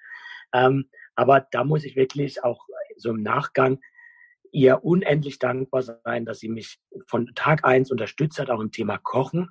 Ähm, 0.54 0.90
aber 1.16 1.42
da 1.52 1.64
muss 1.64 1.84
ich 1.84 1.96
wirklich 1.96 2.44
auch 2.44 2.66
so 2.96 3.10
im 3.10 3.22
Nachgang 3.22 3.80
ihr 4.52 4.84
unendlich 4.84 5.40
dankbar 5.40 5.82
sein, 5.82 6.26
dass 6.26 6.40
sie 6.40 6.50
mich 6.50 6.80
von 7.08 7.32
Tag 7.36 7.66
eins 7.66 7.92
unterstützt 7.92 8.40
hat, 8.40 8.50
auch 8.50 8.60
im 8.60 8.72
Thema 8.72 8.98
Kochen. 8.98 9.50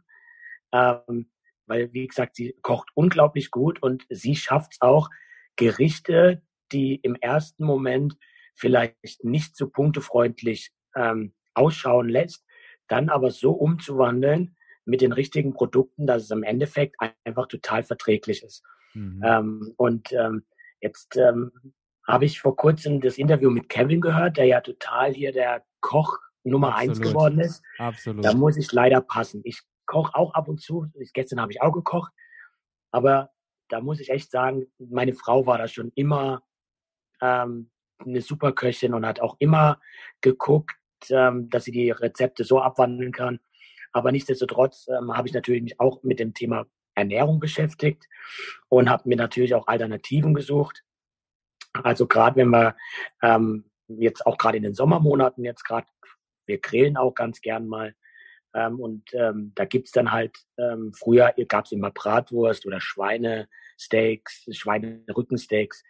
Ähm, 0.73 1.31
weil, 1.67 1.93
wie 1.93 2.07
gesagt, 2.07 2.37
sie 2.37 2.55
kocht 2.63 2.91
unglaublich 2.95 3.51
gut 3.51 3.83
und 3.83 4.05
sie 4.09 4.37
schafft 4.37 4.75
es 4.75 4.81
auch, 4.81 5.09
Gerichte, 5.57 6.43
die 6.73 6.97
im 6.97 7.17
ersten 7.17 7.65
Moment 7.65 8.17
vielleicht 8.55 9.25
nicht 9.25 9.57
so 9.57 9.69
punktefreundlich 9.69 10.73
ähm, 10.95 11.35
ausschauen 11.55 12.09
lässt, 12.09 12.45
dann 12.89 13.09
aber 13.09 13.31
so 13.31 13.53
umzuwandeln 13.53 14.57
mit 14.85 15.01
den 15.01 15.13
richtigen 15.13 15.53
Produkten, 15.53 16.07
dass 16.07 16.25
es 16.25 16.31
im 16.31 16.43
Endeffekt 16.43 16.97
einfach 17.25 17.49
total 17.49 17.83
verträglich 17.83 18.43
ist. 18.43 18.63
Mhm. 18.95 19.23
Ähm, 19.25 19.75
und 19.77 20.13
ähm, 20.13 20.45
jetzt 20.81 21.17
ähm, 21.17 21.51
habe 22.07 22.25
ich 22.25 22.41
vor 22.41 22.57
kurzem 22.57 23.01
das 23.01 23.19
Interview 23.19 23.51
mit 23.51 23.69
Kevin 23.69 24.01
gehört, 24.01 24.37
der 24.37 24.47
ja 24.47 24.61
total 24.61 25.13
hier 25.13 25.33
der 25.33 25.65
Koch 25.81 26.19
Nummer 26.45 26.75
Absolut. 26.77 26.91
eins 26.91 27.01
geworden 27.01 27.41
ist. 27.41 27.63
Absolut. 27.79 28.25
Da 28.25 28.33
muss 28.35 28.57
ich 28.57 28.71
leider 28.71 29.01
passen. 29.01 29.41
Ich 29.45 29.63
koche 29.85 30.15
auch 30.15 30.35
ab 30.35 30.49
und 30.49 30.61
zu. 30.61 30.87
Gestern 31.13 31.41
habe 31.41 31.53
ich 31.53 31.61
auch 31.61 31.73
gekocht. 31.73 32.13
Aber 32.93 33.31
da 33.69 33.81
muss 33.81 34.01
ich 34.01 34.11
echt 34.11 34.31
sagen, 34.31 34.67
meine 34.79 35.13
Frau 35.13 35.47
war 35.47 35.59
da 35.59 35.67
schon 35.67 35.91
immer 35.95 36.43
ähm, 37.21 37.71
eine 37.99 38.21
super 38.21 38.53
Köchin 38.53 38.95
und 38.95 39.05
hat 39.07 39.21
auch 39.21 39.37
immer 39.39 39.81
geguckt, 40.21 40.77
ähm, 41.11 41.51
dass 41.51 41.65
sie 41.65 41.73
die 41.73 41.91
Rezepte 41.91 42.45
so 42.45 42.61
abwandeln 42.61 43.13
kann. 43.13 43.41
Aber 43.93 44.13
nichtsdestotrotz 44.13 44.87
ähm, 44.89 45.17
habe 45.17 45.27
ich 45.27 45.35
natürlich 45.35 45.63
mich 45.63 45.81
auch 45.81 46.03
mit 46.03 46.21
dem 46.21 46.35
Thema 46.35 46.67
Ernährung 46.95 47.41
beschäftigt 47.41 48.07
und 48.69 48.89
habe 48.89 49.09
mir 49.09 49.17
natürlich 49.17 49.55
auch 49.55 49.67
Alternativen 49.67 50.35
gesucht. 50.35 50.83
Also 51.85 52.07
gerade 52.07 52.37
wenn 52.37 52.51
wir 52.51 52.77
ähm, 53.23 53.71
jetzt 53.89 54.27
auch 54.27 54.39
gerade 54.39 54.57
in 54.57 54.63
den 54.63 54.75
Sommermonaten 54.75 55.45
jetzt 55.45 55.65
gerade, 55.65 55.87
wir 56.47 56.59
grillen 56.59 56.97
auch 56.97 57.15
ganz 57.15 57.41
gern 57.41 57.67
mal. 57.67 57.95
Ähm, 58.55 58.81
und 58.81 59.13
ähm, 59.13 59.53
da 59.55 59.65
gibt's 59.65 59.93
dann 59.93 60.13
halt, 60.13 60.37
ähm, 60.59 60.93
früher 60.95 61.35
gab's 61.49 61.73
immer 61.73 61.91
Bratwurst 61.91 62.67
oder 62.67 62.81
Schweinesteaks, 62.81 64.47
Schweinerückensteaks. 64.51 65.83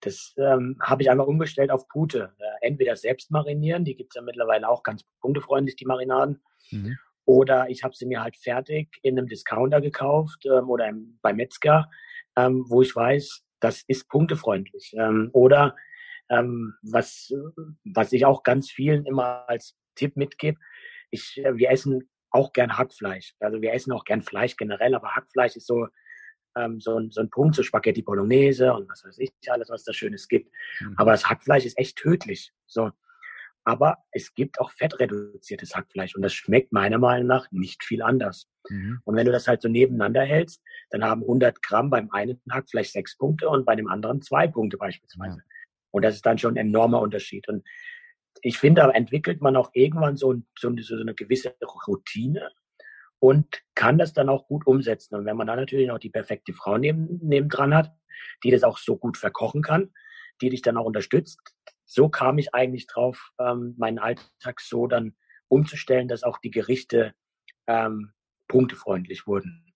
Das 0.00 0.34
ähm, 0.36 0.76
habe 0.82 1.02
ich 1.02 1.10
einmal 1.10 1.26
umgestellt 1.26 1.70
auf 1.70 1.88
Pute. 1.88 2.34
Äh, 2.38 2.68
entweder 2.68 2.94
selbst 2.96 3.30
marinieren, 3.30 3.84
die 3.84 3.96
gibt's 3.96 4.16
ja 4.16 4.22
mittlerweile 4.22 4.68
auch 4.68 4.82
ganz 4.82 5.02
punktefreundlich, 5.20 5.76
die 5.76 5.86
Marinaden. 5.86 6.42
Mhm. 6.70 6.98
Oder 7.24 7.70
ich 7.70 7.82
habe 7.82 7.96
sie 7.96 8.06
mir 8.06 8.22
halt 8.22 8.36
fertig 8.36 8.98
in 9.02 9.18
einem 9.18 9.28
Discounter 9.28 9.80
gekauft 9.80 10.44
ähm, 10.46 10.68
oder 10.68 10.88
im, 10.88 11.18
bei 11.22 11.32
Metzger, 11.32 11.90
ähm, 12.36 12.64
wo 12.68 12.82
ich 12.82 12.94
weiß, 12.94 13.43
das 13.64 13.82
ist 13.88 14.08
punktefreundlich. 14.08 14.94
Ähm, 14.96 15.30
oder 15.32 15.74
ähm, 16.28 16.74
was, 16.82 17.32
was 17.84 18.12
ich 18.12 18.26
auch 18.26 18.42
ganz 18.42 18.70
vielen 18.70 19.06
immer 19.06 19.48
als 19.48 19.74
Tipp 19.94 20.16
mitgebe, 20.16 20.58
ich, 21.10 21.42
äh, 21.42 21.56
wir 21.56 21.70
essen 21.70 22.08
auch 22.30 22.52
gern 22.52 22.76
Hackfleisch. 22.76 23.34
Also 23.40 23.62
wir 23.62 23.72
essen 23.72 23.92
auch 23.92 24.04
gern 24.04 24.22
Fleisch 24.22 24.56
generell, 24.56 24.94
aber 24.94 25.14
Hackfleisch 25.14 25.56
ist 25.56 25.66
so, 25.66 25.86
ähm, 26.56 26.80
so, 26.80 26.98
ein, 26.98 27.10
so 27.10 27.22
ein 27.22 27.30
Punkt, 27.30 27.54
so 27.54 27.62
Spaghetti 27.62 28.02
Bolognese 28.02 28.74
und 28.74 28.88
was 28.90 29.04
weiß 29.04 29.18
ich, 29.18 29.32
alles, 29.48 29.70
was 29.70 29.84
da 29.84 29.94
Schönes 29.94 30.28
gibt. 30.28 30.52
Mhm. 30.80 30.94
Aber 30.98 31.12
das 31.12 31.28
Hackfleisch 31.28 31.64
ist 31.64 31.78
echt 31.78 31.96
tödlich. 31.96 32.52
So. 32.66 32.90
Aber 33.64 33.98
es 34.12 34.34
gibt 34.34 34.60
auch 34.60 34.70
fettreduziertes 34.70 35.74
Hackfleisch 35.74 36.14
und 36.14 36.22
das 36.22 36.34
schmeckt 36.34 36.72
meiner 36.72 36.98
Meinung 36.98 37.26
nach 37.26 37.50
nicht 37.50 37.82
viel 37.82 38.02
anders. 38.02 38.46
Mhm. 38.68 39.00
Und 39.04 39.16
wenn 39.16 39.24
du 39.24 39.32
das 39.32 39.48
halt 39.48 39.62
so 39.62 39.68
nebeneinander 39.68 40.22
hältst, 40.22 40.62
dann 40.90 41.02
haben 41.02 41.22
100 41.22 41.62
Gramm 41.62 41.88
beim 41.88 42.10
einen 42.10 42.40
Hackfleisch 42.50 42.90
sechs 42.90 43.16
Punkte 43.16 43.48
und 43.48 43.64
bei 43.64 43.74
dem 43.74 43.88
anderen 43.88 44.20
zwei 44.20 44.46
Punkte 44.46 44.76
beispielsweise. 44.76 45.38
Ja. 45.38 45.44
Und 45.92 46.02
das 46.04 46.14
ist 46.14 46.26
dann 46.26 46.38
schon 46.38 46.54
ein 46.54 46.68
enormer 46.68 47.00
Unterschied. 47.00 47.48
Und 47.48 47.64
ich 48.42 48.58
finde, 48.58 48.82
da 48.82 48.90
entwickelt 48.90 49.40
man 49.40 49.56
auch 49.56 49.70
irgendwann 49.72 50.16
so, 50.16 50.34
so, 50.58 50.74
so 50.76 50.96
eine 50.96 51.14
gewisse 51.14 51.54
Routine 51.86 52.50
und 53.18 53.62
kann 53.74 53.96
das 53.96 54.12
dann 54.12 54.28
auch 54.28 54.46
gut 54.46 54.66
umsetzen. 54.66 55.14
Und 55.14 55.24
wenn 55.24 55.36
man 55.36 55.46
dann 55.46 55.58
natürlich 55.58 55.88
noch 55.88 55.98
die 55.98 56.10
perfekte 56.10 56.52
Frau 56.52 56.76
neben, 56.76 57.20
neben 57.22 57.48
dran 57.48 57.74
hat, 57.74 57.92
die 58.42 58.50
das 58.50 58.64
auch 58.64 58.76
so 58.76 58.98
gut 58.98 59.16
verkochen 59.16 59.62
kann, 59.62 59.92
die 60.42 60.50
dich 60.50 60.60
dann 60.60 60.76
auch 60.76 60.84
unterstützt, 60.84 61.40
so 61.84 62.08
kam 62.08 62.38
ich 62.38 62.54
eigentlich 62.54 62.86
drauf, 62.86 63.30
ähm, 63.38 63.74
meinen 63.76 63.98
Alltag 63.98 64.60
so 64.60 64.86
dann 64.86 65.14
umzustellen, 65.48 66.08
dass 66.08 66.22
auch 66.22 66.38
die 66.38 66.50
Gerichte 66.50 67.14
ähm, 67.66 68.12
punktefreundlich 68.48 69.26
wurden. 69.26 69.72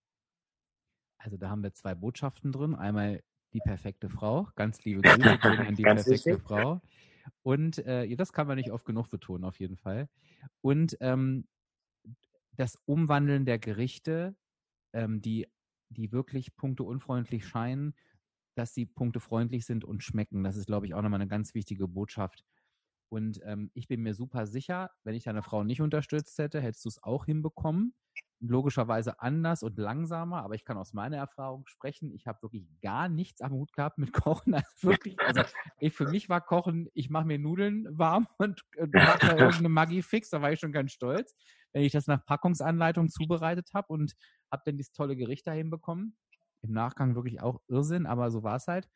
Also 1.17 1.37
da 1.37 1.49
haben 1.49 1.63
wir 1.63 1.73
zwei 1.73 1.95
Botschaften 1.95 2.51
drin. 2.51 2.75
Einmal 2.75 3.21
die 3.53 3.59
perfekte 3.59 4.09
Frau. 4.09 4.47
Ganz 4.55 4.83
liebe 4.83 5.01
Grüße 5.01 5.41
an 5.43 5.75
die 5.75 5.83
perfekte 5.83 6.11
richtig. 6.11 6.41
Frau. 6.41 6.81
Und 7.43 7.79
äh, 7.79 8.15
das 8.15 8.33
kann 8.33 8.47
man 8.47 8.57
nicht 8.57 8.71
oft 8.71 8.85
genug 8.85 9.09
betonen, 9.09 9.43
auf 9.43 9.59
jeden 9.59 9.77
Fall. 9.77 10.09
Und 10.61 10.97
ähm, 11.01 11.47
das 12.53 12.77
Umwandeln 12.85 13.45
der 13.45 13.59
Gerichte, 13.59 14.35
ähm, 14.93 15.21
die, 15.21 15.47
die 15.89 16.11
wirklich 16.11 16.55
punkteunfreundlich 16.55 17.45
scheinen, 17.45 17.93
dass 18.59 18.73
sie 18.73 18.85
punktefreundlich 18.85 19.65
sind 19.65 19.85
und 19.85 20.03
schmecken. 20.03 20.43
Das 20.43 20.55
ist, 20.55 20.67
glaube 20.67 20.85
ich, 20.85 20.93
auch 20.93 21.01
nochmal 21.01 21.21
eine 21.21 21.29
ganz 21.29 21.53
wichtige 21.53 21.87
Botschaft. 21.87 22.43
Und 23.09 23.39
ähm, 23.43 23.71
ich 23.73 23.87
bin 23.87 24.01
mir 24.01 24.13
super 24.13 24.45
sicher, 24.45 24.91
wenn 25.03 25.15
ich 25.15 25.23
deine 25.23 25.41
Frau 25.41 25.63
nicht 25.63 25.81
unterstützt 25.81 26.37
hätte, 26.37 26.61
hättest 26.61 26.85
du 26.85 26.89
es 26.89 27.01
auch 27.01 27.25
hinbekommen 27.25 27.95
logischerweise 28.39 29.19
anders 29.19 29.63
und 29.63 29.77
langsamer, 29.77 30.43
aber 30.43 30.55
ich 30.55 30.63
kann 30.63 30.77
aus 30.77 30.93
meiner 30.93 31.17
Erfahrung 31.17 31.65
sprechen. 31.67 32.13
Ich 32.13 32.25
habe 32.25 32.41
wirklich 32.41 32.65
gar 32.81 33.09
nichts 33.09 33.41
am 33.41 33.51
Hut 33.51 33.73
gehabt 33.73 33.97
mit 33.97 34.13
Kochen. 34.13 34.53
Also 34.69 34.89
wirklich, 34.89 35.19
also 35.19 35.41
ich, 35.79 35.93
für 35.93 36.07
mich 36.07 36.29
war 36.29 36.41
Kochen, 36.41 36.89
ich 36.93 37.09
mache 37.09 37.25
mir 37.25 37.39
Nudeln 37.39 37.85
warm 37.91 38.27
und, 38.37 38.63
und 38.77 38.93
mache 38.93 39.19
da 39.19 39.37
irgendeine 39.37 39.69
Maggi 39.69 40.01
fix, 40.01 40.29
da 40.29 40.41
war 40.41 40.51
ich 40.51 40.59
schon 40.59 40.71
ganz 40.71 40.91
stolz, 40.91 41.35
wenn 41.73 41.83
ich 41.83 41.91
das 41.91 42.07
nach 42.07 42.23
Packungsanleitung 42.25 43.09
zubereitet 43.09 43.69
habe 43.73 43.87
und 43.91 44.15
habe 44.51 44.63
dann 44.65 44.77
dieses 44.77 44.93
tolle 44.93 45.15
Gericht 45.15 45.47
dahin 45.47 45.69
bekommen. 45.69 46.15
Im 46.61 46.71
Nachgang 46.73 47.15
wirklich 47.15 47.41
auch 47.41 47.61
Irrsinn, 47.67 48.05
aber 48.05 48.31
so 48.31 48.43
war 48.43 48.57
es 48.57 48.67
halt. 48.67 48.89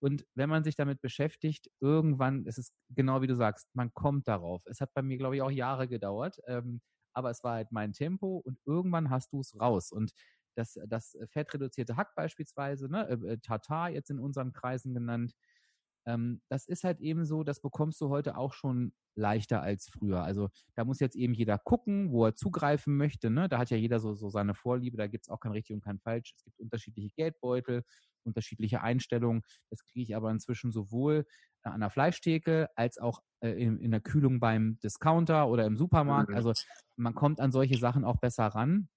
Und 0.00 0.26
wenn 0.34 0.48
man 0.48 0.64
sich 0.64 0.76
damit 0.76 1.00
beschäftigt, 1.00 1.70
irgendwann, 1.80 2.44
es 2.46 2.58
ist 2.58 2.74
genau 2.90 3.22
wie 3.22 3.26
du 3.26 3.36
sagst, 3.36 3.68
man 3.74 3.92
kommt 3.94 4.28
darauf. 4.28 4.62
Es 4.66 4.80
hat 4.80 4.92
bei 4.94 5.02
mir, 5.02 5.18
glaube 5.18 5.36
ich, 5.36 5.42
auch 5.42 5.50
Jahre 5.50 5.88
gedauert. 5.88 6.38
Ähm, 6.46 6.80
aber 7.14 7.30
es 7.30 7.44
war 7.44 7.54
halt 7.54 7.72
mein 7.72 7.92
Tempo 7.92 8.38
und 8.38 8.58
irgendwann 8.64 9.10
hast 9.10 9.32
du 9.32 9.40
es 9.40 9.58
raus. 9.60 9.92
Und 9.92 10.12
das, 10.56 10.78
das 10.88 11.16
fettreduzierte 11.28 11.96
Hack 11.96 12.14
beispielsweise, 12.14 12.88
ne, 12.90 13.06
äh, 13.08 13.32
äh, 13.34 13.38
Tatar 13.38 13.90
jetzt 13.90 14.10
in 14.10 14.18
unseren 14.18 14.52
Kreisen 14.52 14.94
genannt, 14.94 15.34
ähm, 16.06 16.40
das 16.48 16.66
ist 16.66 16.84
halt 16.84 17.00
eben 17.00 17.24
so, 17.24 17.44
das 17.44 17.60
bekommst 17.60 18.00
du 18.00 18.08
heute 18.08 18.36
auch 18.36 18.52
schon 18.52 18.92
leichter 19.14 19.62
als 19.62 19.88
früher. 19.88 20.22
Also 20.22 20.48
da 20.74 20.84
muss 20.84 21.00
jetzt 21.00 21.16
eben 21.16 21.34
jeder 21.34 21.58
gucken, 21.58 22.10
wo 22.10 22.24
er 22.26 22.34
zugreifen 22.34 22.96
möchte. 22.96 23.30
Ne? 23.30 23.48
Da 23.48 23.58
hat 23.58 23.70
ja 23.70 23.76
jeder 23.76 24.00
so, 24.00 24.14
so 24.14 24.28
seine 24.30 24.54
Vorliebe, 24.54 24.96
da 24.96 25.06
gibt 25.06 25.26
es 25.26 25.28
auch 25.28 25.40
kein 25.40 25.52
richtig 25.52 25.74
und 25.74 25.84
kein 25.84 25.98
falsch. 25.98 26.32
Es 26.36 26.44
gibt 26.44 26.58
unterschiedliche 26.58 27.10
Geldbeutel, 27.14 27.84
unterschiedliche 28.24 28.80
Einstellungen. 28.82 29.42
Das 29.70 29.84
kriege 29.84 30.02
ich 30.02 30.16
aber 30.16 30.30
inzwischen 30.30 30.72
sowohl 30.72 31.26
äh, 31.64 31.68
an 31.68 31.80
der 31.80 31.90
Fleischtheke 31.90 32.68
als 32.74 32.98
auch 32.98 33.20
äh, 33.40 33.50
in, 33.50 33.78
in 33.78 33.90
der 33.90 34.00
Kühlung 34.00 34.40
beim 34.40 34.78
Discounter 34.82 35.48
oder 35.48 35.66
im 35.66 35.76
Supermarkt. 35.76 36.30
Mhm. 36.30 36.36
Also 36.36 36.52
man 36.96 37.14
kommt 37.14 37.40
an 37.40 37.52
solche 37.52 37.76
Sachen 37.78 38.04
auch 38.04 38.18
besser 38.18 38.46
ran 38.46 38.88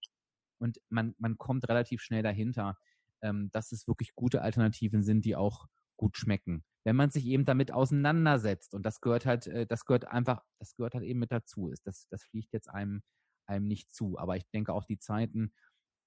und 0.59 0.79
man, 0.89 1.13
man 1.17 1.37
kommt 1.37 1.67
relativ 1.67 2.01
schnell 2.01 2.23
dahinter, 2.23 2.77
ähm, 3.21 3.49
dass 3.51 3.71
es 3.71 3.87
wirklich 3.87 4.15
gute 4.15 4.41
Alternativen 4.41 5.03
sind, 5.03 5.25
die 5.25 5.35
auch 5.35 5.67
gut 5.97 6.17
schmecken. 6.17 6.63
Wenn 6.83 6.95
man 6.95 7.09
sich 7.09 7.25
eben 7.25 7.45
damit 7.45 7.71
auseinandersetzt 7.71 8.73
und 8.73 8.83
das 8.83 9.01
gehört 9.01 9.25
halt, 9.25 9.47
äh, 9.47 9.65
das 9.65 9.85
gehört 9.85 10.05
einfach, 10.05 10.43
das 10.59 10.75
gehört 10.75 10.93
halt 10.93 11.03
eben 11.03 11.19
mit 11.19 11.31
dazu. 11.31 11.69
Ist 11.69 11.87
das, 11.87 12.07
das 12.09 12.23
fliegt 12.23 12.53
jetzt 12.53 12.69
einem, 12.69 13.01
einem 13.47 13.67
nicht 13.67 13.93
zu. 13.93 14.17
Aber 14.17 14.37
ich 14.37 14.47
denke 14.51 14.73
auch 14.73 14.85
die 14.85 14.99
Zeiten, 14.99 15.51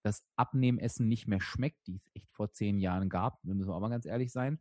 dass 0.02 0.24
Abnehmessen 0.36 1.08
nicht 1.08 1.26
mehr 1.26 1.40
schmeckt, 1.40 1.86
die 1.86 1.96
es 1.96 2.08
echt 2.14 2.32
vor 2.32 2.52
zehn 2.52 2.78
Jahren 2.78 3.08
gab, 3.08 3.42
müssen 3.44 3.68
wir 3.68 3.74
auch 3.74 3.80
mal 3.80 3.88
ganz 3.88 4.06
ehrlich 4.06 4.32
sein, 4.32 4.60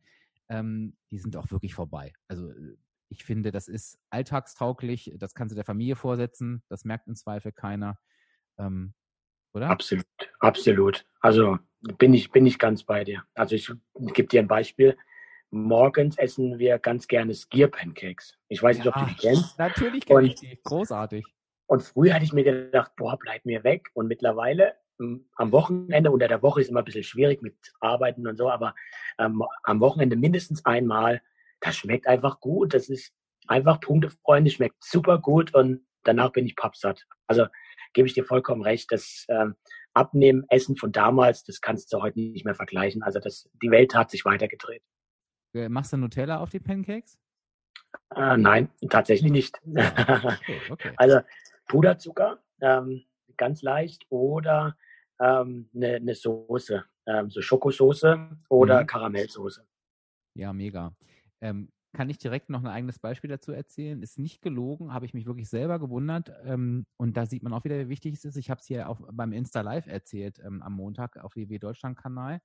ähm, 0.50 0.98
die 1.12 1.20
sind 1.20 1.36
auch 1.36 1.52
wirklich 1.52 1.76
vorbei. 1.76 2.14
Also 2.28 2.52
äh, 2.52 2.78
ich 3.10 3.24
finde, 3.24 3.52
das 3.52 3.68
ist 3.68 4.00
alltagstauglich, 4.10 5.14
das 5.18 5.34
kannst 5.34 5.52
du 5.52 5.56
der 5.56 5.66
Familie 5.66 5.96
vorsetzen, 5.96 6.64
das 6.68 6.84
merkt 6.84 7.08
im 7.08 7.16
Zweifel 7.16 7.52
keiner. 7.52 7.98
Ähm, 8.58 8.94
oder? 9.54 9.70
Absolut, 9.70 10.06
absolut. 10.40 11.06
Also 11.22 11.58
bin 11.98 12.14
ich, 12.14 12.32
bin 12.32 12.46
ich 12.46 12.60
ganz 12.60 12.84
bei 12.84 13.04
dir. 13.04 13.24
Also 13.34 13.56
ich 13.56 13.72
gebe 13.96 14.28
dir 14.28 14.42
ein 14.42 14.48
Beispiel. 14.48 14.98
Morgens 15.50 16.18
essen 16.18 16.60
wir 16.60 16.78
ganz 16.80 17.08
gerne 17.08 17.34
Skier-Pancakes. 17.34 18.38
Ich 18.50 18.62
weiß 18.62 18.78
nicht, 18.78 18.88
ob 18.88 18.96
du 18.96 19.06
die 19.06 19.16
kennst. 19.16 19.58
Natürlich 19.58 20.06
kenne 20.06 20.28
ich 20.28 20.36
die. 20.36 20.60
Großartig. 20.64 21.26
Und 21.68 21.84
früher 21.84 22.14
hatte 22.14 22.26
ich 22.26 22.34
mir 22.34 22.44
gedacht, 22.44 22.92
boah, 22.98 23.18
bleib 23.18 23.46
mir 23.46 23.64
weg. 23.64 23.90
Und 23.94 24.08
mittlerweile 24.08 24.76
am 25.00 25.52
Wochenende, 25.52 26.12
unter 26.12 26.28
der 26.28 26.42
Woche 26.42 26.62
ist 26.62 26.70
immer 26.70 26.80
ein 26.80 26.86
bisschen 26.86 27.04
schwierig 27.04 27.42
mit 27.42 27.56
Arbeiten 27.80 28.28
und 28.28 28.38
so, 28.38 28.50
aber 28.50 28.74
ähm, 29.20 29.44
am 29.64 29.80
Wochenende 29.80 30.16
mindestens 30.16 30.66
einmal. 30.66 31.22
Das 31.60 31.76
schmeckt 31.76 32.08
einfach 32.08 32.40
gut. 32.40 32.74
Das 32.74 32.90
ist 32.90 33.14
einfach 33.48 33.80
punktefreundlich, 33.80 34.56
schmeckt 34.56 34.84
super 34.84 35.20
gut 35.20 35.54
und 35.54 35.86
danach 36.04 36.32
bin 36.32 36.46
ich 36.46 36.56
pappsatt. 36.56 37.06
Also 37.28 37.48
gebe 37.94 38.08
ich 38.08 38.14
dir 38.14 38.26
vollkommen 38.26 38.62
recht. 38.62 38.92
Das 38.92 39.26
ähm, 39.30 39.56
Abnehmen, 39.94 40.46
Essen 40.50 40.78
von 40.78 40.92
damals, 40.92 41.44
das 41.44 41.62
kannst 41.62 41.92
du 41.94 42.02
heute 42.02 42.20
nicht 42.20 42.46
mehr 42.46 42.56
vergleichen. 42.56 43.04
Also 43.04 43.20
das, 43.20 43.50
die 43.62 43.72
Welt 43.72 43.96
hat 43.96 44.12
sich 44.12 44.26
weitergedreht. 44.26 44.84
Äh, 45.58 45.70
machst 45.70 45.94
du 45.94 45.98
Nutella 45.98 46.40
auf 46.40 46.50
die 46.50 46.60
Pancakes? 46.60 47.18
Äh, 48.16 48.38
nein, 48.38 48.70
tatsächlich 48.90 49.32
nicht. 49.32 49.60
okay, 49.66 50.62
okay. 50.70 50.94
Also 50.98 51.20
Puderzucker, 51.68 52.40
ähm, 52.62 53.04
ganz 53.36 53.62
leicht, 53.62 54.06
oder 54.10 54.78
ähm, 55.20 55.70
eine, 55.76 55.96
eine 55.96 56.16
Soße, 56.16 56.86
ähm, 57.08 57.30
so 57.30 57.42
Schokosoße 57.42 58.30
oder 58.50 58.82
mhm. 58.82 58.88
Karamellsoße. 58.88 59.66
Ja, 60.36 60.54
mega. 60.54 60.96
Ähm, 61.42 61.70
kann 61.94 62.10
ich 62.10 62.18
direkt 62.18 62.50
noch 62.50 62.60
ein 62.60 62.68
eigenes 62.68 63.00
Beispiel 63.00 63.30
dazu 63.30 63.52
erzählen? 63.52 64.02
Ist 64.04 64.20
nicht 64.20 64.42
gelogen, 64.42 64.94
habe 64.94 65.06
ich 65.06 65.14
mich 65.14 65.26
wirklich 65.26 65.50
selber 65.50 65.80
gewundert. 65.80 66.32
Ähm, 66.44 66.86
und 66.98 67.18
da 67.18 67.26
sieht 67.26 67.44
man 67.44 67.54
auch 67.54 67.64
wieder, 67.64 67.80
wie 67.80 67.90
wichtig 67.90 68.14
es 68.14 68.26
ist. 68.26 68.38
Ich 68.38 68.50
habe 68.50 68.62
es 68.62 68.68
hier 68.68 68.90
auch 68.90 69.02
beim 69.12 69.34
Insta 69.34 69.62
Live 69.62 69.88
erzählt 69.88 70.40
ähm, 70.46 70.62
am 70.62 70.74
Montag 70.74 71.18
auf 71.18 71.36
WW 71.36 71.58
Deutschland 71.58 71.98
Kanal, 71.98 72.40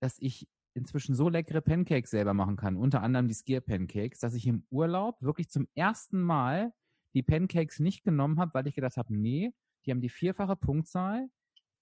dass 0.00 0.18
ich 0.18 0.48
inzwischen 0.76 1.14
so 1.14 1.28
leckere 1.28 1.62
Pancakes 1.62 2.10
selber 2.10 2.34
machen 2.34 2.56
kann, 2.56 2.76
unter 2.76 3.02
anderem 3.02 3.28
die 3.28 3.34
Skier 3.34 3.60
Pancakes, 3.60 4.20
dass 4.20 4.34
ich 4.34 4.46
im 4.46 4.64
Urlaub 4.70 5.20
wirklich 5.22 5.48
zum 5.48 5.66
ersten 5.74 6.20
Mal 6.20 6.72
die 7.14 7.22
Pancakes 7.22 7.80
nicht 7.80 8.04
genommen 8.04 8.38
habe, 8.38 8.52
weil 8.54 8.66
ich 8.66 8.74
gedacht 8.74 8.96
habe, 8.98 9.14
nee, 9.14 9.52
die 9.84 9.90
haben 9.90 10.00
die 10.00 10.10
vierfache 10.10 10.54
Punktzahl, 10.54 11.28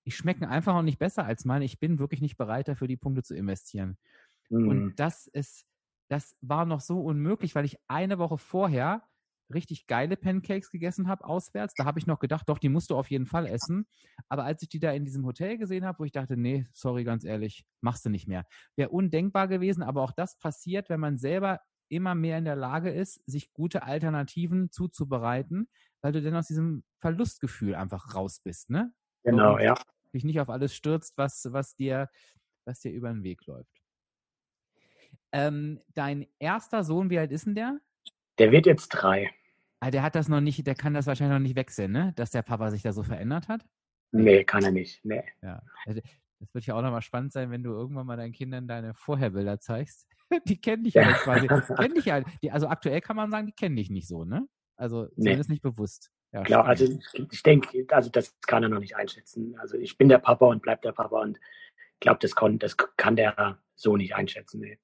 die 0.07 0.13
schmecken 0.13 0.45
einfach 0.45 0.75
auch 0.75 0.83
nicht 0.83 0.99
besser 0.99 1.25
als 1.25 1.45
meine. 1.45 1.65
Ich 1.65 1.81
bin 1.81 1.99
wirklich 1.99 2.21
nicht 2.21 2.37
bereit 2.37 2.69
dafür, 2.69 2.87
die 2.87 2.97
Punkte 2.97 3.23
zu 3.23 3.35
investieren. 3.35 3.99
Mhm. 4.49 4.69
Und 4.69 4.95
das 4.97 5.27
ist, 5.27 5.67
das 6.09 6.37
war 6.41 6.65
noch 6.65 6.81
so 6.81 7.01
unmöglich, 7.01 7.55
weil 7.55 7.65
ich 7.65 7.79
eine 7.89 8.19
Woche 8.19 8.39
vorher 8.39 9.03
richtig 9.53 9.87
geile 9.87 10.17
Pancakes 10.17 10.71
gegessen 10.71 11.09
habe 11.09 11.25
auswärts. 11.25 11.75
Da 11.75 11.85
habe 11.85 11.99
ich 11.99 12.07
noch 12.07 12.19
gedacht, 12.19 12.49
doch, 12.49 12.59
die 12.59 12.69
musst 12.69 12.91
du 12.91 12.97
auf 12.97 13.11
jeden 13.11 13.27
Fall 13.27 13.47
essen. 13.47 13.87
Aber 14.29 14.45
als 14.45 14.63
ich 14.63 14.69
die 14.69 14.81
da 14.81 14.93
in 14.93 15.05
diesem 15.05 15.25
Hotel 15.27 15.59
gesehen 15.59 15.85
habe, 15.85 15.99
wo 15.99 16.05
ich 16.05 16.13
dachte, 16.13 16.37
nee, 16.37 16.67
sorry, 16.73 17.05
ganz 17.05 17.25
ehrlich, 17.25 17.65
machst 17.81 18.05
du 18.05 18.11
nicht 18.11 18.27
mehr. 18.27 18.47
Wäre 18.77 18.91
undenkbar 18.91 19.49
gewesen, 19.49 19.83
aber 19.83 20.03
auch 20.03 20.13
das 20.13 20.39
passiert, 20.39 20.89
wenn 20.89 21.01
man 21.01 21.19
selber 21.19 21.61
immer 21.89 22.15
mehr 22.15 22.39
in 22.39 22.45
der 22.45 22.57
Lage 22.57 22.91
ist, 22.91 23.21
sich 23.27 23.53
gute 23.53 23.83
Alternativen 23.83 24.71
zuzubereiten, 24.71 25.69
weil 26.01 26.13
du 26.13 26.23
dann 26.23 26.35
aus 26.35 26.47
diesem 26.47 26.83
Verlustgefühl 26.99 27.75
einfach 27.75 28.15
raus 28.15 28.41
bist, 28.43 28.71
ne? 28.71 28.93
Genau, 29.23 29.59
ja. 29.59 29.75
Dich 30.15 30.25
nicht 30.25 30.41
auf 30.41 30.49
alles 30.49 30.75
stürzt, 30.75 31.17
was, 31.17 31.49
was 31.51 31.75
dir, 31.77 32.09
was 32.65 32.81
dir 32.81 32.93
über 32.93 33.11
den 33.13 33.23
Weg 33.23 33.45
läuft. 33.47 33.83
Ähm, 35.33 35.81
dein 35.95 36.27
erster 36.39 36.85
Sohn, 36.85 37.11
wie 37.11 37.19
alt 37.19 37.33
ist 37.33 37.47
denn 37.47 37.55
der? 37.55 37.81
Der 38.39 38.51
wird 38.51 38.67
jetzt 38.67 38.89
drei. 38.89 39.31
Ah, 39.81 39.91
der 39.91 40.03
hat 40.03 40.15
das 40.15 40.29
noch 40.29 40.41
nicht, 40.41 40.67
der 40.67 40.75
kann 40.75 40.95
das 40.95 41.07
wahrscheinlich 41.07 41.35
noch 41.35 41.43
nicht 41.43 41.57
wechseln, 41.57 41.93
ne? 41.93 42.13
Dass 42.17 42.31
der 42.31 42.43
Papa 42.43 42.71
sich 42.71 42.83
da 42.83 42.93
so 42.93 43.03
verändert 43.03 43.49
hat? 43.49 43.65
Nee, 44.13 44.45
kann 44.45 44.65
er 44.65 44.71
nicht. 44.71 45.05
Nee. 45.05 45.23
Ja. 45.43 45.63
Also, 45.87 46.01
das 46.41 46.55
wird 46.55 46.67
ja 46.67 46.75
auch 46.75 46.83
nochmal 46.83 47.03
spannend 47.03 47.33
sein, 47.33 47.51
wenn 47.51 47.63
du 47.63 47.71
irgendwann 47.71 48.07
mal 48.07 48.17
deinen 48.17 48.33
Kindern 48.33 48.67
deine 48.67 48.95
Vorherbilder 48.95 49.61
zeigst. 49.61 50.07
Die 50.47 50.61
kennen 50.61 50.85
dich 50.85 50.95
ja, 50.95 51.03
ja 51.03 51.13
quasi. 51.15 51.47
kennen 51.77 51.95
dich 51.95 52.07
ja. 52.07 52.21
Die, 52.43 52.51
also 52.51 52.69
aktuell 52.69 53.01
kann 53.01 53.17
man 53.17 53.31
sagen, 53.31 53.47
die 53.47 53.53
kennen 53.53 53.77
dich 53.77 53.91
nicht 53.91 54.09
so, 54.09 54.25
ne? 54.25 54.49
Also 54.77 55.09
nee. 55.17 55.35
ist 55.35 55.51
nicht 55.51 55.63
bewusst. 55.63 56.11
Ja, 56.33 56.43
Klar, 56.43 56.65
also 56.65 56.85
ich, 56.85 57.27
ich 57.31 57.43
denke, 57.43 57.87
also 57.91 58.11
das 58.11 58.37
kann 58.41 58.63
er 58.63 58.69
noch 58.69 58.81
nicht 58.81 58.97
einschätzen. 58.97 59.57
Also 59.59 59.77
ich 59.77 59.97
bin 59.97 60.09
der 60.09 60.19
Papa 60.19 60.47
und 60.47 60.63
bleib 60.63 60.83
der 60.83 60.93
Papa 60.93 61.21
und 61.21 61.39
ich 61.39 62.01
glaube, 62.01 62.19
das, 62.21 62.35
das 62.59 62.77
kann 62.97 63.17
der 63.17 63.59
so 63.77 63.97
nicht 63.97 64.17
einschätzen. 64.17 64.61
Nee. 64.61 64.79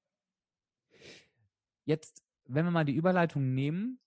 Jetzt, 1.85 2.23
wenn 2.53 2.65
wir 2.65 2.71
mal 2.71 2.85
die 2.85 2.95
Überleitung 2.95 3.55
nehmen, 3.55 4.01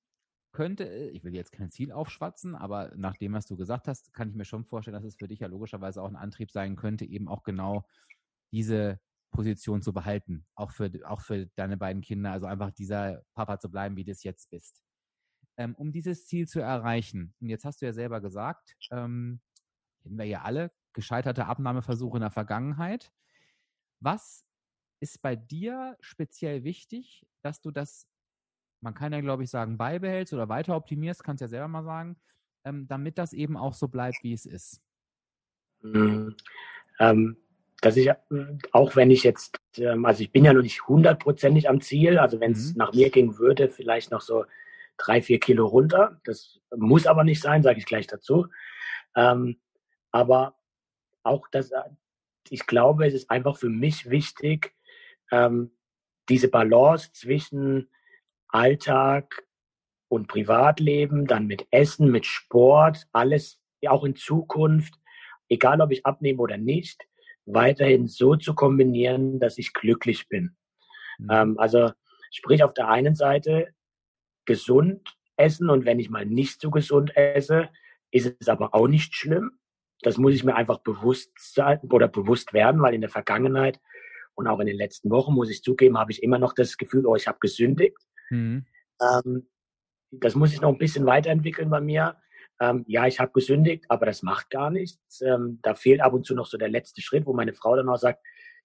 könnte, 0.51 0.85
ich 0.85 1.23
will 1.23 1.33
jetzt 1.33 1.51
kein 1.51 1.71
Ziel 1.71 1.91
aufschwatzen, 1.91 2.55
aber 2.55 2.93
nach 2.95 3.17
dem, 3.17 3.33
was 3.33 3.47
du 3.47 3.57
gesagt 3.57 3.87
hast, 3.87 4.13
kann 4.13 4.29
ich 4.29 4.35
mir 4.35 4.45
schon 4.45 4.65
vorstellen, 4.65 4.93
dass 4.93 5.03
es 5.03 5.15
für 5.15 5.27
dich 5.27 5.39
ja 5.39 5.47
logischerweise 5.47 6.01
auch 6.01 6.07
ein 6.07 6.15
Antrieb 6.15 6.51
sein 6.51 6.75
könnte, 6.75 7.05
eben 7.05 7.27
auch 7.27 7.43
genau 7.43 7.85
diese 8.51 8.99
Position 9.31 9.81
zu 9.81 9.93
behalten, 9.93 10.45
auch 10.53 10.71
für, 10.71 10.91
auch 11.05 11.21
für 11.21 11.47
deine 11.55 11.75
beiden 11.75 12.03
Kinder, 12.03 12.31
also 12.31 12.45
einfach 12.45 12.71
dieser 12.71 13.23
Papa 13.33 13.59
zu 13.59 13.69
bleiben, 13.71 13.95
wie 13.97 14.03
du 14.03 14.11
es 14.11 14.23
jetzt 14.23 14.51
bist. 14.51 14.83
Ähm, 15.57 15.73
um 15.75 15.91
dieses 15.91 16.27
Ziel 16.27 16.47
zu 16.47 16.59
erreichen, 16.59 17.33
und 17.39 17.49
jetzt 17.49 17.65
hast 17.65 17.81
du 17.81 17.85
ja 17.85 17.93
selber 17.93 18.21
gesagt, 18.21 18.75
ähm, 18.91 19.41
kennen 20.03 20.17
wir 20.17 20.25
ja 20.25 20.43
alle, 20.43 20.71
gescheiterte 20.93 21.47
Abnahmeversuche 21.47 22.17
in 22.17 22.21
der 22.21 22.31
Vergangenheit. 22.31 23.11
Was 23.99 24.45
ist 24.99 25.21
bei 25.21 25.35
dir 25.35 25.97
speziell 25.99 26.63
wichtig, 26.63 27.25
dass 27.41 27.59
du 27.59 27.71
das, 27.71 28.07
man 28.83 28.93
kann 28.93 29.13
ja 29.13 29.21
glaube 29.21 29.43
ich 29.43 29.49
sagen, 29.49 29.77
beibehältst 29.77 30.33
oder 30.33 30.49
weiter 30.49 30.75
optimierst, 30.75 31.23
kannst 31.23 31.41
ja 31.41 31.47
selber 31.47 31.67
mal 31.67 31.83
sagen, 31.83 32.17
ähm, 32.65 32.87
damit 32.87 33.17
das 33.17 33.33
eben 33.33 33.57
auch 33.57 33.73
so 33.73 33.87
bleibt, 33.87 34.23
wie 34.23 34.33
es 34.33 34.45
ist? 34.45 34.81
Mhm. 35.81 36.35
Ähm, 36.99 37.37
dass 37.81 37.97
ich, 37.97 38.09
auch 38.71 38.95
wenn 38.95 39.11
ich 39.11 39.23
jetzt, 39.23 39.59
ähm, 39.77 40.05
also 40.05 40.23
ich 40.23 40.31
bin 40.31 40.45
ja 40.45 40.53
noch 40.53 40.61
nicht 40.61 40.87
hundertprozentig 40.87 41.69
am 41.69 41.81
Ziel, 41.81 42.17
also 42.17 42.39
wenn 42.39 42.53
es 42.53 42.71
mhm. 42.71 42.77
nach 42.77 42.93
mir 42.93 43.09
gehen 43.09 43.37
würde, 43.37 43.69
vielleicht 43.69 44.11
noch 44.11 44.21
so 44.21 44.45
drei, 44.97 45.21
vier 45.21 45.39
Kilo 45.39 45.65
runter. 45.65 46.21
Das 46.23 46.61
muss 46.75 47.07
aber 47.07 47.23
nicht 47.23 47.41
sein, 47.41 47.63
sage 47.63 47.79
ich 47.79 47.85
gleich 47.85 48.07
dazu. 48.07 48.47
Ähm, 49.15 49.59
aber 50.11 50.55
auch 51.23 51.47
das, 51.51 51.71
ich 52.49 52.65
glaube, 52.67 53.07
es 53.07 53.13
ist 53.13 53.29
einfach 53.29 53.57
für 53.57 53.69
mich 53.69 54.09
wichtig, 54.09 54.73
ähm, 55.31 55.71
diese 56.29 56.47
Balance 56.47 57.11
zwischen 57.11 57.89
Alltag 58.53 59.43
und 60.09 60.27
Privatleben, 60.27 61.25
dann 61.25 61.47
mit 61.47 61.67
Essen, 61.71 62.11
mit 62.11 62.25
Sport, 62.25 63.07
alles 63.11 63.59
auch 63.87 64.03
in 64.03 64.15
Zukunft, 64.15 64.93
egal 65.49 65.81
ob 65.81 65.91
ich 65.91 66.05
abnehme 66.05 66.39
oder 66.39 66.57
nicht, 66.57 67.01
weiterhin 67.45 68.07
so 68.07 68.35
zu 68.35 68.53
kombinieren, 68.53 69.39
dass 69.39 69.57
ich 69.57 69.73
glücklich 69.73 70.29
bin. 70.29 70.55
Mhm. 71.17 71.29
Ähm, 71.31 71.59
also 71.59 71.91
sprich 72.31 72.63
auf 72.63 72.73
der 72.73 72.89
einen 72.89 73.15
Seite 73.15 73.73
gesund 74.45 75.17
essen 75.35 75.69
und 75.69 75.85
wenn 75.85 75.99
ich 75.99 76.09
mal 76.09 76.25
nicht 76.25 76.61
so 76.61 76.71
gesund 76.71 77.15
esse, 77.15 77.69
ist 78.11 78.35
es 78.39 78.47
aber 78.47 78.73
auch 78.73 78.87
nicht 78.87 79.15
schlimm. 79.15 79.59
Das 80.01 80.17
muss 80.17 80.33
ich 80.33 80.43
mir 80.43 80.55
einfach 80.55 80.79
bewusst 80.79 81.31
sein 81.37 81.79
oder 81.89 82.07
bewusst 82.07 82.53
werden, 82.53 82.81
weil 82.81 82.93
in 82.93 83.01
der 83.01 83.09
Vergangenheit 83.09 83.79
und 84.35 84.47
auch 84.47 84.59
in 84.59 84.67
den 84.67 84.77
letzten 84.77 85.09
Wochen, 85.09 85.33
muss 85.33 85.49
ich 85.49 85.63
zugeben, 85.63 85.97
habe 85.97 86.11
ich 86.11 86.21
immer 86.21 86.39
noch 86.39 86.53
das 86.53 86.77
Gefühl, 86.77 87.05
oh, 87.05 87.15
ich 87.15 87.27
habe 87.27 87.39
gesündigt. 87.39 87.97
Mhm. 88.29 88.65
Ähm, 89.01 89.47
das 90.11 90.35
muss 90.35 90.53
ich 90.53 90.61
noch 90.61 90.69
ein 90.69 90.77
bisschen 90.77 91.05
weiterentwickeln 91.05 91.69
bei 91.69 91.81
mir. 91.81 92.17
Ähm, 92.59 92.85
ja, 92.87 93.07
ich 93.07 93.19
habe 93.19 93.31
gesündigt, 93.31 93.85
aber 93.89 94.05
das 94.05 94.21
macht 94.21 94.49
gar 94.49 94.69
nichts. 94.69 95.21
Ähm, 95.21 95.59
da 95.63 95.75
fehlt 95.75 96.01
ab 96.01 96.13
und 96.13 96.25
zu 96.25 96.35
noch 96.35 96.45
so 96.45 96.57
der 96.57 96.69
letzte 96.69 97.01
Schritt, 97.01 97.25
wo 97.25 97.33
meine 97.33 97.53
Frau 97.53 97.75
dann 97.75 97.89
auch 97.89 97.97
sagt, 97.97 98.23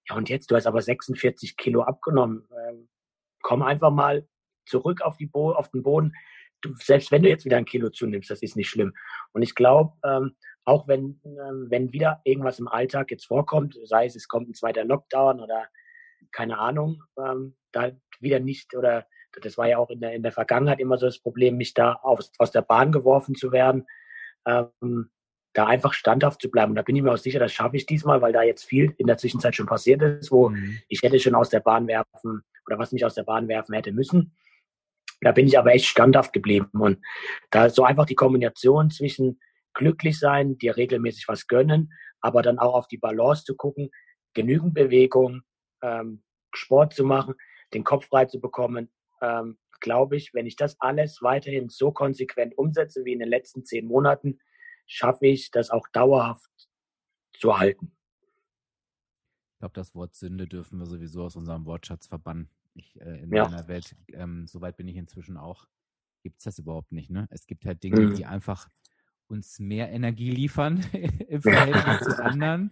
ja 0.09 0.17
und 0.17 0.29
jetzt, 0.29 0.51
du 0.51 0.57
hast 0.57 0.67
aber 0.67 0.83
46 0.83 1.57
Kilo 1.57 1.83
abgenommen. 1.83 2.47
Ähm, 2.69 2.89
komm 3.41 3.63
einfach 3.63 3.91
mal 3.91 4.27
zurück 4.67 5.01
auf, 5.03 5.17
Bo 5.19 5.53
auf 5.53 5.71
den 5.71 5.83
Boden. 5.83 6.13
Du, 6.61 6.75
selbst 6.77 7.11
wenn 7.13 7.23
du 7.23 7.29
jetzt 7.29 7.45
wieder 7.45 7.57
ein 7.57 7.65
Kilo 7.65 7.89
zunimmst, 7.89 8.31
das 8.31 8.43
ist 8.43 8.57
nicht 8.57 8.69
schlimm. 8.69 8.93
Und 9.33 9.43
ich 9.43 9.55
glaube, 9.55 9.97
ähm, 10.05 10.37
auch 10.65 10.87
wenn, 10.87 11.21
ähm, 11.25 11.67
wenn 11.71 11.93
wieder 11.93 12.21
irgendwas 12.25 12.59
im 12.59 12.69
Alltag 12.69 13.11
jetzt 13.11 13.27
vorkommt, 13.27 13.79
sei 13.85 14.07
es, 14.07 14.17
es 14.17 14.29
kommt 14.29 14.49
ein 14.49 14.55
zweiter 14.55 14.85
Lockdown 14.85 15.41
oder 15.41 15.67
keine 16.33 16.59
Ahnung, 16.59 17.03
ähm, 17.17 17.57
da 17.73 17.93
wieder 18.21 18.41
nicht 18.41 18.75
oder 18.75 19.07
das 19.43 19.59
war 19.59 19.68
ja 19.68 19.79
auch 19.79 19.91
in 19.91 20.01
der, 20.01 20.14
in 20.14 20.22
der 20.22 20.33
Vergangenheit 20.33 20.81
immer 20.81 20.99
so 20.99 21.07
das 21.07 21.18
Problem, 21.18 21.57
mich 21.57 21.74
da 21.74 21.95
aus, 21.95 22.33
aus 22.39 22.51
der 22.51 22.62
Bahn 22.62 22.93
geworfen 22.93 23.35
zu 23.35 23.53
werden, 23.53 23.87
ähm, 24.47 25.11
da 25.53 25.66
einfach 25.66 25.93
standhaft 25.93 26.41
zu 26.41 26.51
bleiben. 26.51 26.72
Und 26.72 26.76
da 26.76 26.83
bin 26.83 26.97
ich 26.97 27.03
mir 27.03 27.12
auch 27.12 27.18
sicher, 27.18 27.39
das 27.39 27.53
schaffe 27.53 27.76
ich 27.76 27.87
diesmal, 27.87 28.20
weil 28.22 28.33
da 28.33 28.43
jetzt 28.43 28.64
viel 28.64 28.95
in 28.99 29.07
der 29.07 29.18
Zwischenzeit 29.18 29.55
schon 29.55 29.66
passiert 29.66 30.03
ist, 30.03 30.31
wo 30.31 30.51
mhm. 30.51 30.79
ich 30.89 31.03
hätte 31.03 31.18
schon 31.18 31.35
aus 31.35 31.51
der 31.51 31.61
Bahn 31.61 31.87
werfen 31.89 32.43
oder 32.66 32.79
was 32.79 32.93
mich 32.93 33.05
aus 33.05 33.14
der 33.14 33.24
Bahn 33.24 33.49
werfen 33.49 33.74
hätte 33.74 33.93
müssen. 33.93 34.37
Da 35.20 35.33
bin 35.33 35.47
ich 35.47 35.59
aber 35.59 35.72
echt 35.72 35.87
standhaft 35.87 36.33
geblieben. 36.33 36.70
Und 36.74 36.99
da 37.51 37.66
ist 37.66 37.76
so 37.76 37.85
einfach 37.85 38.07
die 38.07 38.14
Kombination 38.14 38.91
zwischen 38.91 39.41
glücklich 39.74 40.18
sein, 40.18 40.59
dir 40.59 40.76
regelmäßig 40.76 41.26
was 41.29 41.47
gönnen, 41.47 41.93
aber 42.20 42.43
dann 42.43 42.59
auch 42.59 42.74
auf 42.74 42.89
die 42.89 42.99
Balance 42.99 43.45
zu 43.45 43.57
gucken, 43.57 43.91
genügend 44.35 44.74
Bewegung, 44.74 45.43
ähm, 45.83 46.22
Sport 46.55 46.95
zu 46.95 47.05
machen, 47.05 47.35
den 47.74 47.85
Kopf 47.85 48.07
frei 48.07 48.26
zu 48.26 48.41
bekommen, 48.41 48.91
ähm, 49.23 49.59
glaube 49.81 50.16
ich, 50.16 50.35
wenn 50.35 50.47
ich 50.47 50.57
das 50.57 50.81
alles 50.81 51.23
weiterhin 51.23 51.69
so 51.69 51.93
konsequent 51.93 52.57
umsetze 52.59 53.05
wie 53.05 53.12
in 53.12 53.21
den 53.21 53.29
letzten 53.29 53.64
zehn 53.64 53.87
Monaten, 53.87 54.41
schaffe 54.87 55.27
ich 55.27 55.51
das 55.51 55.71
auch 55.71 55.87
dauerhaft 55.93 56.51
zu 57.35 57.59
halten. 57.59 57.93
Ich 59.53 59.61
glaube, 59.61 59.75
das 59.75 59.95
Wort 59.95 60.14
Sünde 60.14 60.47
dürfen 60.47 60.79
wir 60.79 60.87
sowieso 60.87 61.25
aus 61.25 61.37
unserem 61.37 61.66
Wortschatz 61.66 62.07
verbannen. 62.07 62.49
Ich, 62.75 63.01
äh, 63.01 63.23
in 63.23 63.33
ja. 63.33 63.49
meiner 63.49 63.66
Welt, 63.69 63.97
ähm, 64.12 64.47
soweit 64.47 64.77
bin 64.77 64.87
ich 64.89 64.97
inzwischen 64.97 65.37
auch, 65.37 65.66
gibt 66.23 66.39
es 66.39 66.45
das 66.45 66.59
überhaupt 66.59 66.93
nicht. 66.93 67.11
Ne? 67.11 67.27
Es 67.31 67.47
gibt 67.47 67.64
halt 67.64 67.83
Dinge, 67.83 68.01
mhm. 68.01 68.14
die 68.14 68.25
einfach 68.25 68.69
uns 69.27 69.59
mehr 69.59 69.91
Energie 69.91 70.31
liefern 70.31 70.85
im 71.29 71.43
Verhältnis 71.43 72.16
zu 72.16 72.25
anderen. 72.25 72.71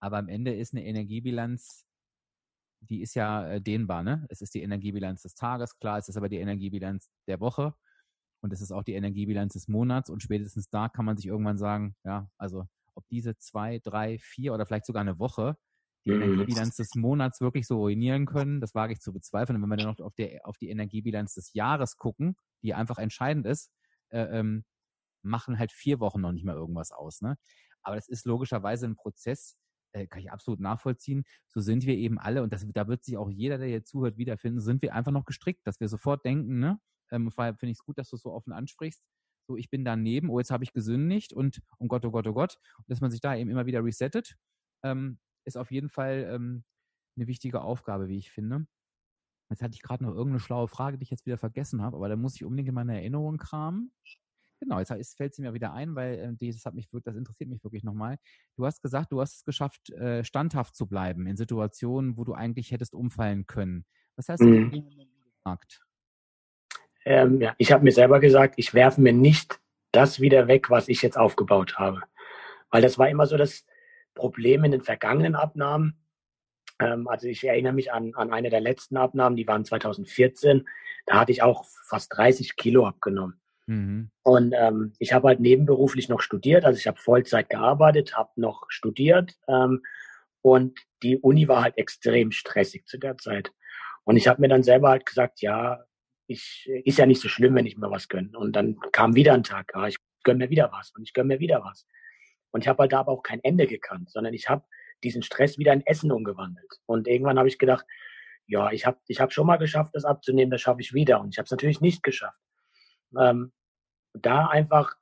Aber 0.00 0.18
am 0.18 0.28
Ende 0.28 0.54
ist 0.54 0.74
eine 0.74 0.84
Energiebilanz, 0.84 1.86
die 2.84 3.02
ist 3.02 3.14
ja 3.14 3.46
äh, 3.48 3.60
dehnbar. 3.60 4.02
Ne? 4.02 4.26
Es 4.28 4.40
ist 4.40 4.54
die 4.54 4.62
Energiebilanz 4.62 5.22
des 5.22 5.34
Tages, 5.34 5.78
klar, 5.78 5.98
es 5.98 6.08
ist 6.08 6.16
aber 6.16 6.28
die 6.28 6.38
Energiebilanz 6.38 7.10
der 7.26 7.40
Woche 7.40 7.74
und 8.40 8.52
es 8.52 8.60
ist 8.60 8.72
auch 8.72 8.82
die 8.82 8.94
Energiebilanz 8.94 9.54
des 9.54 9.68
Monats. 9.68 10.10
Und 10.10 10.22
spätestens 10.22 10.68
da 10.68 10.88
kann 10.88 11.04
man 11.04 11.16
sich 11.16 11.26
irgendwann 11.26 11.58
sagen, 11.58 11.96
ja, 12.04 12.28
also 12.38 12.66
ob 12.94 13.06
diese 13.08 13.36
zwei, 13.36 13.80
drei, 13.80 14.18
vier 14.18 14.54
oder 14.54 14.66
vielleicht 14.66 14.86
sogar 14.86 15.00
eine 15.00 15.18
Woche 15.18 15.56
die 16.04 16.12
mhm. 16.12 16.22
Energiebilanz 16.22 16.76
des 16.76 16.94
Monats 16.94 17.40
wirklich 17.40 17.66
so 17.66 17.78
ruinieren 17.78 18.26
können, 18.26 18.60
das 18.60 18.74
wage 18.74 18.92
ich 18.92 19.00
zu 19.00 19.12
bezweifeln. 19.12 19.56
Und 19.56 19.62
wenn 19.62 19.70
wir 19.70 19.76
dann 19.76 19.94
noch 19.94 20.04
auf, 20.04 20.14
der, 20.14 20.46
auf 20.46 20.58
die 20.58 20.68
Energiebilanz 20.68 21.34
des 21.34 21.52
Jahres 21.54 21.96
gucken, 21.96 22.36
die 22.62 22.74
einfach 22.74 22.98
entscheidend 22.98 23.46
ist, 23.46 23.70
äh, 24.10 24.38
ähm, 24.38 24.64
machen 25.22 25.58
halt 25.58 25.72
vier 25.72 26.00
Wochen 26.00 26.20
noch 26.20 26.32
nicht 26.32 26.44
mal 26.44 26.56
irgendwas 26.56 26.92
aus. 26.92 27.22
Ne? 27.22 27.36
Aber 27.82 27.96
das 27.96 28.08
ist 28.08 28.26
logischerweise 28.26 28.86
ein 28.86 28.96
Prozess, 28.96 29.56
äh, 29.94 30.06
kann 30.06 30.20
ich 30.20 30.30
absolut 30.30 30.60
nachvollziehen. 30.60 31.24
So 31.48 31.60
sind 31.60 31.86
wir 31.86 31.96
eben 31.96 32.18
alle, 32.18 32.42
und 32.42 32.52
das, 32.52 32.66
da 32.72 32.88
wird 32.88 33.04
sich 33.04 33.16
auch 33.16 33.30
jeder, 33.30 33.58
der 33.58 33.68
hier 33.68 33.84
zuhört, 33.84 34.18
wiederfinden, 34.18 34.60
sind 34.60 34.82
wir 34.82 34.94
einfach 34.94 35.12
noch 35.12 35.24
gestrickt, 35.24 35.66
dass 35.66 35.80
wir 35.80 35.88
sofort 35.88 36.24
denken, 36.24 36.58
ne? 36.58 36.78
Ähm, 37.10 37.30
vor 37.30 37.44
finde 37.54 37.72
ich 37.72 37.78
es 37.78 37.84
gut, 37.84 37.98
dass 37.98 38.10
du 38.10 38.16
es 38.16 38.22
so 38.22 38.32
offen 38.32 38.52
ansprichst. 38.52 39.02
So, 39.46 39.56
ich 39.56 39.70
bin 39.70 39.84
daneben, 39.84 40.30
oh, 40.30 40.38
jetzt 40.38 40.50
habe 40.50 40.64
ich 40.64 40.72
gesündigt 40.72 41.32
und 41.32 41.60
um 41.78 41.88
Gott, 41.88 42.04
oh 42.04 42.10
Gott, 42.10 42.26
oh 42.26 42.32
Gott. 42.32 42.56
Und 42.78 42.90
dass 42.90 43.00
man 43.00 43.10
sich 43.10 43.20
da 43.20 43.36
eben 43.36 43.50
immer 43.50 43.66
wieder 43.66 43.84
resettet. 43.84 44.36
Ähm, 44.82 45.18
ist 45.46 45.58
auf 45.58 45.70
jeden 45.70 45.90
Fall 45.90 46.26
ähm, 46.30 46.64
eine 47.16 47.26
wichtige 47.26 47.60
Aufgabe, 47.60 48.08
wie 48.08 48.18
ich 48.18 48.30
finde. 48.30 48.66
Jetzt 49.50 49.62
hatte 49.62 49.74
ich 49.74 49.82
gerade 49.82 50.02
noch 50.02 50.10
irgendeine 50.10 50.40
schlaue 50.40 50.68
Frage, 50.68 50.96
die 50.98 51.04
ich 51.04 51.10
jetzt 51.10 51.26
wieder 51.26 51.36
vergessen 51.36 51.82
habe, 51.82 51.96
aber 51.96 52.08
da 52.08 52.16
muss 52.16 52.34
ich 52.36 52.44
unbedingt 52.44 52.70
in 52.70 52.74
meine 52.74 52.94
Erinnerung 52.94 53.36
kramen. 53.36 53.92
Genau, 54.60 54.78
jetzt 54.78 55.16
fällt 55.16 55.34
sie 55.34 55.42
mir 55.42 55.52
wieder 55.52 55.72
ein, 55.72 55.94
weil 55.94 56.36
äh, 56.40 56.52
das 56.52 56.64
hat 56.64 56.74
mich 56.74 56.88
das 57.04 57.16
interessiert 57.16 57.50
mich 57.50 57.62
wirklich 57.64 57.84
nochmal. 57.84 58.18
Du 58.56 58.64
hast 58.64 58.82
gesagt, 58.82 59.12
du 59.12 59.20
hast 59.20 59.36
es 59.36 59.44
geschafft, 59.44 59.90
äh, 59.90 60.24
standhaft 60.24 60.74
zu 60.74 60.86
bleiben 60.86 61.26
in 61.26 61.36
Situationen, 61.36 62.16
wo 62.16 62.24
du 62.24 62.34
eigentlich 62.34 62.70
hättest 62.70 62.94
umfallen 62.94 63.46
können. 63.46 63.84
Was 64.16 64.28
hast 64.28 64.40
du 64.40 64.46
mhm. 64.46 64.70
Moment 64.70 64.92
gesagt? 65.36 65.84
ähm, 67.04 67.40
ja, 67.40 67.54
ich 67.58 67.72
habe 67.72 67.84
mir 67.84 67.92
selber 67.92 68.20
gesagt, 68.20 68.54
ich 68.56 68.74
werfe 68.74 69.00
mir 69.00 69.12
nicht 69.12 69.60
das 69.92 70.20
wieder 70.20 70.48
weg, 70.48 70.70
was 70.70 70.88
ich 70.88 71.02
jetzt 71.02 71.18
aufgebaut 71.18 71.78
habe. 71.78 72.00
Weil 72.70 72.82
das 72.82 72.98
war 72.98 73.08
immer 73.08 73.26
so 73.26 73.36
das 73.36 73.64
Problem 74.14 74.64
in 74.64 74.72
den 74.72 74.82
vergangenen 74.82 75.34
Abnahmen. 75.34 75.98
Ähm, 76.80 77.06
also 77.08 77.28
ich 77.28 77.44
erinnere 77.44 77.72
mich 77.72 77.92
an, 77.92 78.14
an 78.14 78.32
eine 78.32 78.50
der 78.50 78.60
letzten 78.60 78.96
Abnahmen, 78.96 79.36
die 79.36 79.46
waren 79.46 79.64
2014. 79.64 80.66
Da 81.06 81.20
hatte 81.20 81.32
ich 81.32 81.42
auch 81.42 81.64
fast 81.86 82.16
30 82.16 82.56
Kilo 82.56 82.86
abgenommen. 82.86 83.40
Mhm. 83.66 84.10
Und 84.22 84.54
ähm, 84.56 84.92
ich 84.98 85.12
habe 85.12 85.28
halt 85.28 85.40
nebenberuflich 85.40 86.08
noch 86.08 86.20
studiert, 86.20 86.64
also 86.64 86.78
ich 86.78 86.86
habe 86.86 87.00
Vollzeit 87.00 87.48
gearbeitet, 87.48 88.16
habe 88.16 88.30
noch 88.36 88.64
studiert 88.68 89.36
ähm, 89.48 89.82
und 90.42 90.78
die 91.02 91.18
Uni 91.18 91.48
war 91.48 91.62
halt 91.62 91.78
extrem 91.78 92.30
stressig 92.30 92.86
zu 92.86 92.98
der 92.98 93.16
Zeit. 93.16 93.52
Und 94.04 94.16
ich 94.16 94.28
habe 94.28 94.40
mir 94.40 94.48
dann 94.48 94.62
selber 94.62 94.90
halt 94.90 95.06
gesagt, 95.06 95.40
ja, 95.40 95.84
ich 96.26 96.70
ist 96.84 96.98
ja 96.98 97.06
nicht 97.06 97.20
so 97.20 97.28
schlimm, 97.28 97.54
wenn 97.54 97.66
ich 97.66 97.76
mir 97.76 97.90
was 97.90 98.08
gönne. 98.08 98.36
Und 98.36 98.54
dann 98.54 98.78
kam 98.92 99.14
wieder 99.14 99.34
ein 99.34 99.42
Tag, 99.42 99.72
ja, 99.74 99.86
ich 99.86 99.98
gönne 100.22 100.44
mir 100.44 100.50
wieder 100.50 100.70
was 100.72 100.92
und 100.94 101.02
ich 101.02 101.12
gönne 101.12 101.34
mir 101.34 101.40
wieder 101.40 101.62
was. 101.64 101.86
Und 102.50 102.62
ich 102.62 102.68
habe 102.68 102.80
halt 102.82 102.92
da 102.92 103.00
aber 103.00 103.12
auch 103.12 103.22
kein 103.22 103.42
Ende 103.42 103.66
gekannt, 103.66 104.10
sondern 104.10 104.34
ich 104.34 104.48
habe 104.48 104.64
diesen 105.02 105.22
Stress 105.22 105.58
wieder 105.58 105.72
in 105.72 105.84
Essen 105.86 106.12
umgewandelt. 106.12 106.80
Und 106.86 107.08
irgendwann 107.08 107.38
habe 107.38 107.48
ich 107.48 107.58
gedacht, 107.58 107.84
ja, 108.46 108.70
ich 108.70 108.86
habe 108.86 108.98
ich 109.06 109.20
hab 109.20 109.32
schon 109.32 109.46
mal 109.46 109.56
geschafft, 109.56 109.94
das 109.94 110.04
abzunehmen, 110.04 110.50
das 110.50 110.60
schaffe 110.60 110.80
ich 110.80 110.94
wieder. 110.94 111.20
Und 111.20 111.30
ich 111.30 111.38
habe 111.38 111.44
es 111.44 111.50
natürlich 111.50 111.80
nicht 111.80 112.02
geschafft. 112.02 112.38
Ähm, 113.18 113.52
da 114.12 114.46
einfach 114.46 114.94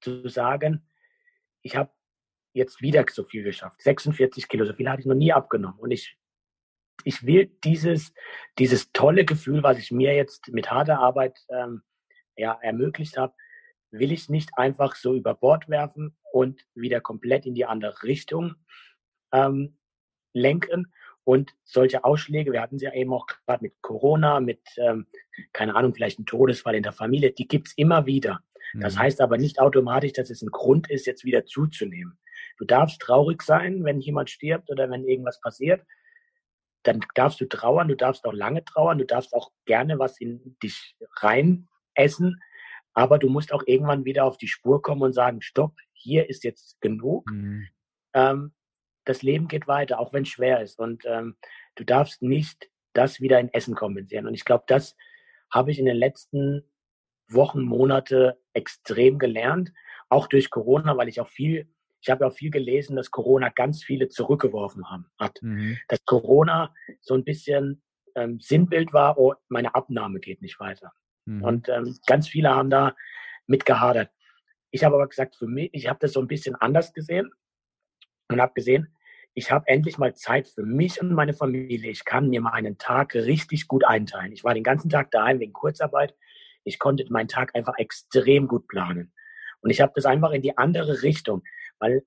zu 0.00 0.28
sagen, 0.28 0.86
ich 1.62 1.76
habe 1.76 1.90
jetzt 2.52 2.80
wieder 2.80 3.04
so 3.10 3.24
viel 3.24 3.44
geschafft. 3.44 3.82
46 3.82 4.48
Kilo, 4.48 4.64
so 4.64 4.72
viel 4.72 4.88
hatte 4.88 5.00
ich 5.00 5.06
noch 5.06 5.14
nie 5.14 5.32
abgenommen. 5.32 5.78
Und 5.78 5.90
ich, 5.90 6.16
ich 7.04 7.24
will 7.24 7.46
dieses, 7.64 8.12
dieses 8.58 8.92
tolle 8.92 9.24
Gefühl, 9.24 9.62
was 9.62 9.78
ich 9.78 9.90
mir 9.90 10.14
jetzt 10.14 10.48
mit 10.48 10.70
harter 10.70 10.98
Arbeit 10.98 11.38
ähm, 11.50 11.82
ja, 12.36 12.58
ermöglicht 12.62 13.16
habe, 13.16 13.34
will 13.90 14.12
ich 14.12 14.28
nicht 14.28 14.50
einfach 14.56 14.94
so 14.96 15.14
über 15.14 15.34
Bord 15.34 15.68
werfen 15.68 16.16
und 16.32 16.66
wieder 16.74 17.00
komplett 17.00 17.46
in 17.46 17.54
die 17.54 17.66
andere 17.66 18.02
Richtung 18.02 18.56
ähm, 19.32 19.78
lenken. 20.32 20.92
Und 21.26 21.56
solche 21.64 22.04
Ausschläge, 22.04 22.52
wir 22.52 22.62
hatten 22.62 22.78
sie 22.78 22.84
ja 22.84 22.94
eben 22.94 23.12
auch 23.12 23.26
gerade 23.26 23.64
mit 23.64 23.74
Corona, 23.80 24.38
mit, 24.38 24.60
ähm, 24.76 25.06
keine 25.52 25.74
Ahnung, 25.74 25.92
vielleicht 25.92 26.20
ein 26.20 26.24
Todesfall 26.24 26.76
in 26.76 26.84
der 26.84 26.92
Familie, 26.92 27.32
die 27.32 27.48
gibt's 27.48 27.72
immer 27.76 28.06
wieder. 28.06 28.44
Das 28.74 28.94
mhm. 28.94 29.00
heißt 29.00 29.20
aber 29.20 29.36
nicht 29.36 29.58
automatisch, 29.58 30.12
dass 30.12 30.30
es 30.30 30.42
ein 30.42 30.52
Grund 30.52 30.88
ist, 30.88 31.04
jetzt 31.04 31.24
wieder 31.24 31.44
zuzunehmen. 31.44 32.16
Du 32.58 32.64
darfst 32.64 33.00
traurig 33.00 33.42
sein, 33.42 33.82
wenn 33.82 33.98
jemand 33.98 34.30
stirbt 34.30 34.70
oder 34.70 34.88
wenn 34.88 35.04
irgendwas 35.04 35.40
passiert. 35.40 35.84
Dann 36.84 37.04
darfst 37.16 37.40
du 37.40 37.48
trauern, 37.48 37.88
du 37.88 37.96
darfst 37.96 38.24
auch 38.24 38.32
lange 38.32 38.64
trauern, 38.64 38.98
du 38.98 39.04
darfst 39.04 39.34
auch 39.34 39.50
gerne 39.64 39.98
was 39.98 40.20
in 40.20 40.56
dich 40.62 40.94
rein 41.16 41.66
essen. 41.94 42.40
Aber 42.94 43.18
du 43.18 43.28
musst 43.28 43.52
auch 43.52 43.64
irgendwann 43.66 44.04
wieder 44.04 44.26
auf 44.26 44.38
die 44.38 44.46
Spur 44.46 44.80
kommen 44.80 45.02
und 45.02 45.12
sagen, 45.12 45.42
stopp, 45.42 45.74
hier 45.92 46.30
ist 46.30 46.44
jetzt 46.44 46.80
genug. 46.80 47.28
Mhm. 47.32 47.66
Ähm, 48.14 48.52
das 49.06 49.22
Leben 49.22 49.48
geht 49.48 49.66
weiter, 49.66 49.98
auch 49.98 50.12
wenn 50.12 50.24
es 50.24 50.28
schwer 50.28 50.60
ist. 50.60 50.78
Und 50.78 51.04
ähm, 51.06 51.36
du 51.76 51.84
darfst 51.84 52.20
nicht 52.22 52.68
das 52.92 53.20
wieder 53.20 53.40
in 53.40 53.52
Essen 53.52 53.74
kompensieren. 53.74 54.26
Und 54.26 54.34
ich 54.34 54.44
glaube, 54.44 54.64
das 54.66 54.96
habe 55.50 55.70
ich 55.70 55.78
in 55.78 55.86
den 55.86 55.96
letzten 55.96 56.64
Wochen, 57.28 57.62
Monate 57.62 58.38
extrem 58.52 59.18
gelernt, 59.18 59.72
auch 60.08 60.26
durch 60.26 60.50
Corona, 60.50 60.96
weil 60.96 61.08
ich 61.08 61.20
auch 61.20 61.28
viel, 61.28 61.68
ich 62.00 62.10
habe 62.10 62.26
auch 62.26 62.32
viel 62.32 62.50
gelesen, 62.50 62.96
dass 62.96 63.10
Corona 63.10 63.48
ganz 63.48 63.82
viele 63.82 64.08
zurückgeworfen 64.08 64.90
haben, 64.90 65.06
hat. 65.18 65.38
Mhm. 65.40 65.78
Dass 65.88 66.04
Corona 66.04 66.74
so 67.00 67.14
ein 67.14 67.24
bisschen 67.24 67.82
ähm, 68.14 68.40
Sinnbild 68.40 68.92
war, 68.92 69.18
oh, 69.18 69.34
meine 69.48 69.74
Abnahme 69.74 70.20
geht 70.20 70.42
nicht 70.42 70.60
weiter. 70.60 70.92
Mhm. 71.26 71.42
Und 71.42 71.68
ähm, 71.68 71.96
ganz 72.06 72.28
viele 72.28 72.50
haben 72.50 72.70
da 72.70 72.94
mit 73.46 73.66
gehadert. 73.66 74.10
Ich 74.70 74.84
habe 74.84 74.96
aber 74.96 75.08
gesagt, 75.08 75.36
für 75.36 75.46
mich, 75.46 75.70
ich 75.72 75.88
habe 75.88 75.98
das 76.00 76.12
so 76.12 76.20
ein 76.20 76.28
bisschen 76.28 76.54
anders 76.56 76.92
gesehen 76.92 77.30
und 78.28 78.40
habe 78.40 78.52
gesehen, 78.54 78.95
ich 79.38 79.52
habe 79.52 79.68
endlich 79.68 79.98
mal 79.98 80.14
Zeit 80.14 80.48
für 80.48 80.64
mich 80.64 81.00
und 81.00 81.12
meine 81.12 81.34
Familie. 81.34 81.90
Ich 81.90 82.04
kann 82.04 82.30
mir 82.30 82.40
meinen 82.40 82.78
Tag 82.78 83.14
richtig 83.14 83.68
gut 83.68 83.84
einteilen. 83.84 84.32
Ich 84.32 84.42
war 84.42 84.54
den 84.54 84.64
ganzen 84.64 84.88
Tag 84.88 85.10
daheim 85.12 85.38
wegen 85.38 85.52
Kurzarbeit 85.52 86.14
ich 86.66 86.78
konnte 86.78 87.06
meinen 87.08 87.28
Tag 87.28 87.54
einfach 87.54 87.78
extrem 87.78 88.48
gut 88.48 88.66
planen. 88.68 89.12
Und 89.60 89.70
ich 89.70 89.80
habe 89.80 89.92
das 89.94 90.04
einfach 90.04 90.32
in 90.32 90.42
die 90.42 90.58
andere 90.58 91.02
Richtung, 91.02 91.42
weil, 91.78 92.04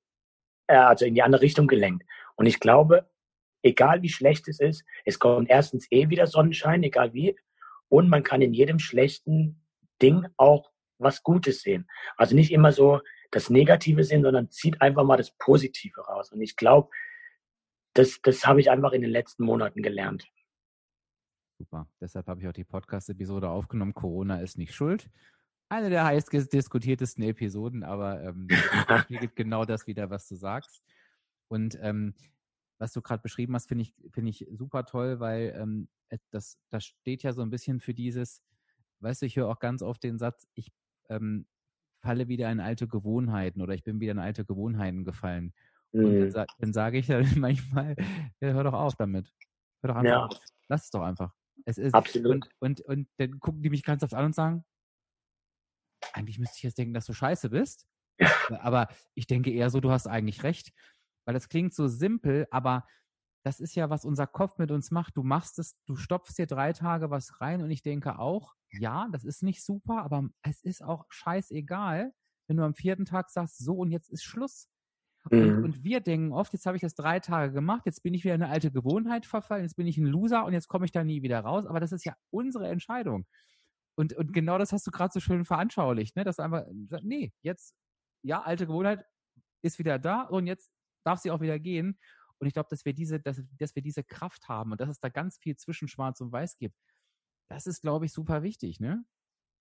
äh, 0.68 0.76
also 0.76 1.06
in 1.06 1.16
die 1.16 1.24
andere 1.24 1.42
Richtung 1.42 1.68
gelenkt. 1.68 2.06
Und 2.36 2.46
ich 2.46 2.60
glaube, 2.60 3.10
egal 3.64 4.02
wie 4.02 4.10
schlecht 4.10 4.48
es 4.48 4.60
ist, 4.60 4.86
es 5.06 5.18
kommt 5.18 5.50
erstens 5.50 5.88
eh 5.92 6.10
wieder 6.10 6.28
Sonnenschein, 6.28 6.84
egal 6.84 7.14
wie. 7.14 7.36
Und 7.88 8.10
man 8.10 8.24
kann 8.24 8.42
in 8.42 8.54
jedem 8.54 8.80
schlechten 8.80 9.66
Ding 10.02 10.28
auch 10.38 10.70
was 11.00 11.24
Gutes 11.24 11.62
sehen. 11.62 11.90
Also 12.18 12.36
nicht 12.36 12.52
immer 12.52 12.72
so 12.72 13.00
das 13.32 13.50
Negative 13.50 14.04
sehen, 14.04 14.24
sondern 14.24 14.52
zieht 14.52 14.82
einfach 14.82 15.06
mal 15.06 15.18
das 15.18 15.32
Positive 15.38 16.02
raus. 16.02 16.32
Und 16.32 16.42
ich 16.42 16.56
glaube, 16.56 16.90
das, 18.00 18.22
das 18.22 18.46
habe 18.46 18.62
ich 18.62 18.72
einfach 18.72 18.94
in 18.94 19.02
den 19.02 19.12
letzten 19.12 19.44
Monaten 19.44 19.82
gelernt. 19.82 20.26
Super. 21.58 21.90
Deshalb 22.00 22.28
habe 22.28 22.40
ich 22.40 22.48
auch 22.48 22.54
die 22.54 22.64
Podcast-Episode 22.64 23.50
aufgenommen. 23.50 23.94
Corona 23.94 24.40
ist 24.40 24.58
nicht 24.58 24.74
schuld. 24.74 25.10
Eine 25.68 25.90
der 25.90 26.06
heiß 26.06 26.26
diskutiertesten 26.26 27.24
Episoden, 27.26 27.84
aber 27.84 28.24
ähm, 28.24 28.48
spiegelt 29.04 29.36
genau 29.36 29.66
das 29.66 29.86
wieder, 29.86 30.10
was 30.10 30.30
du 30.30 30.36
sagst. 30.36 30.82
Und 31.50 31.78
ähm, 31.82 32.16
was 32.78 32.94
du 32.94 33.02
gerade 33.02 33.22
beschrieben 33.22 33.54
hast, 33.54 33.68
finde 33.68 33.82
ich, 33.82 33.94
finde 34.14 34.30
ich 34.30 34.48
super 34.54 34.86
toll, 34.86 35.20
weil 35.20 35.54
ähm, 35.60 35.90
das, 36.32 36.58
das 36.70 36.86
steht 36.86 37.24
ja 37.24 37.34
so 37.34 37.42
ein 37.42 37.50
bisschen 37.50 37.82
für 37.82 37.94
dieses, 37.94 38.42
weißt 39.02 39.22
du, 39.22 39.26
ich 39.26 39.36
höre 39.36 39.50
auch 39.50 39.60
ganz 39.60 39.82
oft 39.82 40.02
den 40.04 40.18
Satz, 40.18 40.48
ich 40.54 40.72
ähm, 41.10 41.46
falle 42.02 42.30
wieder 42.30 42.50
in 42.50 42.62
alte 42.62 42.88
Gewohnheiten 42.88 43.62
oder 43.62 43.74
ich 43.74 43.84
bin 43.84 44.00
wieder 44.00 44.14
in 44.14 44.20
alte 44.20 44.46
Gewohnheiten 44.46 45.04
gefallen. 45.04 45.54
Mhm. 45.92 46.06
Und 46.06 46.32
dann, 46.32 46.48
dann 46.60 46.74
sage 46.74 46.98
ich 46.98 47.08
dann 47.08 47.24
manchmal, 47.40 47.96
ja, 48.42 48.54
hör 48.54 48.64
doch 48.64 48.74
auf 48.74 48.96
damit. 48.96 49.32
Hör 49.82 49.90
doch 49.90 49.96
einfach 49.96 50.10
ja. 50.10 50.26
auf. 50.26 50.40
Lass 50.68 50.86
es 50.86 50.90
doch 50.92 51.02
einfach. 51.02 51.34
Es 51.66 51.78
ist, 51.78 51.94
Absolut. 51.94 52.48
Und, 52.60 52.82
und, 52.82 52.82
und 52.82 53.10
dann 53.18 53.40
gucken 53.40 53.62
die 53.62 53.70
mich 53.70 53.84
ganz 53.84 54.04
oft 54.04 54.14
an 54.14 54.26
und 54.26 54.36
sagen, 54.36 54.66
eigentlich 56.14 56.40
müsste 56.40 56.58
ich 56.58 56.64
jetzt 56.64 56.78
denken, 56.78 56.94
dass 56.94 57.06
du 57.06 57.14
scheiße 57.14 57.50
bist. 57.50 57.88
Ja. 58.20 58.30
Aber 58.62 58.88
ich 59.16 59.28
denke 59.28 59.52
eher 59.52 59.70
so, 59.70 59.80
du 59.80 59.92
hast 59.92 60.08
eigentlich 60.08 60.44
recht. 60.44 60.74
Weil 61.26 61.34
das 61.34 61.50
klingt 61.50 61.76
so 61.76 61.88
simpel, 61.88 62.48
aber 62.50 62.88
das 63.46 63.60
ist 63.60 63.76
ja, 63.76 63.92
was 63.92 64.04
unser 64.04 64.26
Kopf 64.26 64.58
mit 64.58 64.72
uns 64.72 64.90
macht. 64.90 65.16
Du 65.16 65.22
machst 65.22 65.60
es, 65.60 65.76
du 65.86 65.96
stopfst 65.96 66.40
dir 66.40 66.48
drei 66.48 66.74
Tage 66.74 67.12
was 67.12 67.40
rein 67.40 67.62
und 67.62 67.70
ich 67.70 67.84
denke 67.84 68.18
auch, 68.18 68.56
ja, 68.72 69.08
das 69.12 69.24
ist 69.24 69.44
nicht 69.44 69.64
super, 69.64 70.02
aber 70.02 70.28
es 70.42 70.64
ist 70.64 70.84
auch 70.84 71.06
scheißegal, 71.10 72.12
wenn 72.48 72.58
du 72.58 72.64
am 72.64 72.74
vierten 72.74 73.06
Tag 73.06 73.30
sagst, 73.30 73.60
so 73.60 73.76
und 73.76 73.92
jetzt 73.92 74.10
ist 74.10 74.24
Schluss. 74.24 74.70
Und, 75.24 75.58
mhm. 75.58 75.64
und, 75.64 75.84
wir 75.84 76.00
denken 76.00 76.32
oft, 76.32 76.54
jetzt 76.54 76.66
habe 76.66 76.78
ich 76.78 76.82
das 76.82 76.96
drei 76.96 77.20
Tage 77.20 77.52
gemacht, 77.52 77.86
jetzt 77.86 78.04
bin 78.04 78.14
ich 78.14 78.24
wieder 78.24 78.36
in 78.36 78.42
eine 78.42 78.52
alte 78.52 78.72
Gewohnheit 78.72 79.26
verfallen, 79.26 79.64
jetzt 79.64 79.76
bin 79.76 79.86
ich 79.86 79.98
ein 79.98 80.06
Loser 80.06 80.46
und 80.46 80.54
jetzt 80.54 80.70
komme 80.70 80.86
ich 80.86 80.92
da 80.92 81.04
nie 81.04 81.22
wieder 81.22 81.42
raus. 81.42 81.66
Aber 81.66 81.80
das 81.80 81.92
ist 81.92 82.06
ja 82.06 82.16
unsere 82.30 82.70
Entscheidung. 82.70 83.26
Und, 83.96 84.14
und 84.14 84.32
genau 84.32 84.58
das 84.58 84.72
hast 84.72 84.88
du 84.88 84.92
gerade 84.92 85.12
so 85.12 85.20
schön 85.20 85.44
veranschaulicht, 85.44 86.16
ne? 86.16 86.24
Dass 86.24 86.40
einfach, 86.40 86.64
nee, 87.02 87.34
jetzt, 87.42 87.76
ja, 88.24 88.42
alte 88.42 88.66
Gewohnheit 88.66 89.06
ist 89.62 89.78
wieder 89.78 90.00
da 90.00 90.22
und 90.22 90.48
jetzt 90.48 90.72
darf 91.04 91.20
sie 91.20 91.32
auch 91.32 91.42
wieder 91.42 91.60
gehen. 91.60 92.00
Und 92.38 92.48
ich 92.48 92.54
glaube, 92.54 92.70
dass 92.70 92.86
wir 92.86 92.94
diese, 92.94 93.20
dass, 93.20 93.42
dass 93.58 93.76
wir 93.76 93.82
diese 93.82 94.04
Kraft 94.04 94.48
haben 94.48 94.72
und 94.72 94.80
dass 94.80 94.90
es 94.90 95.02
da 95.02 95.10
ganz 95.10 95.38
viel 95.38 95.58
zwischen 95.58 95.90
Schwarz 95.90 96.22
und 96.22 96.32
Weiß 96.32 96.58
gibt. 96.58 96.76
Das 97.50 97.68
ist, 97.68 97.82
glaube 97.82 98.06
ich, 98.06 98.14
super 98.14 98.42
wichtig, 98.42 98.80
ne? 98.80 99.04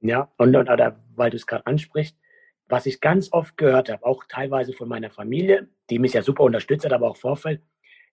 Ja, 0.01 0.33
und, 0.37 0.55
und 0.55 0.71
oder, 0.71 1.05
weil 1.17 1.31
du 1.31 1.37
es 1.37 1.47
gerade 1.47 1.67
ansprichst, 1.67 2.17
was 2.69 2.87
ich 2.87 3.01
ganz 3.01 3.33
oft 3.33 3.57
gehört 3.57 3.89
habe, 3.89 4.05
auch 4.05 4.25
teilweise 4.29 4.73
von 4.73 4.89
meiner 4.89 5.11
Familie, 5.11 5.69
die 5.91 5.99
mich 5.99 6.13
ja 6.13 6.23
super 6.23 6.45
unterstützt 6.45 6.85
hat, 6.85 6.93
aber 6.93 7.09
auch 7.09 7.17
Vorfeld, 7.17 7.63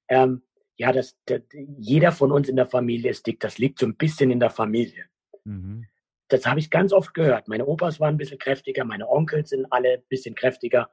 ähm, 0.08 0.43
ja, 0.78 0.91
das, 0.91 1.18
das, 1.26 1.41
jeder 1.78 2.12
von 2.12 2.32
uns 2.32 2.49
in 2.49 2.56
der 2.56 2.68
Familie 2.68 3.12
ist 3.12 3.26
dick. 3.28 3.39
Das 3.39 3.58
liegt 3.58 3.80
so 3.80 3.86
ein 3.86 3.95
bisschen 3.95 4.30
in 4.32 4.39
der 4.39 4.49
Familie. 4.49 5.06
Mhm. 5.45 5.86
Das 6.28 6.45
habe 6.45 6.60
ich 6.60 6.70
ganz 6.70 6.91
oft 6.91 7.14
gehört. 7.14 7.47
Meine 7.47 7.66
Opas 7.66 7.99
waren 7.99 8.16
ein 8.16 8.18
bisschen 8.18 8.39
kräftiger, 8.39 8.84
meine 8.84 9.08
Onkel 9.08 9.45
sind 9.45 9.68
alle 9.72 9.93
ein 9.93 10.03
bisschen 10.10 10.36
kräftiger. 10.36 10.89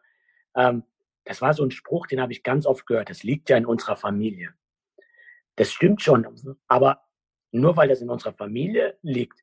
Ähm, 0.54 0.84
das 1.24 1.40
war 1.40 1.54
so 1.54 1.64
ein 1.64 1.70
Spruch, 1.70 2.06
den 2.06 2.20
habe 2.20 2.32
ich 2.32 2.42
ganz 2.42 2.66
oft 2.66 2.86
gehört. 2.86 3.10
Das 3.10 3.22
liegt 3.22 3.48
ja 3.48 3.56
in 3.56 3.66
unserer 3.66 3.96
Familie. 3.96 4.54
Das 5.56 5.72
stimmt 5.72 6.02
schon, 6.02 6.26
aber 6.68 7.02
nur 7.50 7.76
weil 7.76 7.88
das 7.88 8.00
in 8.00 8.10
unserer 8.10 8.32
Familie 8.32 8.96
liegt, 9.02 9.38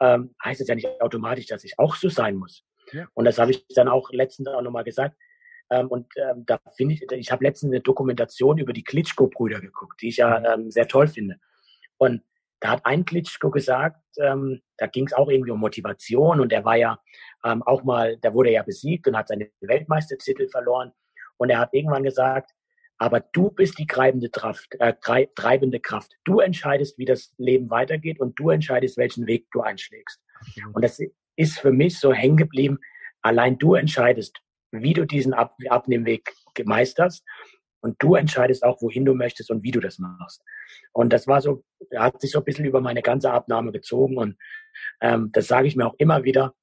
ähm, 0.00 0.34
heißt 0.44 0.60
es 0.60 0.68
ja 0.68 0.74
nicht 0.74 1.00
automatisch, 1.00 1.46
dass 1.46 1.64
ich 1.64 1.78
auch 1.78 1.94
so 1.96 2.08
sein 2.08 2.36
muss. 2.36 2.63
Ja. 2.92 3.06
Und 3.14 3.24
das 3.24 3.38
habe 3.38 3.50
ich 3.50 3.66
dann 3.68 3.88
auch 3.88 4.10
letztens 4.10 4.48
auch 4.48 4.62
nochmal 4.62 4.84
gesagt. 4.84 5.16
Ähm, 5.70 5.88
und 5.88 6.06
ähm, 6.16 6.44
da 6.46 6.60
finde 6.76 6.94
ich, 6.94 7.02
ich 7.10 7.30
habe 7.30 7.44
letztens 7.44 7.72
eine 7.72 7.80
Dokumentation 7.80 8.58
über 8.58 8.72
die 8.72 8.84
Klitschko-Brüder 8.84 9.60
geguckt, 9.60 10.00
die 10.02 10.08
ich 10.08 10.18
ja 10.18 10.38
mhm. 10.38 10.46
ähm, 10.46 10.70
sehr 10.70 10.88
toll 10.88 11.08
finde. 11.08 11.36
Und 11.96 12.22
da 12.60 12.70
hat 12.70 12.86
ein 12.86 13.04
Klitschko 13.04 13.50
gesagt, 13.50 14.00
ähm, 14.18 14.62
da 14.78 14.86
ging 14.86 15.06
es 15.06 15.12
auch 15.12 15.28
irgendwie 15.28 15.50
um 15.50 15.60
Motivation 15.60 16.40
und 16.40 16.50
der 16.50 16.64
war 16.64 16.76
ja 16.76 16.98
ähm, 17.44 17.62
auch 17.62 17.82
mal, 17.84 18.16
der 18.18 18.32
wurde 18.32 18.52
ja 18.52 18.62
besiegt 18.62 19.06
und 19.06 19.16
hat 19.16 19.28
seine 19.28 19.50
Weltmeistertitel 19.60 20.48
verloren. 20.48 20.92
Und 21.36 21.50
er 21.50 21.58
hat 21.58 21.70
irgendwann 21.72 22.04
gesagt, 22.04 22.52
aber 22.98 23.20
du 23.20 23.50
bist 23.50 23.78
die 23.78 23.86
treibende 23.86 24.30
Kraft, 24.30 24.74
äh, 24.78 24.94
treibende 25.34 25.80
Kraft. 25.80 26.12
Du 26.24 26.40
entscheidest, 26.40 26.96
wie 26.96 27.04
das 27.04 27.34
Leben 27.38 27.68
weitergeht 27.68 28.20
und 28.20 28.38
du 28.38 28.50
entscheidest, 28.50 28.96
welchen 28.96 29.26
Weg 29.26 29.46
du 29.50 29.60
einschlägst. 29.60 30.20
Und 30.72 30.82
das 30.82 31.00
ist 31.36 31.58
für 31.58 31.72
mich 31.72 31.98
so 31.98 32.12
hängen 32.12 32.36
geblieben. 32.36 32.78
Allein 33.22 33.58
du 33.58 33.74
entscheidest, 33.74 34.40
wie 34.70 34.92
du 34.92 35.06
diesen 35.06 35.34
Ab 35.34 35.56
Abnehmweg 35.68 36.32
gemeisterst. 36.54 37.24
Und 37.80 37.96
du 37.98 38.14
entscheidest 38.14 38.64
auch, 38.64 38.80
wohin 38.80 39.04
du 39.04 39.12
möchtest 39.14 39.50
und 39.50 39.62
wie 39.62 39.70
du 39.70 39.78
das 39.78 39.98
machst. 39.98 40.42
Und 40.92 41.12
das 41.12 41.26
war 41.26 41.42
so, 41.42 41.64
hat 41.94 42.18
sich 42.18 42.30
so 42.30 42.38
ein 42.38 42.44
bisschen 42.44 42.64
über 42.64 42.80
meine 42.80 43.02
ganze 43.02 43.30
Abnahme 43.30 43.72
gezogen. 43.72 44.16
Und 44.16 44.38
ähm, 45.02 45.30
das 45.32 45.48
sage 45.48 45.68
ich 45.68 45.76
mir 45.76 45.86
auch 45.86 45.94
immer 45.98 46.24
wieder, 46.24 46.54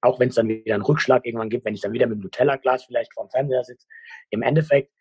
auch 0.00 0.18
wenn 0.18 0.30
es 0.30 0.34
dann 0.34 0.48
wieder 0.48 0.74
einen 0.74 0.82
Rückschlag 0.82 1.24
irgendwann 1.24 1.50
gibt, 1.50 1.64
wenn 1.64 1.74
ich 1.74 1.82
dann 1.82 1.92
wieder 1.92 2.08
mit 2.08 2.18
dem 2.18 2.22
Nutella-Glas 2.22 2.84
vielleicht 2.84 3.14
vorm 3.14 3.30
Fernseher 3.30 3.62
sitze. 3.62 3.86
Im 4.30 4.42
Endeffekt, 4.42 4.92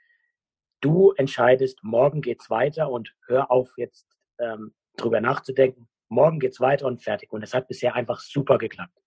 du 0.82 1.14
entscheidest, 1.14 1.80
morgen 1.84 2.22
geht's 2.22 2.52
weiter 2.52 2.91
und 2.91 3.16
hör 3.26 3.50
auf 3.50 3.74
jetzt 3.76 4.06
ähm, 4.39 4.76
drüber 4.97 5.20
nachzudenken. 5.20 5.89
Morgen 6.10 6.39
geht's 6.39 6.60
weiter 6.60 6.88
und 6.88 7.01
fertig. 7.01 7.32
Und 7.32 7.43
es 7.43 7.53
hat 7.53 7.68
bisher 7.68 7.95
einfach 7.95 8.20
super 8.20 8.57
geklappt. 8.57 9.01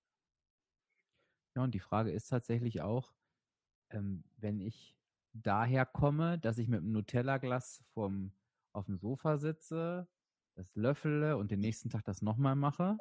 Ja, 1.57 1.63
und 1.65 1.75
die 1.75 1.81
Frage 1.81 2.11
ist 2.11 2.29
tatsächlich 2.29 2.81
auch, 2.81 3.13
ähm, 3.91 4.25
wenn 4.39 4.61
ich 4.61 4.97
daher 5.35 5.85
komme, 5.85 6.39
dass 6.39 6.59
ich 6.59 6.69
mit 6.69 6.81
einem 6.81 6.93
Nutella-Glas 6.93 7.85
vom, 7.93 8.33
auf 8.73 8.87
dem 8.87 8.99
Sofa 8.99 9.39
sitze, 9.39 10.09
das 10.55 10.75
löffele 10.75 11.37
und 11.37 11.51
den 11.51 11.61
nächsten 11.61 11.91
Tag 11.91 12.05
das 12.05 12.23
nochmal 12.23 12.57
mache 12.57 12.99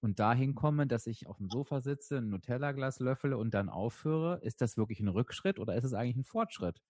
und 0.00 0.18
dahin 0.18 0.54
komme, 0.54 0.86
dass 0.86 1.06
ich 1.06 1.26
auf 1.26 1.38
dem 1.38 1.48
Sofa 1.48 1.80
sitze, 1.80 2.18
ein 2.18 2.30
Nutella-Glas 2.30 3.00
löffele 3.00 3.38
und 3.38 3.54
dann 3.54 3.68
aufhöre, 3.68 4.38
ist 4.42 4.60
das 4.60 4.76
wirklich 4.76 5.00
ein 5.00 5.08
Rückschritt 5.08 5.58
oder 5.58 5.74
ist 5.76 5.84
es 5.84 5.94
eigentlich 5.94 6.16
ein 6.16 6.24
Fortschritt? 6.24 6.80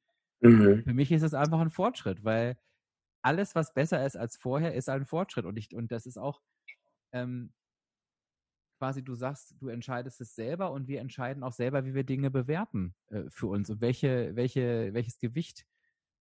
Mhm. 0.40 0.82
Für 0.84 0.94
mich 0.94 1.12
ist 1.12 1.22
es 1.22 1.34
einfach 1.34 1.60
ein 1.60 1.70
Fortschritt, 1.70 2.24
weil 2.24 2.58
alles, 3.22 3.54
was 3.54 3.72
besser 3.72 4.04
ist 4.04 4.16
als 4.16 4.36
vorher, 4.36 4.74
ist 4.74 4.88
ein 4.88 5.06
Fortschritt. 5.06 5.46
Und, 5.46 5.56
ich, 5.56 5.74
und 5.74 5.90
das 5.92 6.06
ist 6.06 6.18
auch, 6.18 6.42
ähm, 7.14 7.52
quasi 8.78 9.02
du 9.02 9.14
sagst, 9.14 9.54
du 9.60 9.68
entscheidest 9.68 10.20
es 10.20 10.34
selber 10.34 10.70
und 10.72 10.88
wir 10.88 11.00
entscheiden 11.00 11.42
auch 11.42 11.52
selber, 11.52 11.86
wie 11.86 11.94
wir 11.94 12.04
Dinge 12.04 12.30
bewerten 12.30 12.94
äh, 13.06 13.22
für 13.30 13.46
uns 13.46 13.70
und 13.70 13.80
welche, 13.80 14.36
welche, 14.36 14.92
welches 14.92 15.18
Gewicht 15.18 15.64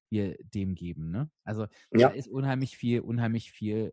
wir 0.10 0.38
dem 0.44 0.76
geben. 0.76 1.12
Ne? 1.12 1.30
Also 1.44 1.64
ja. 1.92 2.08
da 2.08 2.10
ist 2.10 2.28
unheimlich 2.28 2.78
viel, 2.78 3.02
unheimlich 3.02 3.52
viel 3.52 3.92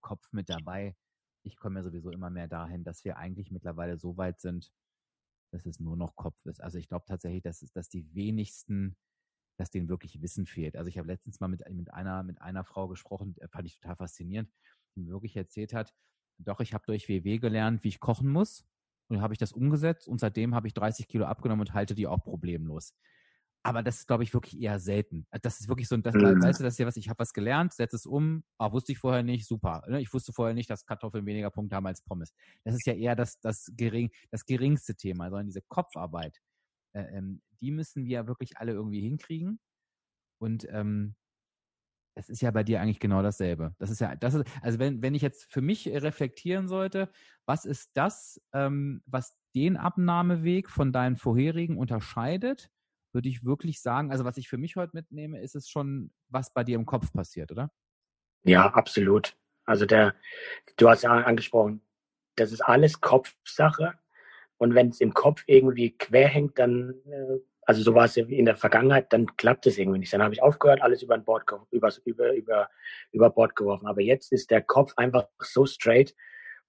Kopf 0.00 0.32
mit 0.32 0.48
dabei. 0.48 0.96
Ich 1.44 1.56
komme 1.56 1.80
ja 1.80 1.84
sowieso 1.84 2.10
immer 2.10 2.30
mehr 2.30 2.48
dahin, 2.48 2.82
dass 2.82 3.04
wir 3.04 3.18
eigentlich 3.18 3.50
mittlerweile 3.50 3.98
so 3.98 4.16
weit 4.16 4.40
sind, 4.40 4.72
dass 5.52 5.66
es 5.66 5.78
nur 5.78 5.96
noch 5.96 6.16
Kopf 6.16 6.44
ist. 6.46 6.62
Also 6.62 6.78
ich 6.78 6.88
glaube 6.88 7.04
tatsächlich, 7.06 7.42
dass, 7.42 7.60
dass 7.72 7.88
die 7.88 8.12
wenigsten, 8.14 8.96
dass 9.58 9.70
denen 9.70 9.88
wirklich 9.88 10.20
Wissen 10.22 10.46
fehlt. 10.46 10.76
Also 10.76 10.88
ich 10.88 10.98
habe 10.98 11.08
letztens 11.08 11.40
mal 11.40 11.48
mit, 11.48 11.62
mit, 11.70 11.92
einer, 11.92 12.22
mit 12.22 12.40
einer 12.40 12.64
Frau 12.64 12.88
gesprochen, 12.88 13.36
äh, 13.38 13.48
fand 13.48 13.66
ich 13.66 13.78
total 13.78 13.96
faszinierend, 13.96 14.50
die 14.96 15.02
mir 15.02 15.12
wirklich 15.12 15.36
erzählt 15.36 15.72
hat, 15.72 15.94
doch, 16.38 16.60
ich 16.60 16.74
habe 16.74 16.84
durch 16.86 17.08
WW 17.08 17.38
gelernt, 17.38 17.84
wie 17.84 17.88
ich 17.88 18.00
kochen 18.00 18.30
muss. 18.30 18.64
Und 19.08 19.16
dann 19.16 19.22
habe 19.22 19.32
ich 19.32 19.38
das 19.38 19.52
umgesetzt 19.52 20.06
und 20.06 20.20
seitdem 20.20 20.54
habe 20.54 20.66
ich 20.66 20.74
30 20.74 21.08
Kilo 21.08 21.24
abgenommen 21.24 21.66
und 21.66 21.74
halte 21.74 21.94
die 21.94 22.06
auch 22.06 22.22
problemlos. 22.22 22.94
Aber 23.64 23.82
das 23.82 24.00
ist, 24.00 24.06
glaube 24.06 24.22
ich, 24.22 24.32
wirklich 24.32 24.60
eher 24.60 24.78
selten. 24.78 25.26
Das 25.42 25.60
ist 25.60 25.68
wirklich 25.68 25.88
so, 25.88 25.96
das, 25.96 26.14
mhm. 26.14 26.42
weißt 26.42 26.60
du, 26.60 26.64
das 26.64 26.74
ist 26.74 26.78
ja 26.78 26.86
was, 26.86 26.96
ich 26.96 27.08
habe 27.08 27.18
was 27.18 27.32
gelernt, 27.32 27.72
setze 27.72 27.96
es 27.96 28.06
um, 28.06 28.44
ah, 28.58 28.70
wusste 28.72 28.92
ich 28.92 28.98
vorher 28.98 29.22
nicht, 29.22 29.46
super. 29.46 29.82
Ne? 29.88 30.00
Ich 30.00 30.12
wusste 30.12 30.32
vorher 30.32 30.54
nicht, 30.54 30.70
dass 30.70 30.84
Kartoffeln 30.84 31.26
weniger 31.26 31.50
Punkte 31.50 31.74
haben 31.76 31.86
als 31.86 32.02
Pommes. 32.02 32.32
Das 32.64 32.74
ist 32.74 32.86
ja 32.86 32.94
eher 32.94 33.16
das, 33.16 33.40
das, 33.40 33.72
gering, 33.76 34.10
das 34.30 34.44
geringste 34.44 34.94
Thema, 34.94 35.28
sondern 35.30 35.46
diese 35.46 35.62
Kopfarbeit, 35.62 36.38
äh, 36.94 37.02
ähm, 37.16 37.42
die 37.60 37.72
müssen 37.72 38.04
wir 38.04 38.26
wirklich 38.26 38.58
alle 38.58 38.72
irgendwie 38.72 39.00
hinkriegen. 39.00 39.58
Und 40.40 40.66
ähm, 40.70 41.16
es 42.18 42.28
ist 42.28 42.42
ja 42.42 42.50
bei 42.50 42.64
dir 42.64 42.80
eigentlich 42.80 42.98
genau 42.98 43.22
dasselbe. 43.22 43.74
Das 43.78 43.90
ist 43.90 44.00
ja, 44.00 44.16
das 44.16 44.34
ist, 44.34 44.44
also 44.60 44.80
wenn, 44.80 45.02
wenn 45.02 45.14
ich 45.14 45.22
jetzt 45.22 45.50
für 45.52 45.62
mich 45.62 45.88
reflektieren 45.88 46.66
sollte, 46.66 47.08
was 47.46 47.64
ist 47.64 47.90
das, 47.94 48.40
ähm, 48.52 49.02
was 49.06 49.36
den 49.54 49.76
Abnahmeweg 49.76 50.68
von 50.68 50.92
deinen 50.92 51.16
vorherigen 51.16 51.78
unterscheidet, 51.78 52.70
würde 53.12 53.28
ich 53.28 53.44
wirklich 53.44 53.80
sagen, 53.80 54.10
also 54.10 54.24
was 54.24 54.36
ich 54.36 54.48
für 54.48 54.58
mich 54.58 54.74
heute 54.74 54.96
mitnehme, 54.96 55.40
ist 55.40 55.54
es 55.54 55.68
schon, 55.68 56.10
was 56.28 56.52
bei 56.52 56.64
dir 56.64 56.74
im 56.74 56.86
Kopf 56.86 57.12
passiert, 57.12 57.52
oder? 57.52 57.70
Ja, 58.42 58.66
absolut. 58.66 59.36
Also 59.64 59.86
der, 59.86 60.14
du 60.76 60.88
hast 60.88 61.02
ja 61.02 61.12
angesprochen, 61.12 61.82
das 62.34 62.50
ist 62.50 62.62
alles 62.62 63.00
Kopfsache. 63.00 63.94
Und 64.56 64.74
wenn 64.74 64.88
es 64.88 65.00
im 65.00 65.14
Kopf 65.14 65.44
irgendwie 65.46 65.96
quer 65.96 66.26
hängt, 66.26 66.58
dann 66.58 66.94
äh, 67.06 67.38
also 67.68 67.82
so 67.82 67.94
war 67.94 68.06
es 68.06 68.16
in 68.16 68.46
der 68.46 68.56
Vergangenheit, 68.56 69.12
dann 69.12 69.36
klappt 69.36 69.66
es 69.66 69.76
irgendwie 69.76 69.98
nicht. 69.98 70.10
Dann 70.14 70.22
habe 70.22 70.32
ich 70.32 70.42
aufgehört, 70.42 70.80
alles 70.80 71.02
über, 71.02 71.18
Bord, 71.18 71.44
über, 71.70 71.92
über, 72.06 72.32
über, 72.32 72.70
über 73.12 73.28
Bord 73.28 73.56
geworfen. 73.56 73.86
Aber 73.86 74.00
jetzt 74.00 74.32
ist 74.32 74.50
der 74.50 74.62
Kopf 74.62 74.94
einfach 74.96 75.26
so 75.38 75.66
straight 75.66 76.14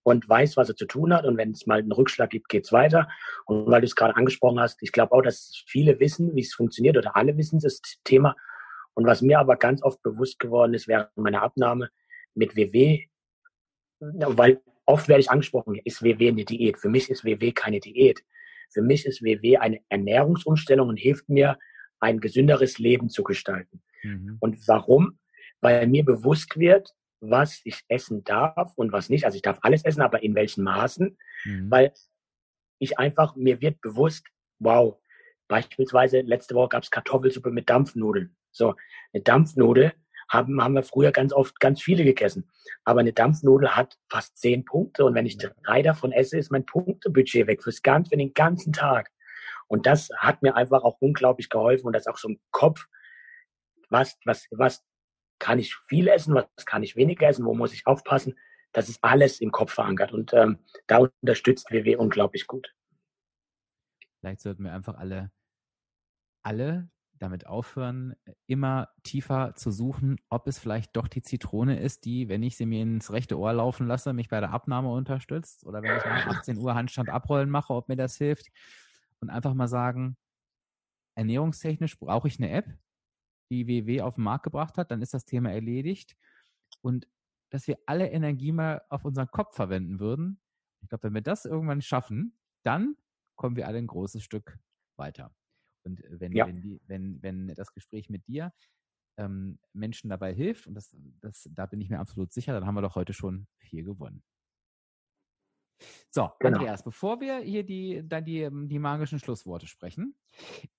und 0.03 0.27
weiß, 0.27 0.57
was 0.57 0.67
er 0.67 0.75
zu 0.75 0.85
tun 0.85 1.13
hat. 1.13 1.23
Und 1.23 1.37
wenn 1.37 1.51
es 1.51 1.65
mal 1.65 1.79
einen 1.79 1.93
Rückschlag 1.93 2.31
gibt, 2.31 2.49
geht's 2.49 2.73
weiter. 2.73 3.07
Und 3.45 3.67
weil 3.67 3.79
du 3.79 3.87
es 3.87 3.95
gerade 3.95 4.17
angesprochen 4.17 4.59
hast, 4.59 4.83
ich 4.83 4.91
glaube 4.91 5.13
auch, 5.13 5.21
dass 5.21 5.63
viele 5.67 6.01
wissen, 6.01 6.35
wie 6.35 6.41
es 6.41 6.53
funktioniert 6.53 6.97
oder 6.97 7.15
alle 7.15 7.37
wissen 7.37 7.61
das 7.61 7.79
Thema. 8.03 8.35
Und 8.93 9.05
was 9.05 9.21
mir 9.21 9.39
aber 9.39 9.55
ganz 9.55 9.81
oft 9.81 10.01
bewusst 10.03 10.37
geworden 10.37 10.73
ist 10.73 10.89
während 10.89 11.15
meiner 11.15 11.43
Abnahme 11.43 11.91
mit 12.35 12.57
WW, 12.57 13.05
weil 14.01 14.59
oft 14.85 15.07
werde 15.07 15.21
ich 15.21 15.31
angesprochen, 15.31 15.79
ist 15.81 16.03
WW 16.03 16.27
eine 16.27 16.43
Diät? 16.43 16.77
Für 16.77 16.89
mich 16.89 17.09
ist 17.09 17.23
WW 17.23 17.53
keine 17.53 17.79
Diät. 17.79 18.21
Für 18.69 18.81
mich 18.81 19.05
ist 19.05 19.23
WW 19.23 19.57
eine 19.57 19.79
Ernährungsumstellung 19.89 20.89
und 20.89 20.97
hilft 20.97 21.29
mir, 21.29 21.57
ein 21.99 22.19
gesünderes 22.19 22.79
Leben 22.79 23.09
zu 23.09 23.23
gestalten. 23.23 23.81
Mhm. 24.03 24.37
Und 24.39 24.67
warum? 24.67 25.19
Weil 25.61 25.87
mir 25.87 26.05
bewusst 26.05 26.57
wird, 26.57 26.93
was 27.19 27.61
ich 27.65 27.81
essen 27.89 28.23
darf 28.23 28.71
und 28.75 28.91
was 28.91 29.09
nicht. 29.09 29.25
Also 29.25 29.35
ich 29.35 29.41
darf 29.41 29.59
alles 29.61 29.83
essen, 29.83 30.01
aber 30.01 30.23
in 30.23 30.35
welchen 30.35 30.63
Maßen. 30.63 31.17
Mhm. 31.43 31.69
Weil 31.71 31.93
ich 32.79 32.97
einfach, 32.97 33.35
mir 33.35 33.61
wird 33.61 33.81
bewusst, 33.81 34.25
wow, 34.59 34.97
beispielsweise 35.47 36.21
letzte 36.21 36.55
Woche 36.55 36.69
gab 36.69 36.83
es 36.83 36.91
Kartoffelsuppe 36.91 37.51
mit 37.51 37.69
Dampfnudeln. 37.69 38.35
So, 38.51 38.75
eine 39.13 39.23
Dampfnudel 39.23 39.93
haben, 40.29 40.63
haben 40.63 40.75
wir 40.75 40.83
früher 40.83 41.11
ganz 41.11 41.33
oft 41.33 41.59
ganz 41.59 41.81
viele 41.81 42.03
gegessen. 42.03 42.49
Aber 42.85 42.99
eine 42.99 43.13
Dampfnudel 43.13 43.75
hat 43.75 43.97
fast 44.09 44.37
zehn 44.37 44.63
Punkte 44.63 45.05
und 45.05 45.15
wenn 45.15 45.25
ich 45.25 45.37
drei 45.37 45.81
davon 45.81 46.11
esse, 46.11 46.37
ist 46.37 46.51
mein 46.51 46.65
Punktebudget 46.65 47.47
weg 47.47 47.63
fürs 47.63 47.81
ganz, 47.81 48.09
für 48.09 48.17
den 48.17 48.33
ganzen 48.33 48.73
Tag. 48.73 49.11
Und 49.67 49.85
das 49.85 50.09
hat 50.17 50.41
mir 50.41 50.55
einfach 50.55 50.83
auch 50.83 50.97
unglaublich 50.99 51.49
geholfen 51.49 51.87
und 51.87 51.93
das 51.93 52.07
auch 52.07 52.17
so 52.17 52.29
im 52.29 52.39
Kopf, 52.51 52.87
was, 53.89 54.17
was, 54.25 54.47
was 54.51 54.83
kann 55.39 55.59
ich 55.59 55.75
viel 55.87 56.07
essen, 56.07 56.35
was 56.35 56.65
kann 56.65 56.83
ich 56.83 56.95
weniger 56.95 57.27
essen, 57.27 57.45
wo 57.45 57.53
muss 57.53 57.73
ich 57.73 57.87
aufpassen. 57.87 58.37
Das 58.71 58.89
ist 58.89 59.03
alles 59.03 59.41
im 59.41 59.51
Kopf 59.51 59.73
verankert 59.73 60.11
und 60.11 60.33
ähm, 60.33 60.59
da 60.85 60.97
unterstützt 60.97 61.71
WW 61.71 61.95
unglaublich 61.95 62.45
gut. 62.45 62.73
Vielleicht 64.19 64.41
sollten 64.41 64.63
wir 64.63 64.73
einfach 64.73 64.97
alle, 64.97 65.31
alle 66.43 66.89
damit 67.19 67.45
aufhören, 67.45 68.15
immer 68.47 68.89
tiefer 69.03 69.55
zu 69.55 69.71
suchen, 69.71 70.17
ob 70.29 70.47
es 70.47 70.59
vielleicht 70.59 70.95
doch 70.95 71.07
die 71.07 71.21
Zitrone 71.21 71.79
ist, 71.79 72.05
die, 72.05 72.29
wenn 72.29 72.43
ich 72.43 72.57
sie 72.57 72.65
mir 72.65 72.81
ins 72.81 73.11
rechte 73.11 73.37
Ohr 73.37 73.53
laufen 73.53 73.87
lasse, 73.87 74.13
mich 74.13 74.29
bei 74.29 74.39
der 74.39 74.51
Abnahme 74.51 74.89
unterstützt 74.89 75.65
oder 75.65 75.81
wenn 75.81 75.97
ich 75.97 76.05
nach 76.05 76.27
18 76.27 76.57
Uhr 76.57 76.75
Handstand 76.75 77.09
abrollen 77.09 77.49
mache, 77.49 77.73
ob 77.73 77.89
mir 77.89 77.97
das 77.97 78.17
hilft. 78.17 78.47
Und 79.19 79.29
einfach 79.29 79.53
mal 79.53 79.67
sagen, 79.67 80.17
ernährungstechnisch 81.15 81.99
brauche 81.99 82.27
ich 82.27 82.39
eine 82.39 82.51
App, 82.51 82.77
die 83.51 83.67
WW 83.67 84.01
auf 84.01 84.15
den 84.15 84.23
Markt 84.23 84.43
gebracht 84.43 84.77
hat, 84.77 84.91
dann 84.91 85.01
ist 85.01 85.13
das 85.13 85.25
Thema 85.25 85.51
erledigt. 85.51 86.15
Und 86.81 87.07
dass 87.49 87.67
wir 87.67 87.77
alle 87.85 88.09
Energie 88.11 88.51
mal 88.51 88.81
auf 88.89 89.05
unseren 89.05 89.29
Kopf 89.31 89.55
verwenden 89.55 89.99
würden. 89.99 90.39
Ich 90.81 90.89
glaube, 90.89 91.03
wenn 91.03 91.13
wir 91.15 91.21
das 91.21 91.45
irgendwann 91.45 91.81
schaffen, 91.81 92.37
dann 92.63 92.95
kommen 93.35 93.55
wir 93.55 93.67
alle 93.67 93.79
ein 93.79 93.87
großes 93.87 94.23
Stück 94.23 94.59
weiter. 94.97 95.33
Und 95.83 96.01
wenn, 96.09 96.31
ja. 96.33 96.47
wenn, 96.47 96.61
die, 96.61 96.81
wenn, 96.87 97.21
wenn 97.21 97.47
das 97.55 97.73
Gespräch 97.73 98.09
mit 98.09 98.27
dir 98.27 98.53
ähm, 99.17 99.59
Menschen 99.73 100.09
dabei 100.09 100.33
hilft, 100.33 100.67
und 100.67 100.75
das, 100.75 100.95
das, 101.21 101.49
da 101.51 101.65
bin 101.65 101.81
ich 101.81 101.89
mir 101.89 101.99
absolut 101.99 102.31
sicher, 102.31 102.53
dann 102.53 102.65
haben 102.65 102.75
wir 102.75 102.81
doch 102.81 102.95
heute 102.95 103.13
schon 103.13 103.47
viel 103.57 103.83
gewonnen. 103.83 104.23
So, 106.09 106.29
genau. 106.39 106.57
Andreas, 106.57 106.83
bevor 106.83 107.21
wir 107.21 107.39
hier 107.39 107.63
die, 107.63 108.01
dann 108.05 108.25
die, 108.25 108.41
ähm, 108.41 108.67
die 108.67 108.79
magischen 108.79 109.19
Schlussworte 109.19 109.67
sprechen, 109.67 110.15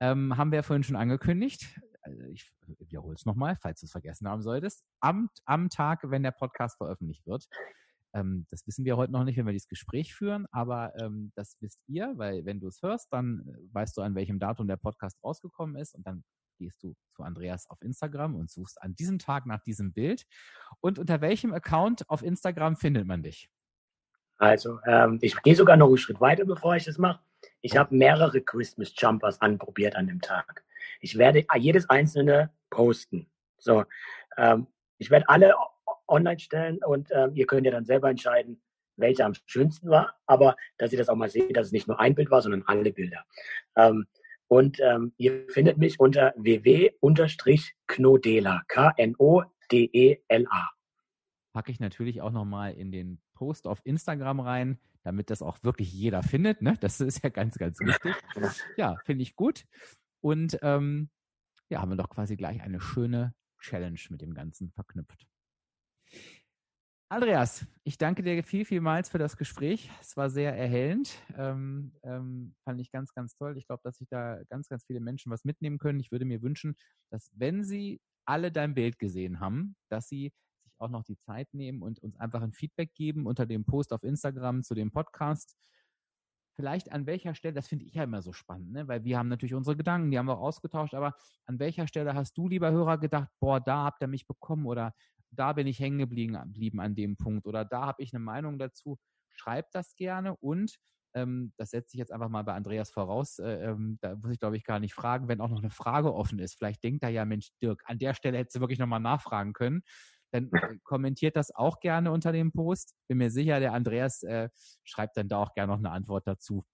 ähm, 0.01 0.37
haben 0.37 0.51
wir 0.51 0.57
ja 0.57 0.63
vorhin 0.63 0.83
schon 0.83 0.97
angekündigt, 0.97 1.81
also 2.03 2.23
ich 2.25 2.53
wiederhole 2.79 3.15
es 3.15 3.27
nochmal, 3.27 3.57
falls 3.57 3.81
du 3.81 3.87
es 3.87 3.93
vergessen 3.93 4.29
haben 4.29 4.43
solltest, 4.43 4.85
am, 5.01 5.31
am 5.45 5.69
Tag, 5.69 6.01
wenn 6.05 6.23
der 6.23 6.33
Podcast 6.33 6.77
veröffentlicht 6.79 7.27
wird, 7.27 7.49
ähm, 8.15 8.47
das 8.51 8.67
wissen 8.67 8.85
wir 8.85 8.97
heute 8.97 9.13
noch 9.13 9.25
nicht, 9.25 9.37
wenn 9.37 9.47
wir 9.47 9.53
dieses 9.53 9.69
Gespräch 9.69 10.15
führen, 10.15 10.47
aber 10.51 10.93
ähm, 11.01 11.33
das 11.37 11.57
wisst 11.61 11.81
ihr, 11.87 12.13
weil 12.17 12.45
wenn 12.45 12.61
du 12.61 12.69
es 12.69 12.83
hörst, 12.83 13.13
dann 13.13 13.47
äh, 13.49 13.75
weißt 13.75 13.97
du, 13.97 14.03
an 14.03 14.15
welchem 14.15 14.39
Datum 14.39 14.67
der 14.67 14.77
Podcast 14.77 15.19
rausgekommen 15.23 15.77
ist 15.77 15.95
und 15.95 16.07
dann 16.07 16.25
gehst 16.59 16.83
du 16.83 16.95
zu 17.17 17.23
Andreas 17.23 17.69
auf 17.71 17.81
Instagram 17.83 18.37
und 18.37 18.51
suchst 18.51 18.81
an 18.83 18.95
diesem 18.95 19.19
Tag 19.19 19.47
nach 19.47 19.63
diesem 19.63 19.93
Bild. 19.93 20.27
Und 20.81 20.99
unter 20.99 21.21
welchem 21.21 21.55
Account 21.55 22.09
auf 22.09 22.23
Instagram 22.23 22.77
findet 22.77 23.07
man 23.07 23.23
dich? 23.23 23.49
Also, 24.37 24.79
ähm, 24.87 25.19
ich 25.23 25.41
gehe 25.43 25.57
sogar 25.57 25.77
noch 25.77 25.89
einen 25.89 25.99
Schritt 25.99 26.21
weiter, 26.21 26.45
bevor 26.45 26.77
ich 26.77 26.85
das 26.85 26.99
mache. 26.99 27.21
Ich 27.61 27.77
habe 27.77 27.95
mehrere 27.95 28.41
Christmas 28.41 28.93
Jumpers 28.97 29.41
anprobiert 29.41 29.97
an 29.97 30.07
dem 30.07 30.21
Tag. 30.21 30.65
Ich 31.01 31.17
werde 31.17 31.47
jedes 31.57 31.89
einzelne 31.89 32.51
posten. 32.69 33.31
So, 33.59 33.85
ähm, 34.37 34.67
ich 34.99 35.11
werde 35.11 35.29
alle 35.29 35.55
online 36.11 36.39
stellen 36.39 36.79
und 36.85 37.09
ähm, 37.13 37.33
ihr 37.35 37.47
könnt 37.47 37.67
ja 37.67 37.73
dann 37.73 37.85
selber 37.85 38.09
entscheiden, 38.11 38.61
welcher 38.97 39.27
am 39.27 39.35
schönsten 39.47 39.89
war, 39.89 40.17
aber 40.27 40.57
dass 40.79 40.93
ihr 40.93 40.99
das 40.99 41.09
auch 41.09 41.17
mal 41.17 41.31
seht, 41.31 41.57
dass 41.57 41.69
es 41.69 41.73
nicht 41.73 41.89
nur 41.89 41.99
ein 42.01 42.15
Bild 42.15 42.31
war, 42.31 42.43
sondern 42.43 42.65
alle 42.67 42.93
Bilder. 42.93 43.25
Ähm, 43.77 44.07
und 44.49 44.79
ähm, 44.81 45.15
ihr 45.17 45.47
findet 45.49 45.79
mich 45.79 45.99
unter 46.01 46.35
ww-knodela, 46.37 47.43
K-N-O-D-E-L-A. 48.67 50.71
Packe 51.53 51.73
ich 51.73 51.81
natürlich 51.81 52.21
auch 52.21 52.33
nochmal 52.33 52.75
in 52.75 52.93
den 52.93 53.21
Post 53.35 53.67
auf 53.67 53.81
Instagram 53.85 54.41
rein, 54.41 54.79
damit 55.03 55.31
das 55.31 55.41
auch 55.41 55.63
wirklich 55.63 55.91
jeder 55.93 56.23
findet. 56.23 56.61
Ne? 56.63 56.77
Das 56.81 57.01
ist 57.01 57.23
ja 57.23 57.31
ganz, 57.31 57.57
ganz 57.59 57.79
wichtig. 57.81 58.15
Ja, 58.77 58.97
finde 59.05 59.23
ich 59.23 59.37
gut. 59.37 59.65
Und 60.21 60.59
ähm, 60.63 61.11
ja, 61.69 61.81
haben 61.81 61.91
wir 61.91 61.97
doch 61.97 62.11
quasi 62.11 62.37
gleich 62.37 62.61
eine 62.61 62.81
schöne 62.81 63.35
Challenge 63.61 64.01
mit 64.11 64.21
dem 64.21 64.35
Ganzen 64.35 64.73
verknüpft. 64.73 65.30
Andreas, 67.13 67.67
ich 67.83 67.99
danke 67.99 68.23
dir 68.23 68.43
viel, 68.45 68.65
vielmals 68.65 69.09
für 69.09 69.19
das 69.19 69.37
Gespräch. 69.37 69.91
Es 70.01 70.17
war 70.17 70.31
sehr 70.31 70.57
erhellend. 70.57 71.11
Ähm, 71.37 71.93
ähm, 72.05 72.55
fand 72.63 72.81
ich 72.81 72.93
ganz, 72.93 73.13
ganz 73.13 73.35
toll. 73.35 73.59
Ich 73.59 73.67
glaube, 73.67 73.81
dass 73.83 73.99
sich 73.99 74.09
da 74.09 74.41
ganz, 74.49 74.69
ganz 74.69 74.85
viele 74.85 75.01
Menschen 75.01 75.33
was 75.33 75.45
mitnehmen 75.45 75.79
können. 75.79 75.99
Ich 75.99 76.13
würde 76.13 76.25
mir 76.25 76.41
wünschen, 76.41 76.77
dass 77.11 77.33
wenn 77.35 77.65
sie 77.65 78.01
alle 78.27 78.53
dein 78.53 78.75
Bild 78.75 79.01
gesehen 79.01 79.41
haben, 79.41 79.75
dass 79.89 80.09
sie 80.09 80.33
sich 80.63 80.73
auch 80.79 80.89
noch 80.89 81.03
die 81.03 81.19
Zeit 81.19 81.49
nehmen 81.53 81.83
und 81.83 81.99
uns 81.99 82.17
einfach 82.17 82.43
ein 82.43 82.53
Feedback 82.53 82.95
geben 82.95 83.27
unter 83.27 83.45
dem 83.45 83.65
Post 83.65 83.93
auf 83.93 84.05
Instagram 84.05 84.63
zu 84.63 84.77
dem 84.77 84.93
Podcast 84.93 85.57
vielleicht 86.61 86.93
an 86.93 87.07
welcher 87.07 87.35
Stelle, 87.35 87.55
das 87.55 87.69
finde 87.69 87.87
ich 87.87 87.95
ja 87.95 88.05
immer 88.05 88.21
so 88.21 88.33
spannend, 88.33 88.73
ne? 88.73 88.87
weil 88.87 89.03
wir 89.03 89.19
haben 89.19 89.29
natürlich 89.29 89.55
unsere 89.55 89.77
Gedanken, 89.77 90.11
die 90.11 90.19
haben 90.19 90.27
wir 90.27 90.37
auch 90.37 90.43
ausgetauscht, 90.43 90.93
aber 90.95 91.15
an 91.47 91.59
welcher 91.59 91.87
Stelle 91.87 92.15
hast 92.15 92.37
du, 92.37 92.49
lieber 92.49 92.71
Hörer, 92.71 92.99
gedacht, 92.99 93.29
boah, 93.41 93.61
da 93.61 93.85
habt 93.85 94.03
ihr 94.03 94.09
mich 94.09 94.27
bekommen 94.27 94.67
oder 94.67 94.95
da 95.31 95.53
bin 95.53 95.67
ich 95.67 95.79
hängen 95.81 95.99
geblieben 95.99 96.81
an 96.81 96.95
dem 96.95 97.17
Punkt 97.17 97.47
oder 97.47 97.65
da 97.65 97.87
habe 97.87 98.03
ich 98.03 98.13
eine 98.13 98.25
Meinung 98.25 98.59
dazu. 98.59 98.99
Schreibt 99.29 99.75
das 99.75 99.97
gerne 99.97 100.37
und 100.37 100.77
ähm, 101.15 101.53
das 101.57 101.71
setze 101.71 101.95
ich 101.95 101.99
jetzt 101.99 102.13
einfach 102.13 102.29
mal 102.29 102.43
bei 102.43 102.55
Andreas 102.55 102.91
voraus. 102.91 103.39
Äh, 103.39 103.71
ähm, 103.71 103.99
da 104.01 104.15
muss 104.17 104.31
ich, 104.31 104.39
glaube 104.39 104.57
ich, 104.57 104.65
gar 104.65 104.79
nicht 104.79 104.95
fragen, 104.95 105.29
wenn 105.29 105.41
auch 105.41 105.49
noch 105.49 105.59
eine 105.59 105.71
Frage 105.71 106.15
offen 106.15 106.39
ist. 106.39 106.57
Vielleicht 106.57 106.85
denkt 106.85 107.03
er 107.03 107.09
ja, 107.09 107.25
Mensch, 107.25 107.51
Dirk, 107.61 107.83
an 107.87 107.99
der 107.99 108.15
Stelle 108.15 108.39
hättest 108.39 108.57
du 108.57 108.61
wirklich 108.61 108.79
nochmal 108.79 109.01
nachfragen 109.01 109.53
können 109.53 109.83
dann 110.33 110.51
äh, 110.53 110.79
kommentiert 110.85 111.37
das 111.37 111.55
auch 111.55 111.81
gerne 111.81 112.13
unter 112.13 112.33
dem 112.33 112.53
Post. 112.53 112.95
Bin 113.09 113.19
mir 113.19 113.31
sicher, 113.31 113.61
der 113.61 113.73
Andreas 113.73 114.23
äh, 114.23 114.49
schreibt 114.85 115.17
dann 115.17 115.29
da 115.29 115.39
auch 115.39 115.55
gerne 115.55 115.73
noch 115.73 115.79
eine 115.79 115.91
Antwort 115.91 116.27
dazu. 116.27 116.65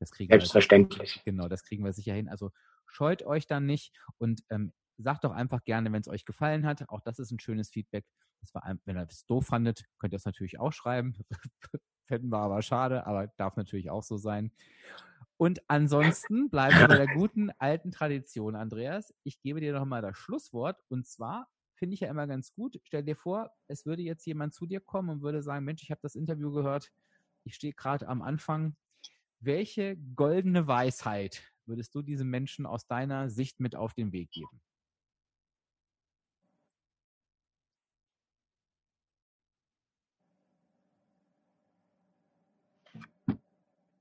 Das 0.00 0.10
kriegen 0.10 0.32
Selbstverständlich. 0.32 1.16
Wir, 1.24 1.32
genau, 1.32 1.48
das 1.48 1.62
kriegen 1.62 1.84
wir 1.84 1.92
sicher 1.92 2.14
hin. 2.14 2.28
Also 2.28 2.50
scheut 2.86 3.22
euch 3.22 3.46
dann 3.46 3.66
nicht 3.66 3.94
und 4.18 4.42
ähm, 4.50 4.72
sagt 5.02 5.24
doch 5.24 5.32
einfach 5.32 5.64
gerne, 5.64 5.92
wenn 5.92 6.00
es 6.00 6.08
euch 6.08 6.24
gefallen 6.24 6.66
hat. 6.66 6.88
Auch 6.88 7.00
das 7.00 7.18
ist 7.18 7.30
ein 7.30 7.40
schönes 7.40 7.70
Feedback. 7.70 8.04
Das 8.40 8.54
war, 8.54 8.62
wenn 8.84 8.96
ihr 8.96 9.06
es 9.08 9.26
doof 9.26 9.46
fandet, 9.46 9.84
könnt 9.98 10.12
ihr 10.12 10.18
es 10.18 10.24
natürlich 10.24 10.58
auch 10.58 10.72
schreiben. 10.72 11.14
Fänden 12.06 12.30
wir 12.30 12.38
aber 12.38 12.62
schade, 12.62 13.06
aber 13.06 13.28
darf 13.36 13.56
natürlich 13.56 13.90
auch 13.90 14.02
so 14.02 14.16
sein. 14.16 14.50
Und 15.36 15.62
ansonsten 15.68 16.50
bleiben 16.50 16.78
wir 16.78 16.88
bei 16.88 16.96
der 16.96 17.14
guten 17.14 17.50
alten 17.58 17.92
Tradition, 17.92 18.56
Andreas. 18.56 19.14
Ich 19.22 19.40
gebe 19.40 19.60
dir 19.60 19.72
nochmal 19.72 20.02
das 20.02 20.16
Schlusswort 20.16 20.82
und 20.88 21.06
zwar 21.06 21.48
finde 21.76 21.94
ich 21.94 22.00
ja 22.00 22.10
immer 22.10 22.26
ganz 22.26 22.52
gut. 22.52 22.78
Stell 22.84 23.02
dir 23.02 23.16
vor, 23.16 23.50
es 23.66 23.86
würde 23.86 24.02
jetzt 24.02 24.26
jemand 24.26 24.52
zu 24.52 24.66
dir 24.66 24.80
kommen 24.80 25.08
und 25.08 25.22
würde 25.22 25.42
sagen, 25.42 25.64
Mensch, 25.64 25.82
ich 25.82 25.90
habe 25.90 26.02
das 26.02 26.14
Interview 26.14 26.52
gehört, 26.52 26.90
ich 27.44 27.54
stehe 27.54 27.72
gerade 27.72 28.06
am 28.06 28.20
Anfang. 28.20 28.76
Welche 29.40 29.96
goldene 30.14 30.66
Weisheit 30.66 31.42
würdest 31.64 31.94
du 31.94 32.02
diesem 32.02 32.28
Menschen 32.28 32.66
aus 32.66 32.86
deiner 32.86 33.30
Sicht 33.30 33.60
mit 33.60 33.74
auf 33.74 33.94
den 33.94 34.12
Weg 34.12 34.30
geben? 34.30 34.60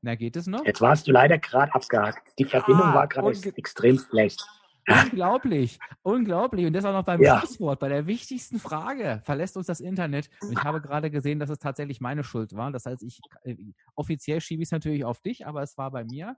Na, 0.01 0.15
geht 0.15 0.35
es 0.35 0.47
noch? 0.47 0.65
Jetzt 0.65 0.81
warst 0.81 1.07
du 1.07 1.11
leider 1.11 1.37
gerade 1.37 1.73
abgehakt. 1.73 2.37
Die 2.39 2.45
Verbindung 2.45 2.87
ah, 2.87 2.93
war 2.93 3.07
gerade 3.07 3.37
extrem 3.57 3.99
schlecht. 3.99 4.41
Unglaublich, 4.87 5.77
unglaublich. 6.01 6.65
Und 6.65 6.73
das 6.73 6.85
auch 6.85 6.93
noch 6.93 7.03
beim 7.03 7.21
ja. 7.21 7.39
Schlusswort, 7.39 7.79
bei 7.79 7.89
der 7.89 8.07
wichtigsten 8.07 8.59
Frage. 8.59 9.21
Verlässt 9.23 9.55
uns 9.57 9.67
das 9.67 9.81
Internet? 9.81 10.29
Und 10.41 10.53
ich 10.53 10.63
habe 10.63 10.81
gerade 10.81 11.11
gesehen, 11.11 11.39
dass 11.39 11.49
es 11.49 11.59
tatsächlich 11.59 12.01
meine 12.01 12.23
Schuld 12.23 12.55
war. 12.55 12.71
Das 12.71 12.85
heißt, 12.85 13.03
ich 13.03 13.19
äh, 13.43 13.55
offiziell 13.95 14.41
schiebe 14.41 14.63
ich 14.63 14.67
es 14.67 14.71
natürlich 14.71 15.05
auf 15.05 15.21
dich, 15.21 15.45
aber 15.45 15.61
es 15.61 15.77
war 15.77 15.91
bei 15.91 16.05
mir. 16.05 16.37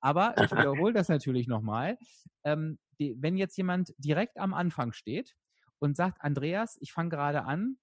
Aber 0.00 0.34
ich 0.42 0.50
wiederhole 0.50 0.92
das 0.92 1.08
natürlich 1.08 1.46
nochmal. 1.46 1.98
Ähm, 2.42 2.78
die, 2.98 3.16
wenn 3.18 3.36
jetzt 3.36 3.56
jemand 3.56 3.94
direkt 3.98 4.38
am 4.38 4.54
Anfang 4.54 4.92
steht 4.92 5.34
und 5.78 5.96
sagt, 5.96 6.20
Andreas, 6.20 6.76
ich 6.80 6.92
fange 6.92 7.10
gerade 7.10 7.44
an, 7.44 7.76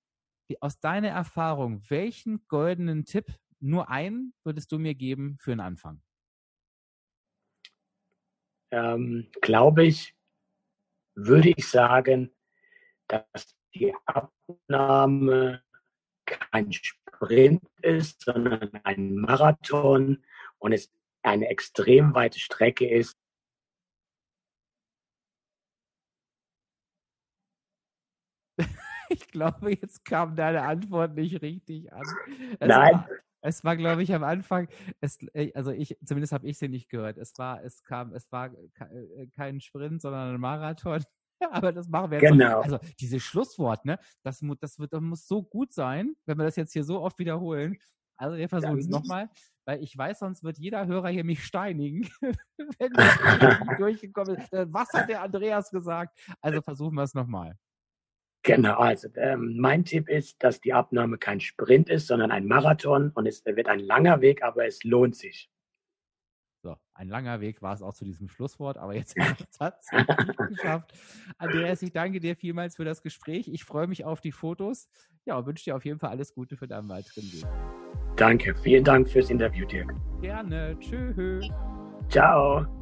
aus 0.60 0.80
deiner 0.80 1.10
Erfahrung, 1.10 1.82
welchen 1.88 2.46
goldenen 2.48 3.06
Tipp, 3.06 3.26
nur 3.62 3.90
einen, 3.90 4.34
würdest 4.44 4.72
du 4.72 4.80
mir 4.80 4.96
geben 4.96 5.38
für 5.40 5.52
einen 5.52 5.62
Anfang? 5.62 6.02
ähm, 8.72 9.28
glaube 9.42 9.86
ich, 9.86 10.16
würde 11.16 11.50
ich 11.50 11.68
sagen, 11.68 12.32
dass 13.08 13.56
die 13.76 13.94
Abnahme 14.06 15.64
kein 16.26 16.72
Sprint 16.72 17.64
ist, 17.82 18.22
sondern 18.22 18.72
ein 18.84 19.16
Marathon 19.16 20.24
und 20.60 20.72
es 20.72 20.92
eine 21.22 21.50
extrem 21.50 22.16
weite 22.16 22.40
Strecke 22.40 22.90
ist. 22.90 23.18
Ich 29.14 29.28
glaube, 29.28 29.72
jetzt 29.72 30.06
kam 30.06 30.38
deine 30.38 30.62
Antwort 30.62 31.16
nicht 31.16 31.42
richtig 31.42 31.92
an. 31.92 32.06
Es 32.62 32.70
Nein. 32.70 32.94
War, 32.94 33.10
es 33.42 33.64
war, 33.64 33.76
glaube 33.76 34.04
ich, 34.04 34.14
am 34.14 34.24
Anfang, 34.24 34.68
es, 35.00 35.18
äh, 35.34 35.52
also 35.54 35.72
ich, 35.72 35.98
zumindest 36.06 36.34
habe 36.34 36.48
ich 36.48 36.58
sie 36.58 36.70
nicht 36.70 36.90
gehört. 36.90 37.18
Es 37.18 37.38
war, 37.38 37.64
es 37.64 37.84
kam, 37.84 38.14
es 38.14 38.32
war 38.32 38.52
äh, 38.54 39.28
kein 39.36 39.60
Sprint, 39.60 40.02
sondern 40.02 40.36
ein 40.36 40.40
Marathon. 40.40 41.04
Aber 41.52 41.72
das 41.72 41.88
machen 41.88 42.12
wir 42.12 42.22
jetzt. 42.22 42.32
Genau. 42.32 42.58
Noch. 42.58 42.64
Also 42.64 42.80
dieses 43.00 43.24
Schlusswort, 43.24 43.84
ne, 43.86 44.00
das, 44.24 44.44
das, 44.60 44.78
wird, 44.78 44.94
das 44.94 45.02
muss 45.02 45.28
so 45.28 45.42
gut 45.42 45.74
sein, 45.74 46.16
wenn 46.26 46.38
wir 46.38 46.46
das 46.46 46.56
jetzt 46.56 46.74
hier 46.74 46.84
so 46.84 47.02
oft 47.02 47.18
wiederholen. 47.18 47.78
Also 48.16 48.38
wir 48.38 48.48
versuchen 48.48 48.78
es 48.78 48.88
nochmal, 48.88 49.30
weil 49.66 49.82
ich 49.82 49.98
weiß, 49.98 50.20
sonst 50.20 50.44
wird 50.44 50.60
jeder 50.60 50.86
Hörer 50.86 51.10
hier 51.10 51.24
mich 51.24 51.44
steinigen, 51.44 52.08
wenn 52.78 52.92
ich 52.96 53.78
durchgekommen 53.80 54.36
ist. 54.36 54.52
Was 54.52 54.94
hat 54.94 55.10
der 55.10 55.24
Andreas 55.24 55.72
gesagt? 55.72 56.20
Also 56.40 56.62
versuchen 56.62 56.94
wir 56.94 57.04
es 57.04 57.16
nochmal. 57.16 57.58
Genau, 58.44 58.80
also 58.80 59.08
ähm, 59.16 59.58
mein 59.58 59.86
Tipp 59.86 60.10
ist, 60.10 60.44
dass 60.44 60.60
die 60.60 60.74
Abnahme 60.74 61.18
kein 61.18 61.40
Sprint 61.40 61.90
ist, 61.90 62.08
sondern 62.08 62.32
ein 62.32 62.48
Marathon 62.48 63.12
und 63.14 63.28
es 63.28 63.46
wird 63.46 63.68
ein 63.68 63.80
langer 63.80 64.22
Weg, 64.22 64.44
aber 64.44 64.66
es 64.66 64.84
lohnt 64.84 65.16
sich. 65.16 65.50
So, 66.64 66.76
ein 66.94 67.08
langer 67.08 67.42
Weg 67.42 67.62
war 67.62 67.74
es 67.74 67.82
auch 67.82 67.94
zu 67.94 68.06
diesem 68.06 68.30
Schlusswort, 68.30 68.78
aber 68.78 68.96
jetzt 68.96 69.16
haben 69.20 69.38
wir 69.38 69.46
es 69.50 69.58
tatsächlich 69.58 70.38
geschafft. 70.50 70.94
Andreas, 71.38 71.82
ich 71.82 71.92
danke 71.92 72.20
dir 72.20 72.36
vielmals 72.36 72.76
für 72.76 72.86
das 72.86 73.02
Gespräch. 73.02 73.48
Ich 73.48 73.64
freue 73.64 73.88
mich 73.88 74.06
auf 74.06 74.22
die 74.22 74.32
Fotos. 74.32 74.88
Ja, 75.26 75.38
und 75.38 75.46
wünsche 75.46 75.66
dir 75.66 75.76
auf 75.76 75.86
jeden 75.86 76.00
Fall 76.00 76.10
alles 76.10 76.34
Gute 76.34 76.58
für 76.58 76.68
deinen 76.68 76.90
weiteren 76.90 77.24
Weg. 77.32 77.46
Danke, 78.16 78.56
vielen 78.56 78.84
Dank 78.84 79.10
fürs 79.10 79.30
Interview, 79.30 79.66
Dirk. 79.66 79.94
Gerne, 80.22 80.78
tschüss. 80.80 81.48
Ciao. 82.10 82.81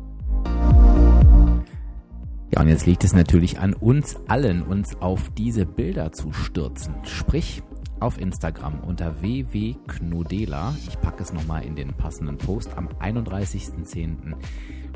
Ja, 2.52 2.62
und 2.62 2.68
jetzt 2.68 2.88
liegt 2.88 3.04
es 3.04 3.14
natürlich 3.14 3.60
an 3.60 3.74
uns 3.74 4.18
allen, 4.28 4.64
uns 4.64 5.00
auf 5.02 5.30
diese 5.38 5.66
Bilder 5.66 6.12
zu 6.12 6.34
stürzen. 6.34 6.96
Sprich, 7.04 7.62
auf 8.00 8.20
Instagram 8.20 8.80
unter 8.80 9.22
www.knudela. 9.22 10.76
Ich 10.88 11.00
packe 11.00 11.22
es 11.22 11.34
nochmal 11.34 11.66
in 11.66 11.76
den 11.76 11.94
passenden 11.94 12.38
Post 12.38 12.76
am 12.78 12.88
31.10. 12.88 14.36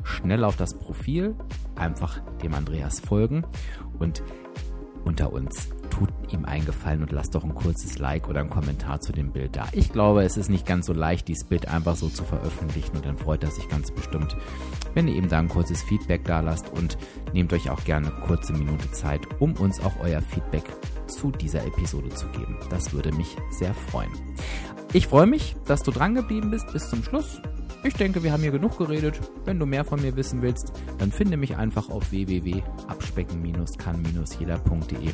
Schnell 0.03 0.43
auf 0.43 0.55
das 0.55 0.73
Profil, 0.73 1.35
einfach 1.75 2.19
dem 2.41 2.53
Andreas 2.53 2.99
folgen 2.99 3.43
und 3.99 4.23
unter 5.05 5.33
uns 5.33 5.69
tut 5.93 6.09
ihm 6.31 6.45
eingefallen 6.45 7.01
und 7.01 7.11
lasst 7.11 7.35
doch 7.35 7.43
ein 7.43 7.53
kurzes 7.53 7.99
Like 7.99 8.27
oder 8.27 8.39
einen 8.39 8.49
Kommentar 8.49 8.99
zu 8.99 9.13
dem 9.13 9.31
Bild 9.31 9.55
da. 9.55 9.67
Ich 9.73 9.91
glaube, 9.91 10.23
es 10.23 10.37
ist 10.37 10.49
nicht 10.49 10.65
ganz 10.65 10.87
so 10.87 10.93
leicht, 10.93 11.27
dieses 11.27 11.43
Bild 11.43 11.67
einfach 11.67 11.95
so 11.95 12.09
zu 12.09 12.23
veröffentlichen 12.23 12.95
und 12.95 13.05
dann 13.05 13.17
freut 13.17 13.43
er 13.43 13.51
sich 13.51 13.69
ganz 13.69 13.91
bestimmt, 13.91 14.35
wenn 14.95 15.07
ihr 15.07 15.15
ihm 15.15 15.29
da 15.29 15.39
ein 15.39 15.49
kurzes 15.49 15.83
Feedback 15.83 16.25
da 16.25 16.39
lasst 16.39 16.71
und 16.71 16.97
nehmt 17.33 17.53
euch 17.53 17.69
auch 17.69 17.83
gerne 17.83 18.07
eine 18.07 18.25
kurze 18.25 18.53
Minute 18.53 18.89
Zeit, 18.91 19.21
um 19.39 19.53
uns 19.53 19.79
auch 19.81 19.93
euer 20.01 20.21
Feedback 20.21 20.65
zu 21.05 21.31
dieser 21.31 21.63
Episode 21.65 22.09
zu 22.09 22.25
geben. 22.27 22.57
Das 22.69 22.93
würde 22.93 23.11
mich 23.11 23.37
sehr 23.51 23.73
freuen. 23.73 24.11
Ich 24.93 25.07
freue 25.07 25.27
mich, 25.27 25.55
dass 25.65 25.83
du 25.83 25.91
dran 25.91 26.15
geblieben 26.15 26.49
bist 26.49 26.71
bis 26.71 26.89
zum 26.89 27.03
Schluss. 27.03 27.39
Ich 27.83 27.95
denke, 27.95 28.23
wir 28.23 28.31
haben 28.31 28.41
hier 28.41 28.51
genug 28.51 28.77
geredet. 28.77 29.19
Wenn 29.45 29.59
du 29.59 29.65
mehr 29.65 29.83
von 29.83 30.01
mir 30.01 30.15
wissen 30.15 30.41
willst, 30.41 30.71
dann 30.99 31.11
finde 31.11 31.35
mich 31.37 31.57
einfach 31.57 31.89
auf 31.89 32.11
www.abspecken-kann-jeder.de. 32.11 35.09